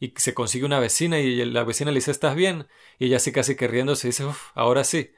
y 0.00 0.12
se 0.16 0.34
consigue 0.34 0.64
una 0.66 0.80
vecina 0.80 1.20
y 1.20 1.44
la 1.44 1.64
vecina 1.64 1.92
le 1.92 1.98
dice 1.98 2.10
¿estás 2.10 2.34
bien? 2.34 2.66
Y 2.98 3.06
ella 3.06 3.18
así 3.18 3.32
casi 3.32 3.56
que 3.56 3.68
se 3.96 4.08
dice 4.08 4.24
uff, 4.24 4.50
ahora 4.54 4.84
sí. 4.84 5.12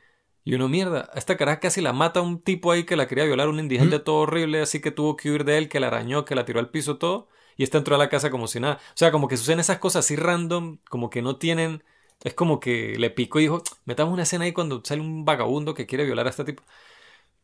Y 0.44 0.54
uno 0.54 0.68
mierda, 0.68 1.10
esta 1.14 1.38
cara 1.38 1.58
casi 1.58 1.80
la 1.80 1.94
mata 1.94 2.20
un 2.20 2.42
tipo 2.42 2.70
ahí 2.70 2.84
que 2.84 2.96
la 2.96 3.08
quería 3.08 3.24
violar, 3.24 3.48
un 3.48 3.60
indigente 3.60 3.98
todo 3.98 4.16
horrible, 4.16 4.60
así 4.60 4.80
que 4.82 4.90
tuvo 4.90 5.16
que 5.16 5.30
huir 5.30 5.44
de 5.44 5.56
él, 5.56 5.68
que 5.70 5.80
la 5.80 5.86
arañó, 5.86 6.26
que 6.26 6.34
la 6.34 6.44
tiró 6.44 6.60
al 6.60 6.70
piso 6.70 6.98
todo 6.98 7.28
y 7.56 7.62
está 7.62 7.78
dentro 7.78 7.96
de 7.96 8.04
la 8.04 8.10
casa 8.10 8.30
como 8.30 8.46
si 8.46 8.60
nada. 8.60 8.74
O 8.88 8.96
sea, 8.96 9.10
como 9.10 9.28
que 9.28 9.36
suceden 9.36 9.60
esas 9.60 9.78
cosas 9.78 10.04
así 10.04 10.16
random, 10.16 10.78
como 10.90 11.10
que 11.10 11.22
no 11.22 11.36
tienen. 11.36 11.82
Es 12.22 12.34
como 12.34 12.60
que 12.60 12.96
le 12.98 13.10
picó 13.10 13.38
y 13.38 13.42
dijo, 13.42 13.62
metamos 13.84 14.12
una 14.12 14.22
escena 14.22 14.44
ahí 14.44 14.52
cuando 14.52 14.82
sale 14.84 15.00
un 15.00 15.24
vagabundo 15.24 15.74
que 15.74 15.86
quiere 15.86 16.04
violar 16.04 16.26
a 16.26 16.30
este 16.30 16.44
tipo. 16.44 16.62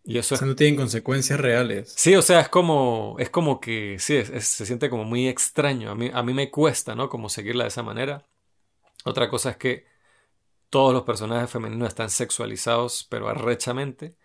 Y 0.05 0.17
eso 0.19 0.35
no 0.45 0.57
tienen 0.57 0.77
consecuencias 0.77 1.39
reales. 1.39 1.93
Sí, 1.97 2.15
o 2.15 2.23
sea, 2.23 2.41
es 2.41 2.49
como, 2.49 3.17
es 3.19 3.29
como 3.29 3.61
que, 3.61 3.99
sí, 3.99 4.23
se 4.25 4.67
siente 4.67 4.89
como 4.89 5.05
muy 5.05 5.29
extraño. 5.29 5.91
A 5.91 5.95
mí, 5.95 6.11
a 6.13 6.23
mí 6.23 6.33
me 6.33 6.51
cuesta, 6.51 6.95
¿no? 6.95 7.11
Como 7.11 7.29
seguirla 7.29 7.65
de 7.65 7.69
esa 7.69 7.83
manera. 7.83 8.27
Otra 9.05 9.29
cosa 9.29 9.51
es 9.51 9.57
que 9.57 9.87
todos 10.71 10.95
los 10.95 11.03
personajes 11.03 11.51
femeninos 11.51 11.89
están 11.89 12.11
sexualizados, 12.11 13.07
pero 13.11 13.29
arrechamente. 13.29 14.17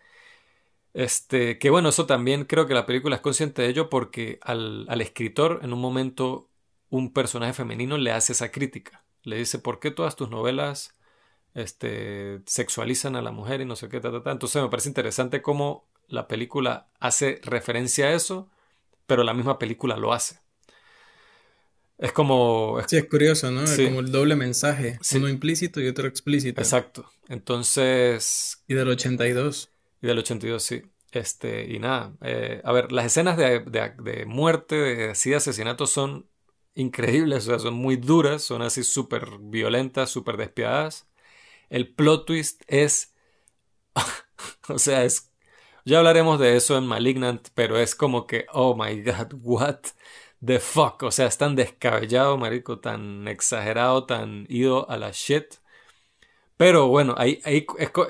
Este, 0.94 1.60
que 1.60 1.70
bueno, 1.70 1.90
eso 1.90 2.06
también 2.06 2.46
creo 2.46 2.68
que 2.68 2.74
la 2.74 2.86
película 2.86 3.18
es 3.18 3.22
consciente 3.22 3.62
de 3.62 3.68
ello 3.70 3.90
porque 3.90 4.40
al, 4.42 4.88
escritor 5.02 5.60
en 5.62 5.74
un 5.74 5.82
momento 5.82 6.50
un 6.90 7.12
personaje 7.12 7.54
femenino 7.54 7.98
le 7.98 8.12
hace 8.12 8.32
esa 8.34 8.52
crítica. 8.52 9.05
Le 9.26 9.38
dice, 9.38 9.60
¿por 9.60 9.80
qué 9.80 9.92
todas 9.92 10.16
tus 10.16 10.30
novelas 10.30 10.96
este, 11.54 12.42
sexualizan 12.46 13.16
a 13.16 13.22
la 13.22 13.32
mujer 13.32 13.62
y 13.62 13.66
no 13.66 13.76
sé 13.76 13.90
qué, 13.90 14.00
ta, 14.00 14.10
Entonces 14.26 14.62
me 14.62 14.70
parece 14.70 14.90
interesante 14.90 15.42
cómo 15.42 15.86
la 16.08 16.28
película 16.28 16.88
hace 17.00 17.42
referencia 17.44 18.08
a 18.08 18.14
eso, 18.14 18.50
pero 19.06 19.24
la 19.24 19.34
misma 19.34 19.60
película 19.60 19.98
lo 19.98 20.14
hace. 20.14 20.40
Es 21.98 22.12
como... 22.12 22.78
Sí, 22.88 22.98
es 22.98 23.06
curioso, 23.06 23.52
¿no? 23.52 23.64
Es 23.64 23.80
como 23.80 24.00
el 24.02 24.12
doble 24.12 24.36
mensaje, 24.36 25.00
uno 25.16 25.30
implícito 25.30 25.82
y 25.82 25.88
otro 25.88 26.08
explícito. 26.08 26.62
Exacto. 26.62 27.10
Entonces... 27.28 28.64
Y 28.68 28.74
del 28.74 28.90
82 28.90 29.70
del 30.06 30.20
82, 30.20 30.64
sí. 30.64 30.84
Este, 31.12 31.72
y 31.72 31.80
nada, 31.80 32.14
eh, 32.22 32.62
a 32.64 32.72
ver, 32.74 32.92
las 32.92 33.06
escenas 33.06 33.38
de, 33.38 33.62
de, 33.62 34.26
muerte, 34.26 34.76
de 34.76 35.10
así 35.12 35.30
de 35.30 35.38
asesinato 35.38 35.88
son 35.88 36.28
increíbles, 36.76 37.48
o 37.48 37.52
sea, 37.52 37.60
son 37.60 37.76
muy 37.76 37.98
duras, 37.98 38.44
son 38.44 38.62
así 38.62 38.84
súper 38.84 39.40
violentas, 39.40 40.10
súper 40.12 40.38
despiadadas. 40.38 41.08
El 41.70 41.94
plot 41.96 42.26
twist 42.28 42.64
es, 42.68 43.16
o 44.70 44.80
sea, 44.80 45.04
es, 45.06 45.32
ya 45.86 46.00
hablaremos 46.00 46.40
de 46.40 46.56
eso 46.58 46.78
en 46.78 46.86
Malignant, 46.88 47.50
pero 47.56 47.78
es 47.80 47.96
como 47.96 48.28
que, 48.28 48.46
oh 48.54 48.76
my 48.76 49.02
god, 49.04 49.34
what 49.44 49.80
the 50.46 50.60
fuck, 50.60 51.04
o 51.04 51.12
sea, 51.12 51.28
es 51.28 51.38
tan 51.38 51.56
descabellado, 51.56 52.38
marico, 52.38 52.80
tan 52.80 53.28
exagerado, 53.28 54.06
tan 54.06 54.46
ido 54.50 54.90
a 54.90 54.98
la 54.98 55.12
shit 55.12 55.56
pero 56.58 56.88
bueno, 56.88 57.16
ahí, 57.18 57.42
ahí 57.44 57.66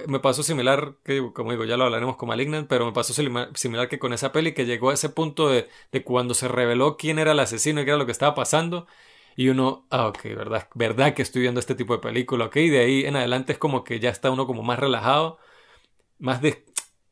me 0.07 0.19
pasó 0.19 0.43
similar, 0.43 0.97
que 1.03 1.31
como 1.33 1.51
digo, 1.51 1.65
ya 1.65 1.77
lo 1.77 1.85
hablaremos 1.85 2.15
con 2.15 2.29
Malignant, 2.29 2.67
pero 2.67 2.85
me 2.85 2.91
pasó 2.93 3.13
similar 3.13 3.89
que 3.89 3.97
con 3.99 4.13
esa 4.13 4.31
peli 4.31 4.53
que 4.53 4.65
llegó 4.67 4.91
a 4.91 4.93
ese 4.93 5.09
punto 5.09 5.49
de, 5.49 5.67
de, 5.91 6.03
cuando 6.03 6.35
se 6.35 6.47
reveló 6.47 6.95
quién 6.97 7.17
era 7.17 7.31
el 7.31 7.39
asesino 7.39 7.81
y 7.81 7.85
qué 7.85 7.91
era 7.91 7.97
lo 7.97 8.05
que 8.05 8.11
estaba 8.11 8.35
pasando. 8.35 8.85
Y 9.35 9.49
uno, 9.49 9.87
ah, 9.89 10.07
ok, 10.07 10.23
verdad, 10.35 10.69
verdad 10.75 11.13
que 11.15 11.23
estoy 11.23 11.41
viendo 11.41 11.59
este 11.59 11.75
tipo 11.75 11.93
de 11.93 11.99
película, 11.99 12.45
ok, 12.45 12.55
y 12.57 12.69
de 12.69 12.79
ahí 12.79 13.05
en 13.05 13.15
adelante 13.15 13.53
es 13.53 13.59
como 13.59 13.83
que 13.83 13.99
ya 13.99 14.09
está 14.11 14.31
uno 14.31 14.45
como 14.47 14.63
más 14.63 14.79
relajado, 14.79 15.39
más 16.19 16.41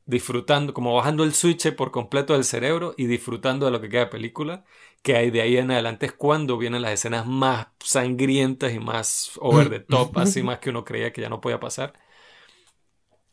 disfrutando, 0.05 0.73
como 0.73 0.93
bajando 0.95 1.23
el 1.23 1.33
switch 1.33 1.75
por 1.75 1.91
completo 1.91 2.33
del 2.33 2.43
cerebro 2.45 2.93
y 2.97 3.07
disfrutando 3.07 3.65
de 3.65 3.71
lo 3.71 3.81
que 3.81 3.89
queda 3.89 4.01
de 4.05 4.07
película 4.11 4.65
que 5.03 5.15
hay 5.17 5.31
de 5.31 5.41
ahí 5.41 5.57
en 5.57 5.69
adelante 5.69 6.07
es 6.07 6.13
cuando 6.13 6.57
vienen 6.57 6.81
las 6.81 6.93
escenas 6.93 7.27
más 7.27 7.67
sangrientas 7.79 8.73
y 8.73 8.79
más 8.79 9.33
over 9.39 9.69
the 9.69 9.81
top, 9.81 10.17
así 10.17 10.41
más 10.43 10.59
que 10.59 10.71
uno 10.71 10.85
creía 10.85 11.13
que 11.13 11.21
ya 11.21 11.29
no 11.29 11.41
podía 11.41 11.59
pasar. 11.59 11.93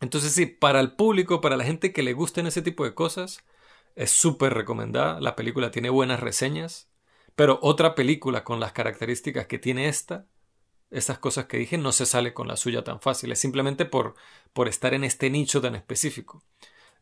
Entonces 0.00 0.32
sí, 0.32 0.46
para 0.46 0.80
el 0.80 0.92
público, 0.92 1.40
para 1.40 1.56
la 1.56 1.64
gente 1.64 1.92
que 1.92 2.02
le 2.02 2.12
gusten 2.12 2.46
ese 2.46 2.62
tipo 2.62 2.84
de 2.84 2.94
cosas, 2.94 3.44
es 3.94 4.10
súper 4.10 4.54
recomendada. 4.54 5.20
La 5.20 5.36
película 5.36 5.70
tiene 5.70 5.90
buenas 5.90 6.20
reseñas, 6.20 6.88
pero 7.36 7.60
otra 7.62 7.94
película 7.94 8.42
con 8.44 8.60
las 8.60 8.72
características 8.72 9.46
que 9.46 9.58
tiene 9.58 9.88
esta, 9.88 10.26
esas 10.90 11.18
cosas 11.18 11.46
que 11.46 11.58
dije, 11.58 11.78
no 11.78 11.92
se 11.92 12.06
sale 12.06 12.34
con 12.34 12.48
la 12.48 12.56
suya 12.56 12.82
tan 12.82 13.00
fácil. 13.00 13.30
Es 13.30 13.38
simplemente 13.38 13.84
por, 13.84 14.14
por 14.52 14.68
estar 14.68 14.94
en 14.94 15.04
este 15.04 15.30
nicho 15.30 15.60
tan 15.60 15.76
específico. 15.76 16.42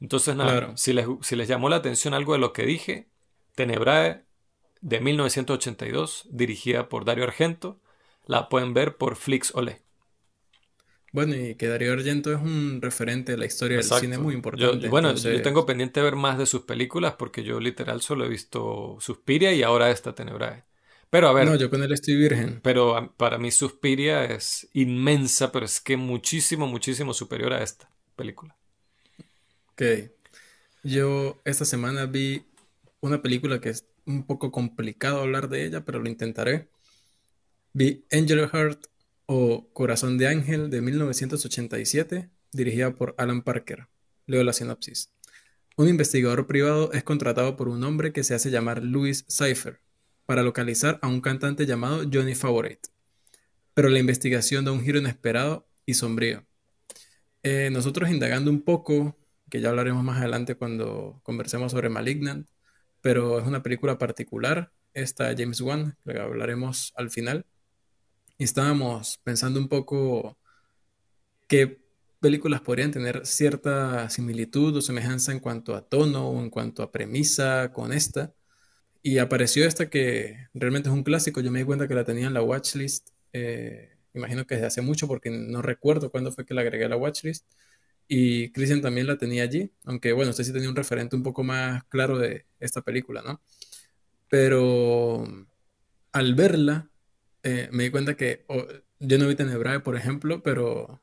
Entonces, 0.00 0.36
nada, 0.36 0.76
si, 0.76 0.92
les, 0.92 1.06
si 1.22 1.36
les 1.36 1.48
llamó 1.48 1.68
la 1.70 1.76
atención 1.76 2.14
algo 2.14 2.34
de 2.34 2.38
lo 2.38 2.52
que 2.52 2.66
dije, 2.66 3.08
Tenebrae 3.54 4.27
de 4.80 5.00
1982, 5.00 6.26
dirigida 6.30 6.88
por 6.88 7.04
Dario 7.04 7.24
Argento. 7.24 7.80
La 8.26 8.48
pueden 8.48 8.74
ver 8.74 8.96
por 8.96 9.16
Flix 9.16 9.54
Ole. 9.54 9.82
Bueno, 11.12 11.34
y 11.34 11.54
que 11.54 11.68
Dario 11.68 11.92
Argento 11.94 12.32
es 12.32 12.40
un 12.40 12.80
referente 12.82 13.32
de 13.32 13.38
la 13.38 13.46
historia 13.46 13.78
del 13.78 13.86
cine 13.86 14.18
muy 14.18 14.34
importante. 14.34 14.88
bueno, 14.88 15.14
yo 15.14 15.42
tengo 15.42 15.64
pendiente 15.64 16.02
ver 16.02 16.16
más 16.16 16.38
de 16.38 16.46
sus 16.46 16.62
películas 16.62 17.14
porque 17.18 17.42
yo 17.42 17.60
literal 17.60 18.02
solo 18.02 18.26
he 18.26 18.28
visto 18.28 18.98
Suspiria 19.00 19.52
y 19.52 19.62
ahora 19.62 19.90
esta 19.90 20.14
Tenebrae. 20.14 20.64
Pero 21.10 21.28
a 21.28 21.32
ver. 21.32 21.46
No, 21.46 21.56
yo 21.56 21.70
con 21.70 21.82
él 21.82 21.92
estoy 21.92 22.16
virgen. 22.16 22.60
Pero 22.62 23.14
para 23.16 23.38
mí 23.38 23.50
Suspiria 23.50 24.24
es 24.24 24.68
inmensa, 24.74 25.50
pero 25.50 25.64
es 25.64 25.80
que 25.80 25.96
muchísimo, 25.96 26.66
muchísimo 26.66 27.14
superior 27.14 27.54
a 27.54 27.62
esta 27.62 27.90
película. 28.14 28.54
Ok. 29.72 29.82
Yo 30.82 31.40
esta 31.44 31.64
semana 31.64 32.04
vi 32.06 32.44
una 33.00 33.22
película 33.22 33.60
que 33.60 33.70
es 33.70 33.86
un 34.08 34.24
poco 34.24 34.50
complicado 34.50 35.20
hablar 35.20 35.48
de 35.48 35.66
ella, 35.66 35.84
pero 35.84 36.00
lo 36.00 36.08
intentaré. 36.08 36.68
Vi 37.72 38.06
Angel 38.10 38.48
Heart 38.48 38.86
o 39.26 39.68
Corazón 39.72 40.18
de 40.18 40.26
Ángel 40.26 40.70
de 40.70 40.80
1987, 40.80 42.30
dirigida 42.52 42.94
por 42.94 43.14
Alan 43.18 43.42
Parker. 43.42 43.86
Leo 44.26 44.42
la 44.42 44.52
sinopsis. 44.52 45.12
Un 45.76 45.88
investigador 45.88 46.46
privado 46.46 46.92
es 46.92 47.04
contratado 47.04 47.56
por 47.56 47.68
un 47.68 47.84
hombre 47.84 48.12
que 48.12 48.24
se 48.24 48.34
hace 48.34 48.50
llamar 48.50 48.82
Louis 48.82 49.24
Cypher 49.28 49.80
para 50.26 50.42
localizar 50.42 50.98
a 51.02 51.08
un 51.08 51.20
cantante 51.20 51.66
llamado 51.66 52.04
Johnny 52.12 52.34
Favorite. 52.34 52.88
Pero 53.74 53.88
la 53.88 53.98
investigación 53.98 54.64
da 54.64 54.72
un 54.72 54.82
giro 54.82 54.98
inesperado 54.98 55.68
y 55.86 55.94
sombrío. 55.94 56.44
Eh, 57.42 57.70
nosotros 57.70 58.10
indagando 58.10 58.50
un 58.50 58.62
poco, 58.62 59.16
que 59.48 59.60
ya 59.60 59.68
hablaremos 59.68 60.02
más 60.02 60.18
adelante 60.18 60.56
cuando 60.56 61.20
conversemos 61.22 61.72
sobre 61.72 61.88
Malignant, 61.88 62.48
pero 63.00 63.38
es 63.38 63.46
una 63.46 63.62
película 63.62 63.98
particular, 63.98 64.72
esta 64.94 65.34
James 65.36 65.60
Wan, 65.60 65.96
que 66.04 66.18
hablaremos 66.18 66.92
al 66.96 67.10
final. 67.10 67.46
Y 68.38 68.44
estábamos 68.44 69.18
pensando 69.24 69.60
un 69.60 69.68
poco 69.68 70.38
qué 71.48 71.80
películas 72.20 72.60
podrían 72.60 72.90
tener 72.90 73.26
cierta 73.26 74.10
similitud 74.10 74.76
o 74.76 74.82
semejanza 74.82 75.32
en 75.32 75.40
cuanto 75.40 75.74
a 75.74 75.82
tono 75.82 76.28
o 76.28 76.40
en 76.40 76.50
cuanto 76.50 76.82
a 76.82 76.92
premisa 76.92 77.72
con 77.72 77.92
esta. 77.92 78.34
Y 79.02 79.18
apareció 79.18 79.66
esta 79.66 79.90
que 79.90 80.48
realmente 80.54 80.88
es 80.88 80.94
un 80.94 81.04
clásico. 81.04 81.40
Yo 81.40 81.50
me 81.50 81.60
di 81.60 81.64
cuenta 81.64 81.88
que 81.88 81.94
la 81.94 82.04
tenía 82.04 82.26
en 82.26 82.34
la 82.34 82.42
watchlist. 82.42 83.10
Eh, 83.32 83.96
imagino 84.14 84.46
que 84.46 84.56
desde 84.56 84.66
hace 84.66 84.82
mucho 84.82 85.08
porque 85.08 85.30
no 85.30 85.62
recuerdo 85.62 86.10
cuándo 86.10 86.32
fue 86.32 86.44
que 86.44 86.54
la 86.54 86.62
agregué 86.62 86.84
a 86.86 86.88
la 86.88 86.96
watchlist. 86.96 87.46
Y 88.08 88.50
Christian 88.52 88.80
también 88.80 89.06
la 89.06 89.18
tenía 89.18 89.42
allí, 89.42 89.70
aunque 89.84 90.12
bueno, 90.12 90.30
usted 90.30 90.44
sí 90.44 90.52
tenía 90.52 90.70
un 90.70 90.76
referente 90.76 91.14
un 91.14 91.22
poco 91.22 91.44
más 91.44 91.84
claro 91.84 92.18
de 92.18 92.46
esta 92.58 92.82
película, 92.82 93.22
¿no? 93.22 93.42
Pero 94.28 95.26
al 96.12 96.34
verla, 96.34 96.90
eh, 97.42 97.68
me 97.72 97.84
di 97.84 97.90
cuenta 97.90 98.16
que 98.16 98.44
yo 99.00 99.18
no 99.18 99.28
vi 99.28 99.34
Tenebrae, 99.36 99.80
por 99.80 99.96
ejemplo, 99.96 100.42
pero 100.42 101.02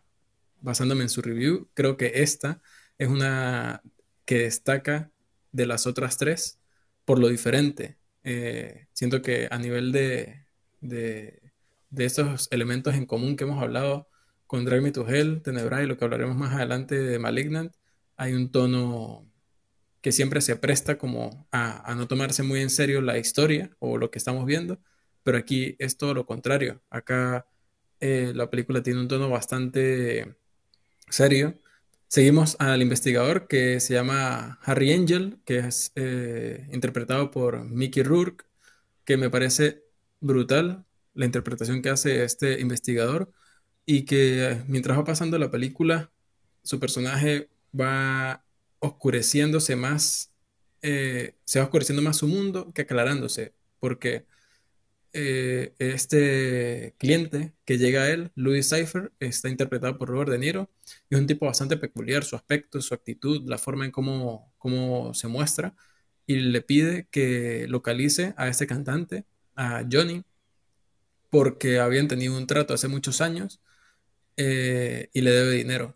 basándome 0.61 1.03
en 1.03 1.09
su 1.09 1.21
review, 1.21 1.69
creo 1.73 1.97
que 1.97 2.11
esta 2.15 2.61
es 2.97 3.07
una 3.07 3.81
que 4.25 4.39
destaca 4.39 5.11
de 5.51 5.65
las 5.67 5.87
otras 5.87 6.17
tres 6.17 6.59
por 7.05 7.19
lo 7.19 7.29
diferente. 7.29 7.97
Eh, 8.23 8.87
siento 8.93 9.21
que 9.21 9.47
a 9.51 9.59
nivel 9.59 9.91
de, 9.91 10.47
de, 10.81 11.41
de, 11.91 12.05
estos 12.05 12.47
elementos 12.51 12.95
en 12.95 13.05
común 13.05 13.35
que 13.35 13.43
hemos 13.43 13.61
hablado 13.61 14.09
con 14.55 14.63
Drive 14.63 14.79
Me 14.79 14.91
to 14.93 15.05
Hell, 15.05 15.41
Tenebrae 15.41 15.83
y 15.83 15.85
lo 15.85 15.97
que 15.97 16.05
hablaremos 16.05 16.37
más 16.37 16.53
adelante 16.53 16.97
de 16.97 17.19
Malignant, 17.19 17.73
hay 18.15 18.31
un 18.31 18.53
tono 18.53 19.29
que 19.99 20.13
siempre 20.13 20.39
se 20.39 20.55
presta 20.55 20.97
como 20.97 21.45
a, 21.51 21.91
a 21.91 21.93
no 21.93 22.07
tomarse 22.07 22.41
muy 22.41 22.61
en 22.61 22.69
serio 22.69 23.01
la 23.01 23.17
historia 23.17 23.75
o 23.79 23.97
lo 23.97 24.11
que 24.11 24.17
estamos 24.17 24.45
viendo, 24.45 24.79
pero 25.23 25.37
aquí 25.37 25.75
es 25.77 25.97
todo 25.97 26.13
lo 26.13 26.25
contrario. 26.25 26.81
Acá 26.89 27.45
eh, 27.99 28.31
la 28.33 28.49
película 28.49 28.81
tiene 28.81 29.01
un 29.01 29.09
tono 29.09 29.29
bastante 29.29 30.37
serio. 31.09 31.59
Seguimos 32.07 32.55
al 32.59 32.81
investigador 32.81 33.49
que 33.49 33.81
se 33.81 33.93
llama 33.93 34.57
Harry 34.63 34.93
Angel, 34.93 35.37
que 35.43 35.57
es 35.57 35.91
eh, 35.95 36.69
interpretado 36.71 37.29
por 37.29 37.65
Mickey 37.65 38.03
Rourke, 38.03 38.45
que 39.03 39.17
me 39.17 39.29
parece 39.29 39.83
brutal 40.21 40.85
la 41.13 41.25
interpretación 41.25 41.81
que 41.81 41.89
hace 41.89 42.23
este 42.23 42.61
investigador 42.61 43.33
y 43.85 44.05
que 44.05 44.51
eh, 44.51 44.63
mientras 44.67 44.97
va 44.97 45.03
pasando 45.03 45.37
la 45.37 45.51
película, 45.51 46.11
su 46.63 46.79
personaje 46.79 47.49
va 47.79 48.43
oscureciéndose 48.79 49.75
más, 49.75 50.31
se 50.81 51.59
va 51.59 51.65
oscureciendo 51.65 52.03
más 52.03 52.17
su 52.17 52.27
mundo 52.27 52.71
que 52.73 52.83
aclarándose, 52.83 53.53
porque 53.79 54.25
eh, 55.17 55.73
este 55.79 56.93
cliente 56.97 57.53
que 57.63 57.77
llega 57.77 58.01
a 58.03 58.11
él, 58.11 58.31
Louis 58.35 58.67
Cypher, 58.69 59.13
está 59.21 59.47
interpretado 59.47 59.97
por 59.97 60.09
Robert 60.09 60.29
De 60.29 60.37
Niro 60.37 60.69
y 61.09 61.15
es 61.15 61.21
un 61.21 61.25
tipo 61.25 61.45
bastante 61.45 61.77
peculiar, 61.77 62.25
su 62.25 62.35
aspecto, 62.35 62.81
su 62.81 62.93
actitud, 62.93 63.41
la 63.47 63.57
forma 63.57 63.85
en 63.85 63.91
cómo, 63.91 64.51
cómo 64.57 65.13
se 65.13 65.29
muestra 65.29 65.73
y 66.27 66.35
le 66.35 66.61
pide 66.61 67.07
que 67.11 67.65
localice 67.69 68.33
a 68.35 68.49
este 68.49 68.67
cantante, 68.67 69.23
a 69.55 69.85
Johnny, 69.89 70.25
porque 71.29 71.79
habían 71.79 72.09
tenido 72.09 72.37
un 72.37 72.45
trato 72.45 72.73
hace 72.73 72.89
muchos 72.89 73.21
años 73.21 73.61
eh, 74.37 75.09
y 75.13 75.21
le 75.21 75.31
debe 75.31 75.51
dinero. 75.51 75.95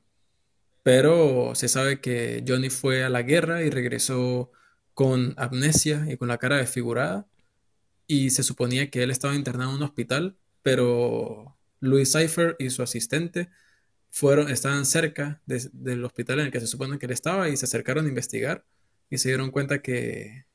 Pero 0.84 1.56
se 1.56 1.68
sabe 1.68 2.02
que 2.02 2.44
Johnny 2.48 2.70
fue 2.70 3.04
a 3.04 3.10
la 3.10 3.24
guerra 3.24 3.64
y 3.64 3.70
regresó 3.70 4.52
con 4.94 5.34
amnesia 5.38 6.06
y 6.10 6.18
con 6.18 6.28
la 6.30 6.38
cara 6.38 6.58
desfigurada 6.58 7.28
y 8.08 8.32
se 8.32 8.44
suponía 8.44 8.90
que 8.90 9.04
él 9.04 9.12
estaba 9.12 9.36
internado 9.36 9.72
en 9.72 9.78
un 9.78 9.84
hospital, 9.84 10.38
pero 10.64 11.58
Louis 11.80 12.12
Cypher 12.12 12.56
y 12.60 12.70
su 12.72 12.84
asistente 12.84 13.50
fueron, 14.12 14.50
estaban 14.50 14.86
cerca 14.86 15.42
del 15.46 16.04
hospital 16.04 16.40
en 16.40 16.48
el 16.48 16.52
que 16.52 16.60
se 16.60 16.68
supone 16.68 17.00
que 17.00 17.06
él 17.06 17.12
estaba 17.14 17.50
y 17.50 17.58
se 17.58 17.66
acercaron 17.66 18.06
a 18.06 18.10
investigar 18.10 18.66
y 19.10 19.20
se 19.20 19.30
dieron 19.30 19.52
cuenta 19.52 19.82
que, 19.82 20.46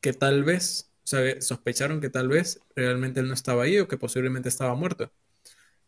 que 0.00 0.12
tal 0.12 0.44
vez, 0.44 0.90
o 1.04 1.06
sea, 1.06 1.40
sospecharon 1.40 2.00
que 2.00 2.10
tal 2.10 2.28
vez 2.28 2.60
realmente 2.76 3.20
él 3.20 3.28
no 3.28 3.34
estaba 3.34 3.64
ahí 3.64 3.78
o 3.78 3.88
que 3.88 3.96
posiblemente 3.98 4.48
estaba 4.48 4.74
muerto. 4.74 5.12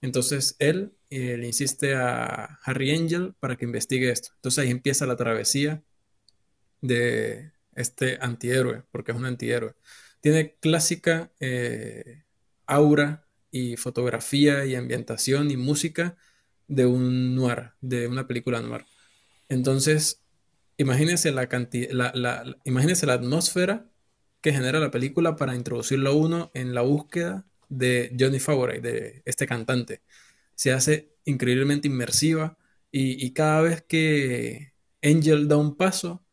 Entonces 0.01 0.57
él 0.59 0.95
eh, 1.11 1.41
insiste 1.45 1.95
a 1.95 2.59
Harry 2.65 2.93
Angel 2.93 3.35
para 3.41 3.57
que 3.57 3.65
investigue 3.65 4.11
esto. 4.11 4.31
Entonces 4.37 4.65
ahí 4.65 4.71
empieza 4.71 5.07
la 5.07 5.17
travesía 5.17 5.83
de 6.81 7.53
este 7.75 8.19
antihéroe, 8.21 8.85
porque 8.91 9.13
es 9.13 9.19
un 9.19 9.27
antihéroe. 9.27 9.75
Tiene 10.21 10.57
clásica 10.57 11.33
eh, 11.41 12.25
aura 12.67 13.27
y 13.51 13.77
fotografía 13.77 14.65
y 14.67 14.75
ambientación 14.75 15.51
y 15.51 15.57
música 15.57 16.17
de 16.69 16.87
un 16.87 17.35
noir, 17.35 17.73
de 17.81 18.09
una 18.09 18.27
película 18.27 18.61
noir. 18.61 18.87
Entonces, 19.49 20.23
imagínense 20.77 21.33
la, 21.33 21.49
la, 21.93 22.13
la, 22.15 22.45
la 22.65 23.13
atmósfera 23.15 23.91
que 24.41 24.53
genera 24.53 24.81
la 24.81 24.91
película 24.91 25.37
para 25.37 25.55
introducirlo 25.57 26.11
a 26.11 26.15
uno 26.15 26.51
en 26.55 26.75
la 26.75 26.83
búsqueda 26.83 27.47
de 27.69 28.15
Johnny 28.19 28.39
Favorite, 28.39 28.81
de 28.81 29.23
este 29.25 29.47
cantante. 29.47 30.03
Se 30.55 30.73
hace 30.73 31.15
increíblemente 31.25 31.89
inmersiva 31.89 32.59
y, 32.91 33.25
y 33.25 33.33
cada 33.33 33.63
vez 33.63 33.83
que 33.83 34.73
Angel 35.03 35.49
da 35.49 35.57
un 35.57 35.77
paso, 35.77 36.25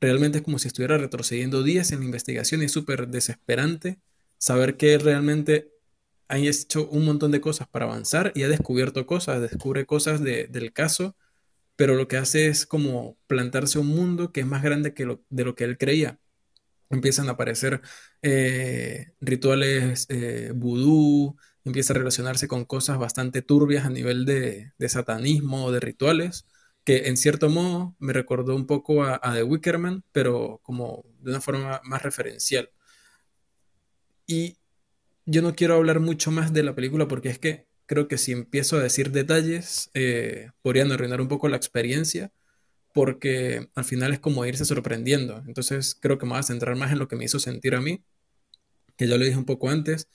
realmente 0.00 0.38
es 0.38 0.44
como 0.44 0.58
si 0.58 0.68
estuviera 0.68 0.98
retrocediendo 0.98 1.62
días 1.62 1.92
en 1.92 2.00
la 2.00 2.06
investigación 2.06 2.62
y 2.62 2.66
es 2.66 2.72
súper 2.72 3.08
desesperante 3.08 4.00
saber 4.38 4.76
que 4.76 4.98
realmente 4.98 5.72
ha 6.28 6.38
hecho 6.38 6.88
un 6.90 7.04
montón 7.04 7.30
de 7.32 7.40
cosas 7.40 7.68
para 7.68 7.86
avanzar 7.86 8.32
y 8.34 8.42
ha 8.42 8.48
descubierto 8.48 9.06
cosas, 9.06 9.40
descubre 9.40 9.86
cosas 9.86 10.22
del 10.22 10.72
caso, 10.72 11.16
pero 11.76 11.94
lo 11.94 12.08
que 12.08 12.18
hace 12.18 12.48
es 12.48 12.66
como 12.66 13.18
plantarse 13.26 13.78
un 13.78 13.88
mundo 13.88 14.32
que 14.32 14.40
es 14.40 14.46
más 14.46 14.62
grande 14.62 14.94
que 14.94 15.06
lo, 15.06 15.24
de 15.30 15.44
lo 15.44 15.54
que 15.54 15.64
él 15.64 15.78
creía. 15.78 16.20
Empiezan 16.90 17.28
a 17.28 17.32
aparecer 17.32 17.82
eh, 18.22 19.12
rituales 19.20 20.06
eh, 20.08 20.52
vudú, 20.54 21.36
empieza 21.64 21.92
a 21.92 21.96
relacionarse 21.96 22.48
con 22.48 22.64
cosas 22.64 22.98
bastante 22.98 23.42
turbias 23.42 23.84
a 23.84 23.90
nivel 23.90 24.24
de, 24.24 24.72
de 24.78 24.88
satanismo 24.88 25.70
de 25.70 25.80
rituales 25.80 26.46
que 26.88 27.08
en 27.08 27.18
cierto 27.18 27.50
modo 27.50 27.94
me 27.98 28.14
recordó 28.14 28.56
un 28.56 28.66
poco 28.66 29.04
a, 29.04 29.20
The 29.34 29.42
Wickerman, 29.42 30.04
pero 30.10 30.60
como 30.62 31.04
de 31.20 31.32
una 31.32 31.42
forma 31.42 31.82
más 31.84 32.02
referencial. 32.02 32.70
Y 34.26 34.56
yo 35.26 35.42
no 35.42 35.54
quiero 35.54 35.74
hablar 35.74 36.00
mucho 36.00 36.30
más 36.30 36.54
de 36.54 36.62
la 36.62 36.74
película 36.74 37.06
porque 37.06 37.28
es 37.28 37.38
que 37.38 37.66
creo 37.84 38.08
que 38.08 38.16
si 38.16 38.32
empiezo 38.32 38.78
a 38.78 38.82
decir 38.82 39.10
detalles 39.10 39.90
eh, 39.92 40.50
podrían 40.62 40.90
arruinar 40.90 41.20
un 41.20 41.28
poco 41.28 41.48
la 41.48 41.58
experiencia 41.58 42.32
porque 42.98 43.68
al 43.76 43.84
final 43.84 44.12
es 44.12 44.18
como 44.18 44.44
irse 44.44 44.64
sorprendiendo. 44.64 45.40
Entonces 45.46 45.96
creo 46.00 46.18
que 46.18 46.26
me 46.26 46.30
voy 46.30 46.40
a 46.40 46.42
centrar 46.42 46.74
más 46.74 46.90
en 46.90 46.98
lo 46.98 47.06
que 47.06 47.14
me 47.14 47.24
hizo 47.24 47.38
sentir 47.38 47.76
a 47.76 47.80
mí, 47.80 48.02
que 48.96 49.06
ya 49.06 49.16
lo 49.16 49.24
dije 49.24 49.36
un 49.36 49.44
poco 49.44 49.70
antes, 49.70 50.08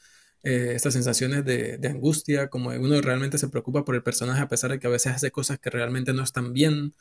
eh, 0.43 0.73
estas 0.75 0.93
sensaciones 0.93 1.45
de, 1.45 1.79
angustia, 1.89 2.49
como 2.49 2.71
uno 2.71 2.99
realmente 3.01 3.37
se 3.37 3.47
preocupa 3.47 3.85
por 3.85 3.95
el 3.95 4.03
personaje 4.03 4.41
a 4.41 4.49
pesar 4.49 4.71
de 4.71 4.79
que 4.79 4.87
a 4.87 4.89
veces 4.89 5.13
hace 5.13 5.31
cosas 5.31 5.59
que 5.59 5.69
realmente 5.69 6.11
no 6.11 6.23
están 6.23 6.51
bien. 6.51 6.93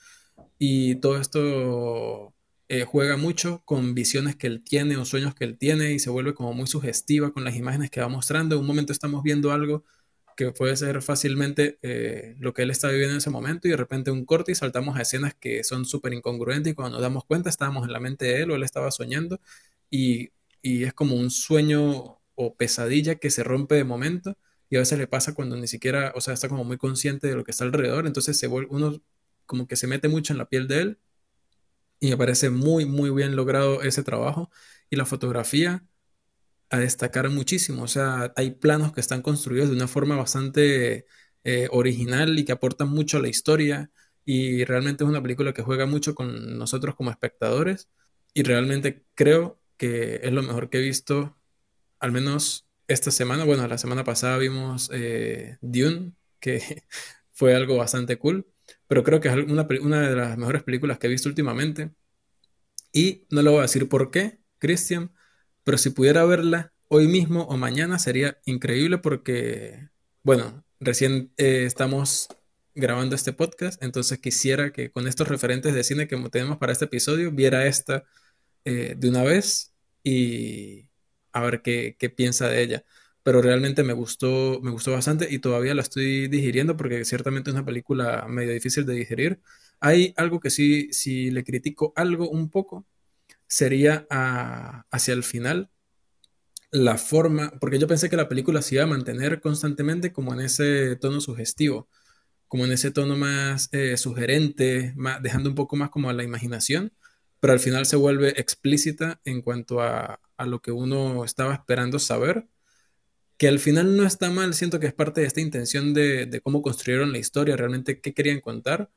Y 0.56 0.94
todo 1.00 1.18
esto 1.20 2.32
eh, 2.68 2.84
juega 2.84 3.16
mucho 3.16 3.62
con 3.64 3.92
visiones 3.92 4.36
que 4.36 4.46
él 4.46 4.62
tiene 4.62 4.96
o 4.98 5.04
sueños 5.04 5.34
que 5.34 5.44
él 5.44 5.58
tiene 5.58 5.94
y 5.94 5.98
se 5.98 6.10
vuelve 6.10 6.32
como 6.32 6.54
muy 6.54 6.68
sugestiva 6.68 7.32
con 7.32 7.42
las 7.42 7.56
imágenes 7.56 7.90
que 7.90 8.00
va 8.00 8.08
mostrando. 8.08 8.54
En 8.54 8.60
un 8.60 8.68
momento 8.68 8.92
estamos 8.92 9.24
viendo 9.24 9.50
algo 9.50 9.84
que 10.36 10.52
puede 10.52 10.76
ser 10.76 11.02
fácilmente 11.02 11.78
eh, 11.82 12.36
lo 12.38 12.52
que 12.54 12.62
él 12.62 12.70
está 12.70 12.88
viviendo 12.88 13.12
en 13.12 13.18
ese 13.18 13.30
momento 13.30 13.68
y 13.68 13.70
de 13.72 13.76
repente 13.76 14.10
un 14.10 14.24
corte 14.24 14.52
y 14.52 14.54
saltamos 14.54 14.96
a 14.96 15.02
escenas 15.02 15.34
que 15.34 15.64
son 15.64 15.84
súper 15.84 16.12
incongruentes 16.12 16.72
y 16.72 16.74
cuando 16.74 16.92
nos 16.96 17.02
damos 17.02 17.24
cuenta 17.24 17.50
estábamos 17.50 17.86
en 17.86 17.92
la 17.92 18.00
mente 18.00 18.26
de 18.26 18.42
él 18.42 18.50
o 18.50 18.56
él 18.56 18.62
estaba 18.62 18.90
soñando 18.90 19.40
y, 19.90 20.30
y 20.62 20.84
es 20.84 20.94
como 20.94 21.16
un 21.16 21.30
sueño 21.30 22.20
o 22.34 22.54
pesadilla 22.56 23.16
que 23.16 23.30
se 23.30 23.44
rompe 23.44 23.74
de 23.74 23.84
momento 23.84 24.36
y 24.70 24.76
a 24.76 24.80
veces 24.80 24.98
le 24.98 25.06
pasa 25.06 25.34
cuando 25.34 25.56
ni 25.56 25.68
siquiera, 25.68 26.12
o 26.16 26.20
sea, 26.20 26.34
está 26.34 26.48
como 26.48 26.64
muy 26.64 26.78
consciente 26.78 27.28
de 27.28 27.34
lo 27.34 27.44
que 27.44 27.50
está 27.50 27.64
alrededor, 27.64 28.06
entonces 28.06 28.38
se 28.38 28.46
vuelve, 28.46 28.68
uno 28.70 29.02
como 29.46 29.66
que 29.66 29.76
se 29.76 29.86
mete 29.86 30.08
mucho 30.08 30.32
en 30.32 30.38
la 30.38 30.48
piel 30.48 30.66
de 30.68 30.80
él 30.80 30.98
y 32.00 32.10
me 32.10 32.16
parece 32.16 32.50
muy, 32.50 32.84
muy 32.84 33.10
bien 33.10 33.36
logrado 33.36 33.82
ese 33.82 34.02
trabajo 34.02 34.50
y 34.90 34.96
la 34.96 35.06
fotografía 35.06 35.84
a 36.72 36.78
destacar 36.78 37.28
muchísimo, 37.30 37.82
o 37.82 37.88
sea, 37.88 38.32
hay 38.34 38.52
planos 38.52 38.92
que 38.92 39.00
están 39.00 39.22
construidos 39.22 39.68
de 39.68 39.76
una 39.76 39.88
forma 39.88 40.16
bastante 40.16 41.06
eh, 41.44 41.68
original 41.70 42.38
y 42.38 42.44
que 42.46 42.52
aporta 42.52 42.86
mucho 42.86 43.18
a 43.18 43.20
la 43.20 43.28
historia. 43.28 43.90
Y 44.24 44.64
realmente 44.64 45.04
es 45.04 45.10
una 45.10 45.22
película 45.22 45.52
que 45.52 45.62
juega 45.62 45.86
mucho 45.86 46.14
con 46.14 46.58
nosotros 46.58 46.94
como 46.96 47.10
espectadores. 47.10 47.90
Y 48.34 48.42
realmente 48.44 49.04
creo 49.14 49.60
que 49.76 50.20
es 50.22 50.32
lo 50.32 50.42
mejor 50.42 50.70
que 50.70 50.78
he 50.78 50.80
visto, 50.82 51.36
al 52.00 52.12
menos 52.12 52.66
esta 52.88 53.10
semana. 53.10 53.44
Bueno, 53.44 53.66
la 53.68 53.78
semana 53.78 54.04
pasada 54.04 54.38
vimos 54.38 54.90
eh, 54.94 55.58
Dune, 55.60 56.12
que 56.40 56.84
fue 57.32 57.54
algo 57.54 57.76
bastante 57.76 58.18
cool. 58.18 58.46
Pero 58.88 59.04
creo 59.04 59.20
que 59.20 59.28
es 59.28 59.34
una, 59.34 59.66
una 59.82 60.08
de 60.08 60.16
las 60.16 60.38
mejores 60.38 60.62
películas 60.62 60.98
que 60.98 61.08
he 61.08 61.10
visto 61.10 61.28
últimamente. 61.28 61.92
Y 62.92 63.26
no 63.30 63.42
le 63.42 63.50
voy 63.50 63.58
a 63.60 63.62
decir 63.62 63.88
por 63.88 64.10
qué, 64.10 64.40
Christian, 64.58 65.12
pero 65.64 65.78
si 65.78 65.90
pudiera 65.90 66.24
verla 66.24 66.72
hoy 66.88 67.08
mismo 67.08 67.44
o 67.44 67.56
mañana 67.56 67.98
sería 67.98 68.38
increíble 68.44 68.98
porque, 68.98 69.88
bueno, 70.22 70.64
recién 70.80 71.32
eh, 71.36 71.64
estamos 71.64 72.28
grabando 72.74 73.14
este 73.14 73.32
podcast, 73.32 73.82
entonces 73.82 74.18
quisiera 74.18 74.72
que 74.72 74.90
con 74.90 75.06
estos 75.06 75.28
referentes 75.28 75.74
de 75.74 75.84
cine 75.84 76.08
que 76.08 76.16
tenemos 76.30 76.58
para 76.58 76.72
este 76.72 76.86
episodio, 76.86 77.30
viera 77.32 77.66
esta 77.66 78.04
eh, 78.64 78.94
de 78.96 79.08
una 79.08 79.22
vez 79.22 79.74
y 80.04 80.88
a 81.32 81.40
ver 81.42 81.62
qué, 81.62 81.96
qué, 81.98 82.10
piensa 82.10 82.48
de 82.48 82.62
ella. 82.62 82.84
Pero 83.22 83.40
realmente 83.42 83.84
me 83.84 83.92
gustó, 83.92 84.60
me 84.62 84.70
gustó 84.70 84.92
bastante 84.92 85.28
y 85.30 85.38
todavía 85.38 85.74
la 85.74 85.82
estoy 85.82 86.28
digiriendo 86.28 86.76
porque 86.76 87.04
ciertamente 87.04 87.50
es 87.50 87.54
una 87.54 87.64
película 87.64 88.26
medio 88.28 88.52
difícil 88.52 88.84
de 88.86 88.94
digerir. 88.94 89.40
Hay 89.80 90.14
algo 90.16 90.40
que 90.40 90.50
sí, 90.50 90.92
si 90.92 91.30
le 91.30 91.44
critico 91.44 91.92
algo 91.96 92.28
un 92.30 92.50
poco, 92.50 92.86
sería 93.53 94.07
hacia 94.90 95.12
el 95.12 95.22
final 95.22 95.68
la 96.70 96.96
forma, 96.96 97.53
porque 97.61 97.78
yo 97.78 97.86
pensé 97.86 98.09
que 98.09 98.16
la 98.16 98.26
película 98.30 98.62
se 98.62 98.76
iba 98.76 98.84
a 98.84 98.86
mantener 98.86 99.42
constantemente 99.42 100.11
como 100.11 100.32
en 100.32 100.40
ese 100.40 100.96
tono 100.96 101.20
sugestivo, 101.20 101.86
como 102.48 102.64
en 102.64 102.72
ese 102.72 102.90
tono 102.92 103.14
más 103.14 103.68
eh, 103.72 103.98
sugerente, 103.98 104.94
dejando 105.20 105.50
un 105.50 105.55
poco 105.55 105.76
más 105.76 105.90
como 105.90 106.09
a 106.09 106.14
la 106.14 106.22
imaginación, 106.22 106.94
pero 107.40 107.53
al 107.53 107.61
final 107.61 107.84
se 107.84 107.96
vuelve 107.96 108.30
explícita 108.40 109.20
en 109.26 109.42
cuanto 109.42 109.82
a, 109.82 110.18
lo 110.46 110.62
que 110.62 110.72
uno 110.72 111.22
estaba 111.22 111.53
esperando 111.53 111.98
saber, 111.98 112.48
que 113.36 113.48
al 113.48 113.59
final 113.59 113.98
no 113.98 114.05
está 114.05 114.30
mal, 114.30 114.55
siento 114.55 114.80
que 114.80 114.86
es 114.86 114.94
parte 114.94 115.20
de 115.20 115.26
esta 115.26 115.42
intención 115.42 115.92
de, 115.92 116.24
de 116.24 116.40
cómo 116.40 116.62
construyeron 116.62 117.12
la 117.12 117.18
historia, 117.18 117.57
realmente 117.57 118.00
qué 118.00 118.14
querían 118.14 118.40
contar, 118.40 118.90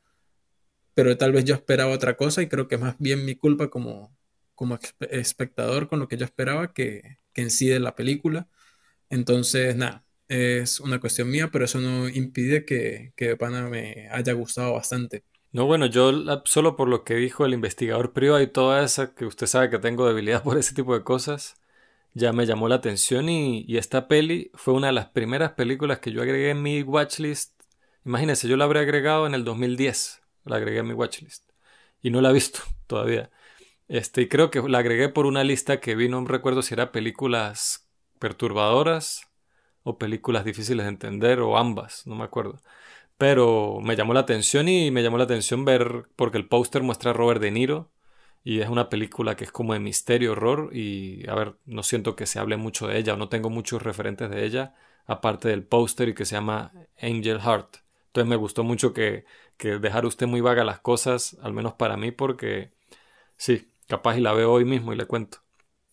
pero 0.94 1.18
tal 1.18 1.34
vez 1.34 1.44
yo 1.44 1.56
esperaba 1.56 1.92
otra 1.92 2.16
cosa 2.16 2.42
y 2.42 2.48
creo 2.48 2.70
que 2.70 2.76
es 2.76 2.82
más 2.82 2.96
bien 3.00 3.26
mi 3.26 3.36
culpa 3.36 3.70
como, 3.70 4.16
como 4.56 4.80
espectador 5.12 5.88
con 5.88 6.00
lo 6.00 6.08
que 6.08 6.18
yo 6.18 6.26
esperaba 6.26 6.74
que, 6.74 7.20
que 7.34 7.48
en 7.60 7.84
la 7.84 7.96
película. 7.96 8.48
Entonces, 9.10 9.76
nada, 9.76 10.06
es 10.28 10.80
una 10.80 11.00
cuestión 11.00 11.30
mía, 11.30 11.50
pero 11.52 11.66
eso 11.66 11.80
no 11.80 12.10
impide 12.10 12.66
que, 12.66 13.14
que 13.16 13.36
Pana 13.38 13.70
me 13.70 14.10
haya 14.10 14.34
gustado 14.34 14.74
bastante. 14.74 15.24
No, 15.52 15.66
bueno, 15.66 15.86
yo 15.86 16.12
solo 16.46 16.76
por 16.76 16.90
lo 16.90 17.04
que 17.06 17.16
dijo 17.16 17.46
el 17.46 17.54
investigador 17.54 18.12
privado 18.14 18.42
y 18.42 18.48
toda 18.48 18.84
esa, 18.84 19.16
que 19.16 19.26
usted 19.26 19.48
sabe 19.48 19.70
que 19.70 19.80
tengo 19.80 20.08
debilidad 20.08 20.44
por 20.44 20.58
ese 20.58 20.74
tipo 20.76 20.94
de 20.98 21.04
cosas, 21.04 21.56
ya 22.14 22.34
me 22.34 22.46
llamó 22.46 22.70
la 22.70 22.76
atención 22.76 23.30
y, 23.30 23.66
y 23.68 23.78
esta 23.78 24.08
peli 24.08 24.52
fue 24.56 24.74
una 24.74 24.88
de 24.88 24.94
las 24.94 25.08
primeras 25.10 25.54
películas 25.54 26.00
que 26.00 26.12
yo 26.12 26.22
agregué 26.22 26.52
en 26.52 26.62
mi 26.62 26.82
watchlist. 26.84 27.54
Imagínense, 28.06 28.48
yo 28.48 28.58
la 28.58 28.66
habré 28.66 28.82
agregado 28.82 29.28
en 29.28 29.36
el 29.36 29.44
2010, 29.46 30.22
la 30.46 30.58
agregué 30.58 30.80
en 30.80 30.88
mi 30.88 30.94
watchlist 30.94 31.50
y 32.02 32.12
no 32.12 32.22
la 32.22 32.30
he 32.32 32.34
visto 32.34 32.60
todavía. 32.88 33.32
Este, 33.88 34.24
y 34.24 34.28
creo 34.28 34.50
que 34.50 34.62
la 34.62 34.80
agregué 34.80 35.10
por 35.10 35.26
una 35.26 35.44
lista 35.44 35.80
que 35.80 35.96
vi, 35.96 36.10
no 36.10 36.24
recuerdo 36.26 36.62
si 36.62 36.74
era 36.74 36.92
películas 36.92 37.88
perturbadoras 38.20 39.28
o 39.84 39.98
películas 39.98 40.46
difíciles 40.46 40.86
de 40.86 40.90
entender 40.90 41.40
o 41.40 41.58
ambas, 41.58 42.08
no 42.08 42.16
me 42.16 42.24
acuerdo. 42.24 42.62
Pero 43.18 43.80
me 43.82 43.96
llamó 43.96 44.14
la 44.14 44.22
atención 44.22 44.68
y 44.68 44.92
me 44.92 45.04
llamó 45.04 45.18
la 45.18 45.26
atención 45.26 45.66
ver, 45.66 46.06
porque 46.16 46.38
el 46.38 46.48
póster 46.48 46.84
muestra 46.84 47.12
a 47.12 47.14
Robert 47.14 47.42
De 47.42 47.52
Niro 47.52 47.92
y 48.44 48.62
es 48.62 48.70
una 48.70 48.90
película 48.90 49.36
que 49.36 49.46
es 49.46 49.52
como 49.52 49.74
de 49.74 49.80
misterio, 49.80 50.34
horror 50.34 50.70
y 50.74 51.28
a 51.30 51.36
ver, 51.36 51.56
no 51.66 51.84
siento 51.84 52.16
que 52.16 52.26
se 52.26 52.40
hable 52.40 52.58
mucho 52.58 52.88
de 52.88 52.98
ella 52.98 53.14
o 53.14 53.18
no 53.18 53.30
tengo 53.30 53.50
muchos 53.50 53.82
referentes 53.84 54.30
de 54.30 54.46
ella, 54.46 54.76
aparte 55.06 55.50
del 55.50 55.64
póster 55.64 56.10
y 56.10 56.16
que 56.16 56.26
se 56.26 56.36
llama 56.36 56.72
Angel 57.02 57.40
Heart. 57.42 57.78
Entonces 58.08 58.30
me 58.30 58.36
gustó 58.36 58.64
mucho 58.64 58.94
que, 58.94 59.26
que 59.58 59.80
dejar 59.80 60.06
usted 60.06 60.28
muy 60.28 60.42
vaga 60.42 60.64
las 60.64 60.80
cosas, 60.80 61.38
al 61.42 61.54
menos 61.54 61.74
para 61.74 61.98
mí, 61.98 62.12
porque 62.12 62.72
sí, 63.38 63.72
Capaz 63.88 64.18
y 64.18 64.22
la 64.22 64.34
veo 64.34 64.52
hoy 64.52 64.66
mismo 64.66 64.94
y 64.94 64.96
le 64.96 65.06
cuento. 65.06 65.40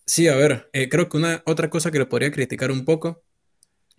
Sí, 0.06 0.28
a 0.28 0.34
ver, 0.34 0.68
eh, 0.72 0.88
creo 0.88 1.08
que 1.08 1.16
una 1.16 1.42
otra 1.46 1.70
cosa 1.70 1.90
que 1.90 1.98
le 1.98 2.06
podría 2.06 2.30
criticar 2.30 2.70
un 2.70 2.84
poco, 2.84 3.22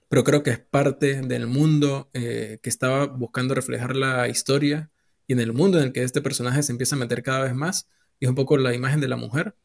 pero 0.09 0.23
creo 0.23 0.43
que 0.43 0.51
es 0.51 0.59
parte 0.59 1.21
del 1.21 1.47
mundo 1.47 2.09
eh, 2.13 2.59
que 2.61 2.69
estaba 2.69 3.05
buscando 3.05 3.55
reflejar 3.55 3.95
la 3.95 4.27
historia 4.27 4.91
y 5.27 5.33
en 5.33 5.39
el 5.39 5.53
mundo 5.53 5.77
en 5.77 5.85
el 5.85 5.93
que 5.93 6.03
este 6.03 6.21
personaje 6.21 6.61
se 6.63 6.71
empieza 6.71 6.95
a 6.95 6.99
meter 6.99 7.23
cada 7.23 7.43
vez 7.43 7.55
más, 7.55 7.87
y 8.19 8.25
es 8.25 8.29
un 8.29 8.35
poco 8.35 8.57
la 8.57 8.73
imagen 8.73 8.99
de 8.99 9.07
la 9.07 9.15
mujer, 9.15 9.55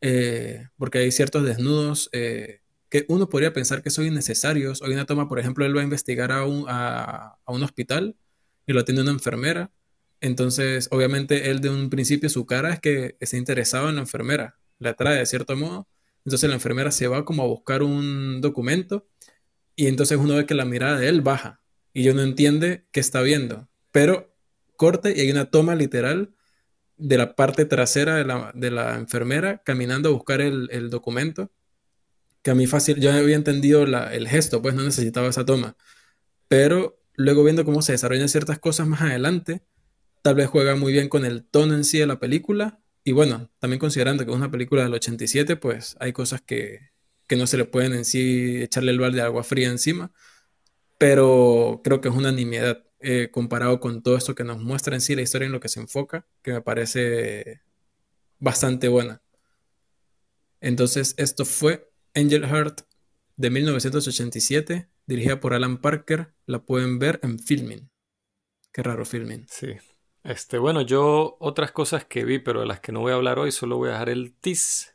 eh, 0.00 0.68
porque 0.76 0.98
hay 0.98 1.10
ciertos 1.10 1.44
desnudos 1.44 2.10
que 2.10 3.04
uno 3.08 3.28
podría 3.28 3.52
pensar 3.52 3.82
que 3.82 3.90
son 3.90 4.06
innecesarios. 4.06 4.80
Hoy 4.80 4.94
una 4.94 5.04
toma, 5.04 5.28
por 5.28 5.38
ejemplo, 5.38 5.66
él 5.66 5.76
va 5.76 5.80
a 5.82 5.84
investigar 5.84 6.32
a 6.32 6.46
un, 6.46 6.64
a 6.68 7.36
un 7.46 7.62
hospital 7.62 8.16
y 8.66 8.72
lo 8.72 8.80
atiende 8.80 9.02
una 9.02 9.10
enfermera 9.10 9.70
entonces, 10.20 10.88
obviamente, 10.90 11.50
él 11.50 11.60
de 11.60 11.70
un 11.70 11.90
principio 11.90 12.28
su 12.28 12.46
cara 12.46 12.72
es 12.72 12.80
que 12.80 13.16
está 13.20 13.36
interesado 13.36 13.88
en 13.88 13.96
la 13.96 14.00
enfermera, 14.02 14.58
la 14.78 14.90
atrae 14.90 15.18
de 15.18 15.26
cierto 15.26 15.56
modo. 15.56 15.88
Entonces 16.24 16.48
la 16.48 16.56
enfermera 16.56 16.90
se 16.90 17.06
va 17.06 17.24
como 17.24 17.42
a 17.42 17.46
buscar 17.46 17.82
un 17.82 18.40
documento 18.40 19.08
y 19.76 19.86
entonces 19.86 20.18
uno 20.18 20.34
ve 20.34 20.44
que 20.46 20.54
la 20.54 20.64
mirada 20.64 20.98
de 20.98 21.08
él 21.08 21.22
baja 21.22 21.62
y 21.92 22.02
yo 22.02 22.14
no 22.14 22.22
entiende 22.22 22.86
qué 22.92 23.00
está 23.00 23.22
viendo. 23.22 23.68
Pero 23.92 24.34
corte 24.76 25.14
y 25.16 25.20
hay 25.20 25.30
una 25.30 25.50
toma 25.50 25.74
literal 25.74 26.34
de 26.96 27.16
la 27.16 27.34
parte 27.34 27.64
trasera 27.64 28.16
de 28.16 28.24
la, 28.24 28.52
de 28.54 28.70
la 28.70 28.96
enfermera 28.96 29.62
caminando 29.64 30.08
a 30.08 30.12
buscar 30.12 30.40
el, 30.40 30.68
el, 30.72 30.90
documento. 30.90 31.50
Que 32.42 32.50
a 32.50 32.54
mí 32.54 32.66
fácil, 32.66 33.00
yo 33.00 33.12
había 33.12 33.36
entendido 33.36 33.86
la, 33.86 34.12
el 34.14 34.28
gesto, 34.28 34.60
pues 34.60 34.74
no 34.74 34.82
necesitaba 34.82 35.28
esa 35.28 35.46
toma. 35.46 35.76
Pero 36.48 37.00
luego 37.14 37.44
viendo 37.44 37.64
cómo 37.64 37.82
se 37.82 37.92
desarrollan 37.92 38.28
ciertas 38.28 38.58
cosas 38.58 38.86
más 38.86 39.00
adelante, 39.02 39.62
Tal 40.28 40.34
vez 40.34 40.48
juega 40.48 40.76
muy 40.76 40.92
bien 40.92 41.08
con 41.08 41.24
el 41.24 41.42
tono 41.42 41.74
en 41.74 41.84
sí 41.84 41.96
de 41.96 42.06
la 42.06 42.20
película. 42.20 42.82
Y 43.02 43.12
bueno, 43.12 43.50
también 43.60 43.80
considerando 43.80 44.26
que 44.26 44.30
es 44.30 44.36
una 44.36 44.50
película 44.50 44.82
del 44.82 44.92
87, 44.92 45.56
pues 45.56 45.96
hay 46.00 46.12
cosas 46.12 46.42
que, 46.42 46.90
no 47.30 47.46
se 47.46 47.56
le 47.56 47.64
pueden 47.64 47.94
en 47.94 48.04
sí 48.04 48.60
echarle 48.60 48.90
el 48.90 48.98
balde 48.98 49.16
de 49.16 49.22
agua 49.22 49.42
fría 49.42 49.70
encima. 49.70 50.12
Pero 50.98 51.80
creo 51.82 52.02
que 52.02 52.10
es 52.10 52.14
una 52.14 52.30
nimiedad 52.30 52.84
eh, 53.00 53.30
comparado 53.32 53.80
con 53.80 54.02
todo 54.02 54.18
esto 54.18 54.34
que 54.34 54.44
nos 54.44 54.58
muestra 54.58 54.94
en 54.94 55.00
sí 55.00 55.16
la 55.16 55.22
historia 55.22 55.46
en 55.46 55.52
lo 55.52 55.60
que 55.60 55.70
se 55.70 55.80
enfoca, 55.80 56.26
que 56.42 56.52
me 56.52 56.60
parece 56.60 57.62
bastante 58.38 58.88
buena. 58.88 59.22
Entonces, 60.60 61.14
esto 61.16 61.46
fue 61.46 61.90
Angel 62.14 62.44
Heart 62.44 62.82
de 63.36 63.48
1987, 63.48 64.90
dirigida 65.06 65.40
por 65.40 65.54
Alan 65.54 65.80
Parker. 65.80 66.34
La 66.44 66.66
pueden 66.66 66.98
ver 66.98 67.18
en 67.22 67.38
Filming. 67.38 67.88
Qué 68.72 68.82
raro 68.82 69.06
Filming. 69.06 69.46
Sí. 69.48 69.68
Este, 70.24 70.58
bueno, 70.58 70.82
yo 70.82 71.36
otras 71.40 71.72
cosas 71.72 72.04
que 72.04 72.24
vi, 72.24 72.38
pero 72.38 72.60
de 72.60 72.66
las 72.66 72.80
que 72.80 72.92
no 72.92 73.00
voy 73.00 73.12
a 73.12 73.16
hablar 73.16 73.38
hoy, 73.38 73.52
solo 73.52 73.76
voy 73.76 73.88
a 73.88 73.92
dejar 73.92 74.10
el 74.10 74.34
tease. 74.34 74.92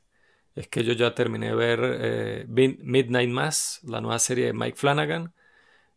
Es 0.55 0.67
que 0.67 0.83
yo 0.83 0.93
ya 0.93 1.15
terminé 1.15 1.47
de 1.47 1.55
ver 1.55 1.79
eh, 1.83 2.45
Midnight 2.47 3.29
Mass, 3.29 3.79
la 3.83 4.01
nueva 4.01 4.19
serie 4.19 4.45
de 4.47 4.53
Mike 4.53 4.77
Flanagan, 4.77 5.33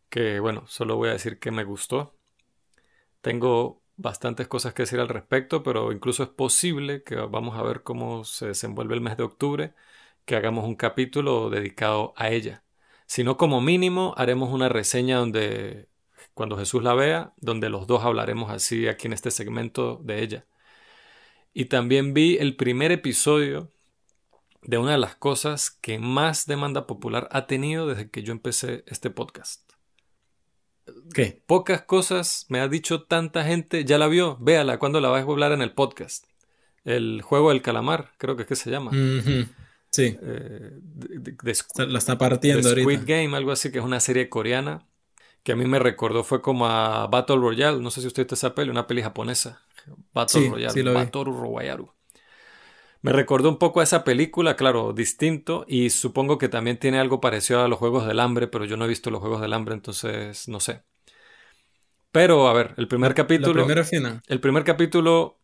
que 0.09 0.39
bueno, 0.39 0.65
solo 0.67 0.95
voy 0.97 1.09
a 1.09 1.13
decir 1.13 1.39
que 1.39 1.51
me 1.51 1.63
gustó. 1.63 2.15
Tengo 3.21 3.81
bastantes 3.97 4.47
cosas 4.47 4.73
que 4.73 4.83
decir 4.83 4.99
al 4.99 5.09
respecto, 5.09 5.63
pero 5.63 5.91
incluso 5.91 6.23
es 6.23 6.29
posible 6.29 7.03
que 7.03 7.15
vamos 7.15 7.57
a 7.57 7.63
ver 7.63 7.83
cómo 7.83 8.23
se 8.23 8.47
desenvuelve 8.47 8.95
el 8.95 9.01
mes 9.01 9.17
de 9.17 9.23
octubre, 9.23 9.73
que 10.25 10.35
hagamos 10.35 10.65
un 10.65 10.75
capítulo 10.75 11.49
dedicado 11.49 12.13
a 12.17 12.29
ella. 12.29 12.63
Si 13.05 13.23
no, 13.23 13.37
como 13.37 13.61
mínimo, 13.61 14.13
haremos 14.17 14.51
una 14.53 14.69
reseña 14.69 15.17
donde 15.17 15.89
cuando 16.37 16.55
Jesús 16.55 16.83
la 16.83 16.93
vea, 16.93 17.33
donde 17.37 17.67
los 17.67 17.87
dos 17.87 18.03
hablaremos 18.03 18.51
así 18.51 18.87
aquí 18.87 19.07
en 19.07 19.13
este 19.13 19.31
segmento 19.31 19.99
de 20.03 20.21
ella. 20.21 20.45
Y 21.51 21.65
también 21.65 22.13
vi 22.13 22.37
el 22.37 22.55
primer 22.55 22.91
episodio 22.91 23.71
de 24.61 24.77
una 24.77 24.91
de 24.91 24.99
las 24.99 25.15
cosas 25.15 25.71
que 25.71 25.97
más 25.97 26.45
demanda 26.45 26.85
popular 26.85 27.27
ha 27.31 27.47
tenido 27.47 27.87
desde 27.87 28.11
que 28.11 28.21
yo 28.21 28.33
empecé 28.33 28.83
este 28.85 29.09
podcast. 29.09 29.67
¿Qué? 31.11 31.41
Pocas 31.47 31.81
cosas 31.81 32.45
me 32.49 32.59
ha 32.59 32.67
dicho 32.67 33.01
tanta 33.01 33.43
gente, 33.43 33.83
ya 33.83 33.97
la 33.97 34.07
vio, 34.07 34.37
véala, 34.39 34.77
cuando 34.77 35.01
la 35.01 35.09
vas 35.09 35.25
a 35.25 35.31
hablar 35.31 35.53
en 35.53 35.63
el 35.63 35.73
podcast. 35.73 36.27
El 36.85 37.23
juego 37.23 37.49
del 37.49 37.63
calamar, 37.63 38.11
creo 38.19 38.35
que 38.35 38.43
es 38.43 38.47
que 38.47 38.55
se 38.55 38.69
llama. 38.69 38.91
Sí. 39.89 40.15
Eh, 40.21 40.79
la 41.77 41.97
está 41.97 42.19
partiendo 42.19 42.69
Squid 42.69 43.05
Game, 43.07 43.35
algo 43.35 43.51
así, 43.51 43.71
que 43.71 43.79
es 43.79 43.83
una 43.83 43.99
serie 43.99 44.29
coreana 44.29 44.85
que 45.47 45.53
a 45.53 45.55
mí 45.55 45.63
me 45.63 45.79
recordó 45.79 46.25
fue 46.25 46.41
como 46.41 46.67
a 46.67 47.07
Battle 47.07 47.37
Royale. 47.37 47.79
No 47.79 47.89
sé 47.89 48.01
si 48.01 48.07
usted 48.07 48.23
está 48.23 48.35
esa 48.35 48.53
peli, 48.53 48.69
una 48.69 48.85
peli 48.85 49.01
japonesa. 49.01 49.61
Battle 50.13 50.49
Royale. 50.49 50.83
Battle 50.91 51.23
Royale. 51.23 51.85
Me 53.01 53.13
recordó 53.13 53.47
un 53.47 53.57
poco 53.57 53.79
a 53.79 53.83
esa 53.83 54.03
película, 54.03 54.57
claro, 54.57 54.91
distinto, 54.91 55.63
y 55.65 55.89
supongo 55.89 56.37
que 56.37 56.49
también 56.49 56.75
tiene 56.79 56.99
algo 56.99 57.21
parecido 57.21 57.63
a 57.63 57.69
los 57.69 57.79
Juegos 57.79 58.05
del 58.05 58.19
Hambre, 58.19 58.47
pero 58.47 58.65
yo 58.65 58.75
no 58.75 58.83
he 58.83 58.89
visto 58.89 59.09
los 59.09 59.21
Juegos 59.21 59.39
del 59.39 59.53
Hambre, 59.53 59.75
entonces 59.75 60.49
no 60.49 60.59
sé. 60.59 60.83
Pero, 62.11 62.49
a 62.49 62.53
ver, 62.53 62.73
el 62.75 62.89
primer 62.89 63.13
capítulo. 63.13 63.53
La 63.53 63.63
primera 63.63 63.81
escena. 63.83 64.21
El 64.27 64.41
primer 64.41 64.65
capítulo 64.65 65.39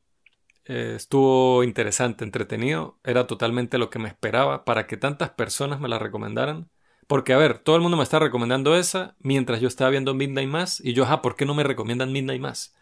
eh, 0.65 0.95
estuvo 0.97 1.63
interesante, 1.63 2.25
entretenido. 2.25 2.99
Era 3.05 3.25
totalmente 3.25 3.77
lo 3.77 3.89
que 3.89 3.99
me 3.99 4.09
esperaba 4.09 4.65
para 4.65 4.85
que 4.85 4.97
tantas 4.97 5.29
personas 5.29 5.79
me 5.79 5.87
la 5.87 5.97
recomendaran. 5.97 6.69
Porque, 7.07 7.33
a 7.33 7.37
ver, 7.37 7.59
todo 7.59 7.75
el 7.75 7.81
mundo 7.81 7.97
me 7.97 8.03
está 8.03 8.19
recomendando 8.19 8.75
esa 8.75 9.15
mientras 9.19 9.59
yo 9.61 9.67
estaba 9.67 9.89
viendo 9.91 10.13
Midnight 10.13 10.49
Mass. 10.49 10.81
Y 10.83 10.93
yo, 10.93 11.05
ah, 11.05 11.21
¿por 11.21 11.35
qué 11.35 11.45
no 11.45 11.53
me 11.53 11.63
recomiendan 11.63 12.11
Midnight 12.11 12.41
Mass? 12.41 12.75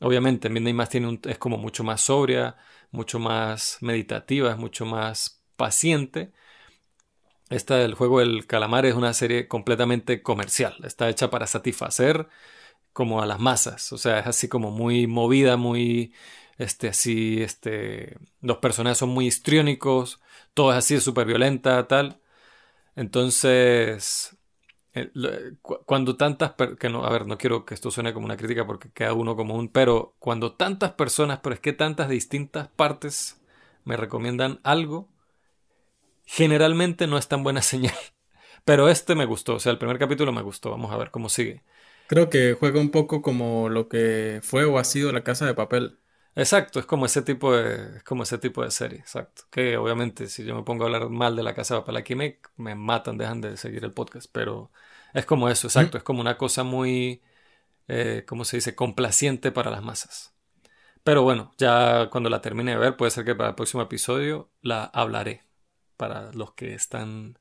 Obviamente, 0.00 0.48
Midnight 0.50 0.76
Mass 0.76 0.90
tiene 0.90 1.08
un, 1.08 1.20
es 1.24 1.38
como 1.38 1.58
mucho 1.58 1.84
más 1.84 2.02
sobria, 2.02 2.56
mucho 2.90 3.18
más 3.18 3.78
meditativa, 3.80 4.50
es 4.50 4.58
mucho 4.58 4.86
más 4.86 5.42
paciente. 5.56 6.32
Esta 7.48 7.76
del 7.76 7.94
juego 7.94 8.18
del 8.20 8.46
calamar 8.46 8.86
es 8.86 8.94
una 8.94 9.12
serie 9.14 9.46
completamente 9.48 10.20
comercial. 10.22 10.74
Está 10.84 11.08
hecha 11.08 11.30
para 11.30 11.46
satisfacer 11.46 12.28
como 12.92 13.22
a 13.22 13.26
las 13.26 13.40
masas. 13.40 13.92
O 13.92 13.98
sea, 13.98 14.20
es 14.20 14.26
así 14.26 14.48
como 14.48 14.70
muy 14.72 15.06
movida, 15.06 15.56
muy 15.56 16.14
este 16.58 16.88
así, 16.88 17.42
este. 17.42 18.18
Los 18.42 18.58
personajes 18.58 18.98
son 18.98 19.10
muy 19.10 19.26
histriónicos. 19.26 20.20
Todo 20.54 20.72
es 20.72 20.78
así, 20.78 21.00
súper 21.00 21.26
violenta, 21.26 21.86
tal. 21.88 22.20
Entonces. 22.96 24.36
Eh, 24.94 25.10
cuando 25.60 26.16
tantas 26.16 26.54
que 26.80 26.88
no, 26.88 27.04
a 27.04 27.10
ver, 27.10 27.26
no 27.26 27.36
quiero 27.36 27.66
que 27.66 27.74
esto 27.74 27.90
suene 27.90 28.14
como 28.14 28.24
una 28.24 28.38
crítica 28.38 28.66
porque 28.66 28.90
queda 28.90 29.12
uno 29.12 29.36
como 29.36 29.54
un, 29.54 29.68
pero 29.68 30.16
cuando 30.18 30.54
tantas 30.54 30.92
personas, 30.92 31.40
pero 31.42 31.54
es 31.54 31.60
que 31.60 31.74
tantas 31.74 32.08
distintas 32.08 32.68
partes 32.68 33.38
me 33.84 33.98
recomiendan 33.98 34.58
algo, 34.62 35.10
generalmente 36.24 37.06
no 37.06 37.18
es 37.18 37.28
tan 37.28 37.42
buena 37.42 37.62
señal. 37.62 37.94
Pero 38.64 38.88
este 38.88 39.14
me 39.14 39.26
gustó, 39.26 39.54
o 39.54 39.60
sea, 39.60 39.70
el 39.70 39.78
primer 39.78 39.98
capítulo 39.98 40.32
me 40.32 40.42
gustó, 40.42 40.70
vamos 40.70 40.90
a 40.92 40.96
ver 40.96 41.10
cómo 41.10 41.28
sigue. 41.28 41.62
Creo 42.08 42.30
que 42.30 42.54
juega 42.54 42.80
un 42.80 42.90
poco 42.90 43.22
como 43.22 43.68
lo 43.68 43.88
que 43.88 44.40
fue 44.42 44.64
o 44.64 44.78
ha 44.78 44.84
sido 44.84 45.12
la 45.12 45.24
casa 45.24 45.46
de 45.46 45.54
papel. 45.54 45.98
Exacto, 46.36 46.78
es 46.78 46.86
como 46.86 47.06
ese 47.06 47.22
tipo 47.22 47.56
de, 47.56 47.96
es 47.96 48.02
como 48.04 48.22
ese 48.22 48.36
tipo 48.36 48.62
de 48.62 48.70
serie, 48.70 48.98
exacto. 48.98 49.44
Que 49.50 49.78
obviamente 49.78 50.28
si 50.28 50.44
yo 50.44 50.54
me 50.54 50.62
pongo 50.64 50.84
a 50.84 50.86
hablar 50.86 51.08
mal 51.08 51.34
de 51.34 51.42
la 51.42 51.54
casa 51.54 51.74
de 51.74 51.80
papel 51.80 51.96
aquí 51.96 52.14
me, 52.14 52.38
me 52.56 52.74
matan, 52.74 53.16
dejan 53.16 53.40
de 53.40 53.56
seguir 53.56 53.84
el 53.84 53.92
podcast, 53.92 54.28
pero 54.30 54.70
es 55.14 55.24
como 55.24 55.48
eso, 55.48 55.66
exacto, 55.66 55.96
es 55.96 56.04
como 56.04 56.20
una 56.20 56.36
cosa 56.36 56.62
muy, 56.62 57.22
eh, 57.88 58.24
¿cómo 58.28 58.44
se 58.44 58.58
dice?, 58.58 58.74
complaciente 58.74 59.50
para 59.50 59.70
las 59.70 59.82
masas. 59.82 60.34
Pero 61.02 61.22
bueno, 61.22 61.54
ya 61.56 62.10
cuando 62.10 62.28
la 62.28 62.42
termine 62.42 62.72
de 62.72 62.78
ver, 62.78 62.96
puede 62.98 63.12
ser 63.12 63.24
que 63.24 63.34
para 63.34 63.50
el 63.50 63.54
próximo 63.54 63.82
episodio 63.82 64.50
la 64.60 64.84
hablaré 64.84 65.42
para 65.96 66.32
los 66.32 66.52
que 66.52 66.74
están 66.74 67.38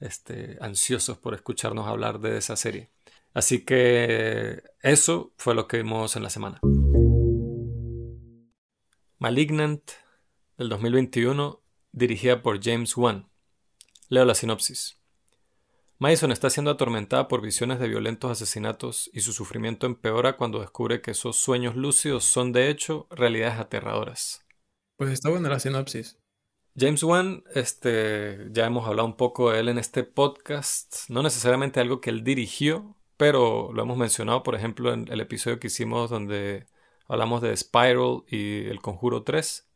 este, 0.00 0.58
ansiosos 0.60 1.16
por 1.16 1.34
escucharnos 1.34 1.88
hablar 1.88 2.20
de 2.20 2.36
esa 2.38 2.56
serie. 2.56 2.90
Así 3.32 3.64
que 3.64 4.62
eso 4.82 5.32
fue 5.38 5.54
lo 5.54 5.66
que 5.66 5.78
vimos 5.78 6.16
en 6.16 6.22
la 6.24 6.30
semana. 6.30 6.60
Malignant 9.24 9.90
del 10.58 10.68
2021, 10.68 11.62
dirigida 11.92 12.42
por 12.42 12.62
James 12.62 12.94
Wan. 12.94 13.30
Leo 14.10 14.26
la 14.26 14.34
sinopsis. 14.34 15.00
Madison 15.98 16.30
está 16.30 16.50
siendo 16.50 16.70
atormentada 16.70 17.26
por 17.26 17.40
visiones 17.40 17.80
de 17.80 17.88
violentos 17.88 18.30
asesinatos 18.30 19.08
y 19.14 19.20
su 19.20 19.32
sufrimiento 19.32 19.86
empeora 19.86 20.36
cuando 20.36 20.60
descubre 20.60 21.00
que 21.00 21.12
esos 21.12 21.36
sueños 21.36 21.74
lúcidos 21.74 22.24
son 22.24 22.52
de 22.52 22.68
hecho 22.68 23.06
realidades 23.08 23.58
aterradoras. 23.58 24.44
Pues 24.98 25.10
está 25.10 25.30
buena 25.30 25.48
la 25.48 25.58
sinopsis. 25.58 26.18
James 26.76 27.02
Wan, 27.02 27.44
este, 27.54 28.48
ya 28.50 28.66
hemos 28.66 28.86
hablado 28.86 29.08
un 29.08 29.16
poco 29.16 29.52
de 29.52 29.60
él 29.60 29.70
en 29.70 29.78
este 29.78 30.04
podcast, 30.04 31.08
no 31.08 31.22
necesariamente 31.22 31.80
algo 31.80 32.02
que 32.02 32.10
él 32.10 32.24
dirigió, 32.24 32.94
pero 33.16 33.72
lo 33.72 33.84
hemos 33.84 33.96
mencionado, 33.96 34.42
por 34.42 34.54
ejemplo, 34.54 34.92
en 34.92 35.08
el 35.10 35.22
episodio 35.22 35.58
que 35.58 35.68
hicimos 35.68 36.10
donde 36.10 36.66
hablamos 37.06 37.42
de 37.42 37.56
Spiral 37.56 38.22
y 38.28 38.66
El 38.66 38.80
Conjuro 38.80 39.22
3, 39.22 39.68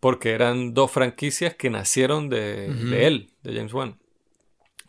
porque 0.00 0.32
eran 0.32 0.74
dos 0.74 0.90
franquicias 0.90 1.54
que 1.54 1.70
nacieron 1.70 2.28
de, 2.28 2.66
él, 3.06 3.32
de 3.42 3.54
James 3.54 3.72
Wan. 3.72 4.00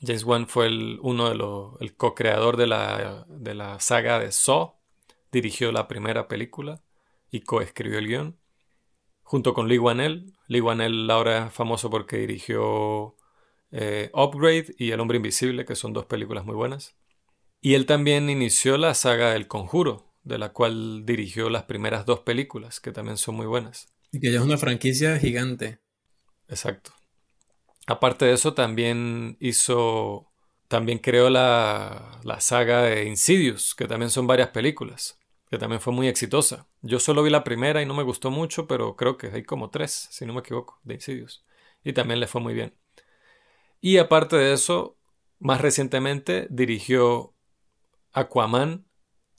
James 0.02 0.24
Wan 0.24 0.48
fue 0.48 0.68
el, 0.68 1.00
uno 1.02 1.30
de 1.30 1.36
los, 1.36 1.80
el 1.82 1.96
co-creador 1.96 2.58
de 2.58 2.68
la, 2.68 3.26
de 3.30 3.54
la 3.54 3.80
saga 3.80 4.20
de 4.20 4.32
Saw, 4.32 4.74
dirigió 5.32 5.72
la 5.72 5.88
primera 5.88 6.28
película 6.28 6.82
y 7.32 7.42
coescribió 7.42 8.00
el 8.00 8.08
guion, 8.08 8.38
junto 9.22 9.54
con 9.54 9.68
Lee 9.68 9.78
Wanell. 9.78 10.34
Lee 10.48 10.62
Wanell 10.62 11.10
ahora 11.10 11.48
es 11.48 11.54
famoso 11.54 11.90
porque 11.90 12.18
dirigió 12.18 13.16
eh, 13.72 14.12
Upgrade 14.14 14.76
y 14.78 14.92
El 14.92 15.00
Hombre 15.00 15.18
Invisible, 15.18 15.66
que 15.66 15.76
son 15.76 15.94
dos 15.94 16.06
películas 16.06 16.46
muy 16.46 16.56
buenas. 16.56 16.96
Y 17.60 17.74
él 17.76 17.86
también 17.86 18.30
inició 18.30 18.78
la 18.78 18.94
saga 18.94 19.32
del 19.32 19.48
Conjuro, 19.48 20.13
de 20.24 20.38
la 20.38 20.50
cual 20.50 21.06
dirigió 21.06 21.50
las 21.50 21.64
primeras 21.64 22.06
dos 22.06 22.22
películas, 22.22 22.80
que 22.80 22.92
también 22.92 23.18
son 23.18 23.36
muy 23.36 23.46
buenas. 23.46 23.94
Y 24.12 24.20
que 24.20 24.32
ya 24.32 24.40
es 24.40 24.46
una 24.46 24.58
franquicia 24.58 25.18
gigante. 25.20 25.80
Exacto. 26.48 26.92
Aparte 27.88 28.26
de 28.26 28.34
eso, 28.34 28.54
también 28.54 29.38
hizo. 29.40 30.30
También 30.68 31.00
creó 31.00 31.30
la, 31.30 32.20
la 32.24 32.40
saga 32.40 32.84
de 32.84 33.06
Insidious, 33.06 33.76
que 33.76 33.88
también 33.88 34.10
son 34.10 34.26
varias 34.26 34.50
películas, 34.50 35.20
que 35.50 35.58
también 35.58 35.82
fue 35.82 35.94
muy 35.94 36.08
exitosa. 36.08 36.68
Yo 36.82 37.00
solo 37.00 37.22
vi 37.22 37.30
la 37.30 37.44
primera 37.44 37.82
y 37.82 37.86
no 37.86 37.94
me 37.94 38.02
gustó 38.02 38.32
mucho, 38.32 38.66
pero 38.66 38.96
creo 38.96 39.18
que 39.18 39.28
hay 39.28 39.44
como 39.44 39.70
tres, 39.70 40.08
si 40.10 40.26
no 40.26 40.34
me 40.34 40.40
equivoco, 40.40 40.80
de 40.84 40.96
Insidious. 40.96 41.44
Y 41.84 41.94
también 41.94 42.20
le 42.20 42.28
fue 42.28 42.42
muy 42.42 42.54
bien. 42.54 42.74
Y 43.82 43.98
aparte 43.98 44.38
de 44.38 44.54
eso, 44.54 44.98
más 45.40 45.62
recientemente 45.62 46.48
dirigió 46.50 47.36
Aquaman 48.14 48.86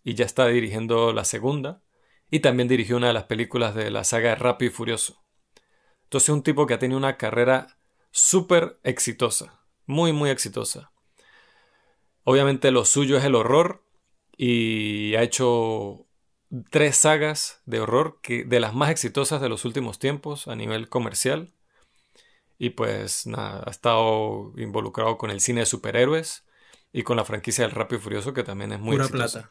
y 0.05 0.15
ya 0.15 0.27
está 0.27 0.47
dirigiendo 0.47 1.13
la 1.13 1.25
segunda. 1.25 1.83
Y 2.31 2.41
también 2.41 2.69
dirigió 2.69 2.97
una 2.97 3.09
de 3.09 3.15
las 3.15 3.25
películas 3.25 3.75
de 3.75 3.91
la 3.91 4.05
saga 4.05 4.31
de 4.31 4.35
Rápido 4.37 4.71
y 4.71 4.75
Furioso. 4.75 5.25
Entonces 6.05 6.29
un 6.29 6.43
tipo 6.43 6.67
que 6.67 6.75
ha 6.75 6.79
tenido 6.79 6.99
una 6.99 7.17
carrera 7.17 7.79
súper 8.11 8.79
exitosa. 8.85 9.61
Muy, 9.87 10.13
muy 10.13 10.31
exitosa. 10.31 10.93
Obviamente 12.23 12.71
lo 12.71 12.85
suyo 12.85 13.17
es 13.17 13.25
el 13.25 13.35
horror. 13.35 13.83
Y 14.37 15.15
ha 15.15 15.23
hecho 15.23 16.07
tres 16.71 16.97
sagas 16.97 17.63
de 17.67 17.81
horror 17.81 18.19
que, 18.21 18.45
de 18.45 18.61
las 18.61 18.75
más 18.75 18.91
exitosas 18.91 19.41
de 19.41 19.49
los 19.49 19.65
últimos 19.65 19.99
tiempos 19.99 20.49
a 20.49 20.57
nivel 20.57 20.89
comercial. 20.89 21.55
Y 22.59 22.71
pues 22.71 23.27
nada, 23.27 23.63
ha 23.67 23.71
estado 23.71 24.53
involucrado 24.57 25.19
con 25.19 25.31
el 25.31 25.41
cine 25.41 25.61
de 25.61 25.67
superhéroes 25.67 26.45
y 26.93 27.03
con 27.03 27.17
la 27.17 27.25
franquicia 27.25 27.65
del 27.65 27.75
Rápido 27.75 28.01
y 28.01 28.03
Furioso, 28.03 28.35
que 28.35 28.45
también 28.45 28.73
es 28.73 28.81
muy 28.81 28.97
Pura 28.97 29.09
plata. 29.09 29.51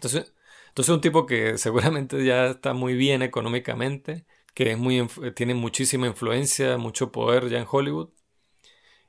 Entonces, 0.00 0.32
entonces 0.68 0.94
un 0.94 1.02
tipo 1.02 1.26
que 1.26 1.58
seguramente 1.58 2.24
ya 2.24 2.46
está 2.46 2.72
muy 2.72 2.94
bien 2.94 3.20
económicamente, 3.20 4.24
que 4.54 4.72
es 4.72 4.78
muy, 4.78 5.06
tiene 5.34 5.52
muchísima 5.54 6.06
influencia, 6.06 6.78
mucho 6.78 7.12
poder 7.12 7.50
ya 7.50 7.58
en 7.58 7.66
Hollywood, 7.70 8.08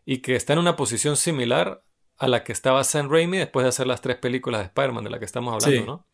y 0.05 0.17
que 0.17 0.35
está 0.35 0.53
en 0.53 0.59
una 0.59 0.75
posición 0.75 1.15
similar 1.15 1.85
a 2.17 2.27
la 2.27 2.43
que 2.43 2.51
estaba 2.51 2.83
Sam 2.83 3.09
Raimi 3.09 3.37
después 3.37 3.63
de 3.63 3.69
hacer 3.69 3.87
las 3.87 4.01
tres 4.01 4.17
películas 4.17 4.61
de 4.61 4.65
Spider-Man 4.67 5.05
de 5.05 5.09
la 5.09 5.19
que 5.19 5.25
estamos 5.25 5.53
hablando, 5.53 5.85
¿no? 5.85 6.07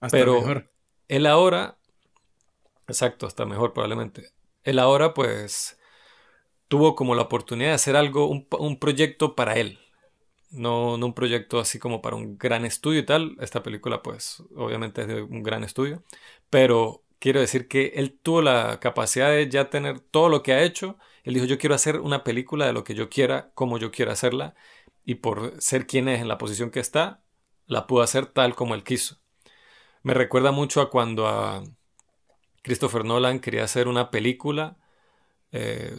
Hasta 0.00 0.18
Pero 0.18 0.34
mejor. 0.34 0.70
él 1.08 1.26
ahora, 1.26 1.78
exacto, 2.86 3.26
hasta 3.26 3.46
mejor 3.46 3.72
probablemente. 3.72 4.30
Él 4.62 4.78
ahora 4.78 5.14
pues 5.14 5.78
tuvo 6.68 6.94
como 6.94 7.14
la 7.14 7.22
oportunidad 7.22 7.70
de 7.70 7.74
hacer 7.74 7.96
algo, 7.96 8.26
un, 8.26 8.78
proyecto 8.78 9.34
para 9.34 9.54
él. 9.54 9.78
No, 10.52 10.94
un 10.94 11.14
proyecto 11.14 11.58
así 11.58 11.78
como 11.78 12.02
para 12.02 12.16
un 12.16 12.36
gran 12.38 12.64
estudio 12.66 13.00
y 13.00 13.06
tal. 13.06 13.36
Esta 13.40 13.62
película, 13.62 14.02
pues, 14.02 14.42
obviamente 14.54 15.02
es 15.02 15.08
de 15.08 15.22
un 15.22 15.42
gran 15.42 15.64
estudio. 15.64 16.04
Pero 16.50 17.04
quiero 17.18 17.40
decir 17.40 17.68
que 17.68 17.92
él 17.96 18.18
tuvo 18.22 18.42
la 18.42 18.78
capacidad 18.80 19.30
de 19.30 19.48
ya 19.48 19.70
tener 19.70 20.00
todo 20.00 20.28
lo 20.28 20.42
que 20.42 20.52
ha 20.52 20.62
hecho. 20.62 20.98
Él 21.24 21.34
dijo, 21.34 21.46
yo 21.46 21.58
quiero 21.58 21.74
hacer 21.74 22.00
una 22.00 22.22
película 22.24 22.66
de 22.66 22.74
lo 22.74 22.84
que 22.84 22.94
yo 22.94 23.08
quiera, 23.08 23.50
como 23.54 23.78
yo 23.78 23.90
quiera 23.90 24.12
hacerla. 24.12 24.54
Y 25.04 25.16
por 25.16 25.60
ser 25.60 25.86
quien 25.86 26.08
es 26.08 26.20
en 26.20 26.28
la 26.28 26.38
posición 26.38 26.70
que 26.70 26.80
está, 26.80 27.22
la 27.66 27.86
pudo 27.86 28.02
hacer 28.02 28.26
tal 28.26 28.54
como 28.54 28.74
él 28.74 28.84
quiso. 28.84 29.18
Me 30.02 30.14
recuerda 30.14 30.52
mucho 30.52 30.80
a 30.82 30.90
cuando 30.90 31.28
a 31.28 31.64
Christopher 32.62 33.04
Nolan 33.04 33.40
quería 33.40 33.64
hacer 33.64 33.88
una 33.88 34.10
película 34.10 34.76
eh, 35.52 35.94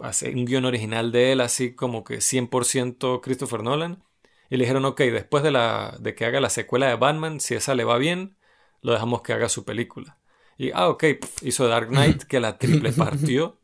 un 0.00 0.44
guion 0.44 0.64
original 0.64 1.12
de 1.12 1.32
él, 1.32 1.40
así 1.40 1.74
como 1.74 2.04
que 2.04 2.18
100% 2.18 3.20
Christopher 3.20 3.62
Nolan. 3.62 4.02
Y 4.50 4.56
le 4.56 4.64
dijeron, 4.64 4.84
ok, 4.84 5.00
después 5.00 5.42
de, 5.42 5.50
la, 5.50 5.96
de 6.00 6.14
que 6.14 6.24
haga 6.24 6.40
la 6.40 6.50
secuela 6.50 6.88
de 6.88 6.96
Batman, 6.96 7.40
si 7.40 7.54
esa 7.54 7.74
le 7.74 7.84
va 7.84 7.98
bien, 7.98 8.36
lo 8.80 8.92
dejamos 8.92 9.22
que 9.22 9.32
haga 9.32 9.48
su 9.48 9.64
película. 9.64 10.18
Y, 10.56 10.70
ah, 10.72 10.88
ok, 10.88 11.04
hizo 11.42 11.68
Dark 11.68 11.88
Knight, 11.90 12.22
que 12.22 12.40
la 12.40 12.58
triple 12.58 12.92
partió. 12.92 13.58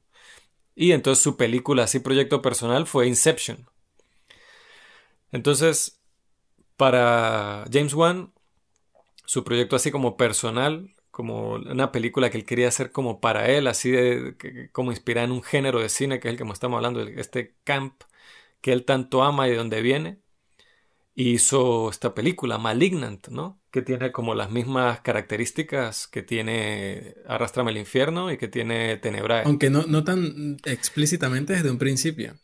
Y 0.75 0.93
entonces 0.93 1.23
su 1.23 1.37
película, 1.37 1.85
así 1.85 2.01
proyecto 2.01 2.43
personal, 2.43 2.87
fue 2.87 3.07
Inception. 3.07 3.69
Entonces, 5.33 6.01
para 6.77 7.65
James 7.73 7.95
Wan, 7.95 8.33
su 9.25 9.45
proyecto 9.45 9.77
así 9.77 9.91
como 9.91 10.17
personal 10.17 10.94
como 11.15 11.53
una 11.53 11.93
película 11.93 12.29
que 12.29 12.37
él 12.37 12.45
quería 12.45 12.67
hacer 12.67 12.91
como 12.91 13.21
para 13.21 13.49
él, 13.49 13.69
así 13.69 13.89
de 13.93 14.69
como 14.73 14.91
inspirada 14.91 15.27
en 15.27 15.31
un 15.31 15.45
género 15.45 15.79
de 15.81 15.89
cine 15.89 16.19
que 16.19 16.27
es 16.27 16.33
el 16.33 16.39
que 16.39 16.53
estamos 16.53 16.77
hablando, 16.77 17.03
este 17.03 17.55
camp 17.63 18.03
que 18.61 18.73
él 18.73 18.85
tanto 18.85 19.23
ama 19.23 19.47
y 19.47 19.53
de 19.53 19.57
donde 19.57 19.81
viene. 19.81 20.19
hizo 21.15 21.89
esta 21.89 22.17
película, 22.17 22.59
Malignant, 22.59 23.29
¿no? 23.29 23.61
Que 23.71 23.83
tiene 23.83 24.11
como 24.11 24.35
las 24.35 24.51
mismas 24.51 25.03
características 25.03 26.09
que 26.09 26.25
tiene 26.25 27.15
Arrastrame 27.29 27.71
al 27.71 27.77
infierno 27.77 28.33
y 28.33 28.37
que 28.37 28.49
tiene 28.49 28.97
Tenebrae. 28.97 29.45
Aunque 29.45 29.71
no, 29.71 29.85
no 29.87 30.03
tan 30.03 30.57
explícitamente 30.65 31.53
desde 31.53 31.71
un 31.71 31.79
principio. 31.79 32.35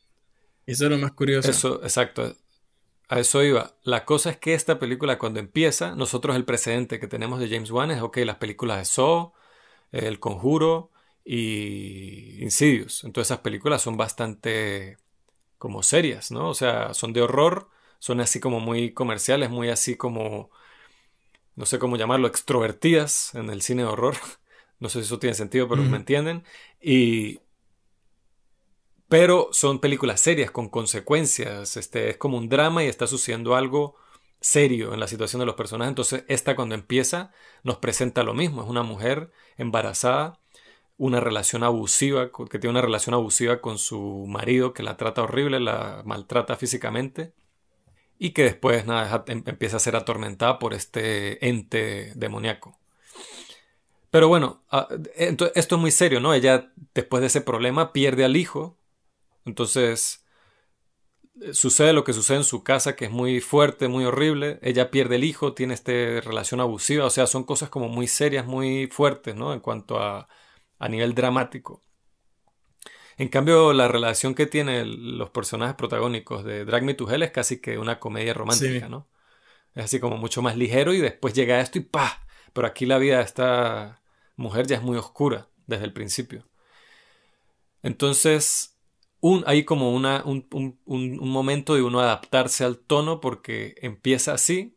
Eso 0.64 0.84
es 0.84 0.90
lo 0.92 0.98
más 0.98 1.10
curioso. 1.10 1.50
Eso, 1.50 1.82
exacto. 1.82 2.36
A 3.10 3.18
eso 3.18 3.42
iba. 3.42 3.74
La 3.82 4.04
cosa 4.04 4.30
es 4.30 4.36
que 4.36 4.54
esta 4.54 4.78
película 4.78 5.18
cuando 5.18 5.40
empieza, 5.40 5.96
nosotros 5.96 6.36
el 6.36 6.44
precedente 6.44 7.00
que 7.00 7.08
tenemos 7.08 7.40
de 7.40 7.48
James 7.48 7.72
Wan 7.72 7.90
es, 7.90 8.02
ok, 8.02 8.18
las 8.18 8.36
películas 8.36 8.78
de 8.78 8.84
Saw, 8.84 9.32
El 9.90 10.20
Conjuro 10.20 10.92
y 11.24 12.40
Insidious. 12.40 13.02
Entonces 13.02 13.32
esas 13.32 13.42
películas 13.42 13.82
son 13.82 13.96
bastante 13.96 14.96
como 15.58 15.82
serias, 15.82 16.30
¿no? 16.30 16.50
O 16.50 16.54
sea, 16.54 16.94
son 16.94 17.12
de 17.12 17.22
horror, 17.22 17.68
son 17.98 18.20
así 18.20 18.38
como 18.40 18.60
muy 18.60 18.92
comerciales, 18.92 19.50
muy 19.50 19.70
así 19.70 19.96
como, 19.96 20.50
no 21.56 21.66
sé 21.66 21.78
cómo 21.80 21.96
llamarlo, 21.96 22.28
extrovertidas 22.28 23.34
en 23.34 23.50
el 23.50 23.62
cine 23.62 23.82
de 23.82 23.88
horror. 23.88 24.16
No 24.80 24.88
sé 24.88 25.00
si 25.00 25.06
eso 25.06 25.18
tiene 25.18 25.34
sentido, 25.34 25.68
pero 25.68 25.82
me 25.82 25.98
entienden. 25.98 26.42
Y, 26.80 27.40
pero 29.10 29.48
son 29.50 29.80
películas 29.80 30.20
serias, 30.20 30.52
con 30.52 30.68
consecuencias. 30.68 31.76
Este, 31.76 32.10
es 32.10 32.16
como 32.16 32.38
un 32.38 32.48
drama 32.48 32.84
y 32.84 32.86
está 32.86 33.08
sucediendo 33.08 33.56
algo 33.56 33.96
serio 34.40 34.94
en 34.94 35.00
la 35.00 35.08
situación 35.08 35.40
de 35.40 35.46
los 35.46 35.56
personajes. 35.56 35.90
Entonces, 35.90 36.24
esta 36.28 36.54
cuando 36.54 36.76
empieza 36.76 37.32
nos 37.64 37.78
presenta 37.78 38.22
lo 38.22 38.34
mismo. 38.34 38.62
Es 38.62 38.68
una 38.68 38.84
mujer 38.84 39.32
embarazada, 39.58 40.38
una 40.96 41.18
relación 41.18 41.64
abusiva, 41.64 42.30
que 42.30 42.60
tiene 42.60 42.70
una 42.70 42.82
relación 42.82 43.14
abusiva 43.14 43.60
con 43.60 43.78
su 43.78 44.26
marido, 44.28 44.72
que 44.74 44.84
la 44.84 44.96
trata 44.96 45.24
horrible, 45.24 45.58
la 45.58 46.02
maltrata 46.04 46.54
físicamente. 46.54 47.32
Y 48.16 48.30
que 48.30 48.44
después 48.44 48.86
nada, 48.86 49.24
em, 49.26 49.42
empieza 49.44 49.78
a 49.78 49.80
ser 49.80 49.96
atormentada 49.96 50.60
por 50.60 50.72
este 50.72 51.48
ente 51.48 52.12
demoníaco. 52.14 52.78
Pero 54.12 54.28
bueno, 54.28 54.62
ah, 54.70 54.86
esto 55.16 55.50
es 55.52 55.72
muy 55.72 55.90
serio, 55.90 56.20
¿no? 56.20 56.32
Ella, 56.32 56.70
después 56.94 57.22
de 57.22 57.26
ese 57.26 57.40
problema, 57.40 57.92
pierde 57.92 58.24
al 58.24 58.36
hijo 58.36 58.76
entonces, 59.44 60.24
eh, 61.40 61.54
sucede 61.54 61.92
lo 61.92 62.04
que 62.04 62.12
sucede 62.12 62.38
en 62.38 62.44
su 62.44 62.62
casa, 62.62 62.96
que 62.96 63.06
es 63.06 63.10
muy 63.10 63.40
fuerte, 63.40 63.88
muy 63.88 64.04
horrible. 64.04 64.58
Ella 64.62 64.90
pierde 64.90 65.16
el 65.16 65.24
hijo, 65.24 65.54
tiene 65.54 65.74
esta 65.74 65.92
relación 65.92 66.60
abusiva, 66.60 67.04
o 67.06 67.10
sea, 67.10 67.26
son 67.26 67.44
cosas 67.44 67.68
como 67.70 67.88
muy 67.88 68.06
serias, 68.06 68.46
muy 68.46 68.86
fuertes, 68.88 69.34
¿no? 69.36 69.52
En 69.52 69.60
cuanto 69.60 69.98
a, 70.00 70.28
a 70.78 70.88
nivel 70.88 71.14
dramático. 71.14 71.82
En 73.16 73.28
cambio, 73.28 73.74
la 73.74 73.86
relación 73.86 74.34
que 74.34 74.46
tienen 74.46 75.18
los 75.18 75.28
personajes 75.30 75.76
protagónicos 75.76 76.42
de 76.42 76.64
Drag 76.64 76.84
Me 76.84 76.94
to 76.94 77.10
Hell 77.10 77.22
es 77.22 77.30
casi 77.30 77.60
que 77.60 77.78
una 77.78 78.00
comedia 78.00 78.32
romántica, 78.32 78.88
¿no? 78.88 79.08
Es 79.74 79.84
así 79.84 80.00
como 80.00 80.16
mucho 80.16 80.40
más 80.40 80.56
ligero 80.56 80.94
y 80.94 81.00
después 81.00 81.34
llega 81.34 81.60
esto 81.60 81.78
y 81.78 81.82
¡pa! 81.82 82.26
Pero 82.54 82.66
aquí 82.66 82.86
la 82.86 82.96
vida 82.96 83.18
de 83.18 83.24
esta 83.24 84.02
mujer 84.36 84.66
ya 84.66 84.76
es 84.76 84.82
muy 84.82 84.96
oscura 84.96 85.48
desde 85.66 85.84
el 85.84 85.92
principio. 85.92 86.48
Entonces, 87.82 88.79
un, 89.20 89.44
hay 89.46 89.64
como 89.64 89.94
una, 89.94 90.24
un, 90.24 91.18
momento 91.18 91.74
de 91.74 91.82
uno 91.82 92.00
adaptarse 92.00 92.64
al 92.64 92.78
tono 92.78 93.20
porque 93.20 93.74
empieza 93.82 94.32
así, 94.32 94.76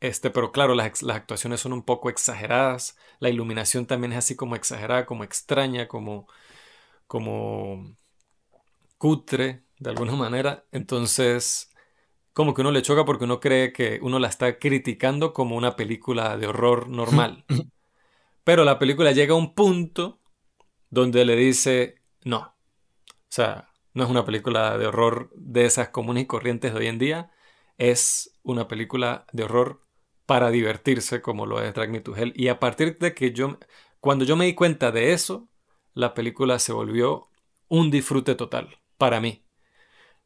este, 0.00 0.30
pero 0.30 0.52
claro, 0.52 0.74
las, 0.74 1.02
las, 1.02 1.16
actuaciones 1.16 1.60
son 1.60 1.72
un 1.72 1.82
poco 1.82 2.10
exageradas, 2.10 2.96
la 3.18 3.28
iluminación 3.30 3.86
también 3.86 4.12
es 4.12 4.18
así 4.18 4.36
como 4.36 4.56
exagerada, 4.56 5.06
como 5.06 5.24
extraña, 5.24 5.88
como, 5.88 6.28
como 7.06 7.96
cutre, 8.98 9.64
de 9.78 9.90
alguna 9.90 10.12
manera, 10.16 10.64
entonces 10.72 11.70
como 12.32 12.52
que 12.52 12.60
uno 12.60 12.70
le 12.70 12.82
choca 12.82 13.06
porque 13.06 13.24
uno 13.24 13.40
cree 13.40 13.72
que 13.72 13.98
uno 14.02 14.18
la 14.18 14.28
está 14.28 14.58
criticando 14.58 15.32
como 15.32 15.56
una 15.56 15.74
película 15.74 16.36
de 16.36 16.46
horror 16.46 16.86
normal. 16.86 17.46
Pero 18.44 18.62
la 18.62 18.78
película 18.78 19.12
llega 19.12 19.32
a 19.32 19.38
un 19.38 19.54
punto 19.54 20.20
donde 20.90 21.24
le 21.24 21.34
dice, 21.34 22.02
no, 22.24 22.55
sea, 23.36 23.68
no 23.94 24.04
es 24.04 24.10
una 24.10 24.24
película 24.24 24.76
de 24.78 24.86
horror 24.86 25.30
de 25.34 25.64
esas 25.64 25.88
comunes 25.88 26.24
y 26.24 26.26
corrientes 26.26 26.72
de 26.72 26.78
hoy 26.78 26.86
en 26.86 26.98
día. 26.98 27.30
Es 27.78 28.38
una 28.42 28.68
película 28.68 29.26
de 29.32 29.44
horror 29.44 29.80
para 30.26 30.50
divertirse, 30.50 31.22
como 31.22 31.46
lo 31.46 31.62
es 31.62 31.72
Drag 31.74 31.90
Me 31.90 32.00
to 32.00 32.16
Hell. 32.16 32.32
Y 32.36 32.48
a 32.48 32.58
partir 32.58 32.98
de 32.98 33.14
que 33.14 33.32
yo, 33.32 33.58
cuando 34.00 34.24
yo 34.24 34.36
me 34.36 34.46
di 34.46 34.54
cuenta 34.54 34.92
de 34.92 35.12
eso, 35.12 35.48
la 35.94 36.14
película 36.14 36.58
se 36.58 36.72
volvió 36.72 37.28
un 37.68 37.90
disfrute 37.90 38.34
total 38.34 38.78
para 38.98 39.20
mí. 39.20 39.44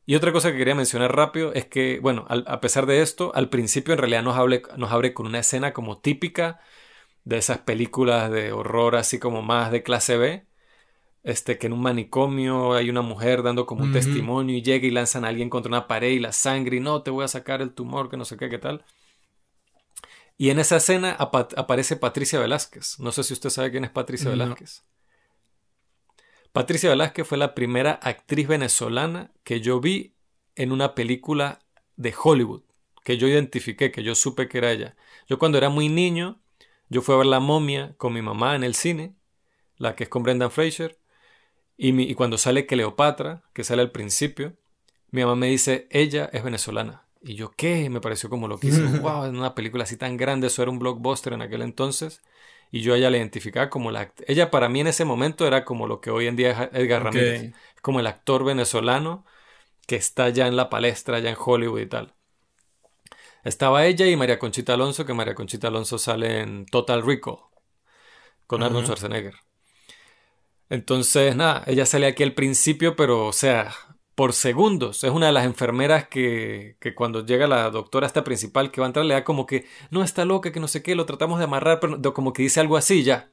Y 0.07 0.17
otra 0.17 0.33
cosa 0.33 0.51
que 0.51 0.59
quería 0.59 0.75
mencionar 0.75 1.15
rápido 1.15 1.53
es 1.53 1.67
que, 1.67 2.01
bueno, 2.01 2.27
a 2.29 2.61
pesar 2.61 2.87
de 2.87 3.03
esto, 3.03 3.33
al 3.35 3.49
principio 3.49 3.93
en 3.95 3.99
realidad 3.99 4.23
nos, 4.23 4.37
nos 4.77 4.91
abre 4.91 5.15
con 5.15 5.27
una 5.27 5.39
escena 5.39 5.73
como 5.73 6.01
típica 6.01 6.61
de 7.25 7.39
esas 7.39 7.59
películas 7.59 8.31
de 8.31 8.53
horror 8.53 8.97
así 8.97 9.19
como 9.21 9.43
más 9.43 9.71
de 9.71 9.83
clase 9.83 10.17
B, 10.17 10.50
este, 11.23 11.59
que 11.59 11.67
en 11.67 11.75
un 11.75 11.83
manicomio 11.83 12.75
hay 12.75 12.89
una 12.89 13.03
mujer 13.03 13.43
dando 13.43 13.67
como 13.67 13.85
un 13.85 13.93
testimonio 13.93 14.57
y 14.57 14.63
llega 14.63 14.87
y 14.87 14.91
lanzan 14.91 15.25
a 15.25 15.29
alguien 15.29 15.51
contra 15.51 15.69
una 15.69 15.87
pared 15.87 16.11
y 16.11 16.19
la 16.19 16.33
sangre 16.33 16.77
y 16.77 16.81
no, 16.81 17.03
te 17.03 17.11
voy 17.11 17.25
a 17.25 17.29
sacar 17.29 17.61
el 17.61 17.73
tumor, 17.73 18.09
que 18.09 18.17
no 18.17 18.25
sé 18.25 18.37
qué, 18.37 18.49
qué 18.49 18.59
tal. 18.59 18.85
Y 20.39 20.49
en 20.49 20.59
esa 20.59 20.77
escena 20.77 21.13
aparece 21.13 21.97
Patricia 21.97 22.41
Velázquez. 22.41 22.99
No 22.99 23.13
sé 23.13 23.25
si 23.25 23.35
usted 23.35 23.51
sabe 23.51 23.71
quién 23.71 23.85
es 23.85 23.91
Patricia 23.91 24.31
Velázquez. 24.31 24.85
Patricia 26.53 26.89
Velázquez 26.89 27.27
fue 27.27 27.37
la 27.37 27.55
primera 27.55 27.93
actriz 28.03 28.49
venezolana 28.49 29.31
que 29.45 29.61
yo 29.61 29.81
vi 29.81 30.15
en 30.57 30.73
una 30.73 30.95
película 30.95 31.61
de 31.97 32.15
Hollywood, 32.17 32.63
que 33.05 33.19
yo 33.19 33.29
identifiqué, 33.29 33.93
que 33.93 34.03
yo 34.03 34.15
supe 34.15 34.49
que 34.49 34.59
era 34.59 34.73
ella. 34.73 34.97
Yo 35.29 35.39
cuando 35.39 35.59
era 35.59 35.69
muy 35.69 35.91
niño, 35.91 36.41
yo 36.89 37.03
fui 37.03 37.15
a 37.15 37.19
ver 37.19 37.27
La 37.27 37.41
momia 37.41 37.95
con 37.99 38.15
mi 38.15 38.23
mamá 38.23 38.57
en 38.57 38.65
el 38.65 38.75
cine, 38.75 39.15
la 39.77 39.95
que 39.95 40.05
es 40.05 40.11
con 40.11 40.23
Brendan 40.23 40.51
Fraser, 40.51 41.00
y, 41.83 42.15
cuando 42.15 42.37
sale 42.37 42.67
Cleopatra, 42.67 43.43
que 43.55 43.65
sale 43.65 43.81
al 43.81 43.91
principio, 43.91 44.53
mi 45.13 45.23
mamá 45.23 45.35
me 45.35 45.47
dice, 45.47 45.89
ella 45.91 46.29
es 46.31 46.45
venezolana. 46.45 47.07
Y 47.23 47.37
yo, 47.37 47.53
¿qué? 47.53 47.89
Me 47.89 48.03
pareció 48.03 48.29
como 48.29 48.49
lo 48.49 48.61
que 48.61 48.67
hizo. 48.67 48.83
wow, 49.01 49.25
en 49.25 49.39
una 49.39 49.55
película 49.55 49.85
así 49.85 49.97
tan 49.97 50.19
grande, 50.19 50.49
eso 50.49 50.61
era 50.61 50.71
un 50.71 50.79
blockbuster 50.79 51.33
en 51.33 51.41
aquel 51.41 51.63
entonces. 51.63 52.21
Y 52.71 52.83
yo 52.83 52.93
a 52.93 52.99
ella 52.99 53.09
la 53.09 53.17
identificaba 53.17 53.71
como 53.71 53.91
la... 53.91 54.13
Ella 54.27 54.51
para 54.51 54.69
mí 54.69 54.81
en 54.81 54.89
ese 54.89 55.07
momento 55.07 55.47
era 55.47 55.65
como 55.65 55.87
lo 55.87 56.03
que 56.03 56.11
hoy 56.11 56.27
en 56.27 56.37
día 56.37 56.51
es 56.51 56.69
Edgar 56.75 57.03
Ramírez. 57.03 57.55
Como 57.81 57.99
el 57.99 58.07
actor 58.07 58.45
venezolano 58.45 59.25
que 59.87 59.97
está 59.97 60.29
ya 60.29 60.49
en 60.49 60.57
la 60.57 60.69
palestra, 60.69 61.19
ya 61.19 61.31
en 61.31 61.37
Hollywood 61.39 61.81
y 61.81 61.87
tal. 61.87 62.13
Estaba 63.43 63.87
ella 63.87 64.07
y 64.07 64.17
María 64.17 64.39
Conchita 64.39 64.75
Alonso, 64.75 65.07
que 65.07 65.15
María 65.15 65.35
Conchita 65.35 65.69
Alonso 65.69 65.97
sale 65.97 66.41
en 66.41 66.67
Total 66.67 67.03
Recall 67.03 67.39
con 68.47 68.63
Arnold 68.63 68.85
Schwarzenegger. 68.85 69.35
Entonces, 70.71 71.37
nada, 71.37 71.65
ella 71.67 71.85
sale 71.85 72.07
aquí 72.07 72.23
al 72.23 72.33
principio, 72.33 72.97
pero, 72.97 73.27
o 73.27 73.33
sea, 73.33 73.73
por 74.15 74.33
segundos. 74.33 75.03
Es 75.03 75.11
una 75.11 75.27
de 75.27 75.33
las 75.33 75.45
enfermeras 75.45 76.09
que, 76.09 76.77
que 76.81 76.95
cuando 76.95 77.27
llega 77.27 77.47
la 77.49 77.69
doctora 77.71 78.07
esta 78.07 78.25
principal 78.25 78.71
que 78.71 78.81
va 78.81 78.87
a 78.87 78.91
entrar, 78.91 79.05
le 79.05 79.15
da 79.15 79.25
como 79.25 79.47
que, 79.47 79.67
no, 79.91 80.03
está 80.05 80.25
loca, 80.25 80.53
que 80.53 80.61
no 80.61 80.69
sé 80.69 80.83
qué, 80.83 80.95
lo 80.95 81.07
tratamos 81.07 81.39
de 81.39 81.45
amarrar, 81.45 81.81
pero 81.81 82.15
como 82.15 82.33
que 82.33 82.43
dice 82.43 82.61
algo 82.61 82.77
así 82.77 83.03
ya. 83.03 83.31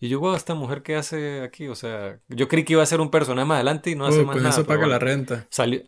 Y 0.00 0.08
yo, 0.08 0.18
wow, 0.18 0.34
esta 0.34 0.54
mujer 0.54 0.82
qué 0.82 0.96
hace 0.96 1.42
aquí, 1.42 1.68
o 1.68 1.76
sea, 1.76 2.18
yo 2.28 2.48
creí 2.48 2.64
que 2.64 2.72
iba 2.72 2.82
a 2.82 2.86
ser 2.86 3.00
un 3.00 3.10
personaje 3.10 3.46
más 3.46 3.56
adelante 3.56 3.90
y 3.90 3.94
no 3.94 4.04
hace 4.04 4.24
más 4.24 4.34
con 4.34 4.42
nada. 4.42 4.54
eso 4.54 4.66
paga 4.66 4.88
la 4.88 4.98
renta. 4.98 5.46
Salió. 5.48 5.82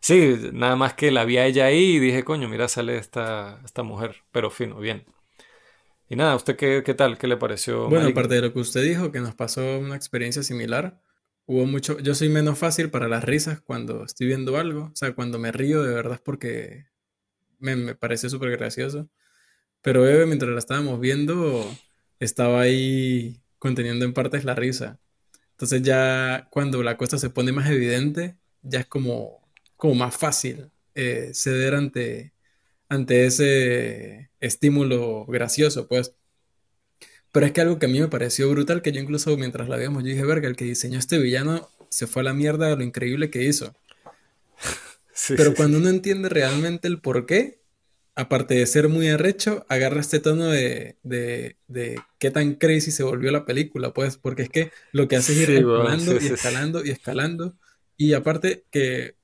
Sí, 0.00 0.36
nada 0.52 0.74
más 0.74 0.94
que 0.94 1.12
la 1.12 1.24
vi 1.24 1.38
a 1.38 1.46
ella 1.46 1.66
ahí 1.66 1.96
y 1.96 1.98
dije, 2.00 2.24
coño, 2.24 2.48
mira, 2.48 2.66
sale 2.66 2.98
esta, 2.98 3.60
esta 3.64 3.84
mujer, 3.84 4.16
pero 4.32 4.50
fino, 4.50 4.76
bien. 4.78 5.06
Y 6.14 6.16
nada, 6.16 6.36
¿usted 6.36 6.54
qué, 6.54 6.84
qué 6.86 6.94
tal? 6.94 7.18
¿Qué 7.18 7.26
le 7.26 7.36
pareció? 7.36 7.88
Bueno, 7.88 8.06
aparte 8.06 8.36
de 8.36 8.42
lo 8.42 8.52
que 8.52 8.60
usted 8.60 8.84
dijo, 8.84 9.10
que 9.10 9.18
nos 9.18 9.34
pasó 9.34 9.80
una 9.80 9.96
experiencia 9.96 10.44
similar, 10.44 11.02
hubo 11.44 11.66
mucho, 11.66 11.98
yo 11.98 12.14
soy 12.14 12.28
menos 12.28 12.56
fácil 12.56 12.88
para 12.88 13.08
las 13.08 13.24
risas 13.24 13.60
cuando 13.60 14.04
estoy 14.04 14.28
viendo 14.28 14.56
algo, 14.56 14.92
o 14.92 14.96
sea, 14.96 15.12
cuando 15.16 15.40
me 15.40 15.50
río 15.50 15.82
de 15.82 15.92
verdad 15.92 16.12
es 16.12 16.20
porque 16.20 16.86
me, 17.58 17.74
me 17.74 17.96
parece 17.96 18.30
súper 18.30 18.52
gracioso, 18.52 19.08
pero 19.82 20.08
Eve 20.08 20.26
mientras 20.26 20.52
la 20.52 20.60
estábamos 20.60 21.00
viendo 21.00 21.68
estaba 22.20 22.60
ahí 22.60 23.40
conteniendo 23.58 24.04
en 24.04 24.12
partes 24.12 24.44
la 24.44 24.54
risa. 24.54 25.00
Entonces 25.50 25.82
ya 25.82 26.46
cuando 26.48 26.84
la 26.84 26.96
cosa 26.96 27.18
se 27.18 27.30
pone 27.30 27.50
más 27.50 27.68
evidente, 27.68 28.36
ya 28.62 28.78
es 28.78 28.86
como, 28.86 29.50
como 29.76 29.96
más 29.96 30.16
fácil 30.16 30.70
eh, 30.94 31.32
ceder 31.34 31.74
ante, 31.74 32.33
ante 32.88 33.26
ese 33.26 34.30
estímulo 34.40 35.26
gracioso, 35.26 35.88
pues. 35.88 36.14
Pero 37.32 37.46
es 37.46 37.52
que 37.52 37.60
algo 37.60 37.78
que 37.78 37.86
a 37.86 37.88
mí 37.88 38.00
me 38.00 38.08
pareció 38.08 38.48
brutal, 38.50 38.82
que 38.82 38.92
yo 38.92 39.00
incluso 39.00 39.36
mientras 39.36 39.68
la 39.68 39.76
veíamos, 39.76 40.04
yo 40.04 40.10
dije, 40.10 40.24
verga, 40.24 40.48
el 40.48 40.56
que 40.56 40.64
diseñó 40.64 40.98
este 40.98 41.18
villano 41.18 41.68
se 41.88 42.06
fue 42.06 42.22
a 42.22 42.24
la 42.24 42.34
mierda 42.34 42.68
de 42.68 42.76
lo 42.76 42.84
increíble 42.84 43.30
que 43.30 43.42
hizo. 43.42 43.74
Pero 45.36 45.54
cuando 45.54 45.78
uno 45.78 45.88
entiende 45.88 46.28
realmente 46.28 46.88
el 46.88 47.00
por 47.00 47.26
qué, 47.26 47.60
aparte 48.14 48.54
de 48.54 48.66
ser 48.66 48.88
muy 48.88 49.08
arrecho, 49.08 49.64
agarra 49.68 50.00
este 50.00 50.20
tono 50.20 50.46
de, 50.46 50.96
de, 51.02 51.56
de, 51.66 52.00
qué 52.18 52.30
tan 52.30 52.54
crazy 52.54 52.90
se 52.90 53.02
volvió 53.02 53.30
la 53.32 53.44
película, 53.44 53.92
pues, 53.92 54.16
porque 54.16 54.42
es 54.42 54.48
que 54.48 54.70
lo 54.92 55.08
que 55.08 55.16
hace 55.16 55.32
es 55.32 55.48
ir 55.48 55.50
escalando 55.50 56.12
y 56.20 56.26
escalando 56.26 56.84
y 56.84 56.90
escalando. 56.90 57.56
Y 57.96 58.12
aparte 58.12 58.64
que 58.70 59.16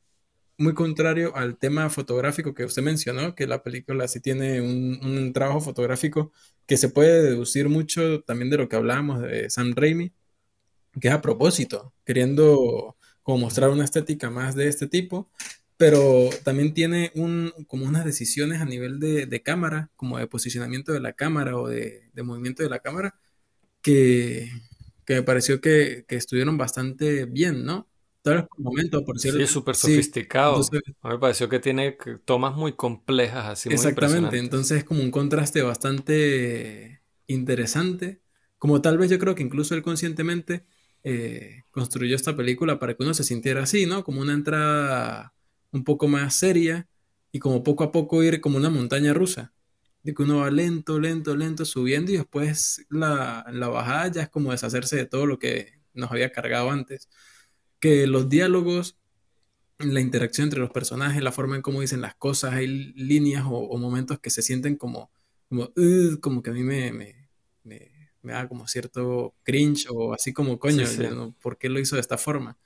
muy 0.60 0.74
contrario 0.74 1.34
al 1.36 1.56
tema 1.58 1.88
fotográfico 1.90 2.54
que 2.54 2.64
usted 2.66 2.82
mencionó, 2.82 3.34
que 3.34 3.46
la 3.46 3.62
película 3.62 4.06
sí 4.08 4.20
tiene 4.20 4.60
un, 4.60 5.32
trabajo 5.32 5.60
fotográfico 5.60 6.32
que 6.66 6.76
se 6.76 6.90
puede 6.90 7.22
deducir 7.22 7.68
mucho 7.70 8.22
también 8.22 8.50
de 8.50 8.58
lo 8.58 8.68
que 8.68 8.76
hablábamos 8.76 9.22
de 9.22 9.48
Sam 9.50 9.72
Raimi, 9.74 10.12
que 11.00 11.08
es 11.08 11.14
a 11.14 11.22
propósito, 11.22 11.94
queriendo 12.04 12.96
como 13.22 13.38
mostrar 13.38 13.70
una 13.70 13.84
estética 13.84 14.30
más 14.30 14.54
de 14.54 14.68
este 14.68 14.86
tipo, 14.86 15.30
pero 15.78 16.30
también 16.44 16.74
tiene 16.74 17.10
un, 17.14 17.52
como 17.66 17.86
unas 17.86 18.04
decisiones 18.04 18.60
a 18.60 18.66
nivel 18.66 19.00
de, 19.00 19.42
cámara, 19.42 19.90
como 19.96 20.18
de 20.18 20.26
posicionamiento 20.26 20.92
de 20.92 21.00
la 21.00 21.14
cámara 21.14 21.56
o 21.56 21.68
de, 21.68 22.10
movimiento 22.22 22.62
de 22.62 22.70
la 22.70 22.80
cámara, 22.80 23.18
que, 23.82 24.50
me 25.08 25.22
pareció 25.22 25.60
que, 25.60 26.04
que 26.08 26.16
estuvieron 26.16 26.58
bastante 26.58 27.24
bien, 27.26 27.64
¿no? 27.64 27.89
Tal 28.22 28.34
vez 28.34 28.44
por 28.48 28.60
momento, 28.60 29.04
por 29.04 29.18
cierto. 29.18 29.40
Sí, 29.40 29.46
súper 29.46 29.76
sofisticado. 29.76 30.56
a 30.56 31.08
mí 31.08 31.14
me 31.14 31.18
pareció 31.18 31.48
que 31.48 31.58
tiene 31.58 31.96
tomas 32.24 32.54
muy 32.54 32.74
complejas, 32.74 33.46
así 33.46 33.70
Exactamente, 33.70 34.38
entonces 34.38 34.78
es 34.78 34.84
como 34.84 35.02
un 35.02 35.10
contraste 35.10 35.62
bastante 35.62 37.02
interesante. 37.26 38.20
Como 38.58 38.82
tal 38.82 38.98
vez 38.98 39.10
yo 39.10 39.18
creo 39.18 39.34
que 39.34 39.42
incluso 39.42 39.74
él 39.74 39.82
conscientemente 39.82 40.66
eh, 41.02 41.62
construyó 41.70 42.14
esta 42.14 42.36
película 42.36 42.78
para 42.78 42.94
que 42.94 43.02
uno 43.02 43.14
se 43.14 43.24
sintiera 43.24 43.62
así, 43.62 43.86
¿no? 43.86 44.04
Como 44.04 44.20
una 44.20 44.34
entrada 44.34 45.32
un 45.72 45.84
poco 45.84 46.06
más 46.06 46.34
seria 46.34 46.88
y 47.32 47.38
como 47.38 47.62
poco 47.62 47.84
a 47.84 47.92
poco 47.92 48.22
ir 48.22 48.42
como 48.42 48.58
una 48.58 48.68
montaña 48.68 49.14
rusa. 49.14 49.54
De 50.02 50.14
que 50.14 50.22
uno 50.22 50.38
va 50.38 50.50
lento, 50.50 50.98
lento, 50.98 51.36
lento 51.36 51.64
subiendo 51.64 52.10
y 52.12 52.16
después 52.16 52.86
la, 52.88 53.46
la 53.52 53.68
bajada 53.68 54.08
ya 54.08 54.22
es 54.22 54.28
como 54.30 54.50
deshacerse 54.50 54.96
de 54.96 55.06
todo 55.06 55.26
lo 55.26 55.38
que 55.38 55.80
nos 55.92 56.10
había 56.10 56.32
cargado 56.32 56.70
antes 56.70 57.08
que 57.80 58.06
los 58.06 58.28
diálogos, 58.28 58.96
la 59.78 60.00
interacción 60.00 60.46
entre 60.46 60.60
los 60.60 60.70
personajes, 60.70 61.22
la 61.22 61.32
forma 61.32 61.56
en 61.56 61.62
cómo 61.62 61.80
dicen 61.80 62.02
las 62.02 62.14
cosas, 62.14 62.52
hay 62.54 62.66
líneas 62.66 63.44
o, 63.46 63.76
momentos 63.78 64.20
que 64.20 64.30
se 64.30 64.42
sienten 64.42 64.76
como, 64.76 65.10
como, 65.48 65.70
como 66.20 66.42
que 66.42 66.50
a 66.50 66.52
mí 66.52 66.62
me, 66.62 66.92
me, 66.92 67.28
me, 67.64 68.32
da 68.32 68.46
como 68.48 68.68
cierto 68.68 69.34
cringe 69.42 69.86
o 69.88 70.12
así 70.12 70.32
como, 70.32 70.58
coño, 70.58 70.84
¿por 71.42 71.58
qué 71.58 71.68
lo 71.68 71.80
hizo 71.80 71.96
de 71.96 72.02
esta 72.02 72.18
forma? 72.18 72.58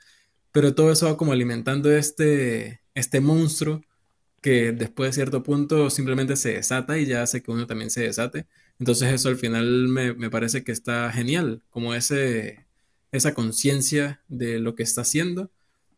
Pero 0.52 0.74
todo 0.74 0.92
eso 0.92 1.06
va 1.06 1.16
como 1.16 1.32
alimentando 1.32 1.90
este, 1.92 2.80
este 2.94 3.20
monstruo 3.20 3.82
que 4.40 4.72
después 4.72 5.10
de 5.10 5.14
cierto 5.14 5.42
punto 5.42 5.88
simplemente 5.90 6.36
se 6.36 6.54
desata 6.54 6.98
y 6.98 7.06
ya 7.06 7.22
hace 7.22 7.42
que 7.42 7.50
uno 7.50 7.66
también 7.66 7.90
se 7.90 8.02
desate. 8.02 8.46
Entonces 8.78 9.12
eso 9.12 9.28
al 9.28 9.36
final 9.36 9.88
me, 9.88 10.12
me 10.14 10.30
parece 10.30 10.64
que 10.64 10.72
está 10.72 11.10
genial, 11.12 11.62
como 11.70 11.94
ese, 11.94 12.63
esa 13.16 13.34
conciencia 13.34 14.22
de 14.28 14.58
lo 14.58 14.74
que 14.74 14.82
está 14.82 15.02
haciendo 15.02 15.50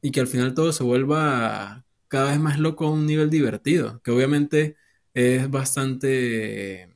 y 0.02 0.10
que 0.12 0.20
al 0.20 0.26
final 0.26 0.54
todo 0.54 0.72
se 0.72 0.84
vuelva 0.84 1.84
cada 2.08 2.30
vez 2.30 2.40
más 2.40 2.58
loco 2.58 2.86
a 2.86 2.90
un 2.90 3.06
nivel 3.06 3.30
divertido, 3.30 4.00
que 4.02 4.10
obviamente 4.10 4.76
es 5.14 5.50
bastante, 5.50 6.94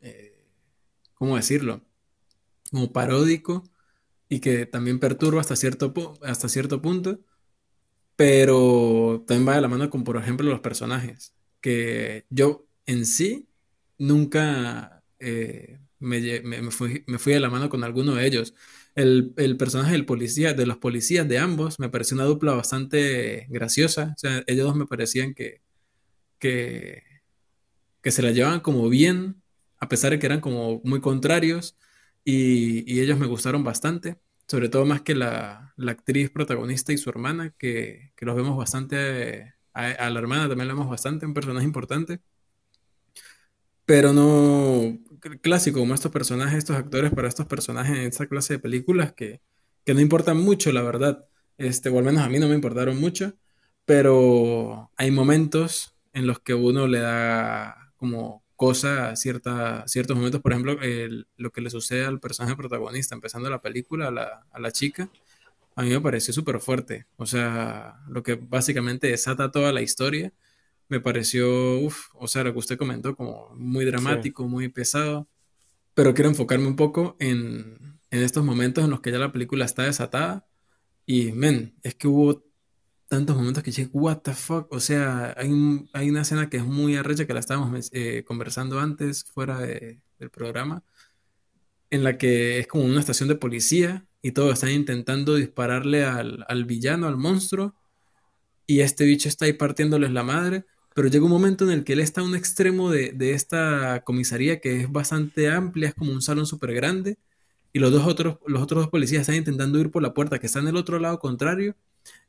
eh, 0.00 0.44
¿cómo 1.14 1.36
decirlo? 1.36 1.82
Como 2.70 2.92
paródico 2.92 3.64
y 4.28 4.40
que 4.40 4.66
también 4.66 5.00
perturba 5.00 5.40
hasta 5.40 5.56
cierto, 5.56 5.94
hasta 6.22 6.48
cierto 6.48 6.82
punto, 6.82 7.20
pero 8.16 9.24
también 9.26 9.48
va 9.48 9.54
de 9.56 9.62
la 9.62 9.68
mano 9.68 9.90
con, 9.90 10.04
por 10.04 10.16
ejemplo, 10.16 10.48
los 10.50 10.60
personajes, 10.60 11.34
que 11.60 12.26
yo 12.30 12.66
en 12.86 13.06
sí 13.06 13.48
nunca 13.98 15.02
eh, 15.18 15.80
me, 15.98 16.42
me 16.42 16.70
fui 16.70 17.04
de 17.32 17.40
la 17.40 17.50
mano 17.50 17.68
con 17.70 17.84
alguno 17.84 18.14
de 18.14 18.26
ellos. 18.26 18.54
El, 18.94 19.56
personaje 19.58 19.92
del 19.92 20.04
policía, 20.04 20.52
de 20.54 20.66
los 20.66 20.76
policías 20.76 21.26
de 21.28 21.38
ambos, 21.38 21.78
me 21.78 21.88
pareció 21.88 22.16
una 22.16 22.24
dupla 22.24 22.52
bastante 22.52 23.46
graciosa. 23.48 24.12
O 24.16 24.18
sea, 24.18 24.42
ellos 24.46 24.66
dos 24.66 24.76
me 24.76 24.86
parecían 24.86 25.34
que, 25.34 25.62
que, 26.38 27.02
que 28.02 28.10
se 28.10 28.22
la 28.22 28.32
llevaban 28.32 28.60
como 28.60 28.88
bien, 28.88 29.42
a 29.78 29.88
pesar 29.88 30.12
de 30.12 30.18
que 30.18 30.26
eran 30.26 30.40
como 30.40 30.80
muy 30.84 31.00
contrarios, 31.00 31.76
y, 32.24 33.00
ellos 33.00 33.18
me 33.18 33.26
gustaron 33.26 33.64
bastante. 33.64 34.18
Sobre 34.48 34.68
todo 34.68 34.84
más 34.84 35.02
que 35.02 35.14
la, 35.14 35.74
actriz 35.88 36.30
protagonista 36.30 36.92
y 36.92 36.98
su 36.98 37.10
hermana, 37.10 37.54
que, 37.58 38.12
los 38.20 38.36
vemos 38.36 38.56
bastante, 38.56 39.54
a, 39.72 39.86
a, 39.90 40.10
la 40.10 40.20
hermana 40.20 40.48
también 40.48 40.68
la 40.68 40.74
vemos 40.74 40.90
bastante, 40.90 41.26
un 41.26 41.34
personaje 41.34 41.66
importante. 41.66 42.20
Pero 43.84 44.12
no, 44.12 44.98
clásico, 45.40 45.80
como 45.80 45.94
estos 45.94 46.12
personajes, 46.12 46.58
estos 46.58 46.76
actores 46.76 47.12
para 47.12 47.28
estos 47.28 47.46
personajes 47.46 47.96
en 47.96 48.06
esta 48.06 48.26
clase 48.26 48.54
de 48.54 48.58
películas 48.58 49.12
que, 49.12 49.40
no 49.86 50.00
importan 50.00 50.38
mucho, 50.38 50.72
la 50.72 50.82
verdad. 50.82 51.26
Este, 51.58 51.88
o 51.88 51.98
al 51.98 52.04
menos 52.04 52.22
a 52.22 52.28
mí 52.28 52.38
no 52.38 52.48
me 52.48 52.54
importaron 52.54 53.00
mucho, 53.00 53.34
pero 53.84 54.90
hay 54.96 55.10
momentos 55.10 55.94
en 56.12 56.26
los 56.26 56.40
que 56.40 56.54
uno 56.54 56.86
le 56.86 57.00
da 57.00 57.92
como 57.96 58.42
cosa 58.56 59.10
a 59.10 59.16
cierta, 59.16 59.86
ciertos 59.88 60.16
momentos, 60.16 60.40
por 60.40 60.52
ejemplo, 60.52 60.78
lo 61.36 61.50
que 61.50 61.60
le 61.60 61.70
sucede 61.70 62.04
al 62.04 62.20
personaje 62.20 62.56
protagonista, 62.56 63.14
empezando 63.14 63.50
la 63.50 63.60
película, 63.60 64.08
a 64.08 64.10
la, 64.10 64.46
a 64.52 64.60
la 64.60 64.70
chica, 64.70 65.10
a 65.74 65.82
mí 65.82 65.90
me 65.90 66.00
pareció 66.00 66.32
súper 66.32 66.60
fuerte. 66.60 67.06
O 67.16 67.26
sea, 67.26 67.96
lo 68.08 68.22
que 68.22 68.34
básicamente 68.34 69.08
desata 69.08 69.50
toda 69.50 69.72
la 69.72 69.82
historia 69.82 70.32
me 70.92 71.00
pareció, 71.00 71.78
uff, 71.78 72.08
o 72.12 72.28
sea, 72.28 72.44
lo 72.44 72.52
que 72.52 72.58
usted 72.58 72.76
comentó, 72.76 73.16
como 73.16 73.48
muy 73.56 73.86
dramático, 73.86 74.46
muy 74.46 74.68
pesado, 74.68 75.26
pero 75.94 76.12
quiero 76.12 76.28
enfocarme 76.28 76.66
un 76.66 76.76
poco 76.76 77.16
en, 77.18 77.98
en 78.10 78.22
estos 78.22 78.44
momentos 78.44 78.84
en 78.84 78.90
los 78.90 79.00
que 79.00 79.10
ya 79.10 79.18
la 79.18 79.32
película 79.32 79.64
está 79.64 79.84
desatada 79.84 80.46
y, 81.06 81.32
men, 81.32 81.74
es 81.82 81.94
que 81.94 82.08
hubo 82.08 82.44
tantos 83.08 83.34
momentos 83.36 83.62
que 83.62 83.70
dije, 83.70 83.88
what 83.94 84.18
the 84.18 84.34
fuck, 84.34 84.70
o 84.70 84.80
sea, 84.80 85.34
hay, 85.38 85.50
hay 85.94 86.10
una 86.10 86.20
escena 86.20 86.50
que 86.50 86.58
es 86.58 86.64
muy 86.64 86.94
arrecha 86.96 87.26
que 87.26 87.32
la 87.32 87.40
estábamos 87.40 87.88
eh, 87.92 88.22
conversando 88.26 88.78
antes 88.78 89.24
fuera 89.24 89.60
de, 89.60 90.02
del 90.18 90.28
programa, 90.28 90.84
en 91.88 92.04
la 92.04 92.18
que 92.18 92.58
es 92.58 92.66
como 92.66 92.84
una 92.84 93.00
estación 93.00 93.30
de 93.30 93.36
policía 93.36 94.06
y 94.20 94.32
todos 94.32 94.52
están 94.52 94.72
intentando 94.72 95.36
dispararle 95.36 96.04
al, 96.04 96.44
al 96.48 96.66
villano, 96.66 97.08
al 97.08 97.16
monstruo, 97.16 97.74
y 98.66 98.80
este 98.80 99.06
bicho 99.06 99.30
está 99.30 99.46
ahí 99.46 99.54
partiéndoles 99.54 100.10
la 100.12 100.22
madre, 100.22 100.66
pero 100.94 101.08
llega 101.08 101.24
un 101.24 101.30
momento 101.30 101.64
en 101.64 101.70
el 101.70 101.84
que 101.84 101.94
él 101.94 102.00
está 102.00 102.20
a 102.20 102.24
un 102.24 102.34
extremo 102.34 102.90
de, 102.90 103.14
esta 103.32 104.02
comisaría 104.04 104.60
que 104.60 104.82
es 104.82 104.92
bastante 104.92 105.50
amplia, 105.50 105.88
es 105.88 105.94
como 105.94 106.12
un 106.12 106.22
salón 106.22 106.46
súper 106.46 106.74
grande, 106.74 107.18
y 107.72 107.78
los 107.78 107.90
dos 107.92 108.06
otros, 108.06 108.38
los 108.46 108.62
otros 108.62 108.84
dos 108.84 108.90
policías 108.90 109.22
están 109.22 109.36
intentando 109.36 109.78
ir 109.78 109.90
por 109.90 110.02
la 110.02 110.14
puerta 110.14 110.38
que 110.38 110.46
está 110.46 110.60
en 110.60 110.68
el 110.68 110.76
otro 110.76 110.98
lado 110.98 111.18
contrario, 111.18 111.76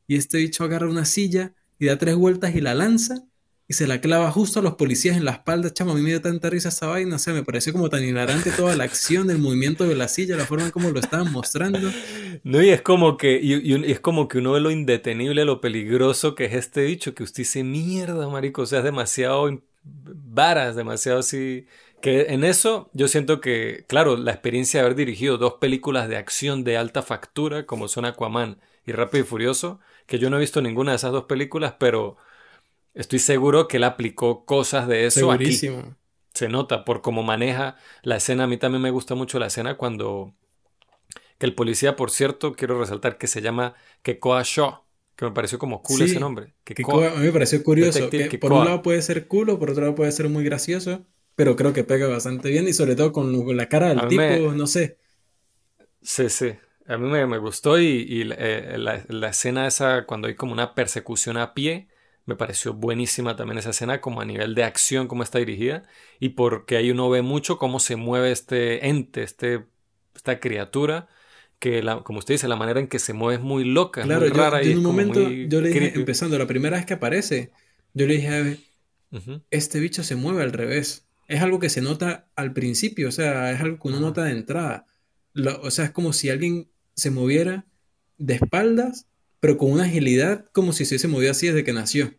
y 0.07 0.15
este 0.15 0.37
bicho 0.37 0.63
agarra 0.63 0.89
una 0.89 1.05
silla 1.05 1.53
y 1.79 1.87
da 1.87 1.97
tres 1.97 2.15
vueltas 2.15 2.55
y 2.55 2.61
la 2.61 2.73
lanza, 2.75 3.25
y 3.67 3.73
se 3.75 3.87
la 3.87 4.01
clava 4.01 4.29
justo 4.31 4.59
a 4.59 4.63
los 4.63 4.75
policías 4.75 5.15
en 5.15 5.25
la 5.25 5.31
espalda. 5.31 5.73
Chamo, 5.73 5.93
a 5.93 5.95
mí 5.95 6.01
me 6.01 6.09
dio 6.09 6.21
tanta 6.21 6.49
risa 6.49 6.69
esa 6.69 6.87
vaina, 6.87 7.15
o 7.15 7.19
sea, 7.19 7.33
me 7.33 7.43
pareció 7.43 7.71
como 7.71 7.89
tan 7.89 8.03
hilarante 8.03 8.51
toda 8.51 8.75
la 8.75 8.83
acción, 8.83 9.29
el 9.31 9.37
movimiento 9.37 9.85
de 9.85 9.95
la 9.95 10.07
silla, 10.07 10.35
la 10.35 10.45
forma 10.45 10.65
en 10.65 10.71
cómo 10.71 10.89
lo 10.89 10.99
estaban 10.99 11.31
mostrando. 11.31 11.79
No, 12.43 12.61
y 12.61 12.69
es 12.69 12.81
como 12.81 13.15
que, 13.15 13.39
y, 13.41 13.89
es 13.89 13.99
como 13.99 14.27
que 14.27 14.39
uno 14.39 14.53
ve 14.53 14.59
lo 14.59 14.71
indetenible, 14.71 15.45
lo 15.45 15.61
peligroso 15.61 16.35
que 16.35 16.45
es 16.45 16.53
este 16.53 16.81
dicho, 16.81 17.13
que 17.13 17.23
usted 17.23 17.43
dice, 17.43 17.63
mierda, 17.63 18.27
marico, 18.27 18.63
o 18.63 18.65
sea, 18.65 18.79
es 18.79 18.83
demasiado 18.83 19.61
varas, 19.83 20.75
demasiado 20.75 21.19
así. 21.19 21.67
Que 22.01 22.33
en 22.33 22.43
eso 22.43 22.89
yo 22.93 23.07
siento 23.07 23.39
que, 23.39 23.85
claro, 23.87 24.17
la 24.17 24.31
experiencia 24.31 24.79
de 24.79 24.85
haber 24.85 24.97
dirigido 24.97 25.37
dos 25.37 25.53
películas 25.61 26.09
de 26.09 26.17
acción 26.17 26.63
de 26.63 26.75
alta 26.75 27.01
factura, 27.01 27.65
como 27.65 27.87
son 27.87 28.05
Aquaman 28.05 28.59
y 28.85 28.91
Rápido 28.91 29.23
y 29.23 29.27
Furioso, 29.27 29.79
que 30.05 30.19
yo 30.19 30.29
no 30.29 30.37
he 30.37 30.41
visto 30.41 30.61
ninguna 30.61 30.91
de 30.91 30.97
esas 30.97 31.13
dos 31.13 31.25
películas, 31.25 31.75
pero 31.79 32.17
Estoy 32.93 33.19
seguro 33.19 33.67
que 33.67 33.77
él 33.77 33.83
aplicó 33.83 34.45
cosas 34.45 34.87
de 34.87 35.05
eso 35.05 35.21
Segurísimo. 35.21 35.79
aquí. 35.79 35.89
Se 36.33 36.47
nota 36.47 36.85
por 36.85 37.01
cómo 37.01 37.23
maneja 37.23 37.75
la 38.01 38.17
escena. 38.17 38.45
A 38.45 38.47
mí 38.47 38.57
también 38.57 38.81
me 38.81 38.91
gusta 38.91 39.15
mucho 39.15 39.39
la 39.39 39.47
escena 39.47 39.77
cuando... 39.77 40.35
Que 41.37 41.45
el 41.45 41.55
policía, 41.55 41.95
por 41.95 42.11
cierto, 42.11 42.53
quiero 42.53 42.79
resaltar 42.79 43.17
que 43.17 43.27
se 43.27 43.41
llama 43.41 43.73
Kekoa 44.03 44.43
Shaw, 44.43 44.83
que 45.15 45.25
me 45.25 45.31
pareció 45.31 45.59
como 45.59 45.81
cool 45.81 46.03
ese 46.03 46.19
nombre. 46.19 46.53
Kekoa, 46.63 47.11
a 47.11 47.15
mí 47.15 47.25
me 47.25 47.31
pareció 47.31 47.63
curioso. 47.63 48.09
Que 48.09 48.37
por 48.39 48.53
un 48.53 48.65
lado 48.65 48.81
puede 48.81 49.01
ser 49.01 49.27
cool 49.27 49.49
o 49.49 49.59
por 49.59 49.71
otro 49.71 49.81
lado 49.81 49.95
puede 49.95 50.11
ser 50.11 50.29
muy 50.29 50.43
gracioso, 50.43 51.05
pero 51.35 51.55
creo 51.55 51.73
que 51.73 51.83
pega 51.83 52.07
bastante 52.07 52.49
bien 52.49 52.67
y 52.67 52.73
sobre 52.73 52.95
todo 52.95 53.11
con 53.11 53.57
la 53.57 53.67
cara 53.67 53.89
del 53.89 54.07
tipo, 54.07 54.53
no 54.53 54.67
sé. 54.67 54.97
Sí, 56.01 56.29
sí. 56.29 56.53
A 56.87 56.97
mí 56.97 57.09
me, 57.09 57.37
gustó 57.37 57.79
y, 57.79 58.29
eh, 58.37 58.75
la, 58.77 59.03
la, 59.07 59.29
escena 59.29 59.67
esa 59.67 60.05
cuando 60.05 60.27
hay 60.27 60.35
como 60.35 60.51
una 60.51 60.75
persecución 60.75 61.37
a 61.37 61.53
pie 61.53 61.87
me 62.25 62.35
pareció 62.35 62.73
buenísima 62.73 63.35
también 63.35 63.57
esa 63.57 63.71
escena, 63.71 63.99
como 63.99 64.21
a 64.21 64.25
nivel 64.25 64.55
de 64.55 64.63
acción, 64.63 65.07
cómo 65.07 65.23
está 65.23 65.39
dirigida, 65.39 65.83
y 66.19 66.29
porque 66.29 66.77
ahí 66.77 66.91
uno 66.91 67.09
ve 67.09 67.21
mucho 67.21 67.57
cómo 67.57 67.79
se 67.79 67.95
mueve 67.95 68.31
este 68.31 68.87
ente, 68.87 69.23
este, 69.23 69.65
esta 70.15 70.39
criatura, 70.39 71.07
que 71.59 71.81
la, 71.83 72.01
como 72.01 72.19
usted 72.19 72.35
dice, 72.35 72.47
la 72.47 72.55
manera 72.55 72.79
en 72.79 72.87
que 72.87 72.99
se 72.99 73.13
mueve 73.13 73.35
es 73.35 73.41
muy 73.41 73.65
loca, 73.65 74.05
muy 74.05 74.29
rara. 74.29 74.63
y 74.63 74.71
en 74.71 74.79
un 74.79 74.83
momento 74.83 75.29
yo 75.29 75.61
le 75.61 75.69
dije, 75.69 75.93
empezando, 75.95 76.37
la 76.37 76.47
primera 76.47 76.77
vez 76.77 76.85
que 76.85 76.93
aparece, 76.93 77.51
yo 77.93 78.05
le 78.05 78.15
dije, 78.15 78.59
este 79.49 79.79
bicho 79.79 80.03
se 80.03 80.15
mueve 80.15 80.43
al 80.43 80.53
revés. 80.53 81.05
Es 81.27 81.41
algo 81.41 81.59
que 81.59 81.69
se 81.69 81.81
nota 81.81 82.27
al 82.35 82.53
principio, 82.53 83.07
o 83.07 83.11
sea, 83.11 83.51
es 83.51 83.61
algo 83.61 83.79
que 83.79 83.87
uno 83.87 83.99
nota 83.99 84.23
de 84.23 84.31
entrada. 84.31 84.85
o 85.61 85.71
sea, 85.71 85.85
es 85.85 85.91
como 85.91 86.11
si 86.13 86.29
alguien 86.29 86.69
se 86.95 87.11
moviera 87.11 87.65
de 88.17 88.35
espaldas 88.35 89.07
pero 89.43 89.57
con 89.57 89.73
una 89.73 89.83
agilidad 89.83 90.45
como 90.53 90.71
si 90.71 90.85
se 90.85 90.93
hubiese 90.93 91.09
movido 91.09 91.31
así 91.31 91.47
desde 91.47 91.65
que 91.65 91.73
nació. 91.73 92.13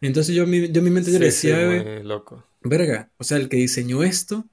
Entonces 0.00 0.34
yo, 0.34 0.46
yo 0.46 0.78
en 0.78 0.84
mi 0.84 0.90
mente 0.90 1.12
yo 1.12 1.18
le 1.18 1.26
decía, 1.26 2.00
loco. 2.02 2.42
verga, 2.62 3.10
o 3.18 3.24
sea, 3.24 3.36
el 3.36 3.50
que 3.50 3.58
diseñó 3.58 4.02
esto 4.02 4.46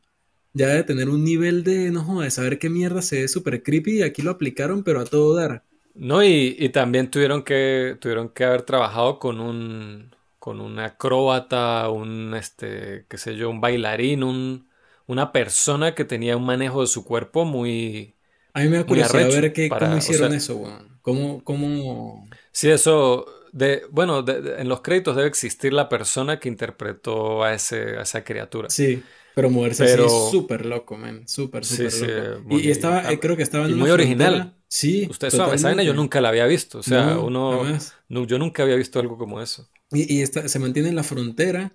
ya 0.52 0.68
debe 0.68 0.84
tener 0.84 1.08
un 1.08 1.24
nivel 1.24 1.64
de, 1.64 1.90
no 1.90 2.04
joder, 2.04 2.26
de 2.26 2.32
saber 2.32 2.60
qué 2.60 2.70
mierda 2.70 3.02
se 3.02 3.22
ve 3.22 3.28
súper 3.30 3.64
creepy 3.64 4.00
y 4.00 4.02
aquí 4.02 4.24
lo 4.24 4.32
aplicaron, 4.32 4.84
pero 4.84 5.00
a 5.00 5.06
todo 5.06 5.38
dar. 5.38 5.64
No, 5.96 6.22
y, 6.22 6.58
y, 6.60 6.68
también 6.68 7.10
tuvieron 7.10 7.44
que, 7.44 7.96
tuvieron 8.02 8.28
que 8.28 8.44
haber 8.44 8.64
trabajado 8.64 9.20
con 9.20 9.40
un, 9.40 10.14
con 10.38 10.60
un 10.60 10.80
acróbata, 10.80 11.90
un, 11.90 12.34
este, 12.34 13.06
qué 13.08 13.18
sé 13.18 13.38
yo, 13.38 13.50
un 13.50 13.62
bailarín, 13.62 14.24
un, 14.24 14.68
una 15.06 15.32
persona 15.32 15.96
que 15.96 16.04
tenía 16.04 16.36
un 16.36 16.46
manejo 16.46 16.82
de 16.82 16.88
su 16.88 17.06
cuerpo 17.06 17.46
muy... 17.46 18.16
A 18.52 18.60
mí 18.64 18.68
me 18.68 18.76
da 18.76 18.86
curiosidad 18.86 19.30
ver 19.30 19.54
cómo 19.70 19.96
hicieron 19.96 20.34
eso, 20.34 20.58
weón. 20.58 20.97
¿Cómo, 21.08 21.42
cómo... 21.42 22.28
Sí, 22.52 22.70
eso... 22.70 23.26
De, 23.54 23.84
bueno, 23.90 24.26
en 24.28 24.68
los 24.68 24.82
créditos 24.82 25.16
debe 25.16 25.30
existir 25.30 25.72
la 25.72 25.88
persona 25.88 26.38
que 26.38 26.50
interpretó 26.50 27.46
a, 27.46 27.54
ese, 27.54 27.98
a 27.98 28.02
esa 28.02 28.26
criatura. 28.26 28.70
Sí. 28.70 29.02
Pero 29.34 29.50
moverse 29.50 29.86
así 29.86 30.04
es 30.04 30.12
súper 30.30 30.66
loco, 30.66 30.98
man. 30.98 31.26
Súper, 31.26 31.64
súper 31.64 32.42
loco. 32.42 32.60
y, 32.60 32.70
estaba, 32.70 33.10
eh, 33.10 33.20
creo 33.22 33.38
que 33.38 33.44
estaba 33.44 33.68
en 33.68 33.72
y 33.72 33.76
muy 33.76 33.90
original. 33.90 34.54
Sí. 34.68 35.08
Usted 35.10 35.30
sabe, 35.30 35.56
esa 35.56 35.70
vaina 35.70 35.82
yo 35.82 35.94
nunca 35.94 36.20
la 36.20 36.28
había 36.28 36.46
visto. 36.46 36.80
O 36.80 36.84
sea, 36.84 37.18
uno. 37.18 37.64
No, 38.10 38.26
yo 38.26 38.38
nunca 38.38 38.64
había 38.64 38.76
visto 38.76 39.00
algo 39.00 39.18
como 39.18 39.42
eso. 39.42 39.70
Y, 39.94 40.22
y 40.22 40.26
se 40.26 40.60
mantiene 40.60 40.90
en 40.90 40.96
la 40.98 41.04
frontera 41.04 41.74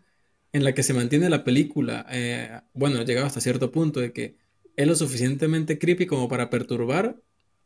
en 0.53 0.63
la 0.63 0.75
que 0.75 0.83
se 0.83 0.93
mantiene 0.93 1.31
la 1.31 1.43
película. 1.43 2.07
Eh, 2.11 2.61
bueno, 2.75 3.03
llegado 3.03 3.27
hasta 3.27 3.41
cierto 3.41 3.73
punto 3.73 3.99
de 3.99 4.13
que 4.13 4.37
es 4.77 4.87
lo 4.87 4.95
suficientemente 4.95 5.79
creepy 5.79 6.05
como 6.05 6.29
para 6.29 6.51
perturbar, 6.51 7.17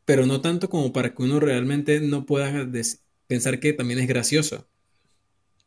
pero 0.06 0.24
no 0.24 0.40
tanto 0.40 0.70
como 0.70 0.92
para 0.92 1.12
que 1.12 1.22
uno 1.22 1.40
realmente 1.40 2.00
no 2.00 2.24
pueda 2.24 2.66
pensar 3.26 3.60
que 3.60 3.74
también 3.74 3.98
es 3.98 4.06
gracioso. 4.06 4.66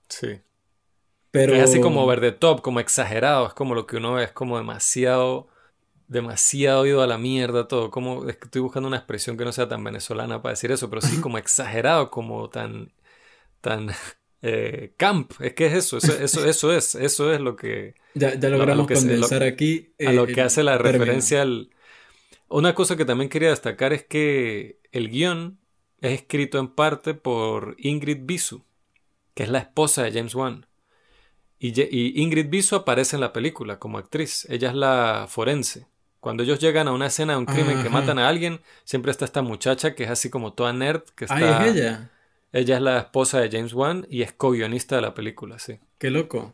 Sí. 0.07 0.40
Pero... 1.30 1.53
Es 1.53 1.64
así 1.64 1.82
como 1.82 2.07
ver 2.07 2.22
de 2.22 2.32
top, 2.32 2.61
como 2.61 2.80
exagerado, 2.80 3.48
es 3.48 3.53
como 3.53 3.76
lo 3.76 3.86
que 3.86 3.98
uno 3.98 4.14
ve, 4.14 4.24
es 4.24 4.32
como 4.32 4.57
demasiado, 4.57 5.49
demasiado 6.07 6.86
ido 6.88 7.03
a 7.03 7.07
la 7.07 7.18
mierda 7.18 7.68
todo, 7.68 7.91
como 7.91 8.28
es 8.30 8.38
que 8.38 8.45
estoy 8.45 8.61
buscando 8.61 8.88
una 8.88 8.98
expresión 8.98 9.38
que 9.38 9.44
no 9.44 9.52
sea 9.52 9.68
tan 9.68 9.84
venezolana 9.84 10.41
para 10.41 10.53
decir 10.53 10.72
eso, 10.72 10.90
pero 10.90 11.02
sí 11.02 11.18
como 11.22 11.38
exagerado, 11.38 12.10
como 12.10 12.49
tan, 12.49 12.94
tan 13.60 13.91
eh, 14.41 14.94
camp, 14.95 15.34
es 15.41 15.53
que 15.53 15.66
es 15.66 15.74
eso, 15.74 15.98
eso, 15.98 16.45
eso, 16.45 16.74
es, 16.74 16.95
eso 16.95 17.34
es 17.34 17.41
lo 17.41 17.57
que... 17.57 17.94
Ya, 18.14 18.36
ya 18.36 18.48
logramos 18.48 18.88
condensar 18.88 19.44
aquí. 19.44 19.94
a 20.03 20.14
lo 20.14 20.26
que 20.26 20.41
hace 20.41 20.64
la 20.64 20.78
referencia 20.78 21.41
al... 21.41 21.72
Una 22.50 22.74
cosa 22.74 22.98
que 22.98 23.06
también 23.06 23.30
quería 23.30 23.50
destacar 23.50 23.94
es 23.94 24.04
que 24.04 24.80
el 24.92 25.10
guion 25.10 25.60
es 26.02 26.14
escrito 26.14 26.60
en 26.60 26.70
parte 26.70 27.14
por 27.14 27.76
Ingrid 27.78 28.20
Bisu, 28.24 28.64
que 29.34 29.44
es 29.44 29.50
la 29.50 29.60
esposa 29.60 30.04
de 30.04 30.12
James 30.12 30.36
Wan. 30.36 30.66
Y, 31.60 32.22
Ingrid 32.22 32.50
Biso 32.50 32.78
aparece 32.78 33.18
en 33.18 33.22
la 33.22 33.34
película 33.34 33.80
como 33.80 33.98
actriz. 33.98 34.46
Ella 34.50 34.70
es 34.70 34.76
la 34.76 35.26
forense. 35.30 35.88
Cuando 36.22 36.44
ellos 36.44 36.60
llegan 36.60 36.88
a 36.88 36.92
una 36.92 37.08
escena 37.08 37.34
de 37.34 37.40
un 37.40 37.46
crimen 37.46 37.84
que 37.84 37.90
matan 37.90 38.18
a 38.20 38.28
alguien, 38.28 38.62
siempre 38.84 39.12
está 39.12 39.26
esta 39.26 39.42
muchacha 39.42 39.94
que 39.94 40.06
es 40.06 40.10
así 40.10 40.30
como 40.30 40.54
toda 40.54 40.74
nerd. 40.74 41.04
Que 41.16 41.26
está, 41.26 41.66
es 41.66 41.76
ella. 41.76 42.12
Ella 42.52 42.76
es 42.76 42.82
la 42.82 42.98
esposa 43.00 43.40
de 43.40 43.50
James 43.50 43.74
Wan 43.74 44.08
y 44.10 44.24
es 44.24 44.34
co-guionista 44.34 44.96
de 44.96 45.02
la 45.02 45.14
película, 45.14 45.60
sí. 45.60 45.80
Qué 45.98 46.10
loco. 46.10 46.52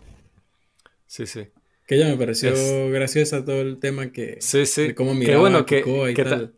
Sí, 1.08 1.26
sí. 1.26 1.48
Que 1.86 1.96
ella 1.96 2.08
me 2.08 2.18
pareció 2.18 2.52
graciosa 2.90 3.46
todo 3.46 3.62
el 3.62 3.80
tema 3.80 4.12
que... 4.12 4.38
Sí, 4.40 4.66
sí. 4.66 4.88
De 4.88 4.96
cómo 4.96 5.14
miraba 5.14 5.40
bueno, 5.40 5.66
que, 5.66 5.84
y 6.10 6.14
tal. 6.16 6.56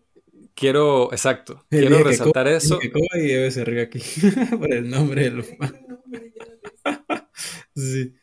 Quiero, 0.58 1.12
exacto, 1.12 1.64
quiero 1.70 2.04
resaltar 2.04 2.48
eso. 2.48 2.80
Y 2.82 3.28
debe 3.28 3.52
se 3.52 3.64
ríe 3.64 3.84
aquí 3.84 4.00
por 4.58 4.74
el 4.74 4.90
nombre 4.90 5.30
del 5.30 5.44
sí. 7.76 8.16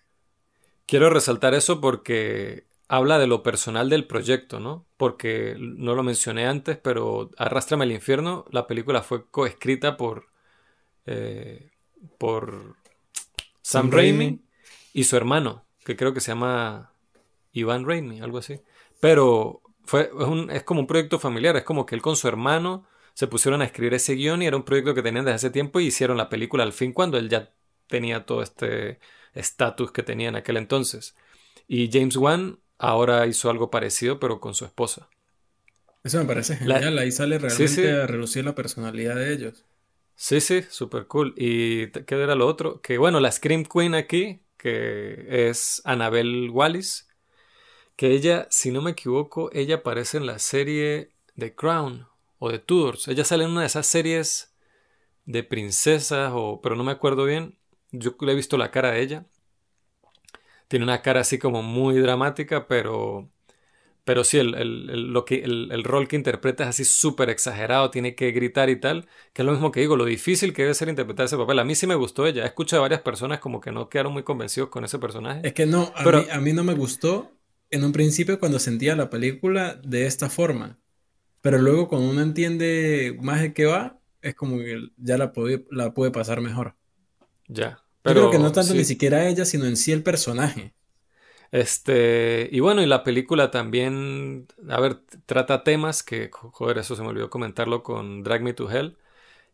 Quiero 0.85 1.11
resaltar 1.11 1.55
eso 1.55 1.81
porque 1.81 2.67
habla 2.89 3.21
de 3.21 3.29
lo 3.29 3.45
personal 3.45 3.89
del 3.89 4.09
proyecto, 4.09 4.59
¿no? 4.59 4.85
Porque 4.97 5.55
no 5.59 5.95
lo 5.95 6.03
mencioné 6.03 6.47
antes, 6.47 6.77
pero 6.77 7.31
Arrástrame 7.39 7.85
al 7.85 7.93
infierno, 7.93 8.47
la 8.51 8.67
película 8.67 9.03
fue 9.03 9.31
coescrita 9.31 9.97
por, 9.97 10.27
eh, 11.07 11.71
por 12.19 12.75
Sam, 13.63 13.93
Raimi, 13.93 14.41
y 14.93 15.05
su 15.05 15.17
hermano, 15.17 15.65
que 15.85 15.95
creo 15.95 16.13
que 16.13 16.21
se 16.21 16.33
llama 16.33 16.94
Iván 17.61 17.87
Raimi, 17.87 18.21
algo 18.21 18.39
así. 18.39 18.61
Pero 19.01 19.63
fue, 19.85 20.11
es, 20.19 20.57
es 20.57 20.63
como 20.65 20.81
un 20.81 20.87
proyecto 20.87 21.19
familiar, 21.19 21.57
es 21.57 21.65
como 21.65 21.87
que 21.87 21.95
él 21.95 22.03
con 22.03 22.17
su 22.17 22.29
hermano 22.29 22.87
se 23.15 23.29
pusieron 23.29 23.63
a 23.63 23.65
escribir 23.65 23.95
ese 23.95 24.15
guion 24.15 24.43
y 24.43 24.47
era 24.47 24.57
un 24.57 24.65
proyecto 24.65 24.95
que 24.95 25.03
tenían 25.03 25.25
desde 25.25 25.37
hace 25.37 25.51
tiempo 25.51 25.81
y 25.81 25.87
hicieron 25.87 26.17
la 26.17 26.29
película 26.29 26.65
al 26.65 26.73
fin 26.73 26.93
cuando 26.93 27.17
él 27.17 27.29
ya 27.29 27.53
tenía 27.87 28.27
todo 28.27 28.43
este 28.43 28.99
estatus 29.35 29.93
que 29.93 30.03
tenía 30.03 30.29
en 30.29 30.37
aquel 30.37 30.57
entonces. 30.57 31.15
Y 31.69 31.91
James 31.93 32.17
Wan 32.17 32.59
ahora 32.79 33.27
hizo 33.27 33.51
algo 33.51 33.71
parecido, 33.71 34.19
pero 34.19 34.41
con 34.41 34.55
su 34.55 34.65
esposa. 34.65 35.09
Eso 36.03 36.19
me 36.19 36.25
parece 36.25 36.57
genial. 36.57 36.99
Ahí 36.99 37.13
sale 37.13 37.39
realmente 37.39 37.93
a 37.93 38.07
relucir 38.07 38.45
la 38.45 38.55
personalidad 38.55 39.15
de 39.17 39.33
ellos. 39.33 39.65
Sí, 40.17 40.41
sí, 40.41 40.63
súper 40.69 41.07
cool. 41.07 41.35
¿Y 41.37 41.89
qué 41.89 42.15
era 42.15 42.35
lo 42.35 42.47
otro? 42.47 42.81
Que 42.81 42.99
bueno, 42.99 43.21
la 43.21 43.33
Scream 43.33 43.65
Queen 43.65 43.95
aquí, 43.95 44.43
que 44.57 45.49
es 45.49 45.83
Annabelle 45.85 46.51
Wallis, 46.51 47.09
que 47.97 48.09
ella, 48.09 48.47
si 48.51 48.71
no 48.71 48.83
me 48.83 48.93
equivoco, 48.93 49.51
ella 49.53 49.77
aparece 49.77 50.17
en 50.17 50.27
la 50.27 50.39
serie 50.39 51.11
The 51.39 51.55
Crown 51.55 52.07
o 52.39 52.51
de 52.51 52.59
Tudors. 52.59 53.09
Ella 53.09 53.25
sale 53.25 53.45
en 53.45 53.51
una 53.51 53.61
de 53.61 53.69
esas 53.69 53.87
series 53.87 54.55
de 55.27 55.43
princesas, 55.43 56.33
o, 56.35 56.61
pero 56.63 56.77
no 56.77 56.85
me 56.85 56.93
acuerdo 56.93 57.25
bien. 57.25 57.57
Yo 57.93 58.17
le 58.21 58.33
he 58.33 58.37
visto 58.37 58.59
la 58.59 58.71
cara 58.71 58.91
de 58.91 59.03
ella. 59.03 59.27
Tiene 60.69 60.85
una 60.85 61.03
cara 61.03 61.21
así 61.21 61.39
como 61.39 61.63
muy 61.63 61.99
dramática, 61.99 62.67
pero, 62.67 63.31
pero 64.05 64.25
sí, 64.25 64.39
el, 64.39 65.13
lo 65.13 65.25
que, 65.25 65.45
el, 65.45 65.85
rol 65.85 66.09
que 66.09 66.17
interpreta 66.17 66.65
es 66.65 66.71
así 66.71 66.85
súper 66.85 67.31
exagerado, 67.31 67.91
tiene 67.91 68.17
que 68.17 68.33
gritar 68.33 68.71
y 68.71 68.81
tal, 68.81 69.07
que 69.33 69.43
es 69.43 69.47
lo 69.47 69.53
mismo 69.53 69.71
que 69.71 69.81
digo, 69.81 69.97
lo 69.97 70.05
difícil 70.05 70.53
que 70.53 70.63
debe 70.63 70.75
ser 70.75 70.89
interpretar 70.89 71.27
ese 71.27 71.37
papel. 71.37 71.61
A 71.61 71.65
mí 71.65 71.77
sí 71.77 71.87
me 71.87 71.95
gustó 71.95 72.27
ella. 72.27 72.43
He 72.43 72.47
escuchado 72.47 72.83
a 72.83 72.87
varias 72.87 73.03
personas 73.03 73.39
como 73.39 73.61
que 73.61 73.71
no 73.71 73.89
quedaron 73.89 74.13
muy 74.13 74.25
convencidos 74.25 74.71
con 74.71 74.85
ese 74.85 74.99
personaje. 74.99 75.47
Es 75.47 75.53
que 75.53 75.67
no, 75.67 75.93
a, 75.95 76.03
mí, 76.03 76.27
a 76.33 76.41
mí 76.41 76.53
no 76.53 76.65
me 76.65 76.75
gustó 76.75 77.31
en 77.75 77.85
un 77.85 77.93
principio 77.93 78.39
cuando 78.39 78.59
sentía 78.59 78.97
la 78.97 79.11
película 79.11 79.75
de 79.83 80.07
esta 80.07 80.31
forma. 80.31 80.79
Pero 81.41 81.59
luego 81.59 81.89
cuando 81.89 82.11
uno 82.11 82.23
entiende 82.23 83.19
más 83.21 83.43
de 83.43 83.53
qué 83.53 83.67
va, 83.67 83.99
es 84.23 84.35
como 84.35 84.59
que 84.59 84.79
ya 84.97 85.19
la 85.19 85.33
puede, 85.33 85.67
la 85.71 85.93
puede 85.93 86.11
pasar 86.11 86.41
mejor. 86.41 86.77
Ya. 87.49 87.83
Pero, 88.03 88.15
Yo 88.15 88.31
creo 88.31 88.31
que 88.31 88.45
no 88.45 88.53
tanto 88.53 88.75
ni 88.75 88.85
siquiera 88.85 89.29
ella, 89.29 89.45
sino 89.45 89.67
en 89.67 89.77
sí 89.77 89.93
el 89.93 90.03
personaje. 90.03 90.75
Este, 91.51 92.49
y 92.51 92.61
bueno, 92.61 92.83
y 92.83 92.87
la 92.87 93.05
película 93.05 93.51
también, 93.51 94.47
a 94.69 94.81
ver, 94.81 95.01
trata 95.27 95.65
temas 95.65 96.03
que, 96.03 96.31
joder, 96.33 96.79
eso 96.79 96.97
se 96.97 97.03
me 97.03 97.09
olvidó 97.09 97.31
comentarlo 97.31 97.83
con 97.83 98.23
Drag 98.23 98.43
Me 98.43 98.55
to 98.55 98.71
Hell, 98.71 98.97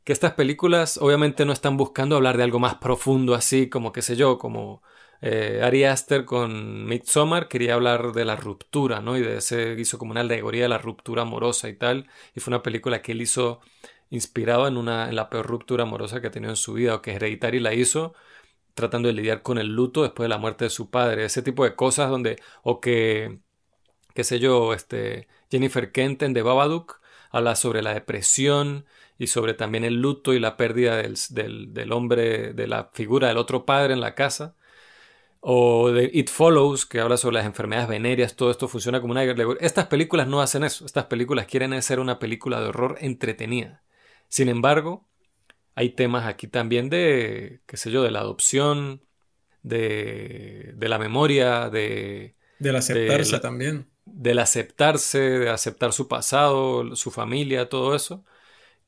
que 0.05 0.13
estas 0.13 0.33
películas 0.35 0.99
obviamente 0.99 1.45
no 1.45 1.53
están 1.53 1.77
buscando 1.77 2.17
hablar 2.17 2.37
de 2.37 2.45
algo 2.45 2.59
más 2.59 2.77
profundo 2.77 3.35
así, 3.35 3.69
como 3.69 3.93
qué 3.93 4.03
sé 4.03 4.17
yo, 4.17 4.39
como 4.39 4.83
eh, 5.21 5.61
Ari 5.63 5.85
Aster 5.85 6.25
con 6.25 6.87
Midsommar 6.87 7.49
quería 7.49 7.75
hablar 7.75 8.13
de 8.13 8.25
la 8.25 8.37
ruptura, 8.37 9.01
¿no? 9.01 9.17
Y 9.17 9.23
de 9.23 9.39
ese 9.39 9.75
hizo 9.79 9.99
como 9.99 10.13
una 10.13 10.21
alegoría 10.23 10.63
de 10.63 10.69
la 10.69 10.79
ruptura 10.79 11.23
amorosa 11.23 11.69
y 11.69 11.75
tal, 11.77 12.09
y 12.35 12.41
fue 12.41 12.53
una 12.53 12.63
película 12.63 13.03
que 13.03 13.13
él 13.13 13.23
hizo 13.23 13.61
inspirado 14.11 14.67
en, 14.69 14.77
una, 14.77 15.09
en 15.09 15.17
la 15.17 15.31
peor 15.31 15.47
ruptura 15.47 15.85
amorosa 15.85 16.21
que 16.21 16.29
ha 16.29 16.31
tenido 16.31 16.53
en 16.53 16.57
su 16.57 16.75
vida, 16.75 16.95
o 16.97 17.03
que 17.03 17.13
Hereditary 17.13 17.61
la 17.61 17.75
hizo 17.75 18.15
tratando 18.75 19.09
de 19.09 19.15
lidiar 19.15 19.43
con 19.43 19.59
el 19.59 19.69
luto 19.69 20.03
después 20.03 20.25
de 20.25 20.29
la 20.31 20.39
muerte 20.39 20.65
de 20.65 20.71
su 20.71 20.91
padre, 20.91 21.25
ese 21.25 21.43
tipo 21.43 21.65
de 21.65 21.75
cosas 21.77 22.11
donde, 22.11 22.41
o 22.63 22.81
que, 22.81 23.41
qué 24.15 24.25
sé 24.25 24.39
yo, 24.41 24.75
este, 24.75 25.29
Jennifer 25.51 25.93
Kent 25.93 26.23
en 26.23 26.35
The 26.35 26.43
Babadook 26.43 27.01
habla 27.31 27.57
sobre 27.57 27.83
la 27.83 27.95
depresión 27.95 28.87
y 29.19 29.29
sobre 29.29 29.55
también 29.55 29.85
el 29.85 30.01
luto 30.01 30.33
y 30.33 30.41
la 30.41 30.57
pérdida 30.57 30.97
del, 30.97 31.17
del, 31.75 31.93
hombre, 31.93 32.53
de 32.55 32.67
la 32.67 32.91
figura 32.93 33.29
del 33.29 33.39
otro 33.39 33.67
padre 33.67 33.93
en 33.93 34.01
la 34.01 34.15
casa. 34.15 34.57
O 35.41 35.91
de 35.91 36.11
It 36.13 36.29
Follows, 36.29 36.85
que 36.85 37.01
habla 37.01 37.17
sobre 37.17 37.37
las 37.37 37.47
enfermedades 37.47 37.89
venéreas, 37.89 38.37
todo 38.37 38.51
esto 38.51 38.69
funciona 38.69 39.01
como 39.01 39.13
una... 39.13 39.25
Estas 39.61 39.87
películas 39.87 40.29
no 40.29 40.43
hacen 40.43 40.65
eso, 40.65 40.85
estas 40.85 41.07
películas 41.07 41.47
quieren 41.47 41.73
hacer 41.73 41.99
una 41.99 42.19
película 42.19 42.61
de 42.61 42.69
horror 42.69 42.99
entretenida. 43.01 43.83
Sin 44.29 44.49
embargo, 44.51 45.09
hay 45.75 45.91
temas 45.91 46.27
aquí 46.27 46.47
también 46.47 46.91
de, 46.91 47.63
qué 47.67 47.77
sé 47.79 47.91
yo, 47.91 48.03
de 48.03 48.11
la 48.11 48.21
adopción, 48.21 49.03
de, 49.63 50.73
de 50.75 50.89
la 50.89 50.99
memoria, 50.99 51.71
de... 51.71 52.35
Del 52.59 52.77
aceptarse 52.77 53.41
también. 53.41 53.87
Del 54.05 54.39
aceptarse, 54.41 55.21
de 55.21 55.49
aceptar 55.49 55.95
su 55.95 56.07
pasado, 56.07 56.95
su 56.97 57.11
familia, 57.11 57.71
todo 57.71 57.95
eso. 57.95 58.25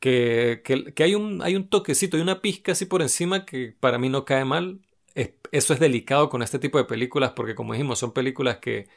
Que, 0.01 0.63
que, 0.65 1.03
hay, 1.03 1.15
un, 1.15 1.41
hay 1.43 1.57
un 1.57 1.69
toquecito, 1.69 2.17
hay 2.19 2.23
una 2.23 2.43
pizca 2.43 2.73
así 2.73 2.85
por 2.85 3.01
encima 3.01 3.47
que 3.47 3.75
para 3.81 3.99
mí 3.99 4.11
no 4.11 4.27
cae 4.27 4.45
mal. 4.45 4.81
Eso 5.15 5.75
es 5.75 5.81
delicado 5.81 6.29
con 6.29 6.43
este 6.43 6.59
tipo 6.59 6.79
de 6.79 6.85
películas 6.85 7.33
porque 7.33 7.55
como 7.55 7.73
dijimos 7.73 7.99
son 7.99 8.13
películas 8.13 8.59
que, 8.59 8.89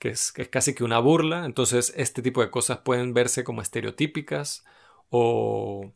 es, 0.00 0.32
casi 0.32 0.74
que 0.74 0.84
una 0.84 0.98
burla. 0.98 1.44
Entonces 1.44 1.92
este 1.96 2.22
tipo 2.22 2.40
de 2.40 2.50
cosas 2.50 2.78
pueden 2.78 3.14
verse 3.14 3.44
como 3.44 3.62
estereotípicas 3.62 4.64
o 5.10 5.92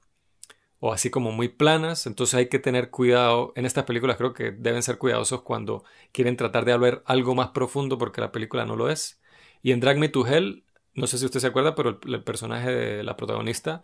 así 0.92 1.10
como 1.10 1.32
muy 1.32 1.48
planas, 1.48 2.06
entonces 2.06 2.34
hay 2.34 2.48
que 2.48 2.58
tener 2.58 2.90
cuidado. 2.90 3.52
En 3.56 3.66
estas 3.66 3.84
películas 3.84 4.16
creo 4.16 4.32
que 4.32 4.52
deben 4.52 4.82
ser 4.82 4.98
cuidadosos 4.98 5.42
cuando 5.42 5.84
quieren 6.12 6.36
tratar 6.36 6.64
de 6.64 6.76
ver 6.78 7.02
algo 7.06 7.34
más 7.34 7.48
profundo 7.50 7.98
porque 7.98 8.20
la 8.20 8.32
película 8.32 8.64
no 8.64 8.76
lo 8.76 8.90
es. 8.90 9.20
Y 9.62 9.72
en 9.72 9.80
Drag 9.80 9.98
Me 9.98 10.08
to 10.08 10.26
Hell, 10.26 10.64
no 10.94 11.06
sé 11.06 11.18
si 11.18 11.24
usted 11.24 11.40
se 11.40 11.48
acuerda, 11.48 11.74
pero 11.74 11.98
el, 12.06 12.22
personaje 12.22 12.70
de 12.70 13.02
la 13.02 13.16
protagonista 13.16 13.82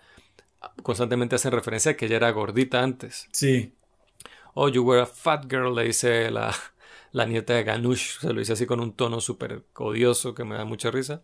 constantemente 0.83 1.35
hace 1.35 1.51
referencia 1.51 1.93
a 1.93 1.95
que 1.95 2.07
ella 2.07 2.17
era 2.17 2.31
gordita 2.31 2.83
antes. 2.83 3.29
Sí. 3.33 3.75
Oh, 4.55 4.69
you 4.69 4.83
were 4.85 5.01
a 5.03 5.07
fat 5.07 5.47
girl, 5.49 5.75
le 5.75 5.85
dice 5.85 6.31
la, 6.31 6.55
la 7.13 7.27
nieta 7.27 7.55
de 7.55 7.65
Ganush, 7.65 8.21
se 8.21 8.33
lo 8.33 8.41
dice 8.41 8.55
así 8.55 8.67
con 8.67 8.81
un 8.81 8.93
tono 8.95 9.21
súper 9.21 9.65
odioso 9.77 10.35
que 10.35 10.45
me 10.45 10.57
da 10.57 10.65
mucha 10.65 10.91
risa. 10.91 11.23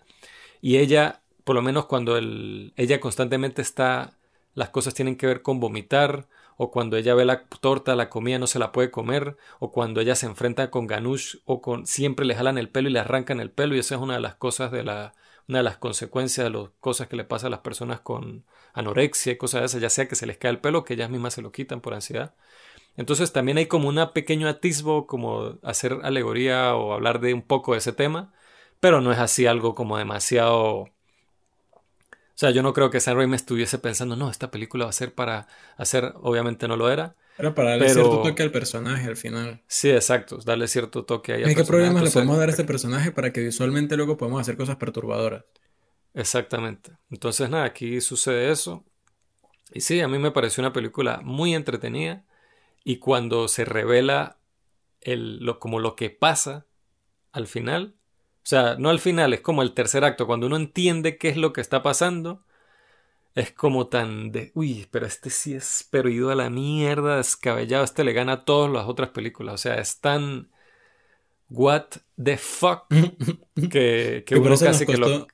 Y 0.61 0.79
ella, 0.79 1.23
por 1.45 1.57
lo 1.57 1.63
menos 1.63 1.87
cuando 1.87 2.17
el, 2.17 2.73
ella 2.77 3.01
constantemente 3.01 3.63
está 3.63 4.19
las 4.55 4.71
cosas 4.71 4.95
tienen 4.95 5.17
que 5.17 5.27
ver 5.27 5.43
con 5.43 5.61
vomitar, 5.61 6.27
o 6.57 6.71
cuando 6.71 6.97
ella 6.97 7.15
ve 7.15 7.25
la 7.25 7.45
torta, 7.47 7.97
la 7.97 8.11
comida 8.11 8.39
no 8.39 8.47
se 8.47 8.59
la 8.59 8.73
puede 8.73 8.91
comer, 8.91 9.37
o 9.59 9.73
cuando 9.73 10.01
ella 10.01 10.15
se 10.15 10.27
enfrenta 10.27 10.71
con 10.71 10.87
Ganush, 10.87 11.37
o 11.47 11.63
con 11.63 11.87
siempre 11.87 12.27
le 12.27 12.35
jalan 12.35 12.59
el 12.59 12.69
pelo 12.69 12.89
y 12.89 12.93
le 12.93 12.99
arrancan 13.01 13.41
el 13.41 13.51
pelo, 13.51 13.75
y 13.75 13.79
esa 13.79 13.95
es 13.95 14.01
una 14.01 14.15
de 14.15 14.21
las 14.21 14.35
cosas 14.35 14.71
de 14.71 14.85
la, 14.85 15.15
una 15.49 15.59
de 15.59 15.65
las 15.65 15.79
consecuencias 15.79 16.45
de 16.45 16.51
las 16.51 16.69
cosas 16.81 17.09
que 17.09 17.17
le 17.17 17.25
pasa 17.25 17.47
a 17.47 17.51
las 17.51 17.61
personas 17.61 18.01
con 18.01 18.45
anorexia 18.75 19.33
y 19.33 19.37
cosas 19.37 19.63
de 19.63 19.67
esas, 19.67 19.81
ya 19.81 19.91
sea 19.91 20.09
que 20.09 20.15
se 20.17 20.27
les 20.27 20.37
cae 20.37 20.51
el 20.51 20.59
pelo, 20.61 20.85
que 20.85 20.95
ellas 20.95 21.11
mismas 21.11 21.35
se 21.35 21.43
lo 21.43 21.53
quitan 21.53 21.81
por 21.81 21.95
ansiedad. 21.95 22.35
Entonces 23.01 23.33
también 23.33 23.57
hay 23.57 23.67
como 23.67 23.89
un 23.89 23.99
pequeño 24.13 24.47
atisbo, 24.47 25.07
como 25.07 25.59
hacer 25.63 25.99
alegoría 26.03 26.77
o 26.77 26.93
hablar 26.93 27.21
de 27.21 27.33
un 27.33 27.41
poco 27.41 27.73
de 27.73 27.79
ese 27.79 27.93
tema, 27.93 28.33
pero 28.79 29.01
no 29.01 29.11
es 29.11 29.19
así 29.19 29.47
algo 29.47 29.75
como 29.75 29.97
demasiado 29.97 30.85
o 32.13 32.41
sea, 32.41 32.51
yo 32.53 32.63
no 32.63 32.73
creo 32.73 32.91
que 32.91 33.01
Sam 33.01 33.19
Raimi 33.19 33.37
estuviese 33.37 33.79
pensando, 33.79 34.17
no, 34.17 34.31
esta 34.31 34.51
película 34.51 34.85
va 34.85 34.91
a 34.91 34.95
ser 34.95 35.15
para 35.15 35.47
hacer, 35.77 36.15
obviamente 36.23 36.69
no 36.69 36.77
lo 36.77 36.91
era. 36.91 37.15
Era 37.39 37.55
para 37.55 37.71
darle 37.71 37.91
cierto 37.91 38.23
toque 38.23 38.43
al 38.43 38.51
personaje 38.51 39.07
al 39.07 39.17
final. 39.17 39.63
Sí, 39.67 39.91
exacto, 39.91 40.39
darle 40.39 40.67
cierto 40.67 41.05
toque 41.05 41.35
ahí 41.35 41.45
al 41.45 41.55
¿Qué 41.55 41.65
problemas 41.65 42.03
le 42.03 42.11
podemos 42.11 42.39
dar 42.39 42.49
a 42.49 42.53
este 42.53 42.65
personaje 42.65 43.13
para 43.13 43.31
que 43.31 43.43
visualmente 43.43 43.95
luego 43.97 44.17
podamos 44.17 44.41
hacer 44.41 44.57
cosas 44.57 44.77
perturbadoras? 44.77 45.45
Exactamente. 46.15 46.93
Entonces, 47.11 47.51
nada, 47.51 47.65
aquí 47.65 48.01
sucede 48.01 48.51
eso. 48.51 48.85
Y 49.75 49.83
sí, 49.83 50.01
a 50.01 50.09
mí 50.09 50.19
me 50.19 50.31
pareció 50.31 50.63
una 50.63 50.73
película 50.73 51.21
muy 51.23 51.55
entretenida. 51.55 52.25
Y 52.85 52.97
cuando 52.97 53.49
se 53.49 53.65
revela 53.65 54.39
el, 55.01 55.39
lo, 55.45 55.59
como 55.59 55.79
lo 55.79 55.97
que 55.97 56.11
pasa 56.11 56.67
al 57.33 57.47
final, 57.47 57.95
o 58.43 58.47
sea, 58.51 58.77
no 58.79 58.91
al 58.91 59.01
final, 59.01 59.33
es 59.33 59.41
como 59.41 59.63
el 59.63 59.75
tercer 59.75 60.05
acto, 60.05 60.27
cuando 60.27 60.47
uno 60.47 60.57
entiende 60.57 61.19
qué 61.19 61.29
es 61.29 61.37
lo 61.37 61.53
que 61.53 61.61
está 61.61 61.83
pasando, 61.83 62.43
es 63.35 63.53
como 63.53 63.89
tan 63.89 64.33
de, 64.33 64.51
uy, 64.55 64.89
pero 64.91 65.07
este 65.07 65.31
sí 65.31 65.55
es 65.55 65.87
pero 65.91 66.09
ido 66.09 66.31
a 66.31 66.35
la 66.35 66.51
mierda, 66.51 67.19
descabellado, 67.19 67.85
este 67.85 68.05
le 68.05 68.13
gana 68.13 68.33
a 68.33 68.45
todas 68.45 68.71
las 68.73 68.87
otras 68.87 69.11
películas, 69.11 69.55
o 69.55 69.59
sea, 69.59 69.75
es 69.77 70.01
tan 70.01 70.51
what 71.49 71.87
the 72.23 72.37
fuck 72.37 72.89
que, 73.71 74.25
que 74.27 74.37
uno 74.37 74.57
casi 74.59 74.87
que 74.87 74.97
lo... 74.97 75.27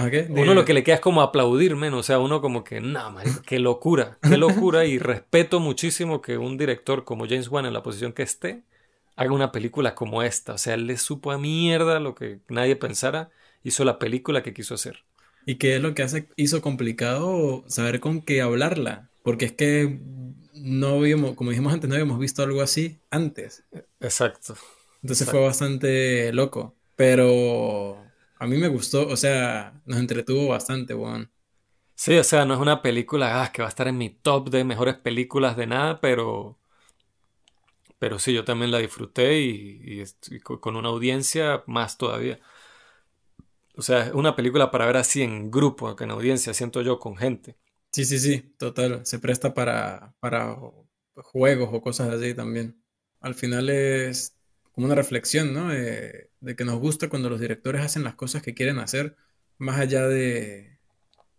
¿Ah, 0.00 0.08
uno 0.28 0.54
lo 0.54 0.64
que 0.64 0.74
le 0.74 0.84
queda 0.84 0.94
es 0.94 1.00
como 1.00 1.22
aplaudir 1.22 1.74
menos, 1.74 1.98
o 1.98 2.02
sea, 2.04 2.20
uno 2.20 2.40
como 2.40 2.62
que, 2.62 2.80
marico, 2.80 3.42
qué 3.44 3.58
locura, 3.58 4.16
qué 4.22 4.36
locura 4.36 4.84
y 4.84 4.96
respeto 5.00 5.58
muchísimo 5.58 6.22
que 6.22 6.38
un 6.38 6.56
director 6.56 7.04
como 7.04 7.26
James 7.26 7.48
Wan 7.48 7.66
en 7.66 7.72
la 7.72 7.82
posición 7.82 8.12
que 8.12 8.22
esté 8.22 8.62
haga 9.16 9.32
una 9.32 9.50
película 9.50 9.96
como 9.96 10.22
esta. 10.22 10.52
O 10.52 10.58
sea, 10.58 10.74
él 10.74 10.86
le 10.86 10.98
supo 10.98 11.32
a 11.32 11.38
mierda 11.38 11.98
lo 11.98 12.14
que 12.14 12.38
nadie 12.48 12.76
pensara, 12.76 13.30
hizo 13.64 13.84
la 13.84 13.98
película 13.98 14.44
que 14.44 14.54
quiso 14.54 14.74
hacer. 14.74 15.02
¿Y 15.44 15.56
qué 15.56 15.74
es 15.74 15.82
lo 15.82 15.94
que 15.94 16.04
hace, 16.04 16.28
hizo 16.36 16.62
complicado 16.62 17.64
saber 17.66 17.98
con 17.98 18.22
qué 18.22 18.40
hablarla? 18.40 19.08
Porque 19.24 19.46
es 19.46 19.52
que 19.52 19.98
no 20.54 20.90
habíamos, 20.90 21.34
como 21.34 21.50
dijimos 21.50 21.72
antes, 21.72 21.88
no 21.88 21.96
habíamos 21.96 22.20
visto 22.20 22.44
algo 22.44 22.62
así 22.62 23.00
antes. 23.10 23.64
Exacto. 23.98 24.54
Entonces 25.02 25.28
fue 25.28 25.40
bastante 25.40 26.32
loco. 26.32 26.76
Pero 26.94 27.98
a 28.38 28.46
mí 28.46 28.56
me 28.56 28.68
gustó, 28.68 29.06
o 29.08 29.16
sea, 29.16 29.80
nos 29.84 29.98
entretuvo 29.98 30.48
bastante, 30.48 30.94
Juan. 30.94 31.30
Sí, 31.94 32.16
o 32.16 32.24
sea, 32.24 32.44
no 32.44 32.54
es 32.54 32.60
una 32.60 32.80
película 32.82 33.42
ah, 33.42 33.52
que 33.52 33.62
va 33.62 33.68
a 33.68 33.70
estar 33.70 33.88
en 33.88 33.98
mi 33.98 34.10
top 34.10 34.50
de 34.50 34.64
mejores 34.64 34.96
películas 34.96 35.56
de 35.56 35.66
nada, 35.66 36.00
pero 36.00 36.58
pero 37.98 38.18
sí, 38.18 38.32
yo 38.32 38.44
también 38.44 38.70
la 38.70 38.78
disfruté 38.78 39.40
y, 39.40 40.04
con 40.44 40.76
una 40.76 40.88
audiencia 40.88 41.64
más 41.66 41.98
todavía. 41.98 42.38
O 43.76 43.82
sea, 43.82 44.06
es 44.06 44.12
una 44.14 44.36
película 44.36 44.70
para 44.70 44.86
ver 44.86 44.96
así 44.96 45.22
en 45.22 45.50
grupo, 45.50 45.94
que 45.96 46.04
en 46.04 46.12
audiencia, 46.12 46.54
siento 46.54 46.82
yo, 46.82 46.98
con 46.98 47.16
gente. 47.16 47.56
Sí, 47.92 48.04
sí, 48.04 48.18
sí, 48.18 48.54
total. 48.58 49.04
Se 49.04 49.18
presta 49.18 49.54
para, 49.54 50.14
para 50.20 50.56
juegos 51.16 51.70
o 51.72 51.80
cosas 51.80 52.10
así 52.10 52.34
también. 52.34 52.80
Al 53.20 53.34
final 53.34 53.68
es 53.70 54.37
como 54.78 54.86
una 54.86 54.94
reflexión, 54.94 55.52
¿no? 55.52 55.70
de 55.70 56.30
que 56.56 56.64
nos 56.64 56.78
gusta 56.78 57.08
cuando 57.08 57.28
los 57.28 57.40
directores 57.40 57.82
hacen 57.82 58.04
las 58.04 58.14
cosas 58.14 58.42
que 58.44 58.54
quieren 58.54 58.78
hacer, 58.78 59.16
más 59.58 59.76
allá 59.80 60.06
de, 60.06 60.78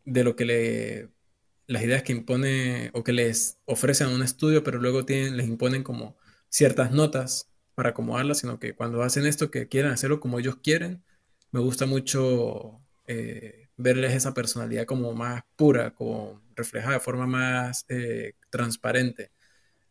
de 0.04 0.26
lo 0.26 0.36
que 0.36 0.44
le 0.44 1.10
las 1.66 1.82
ideas 1.82 2.04
que 2.04 2.12
impone 2.12 2.92
o 2.94 3.02
que 3.06 3.14
les 3.14 3.58
ofrecen 3.64 4.08
a 4.08 4.14
un 4.14 4.24
estudio, 4.24 4.62
pero 4.62 4.78
luego 4.78 5.06
tienen, 5.06 5.38
les 5.38 5.48
imponen 5.48 5.84
como 5.84 6.18
ciertas 6.50 6.92
notas 6.92 7.50
para 7.76 7.92
acomodarlas, 7.92 8.40
sino 8.40 8.60
que 8.60 8.76
cuando 8.76 9.04
hacen 9.04 9.26
esto, 9.26 9.50
que 9.52 9.70
quieren 9.70 9.92
hacerlo 9.92 10.20
como 10.20 10.38
ellos 10.40 10.58
quieren, 10.62 11.02
me 11.52 11.62
gusta 11.62 11.86
mucho 11.86 12.82
eh, 13.08 13.70
verles 13.78 14.16
esa 14.16 14.34
personalidad 14.34 14.86
como 14.86 15.14
más 15.14 15.44
pura, 15.56 15.96
como 15.96 16.42
reflejada 16.58 16.96
de 16.96 17.00
forma 17.00 17.26
más 17.26 17.86
eh, 17.88 18.34
transparente. 18.50 19.32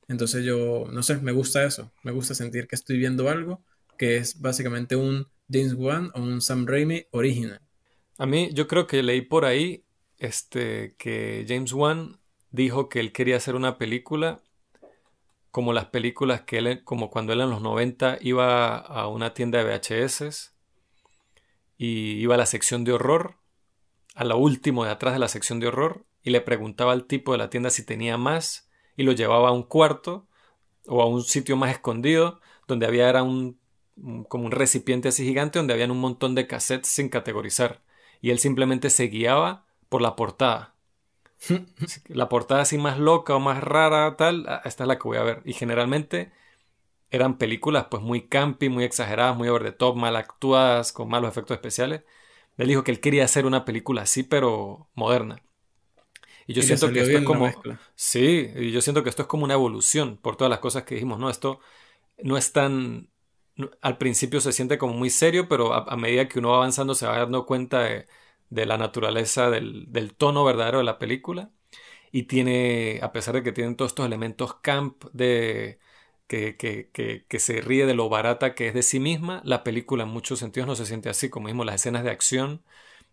Entonces 0.08 0.44
yo, 0.44 0.86
no 0.90 1.02
sé, 1.02 1.18
me 1.18 1.32
gusta 1.32 1.64
eso, 1.64 1.92
me 2.02 2.12
gusta 2.12 2.34
sentir 2.34 2.66
que 2.66 2.76
estoy 2.76 2.98
viendo 2.98 3.28
algo 3.28 3.62
que 3.98 4.16
es 4.16 4.40
básicamente 4.40 4.96
un 4.96 5.26
James 5.50 5.74
Wan 5.74 6.10
o 6.14 6.20
un 6.20 6.40
Sam 6.40 6.66
Raimi 6.66 7.06
original. 7.10 7.60
A 8.16 8.26
mí, 8.26 8.50
yo 8.52 8.66
creo 8.68 8.86
que 8.86 9.02
leí 9.02 9.20
por 9.20 9.44
ahí 9.44 9.84
este, 10.18 10.94
que 10.98 11.44
James 11.46 11.72
Wan 11.72 12.18
dijo 12.50 12.88
que 12.88 13.00
él 13.00 13.12
quería 13.12 13.36
hacer 13.36 13.54
una 13.54 13.76
película 13.76 14.40
como 15.50 15.72
las 15.72 15.86
películas 15.86 16.42
que 16.42 16.58
él, 16.58 16.84
como 16.84 17.10
cuando 17.10 17.32
él 17.32 17.40
en 17.40 17.50
los 17.50 17.60
90 17.60 18.18
iba 18.20 18.76
a 18.76 19.08
una 19.08 19.34
tienda 19.34 19.62
de 19.62 19.64
VHS 19.64 20.54
y 21.76 22.20
iba 22.20 22.34
a 22.34 22.38
la 22.38 22.46
sección 22.46 22.84
de 22.84 22.92
horror, 22.92 23.36
a 24.14 24.24
lo 24.24 24.36
último 24.36 24.84
de 24.84 24.90
atrás 24.90 25.14
de 25.14 25.20
la 25.20 25.28
sección 25.28 25.60
de 25.60 25.68
horror, 25.68 26.04
y 26.22 26.30
le 26.30 26.40
preguntaba 26.40 26.92
al 26.92 27.06
tipo 27.06 27.32
de 27.32 27.38
la 27.38 27.50
tienda 27.50 27.70
si 27.70 27.84
tenía 27.84 28.16
más, 28.18 28.67
y 28.98 29.04
lo 29.04 29.12
llevaba 29.12 29.48
a 29.48 29.52
un 29.52 29.62
cuarto 29.62 30.26
o 30.86 31.00
a 31.00 31.06
un 31.06 31.22
sitio 31.22 31.56
más 31.56 31.70
escondido, 31.70 32.40
donde 32.66 32.86
había 32.86 33.08
era 33.08 33.22
un, 33.22 33.58
como 34.28 34.44
un 34.44 34.52
recipiente 34.52 35.08
así 35.08 35.24
gigante, 35.24 35.58
donde 35.58 35.72
habían 35.72 35.90
un 35.90 36.00
montón 36.00 36.34
de 36.34 36.46
cassettes 36.46 36.90
sin 36.90 37.08
categorizar, 37.08 37.82
y 38.20 38.30
él 38.30 38.38
simplemente 38.38 38.90
se 38.90 39.04
guiaba 39.04 39.64
por 39.88 40.02
la 40.02 40.16
portada 40.16 40.74
la 42.08 42.28
portada 42.28 42.62
así 42.62 42.78
más 42.78 42.98
loca 42.98 43.34
o 43.34 43.40
más 43.40 43.62
rara, 43.62 44.16
tal, 44.16 44.44
ah, 44.48 44.62
esta 44.64 44.84
es 44.84 44.88
la 44.88 44.98
que 44.98 45.04
voy 45.04 45.18
a 45.18 45.22
ver. 45.22 45.42
Y 45.44 45.52
generalmente 45.54 46.32
eran 47.10 47.38
películas 47.38 47.86
pues 47.90 48.02
muy 48.02 48.28
campy, 48.28 48.68
muy 48.68 48.84
exageradas, 48.84 49.36
muy 49.36 49.48
over 49.48 49.64
the 49.64 49.72
top, 49.72 49.96
mal 49.96 50.16
actuadas, 50.16 50.92
con 50.92 51.08
malos 51.08 51.30
efectos 51.30 51.56
especiales. 51.56 52.02
Él 52.56 52.68
dijo 52.68 52.84
que 52.84 52.90
él 52.92 53.00
quería 53.00 53.24
hacer 53.24 53.46
una 53.46 53.64
película 53.64 54.02
así, 54.02 54.22
pero 54.24 54.88
moderna. 54.94 55.42
Y 56.48 56.54
yo 56.54 56.62
siento 56.62 56.92
que 56.92 57.00
esto 57.00 57.18
es 57.18 57.24
como. 57.24 57.52
Sí, 57.94 58.50
y 58.56 58.72
yo 58.72 58.80
siento 58.80 59.04
que 59.04 59.10
esto 59.10 59.22
es 59.22 59.28
como 59.28 59.44
una 59.44 59.54
evolución 59.54 60.16
por 60.16 60.34
todas 60.34 60.50
las 60.50 60.58
cosas 60.58 60.82
que 60.82 60.96
dijimos, 60.96 61.20
¿no? 61.20 61.30
Esto 61.30 61.60
no 62.20 62.36
es 62.36 62.52
tan. 62.52 63.10
al 63.80 63.98
principio 63.98 64.40
se 64.40 64.50
siente 64.52 64.78
como 64.78 64.94
muy 64.94 65.10
serio, 65.10 65.48
pero 65.48 65.72
a 65.72 65.96
medida 65.96 66.26
que 66.26 66.40
uno 66.40 66.50
va 66.50 66.56
avanzando 66.56 66.96
se 66.96 67.06
va 67.06 67.18
dando 67.18 67.46
cuenta 67.46 67.82
de 67.82 68.06
de 68.50 68.66
la 68.66 68.78
naturaleza 68.78 69.50
del, 69.50 70.14
tono 70.16 70.44
verdadero 70.44 70.78
de 70.78 70.84
la 70.84 70.98
película. 70.98 71.50
Y 72.12 72.24
tiene, 72.24 73.00
a 73.02 73.12
pesar 73.12 73.34
de 73.34 73.42
que 73.42 73.52
tienen 73.52 73.76
todos 73.76 73.92
estos 73.92 74.06
elementos 74.06 74.54
camp 74.56 75.04
de 75.12 75.78
que, 76.26 76.56
que, 76.56 77.38
se 77.38 77.60
ríe 77.60 77.86
de 77.86 77.94
lo 77.94 78.08
barata 78.08 78.54
que 78.54 78.68
es 78.68 78.74
de 78.74 78.82
sí 78.82 79.00
misma, 79.00 79.42
la 79.44 79.64
película 79.64 80.04
en 80.04 80.10
muchos 80.10 80.38
sentidos 80.38 80.68
no 80.68 80.76
se 80.76 80.86
siente 80.86 81.08
así, 81.10 81.30
como 81.30 81.46
mismo 81.46 81.64
las 81.64 81.76
escenas 81.76 82.04
de 82.04 82.10
acción 82.10 82.62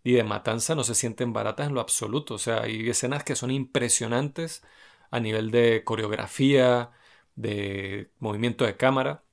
y 0.05 0.13
de 0.13 0.23
matanza 0.23 0.75
no 0.75 0.83
se 0.83 0.93
sienten 0.93 1.33
baratas 1.33 1.67
en 1.67 1.73
lo 1.73 1.81
absoluto. 1.81 2.35
O 2.35 2.37
sea, 2.37 2.61
hay 2.61 2.87
escenas 2.87 3.23
que 3.23 3.35
son 3.35 3.49
impresionantes 3.49 4.63
a 5.09 5.19
nivel 5.19 5.49
de 5.49 5.83
coreografía, 5.83 6.91
de 7.35 8.11
movimiento 8.19 8.65
de 8.65 8.77
cámara. 8.77 9.23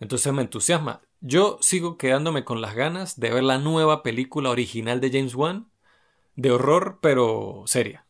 Entonces 0.00 0.32
me 0.32 0.40
entusiasma. 0.40 1.02
Yo 1.20 1.58
sigo 1.60 1.98
quedándome 1.98 2.44
con 2.44 2.62
las 2.62 2.74
ganas 2.74 3.20
de 3.20 3.30
ver 3.30 3.42
la 3.42 3.58
nueva 3.58 4.02
película 4.02 4.48
original 4.48 5.02
de 5.02 5.10
James 5.10 5.34
Wan, 5.34 5.68
de 6.34 6.50
horror, 6.50 6.98
pero 7.02 7.64
seria. 7.66 8.06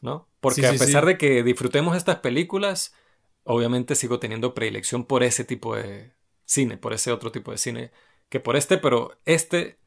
¿No? 0.00 0.28
Porque 0.38 0.64
a 0.64 0.70
pesar 0.70 1.06
de 1.06 1.18
que 1.18 1.42
disfrutemos 1.42 1.96
estas 1.96 2.20
películas, 2.20 2.94
obviamente 3.42 3.96
sigo 3.96 4.20
teniendo 4.20 4.54
predilección 4.54 5.04
por 5.04 5.24
ese 5.24 5.42
tipo 5.42 5.74
de 5.74 6.12
cine, 6.44 6.76
por 6.76 6.92
ese 6.92 7.10
otro 7.10 7.32
tipo 7.32 7.50
de 7.50 7.58
cine 7.58 7.90
que 8.28 8.38
por 8.38 8.56
este, 8.56 8.78
pero 8.78 9.18
este 9.24 9.78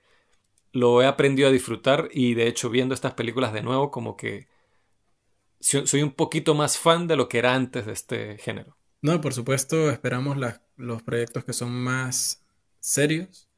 lo 0.78 1.02
he 1.02 1.08
aprendido 1.08 1.50
a 1.50 1.52
disfrutar 1.52 2.10
y 2.14 2.36
de 2.36 2.48
hecho 2.48 2.70
viendo 2.70 2.94
estas 2.94 3.16
películas 3.16 3.52
de 3.52 3.64
nuevo 3.64 3.90
como 3.90 4.16
que 4.16 4.48
soy 5.60 6.04
un 6.04 6.12
poquito 6.12 6.54
más 6.54 6.78
fan 6.78 7.08
de 7.08 7.16
lo 7.16 7.28
que 7.28 7.40
era 7.40 7.56
antes 7.56 7.88
de 7.88 7.94
este 7.94 8.38
género. 8.38 8.78
No, 9.02 9.20
por 9.20 9.34
supuesto, 9.34 9.90
esperamos 9.90 10.38
los 10.76 11.02
proyectos 11.02 11.44
que 11.44 11.54
son 11.54 11.72
más 11.72 12.46
serios, 12.80 13.50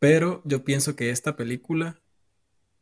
pero 0.00 0.42
yo 0.44 0.64
pienso 0.64 0.96
que 0.96 1.10
esta 1.10 1.36
película, 1.36 2.00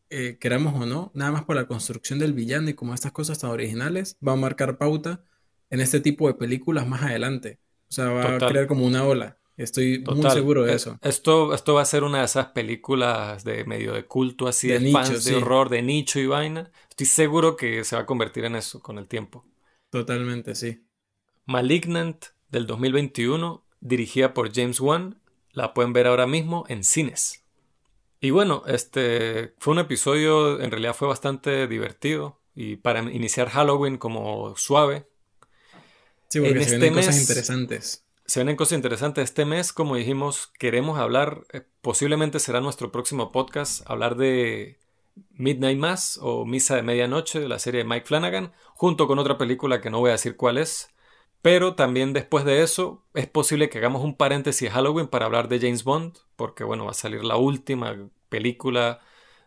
eh, 0.08 0.38
queramos 0.40 0.74
o 0.80 0.86
no, 0.86 1.10
nada 1.14 1.32
más 1.32 1.44
por 1.44 1.56
la 1.56 1.66
construcción 1.66 2.18
del 2.18 2.32
villano 2.32 2.70
y 2.70 2.74
como 2.74 2.94
estas 2.94 3.12
cosas 3.12 3.38
tan 3.38 3.50
originales, 3.50 4.16
va 4.26 4.32
a 4.32 4.36
marcar 4.36 4.78
pauta 4.78 5.24
en 5.68 5.80
este 5.80 6.00
tipo 6.00 6.26
de 6.26 6.34
películas 6.34 6.86
más 6.86 7.02
adelante. 7.02 7.60
O 7.90 7.92
sea, 7.92 8.06
va 8.06 8.36
a 8.36 8.38
crear 8.38 8.66
como 8.66 8.86
una 8.86 9.04
ola. 9.04 9.37
Estoy 9.58 9.98
muy 9.98 10.30
seguro 10.30 10.64
de 10.64 10.74
eso. 10.74 10.98
Esto, 11.02 11.52
esto 11.52 11.74
va 11.74 11.82
a 11.82 11.84
ser 11.84 12.04
una 12.04 12.20
de 12.20 12.26
esas 12.26 12.46
películas 12.46 13.42
de 13.42 13.64
medio 13.64 13.92
de 13.92 14.06
culto, 14.06 14.46
así 14.46 14.68
de, 14.68 14.92
fans 14.92 15.24
de 15.24 15.34
horror, 15.34 15.68
de 15.68 15.82
nicho 15.82 16.20
y 16.20 16.26
vaina. 16.26 16.70
Estoy 16.88 17.06
seguro 17.06 17.56
que 17.56 17.82
se 17.82 17.96
va 17.96 18.02
a 18.02 18.06
convertir 18.06 18.44
en 18.44 18.54
eso 18.54 18.80
con 18.80 18.98
el 18.98 19.08
tiempo. 19.08 19.44
Totalmente, 19.90 20.54
sí. 20.54 20.86
Malignant 21.44 22.26
del 22.50 22.68
2021, 22.68 23.66
dirigida 23.80 24.32
por 24.32 24.54
James 24.54 24.80
Wan, 24.80 25.20
la 25.50 25.74
pueden 25.74 25.92
ver 25.92 26.06
ahora 26.06 26.28
mismo 26.28 26.64
en 26.68 26.84
cines. 26.84 27.42
Y 28.20 28.30
bueno, 28.30 28.62
este 28.68 29.54
fue 29.58 29.72
un 29.72 29.80
episodio, 29.80 30.60
en 30.60 30.70
realidad 30.70 30.94
fue 30.94 31.08
bastante 31.08 31.66
divertido 31.66 32.40
y 32.54 32.76
para 32.76 33.00
iniciar 33.00 33.48
Halloween 33.48 33.98
como 33.98 34.56
suave. 34.56 35.08
Sí, 36.28 36.38
porque 36.38 36.62
se 36.62 36.74
este 36.74 36.92
cosas 36.92 37.20
interesantes. 37.20 38.04
Se 38.28 38.40
vienen 38.40 38.56
cosas 38.56 38.76
interesantes. 38.76 39.24
Este 39.24 39.46
mes, 39.46 39.72
como 39.72 39.96
dijimos, 39.96 40.52
queremos 40.58 40.98
hablar, 40.98 41.44
eh, 41.50 41.62
posiblemente 41.80 42.40
será 42.40 42.60
nuestro 42.60 42.92
próximo 42.92 43.32
podcast, 43.32 43.90
hablar 43.90 44.16
de 44.16 44.78
Midnight 45.30 45.78
Mass 45.78 46.18
o 46.20 46.44
Misa 46.44 46.76
de 46.76 46.82
Medianoche, 46.82 47.40
de 47.40 47.48
la 47.48 47.58
serie 47.58 47.82
de 47.82 47.88
Mike 47.88 48.04
Flanagan, 48.06 48.52
junto 48.74 49.06
con 49.06 49.18
otra 49.18 49.38
película 49.38 49.80
que 49.80 49.88
no 49.88 50.00
voy 50.00 50.10
a 50.10 50.12
decir 50.12 50.36
cuál 50.36 50.58
es, 50.58 50.94
pero 51.40 51.74
también 51.74 52.12
después 52.12 52.44
de 52.44 52.62
eso 52.62 53.02
es 53.14 53.26
posible 53.26 53.70
que 53.70 53.78
hagamos 53.78 54.04
un 54.04 54.14
paréntesis 54.14 54.70
Halloween 54.70 55.08
para 55.08 55.24
hablar 55.24 55.48
de 55.48 55.60
James 55.60 55.82
Bond, 55.84 56.18
porque 56.36 56.64
bueno, 56.64 56.84
va 56.84 56.90
a 56.90 56.94
salir 56.94 57.24
la 57.24 57.36
última 57.38 57.96
película 58.28 59.00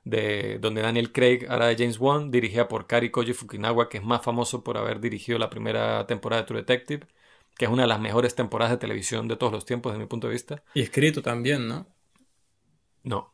de 0.05 0.57
donde 0.59 0.81
Daniel 0.81 1.11
Craig 1.11 1.45
hará 1.49 1.67
de 1.67 1.75
James 1.77 1.99
Bond, 1.99 2.33
dirigida 2.33 2.67
por 2.67 2.87
Kari 2.87 3.11
Koji 3.11 3.33
Fukinawa, 3.33 3.89
que 3.89 3.99
es 3.99 4.03
más 4.03 4.23
famoso 4.23 4.63
por 4.63 4.77
haber 4.79 4.99
dirigido 5.01 5.37
la 5.37 5.51
primera 5.51 6.07
temporada 6.07 6.41
de 6.41 6.47
True 6.47 6.59
Detective, 6.61 7.05
que 7.57 7.65
es 7.65 7.71
una 7.71 7.83
de 7.83 7.87
las 7.87 7.99
mejores 7.99 8.35
temporadas 8.35 8.71
de 8.71 8.77
televisión 8.77 9.27
de 9.27 9.35
todos 9.35 9.53
los 9.53 9.65
tiempos, 9.65 9.91
desde 9.91 10.03
mi 10.03 10.07
punto 10.07 10.27
de 10.27 10.33
vista. 10.33 10.63
Y 10.73 10.81
escrito 10.81 11.21
también, 11.21 11.67
¿no? 11.67 11.87
No. 13.03 13.33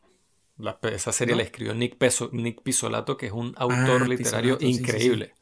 esa 0.83 1.11
serie 1.11 1.35
la 1.35 1.43
escribió 1.43 1.73
Nick, 1.73 1.97
Peso, 1.97 2.29
Nick 2.33 2.61
Pisolato, 2.61 3.17
que 3.17 3.27
es 3.27 3.31
un 3.31 3.53
autor 3.57 4.03
ah, 4.03 4.07
literario 4.07 4.57
increíble. 4.59 5.33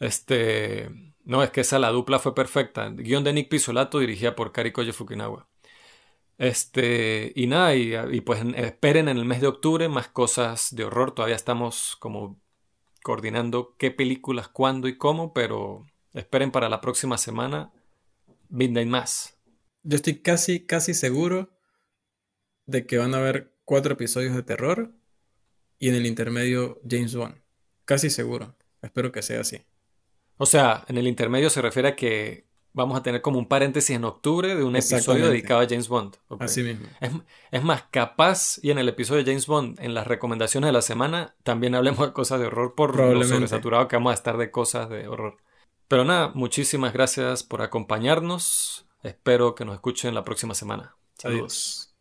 Este 0.00 1.12
no, 1.24 1.42
es 1.42 1.50
que 1.50 1.60
esa 1.60 1.78
la 1.78 1.90
dupla 1.90 2.18
fue 2.18 2.34
perfecta. 2.34 2.88
Guión 2.90 3.24
de 3.24 3.32
Nick 3.32 3.48
Pisolato 3.48 3.98
dirigida 3.98 4.34
por 4.34 4.52
Kari 4.52 4.72
Koji 4.72 4.92
Fukinawa. 4.92 5.48
Este, 6.38 7.32
y 7.36 7.46
nada, 7.46 7.74
y, 7.76 8.20
pues 8.22 8.42
esperen 8.56 9.08
en 9.08 9.18
el 9.18 9.24
mes 9.24 9.40
de 9.40 9.46
octubre 9.46 9.88
más 9.88 10.08
cosas 10.08 10.74
de 10.74 10.84
horror. 10.84 11.12
Todavía 11.14 11.36
estamos 11.36 11.96
como 12.00 12.40
coordinando 13.02 13.76
qué 13.78 13.90
películas, 13.90 14.48
cuándo 14.48 14.88
y 14.88 14.98
cómo, 14.98 15.32
pero 15.32 15.86
esperen 16.14 16.50
para 16.50 16.68
la 16.68 16.80
próxima 16.80 17.18
semana 17.18 17.72
Midnight 18.48 18.88
Mass. 18.88 19.38
Yo 19.82 19.96
estoy 19.96 20.20
casi, 20.20 20.66
casi 20.66 20.94
seguro 20.94 21.50
de 22.66 22.86
que 22.86 22.98
van 22.98 23.14
a 23.14 23.18
haber 23.18 23.54
cuatro 23.64 23.94
episodios 23.94 24.34
de 24.34 24.42
terror 24.42 24.92
y 25.78 25.88
en 25.88 25.94
el 25.94 26.06
intermedio 26.06 26.80
James 26.88 27.14
Bond. 27.14 27.36
Casi 27.84 28.10
seguro. 28.10 28.54
Espero 28.82 29.10
que 29.10 29.22
sea 29.22 29.40
así. 29.40 29.62
O 30.36 30.46
sea, 30.46 30.84
en 30.88 30.98
el 30.98 31.06
intermedio 31.06 31.50
se 31.50 31.62
refiere 31.62 31.88
a 31.88 31.96
que 31.96 32.46
vamos 32.72 32.98
a 32.98 33.02
tener 33.02 33.20
como 33.20 33.38
un 33.38 33.46
paréntesis 33.46 33.94
en 33.94 34.04
octubre 34.04 34.54
de 34.54 34.64
un 34.64 34.76
episodio 34.76 35.28
dedicado 35.28 35.60
a 35.60 35.66
James 35.68 35.88
Bond. 35.88 36.16
Así 36.38 36.62
mismo. 36.62 36.86
Es, 37.50 37.62
más, 37.62 37.84
capaz 37.90 38.58
y 38.62 38.70
en 38.70 38.78
el 38.78 38.88
episodio 38.88 39.22
de 39.24 39.30
James 39.30 39.46
Bond, 39.46 39.80
en 39.80 39.94
las 39.94 40.06
recomendaciones 40.06 40.68
de 40.68 40.72
la 40.72 40.82
semana, 40.82 41.34
también 41.42 41.74
hablemos 41.74 42.06
de 42.06 42.12
cosas 42.12 42.40
de 42.40 42.46
horror 42.46 42.74
por 42.74 42.96
lo 42.96 43.24
sobresaturado 43.24 43.88
que 43.88 43.96
vamos 43.96 44.12
a 44.12 44.14
estar 44.14 44.36
de 44.36 44.50
cosas 44.50 44.88
de 44.88 45.06
horror. 45.08 45.38
Pero 45.92 46.06
nada, 46.06 46.32
muchísimas 46.34 46.94
gracias 46.94 47.42
por 47.42 47.60
acompañarnos. 47.60 48.86
Espero 49.02 49.54
que 49.54 49.66
nos 49.66 49.74
escuchen 49.74 50.14
la 50.14 50.24
próxima 50.24 50.54
semana. 50.54 50.96
Saludos. 51.18 51.91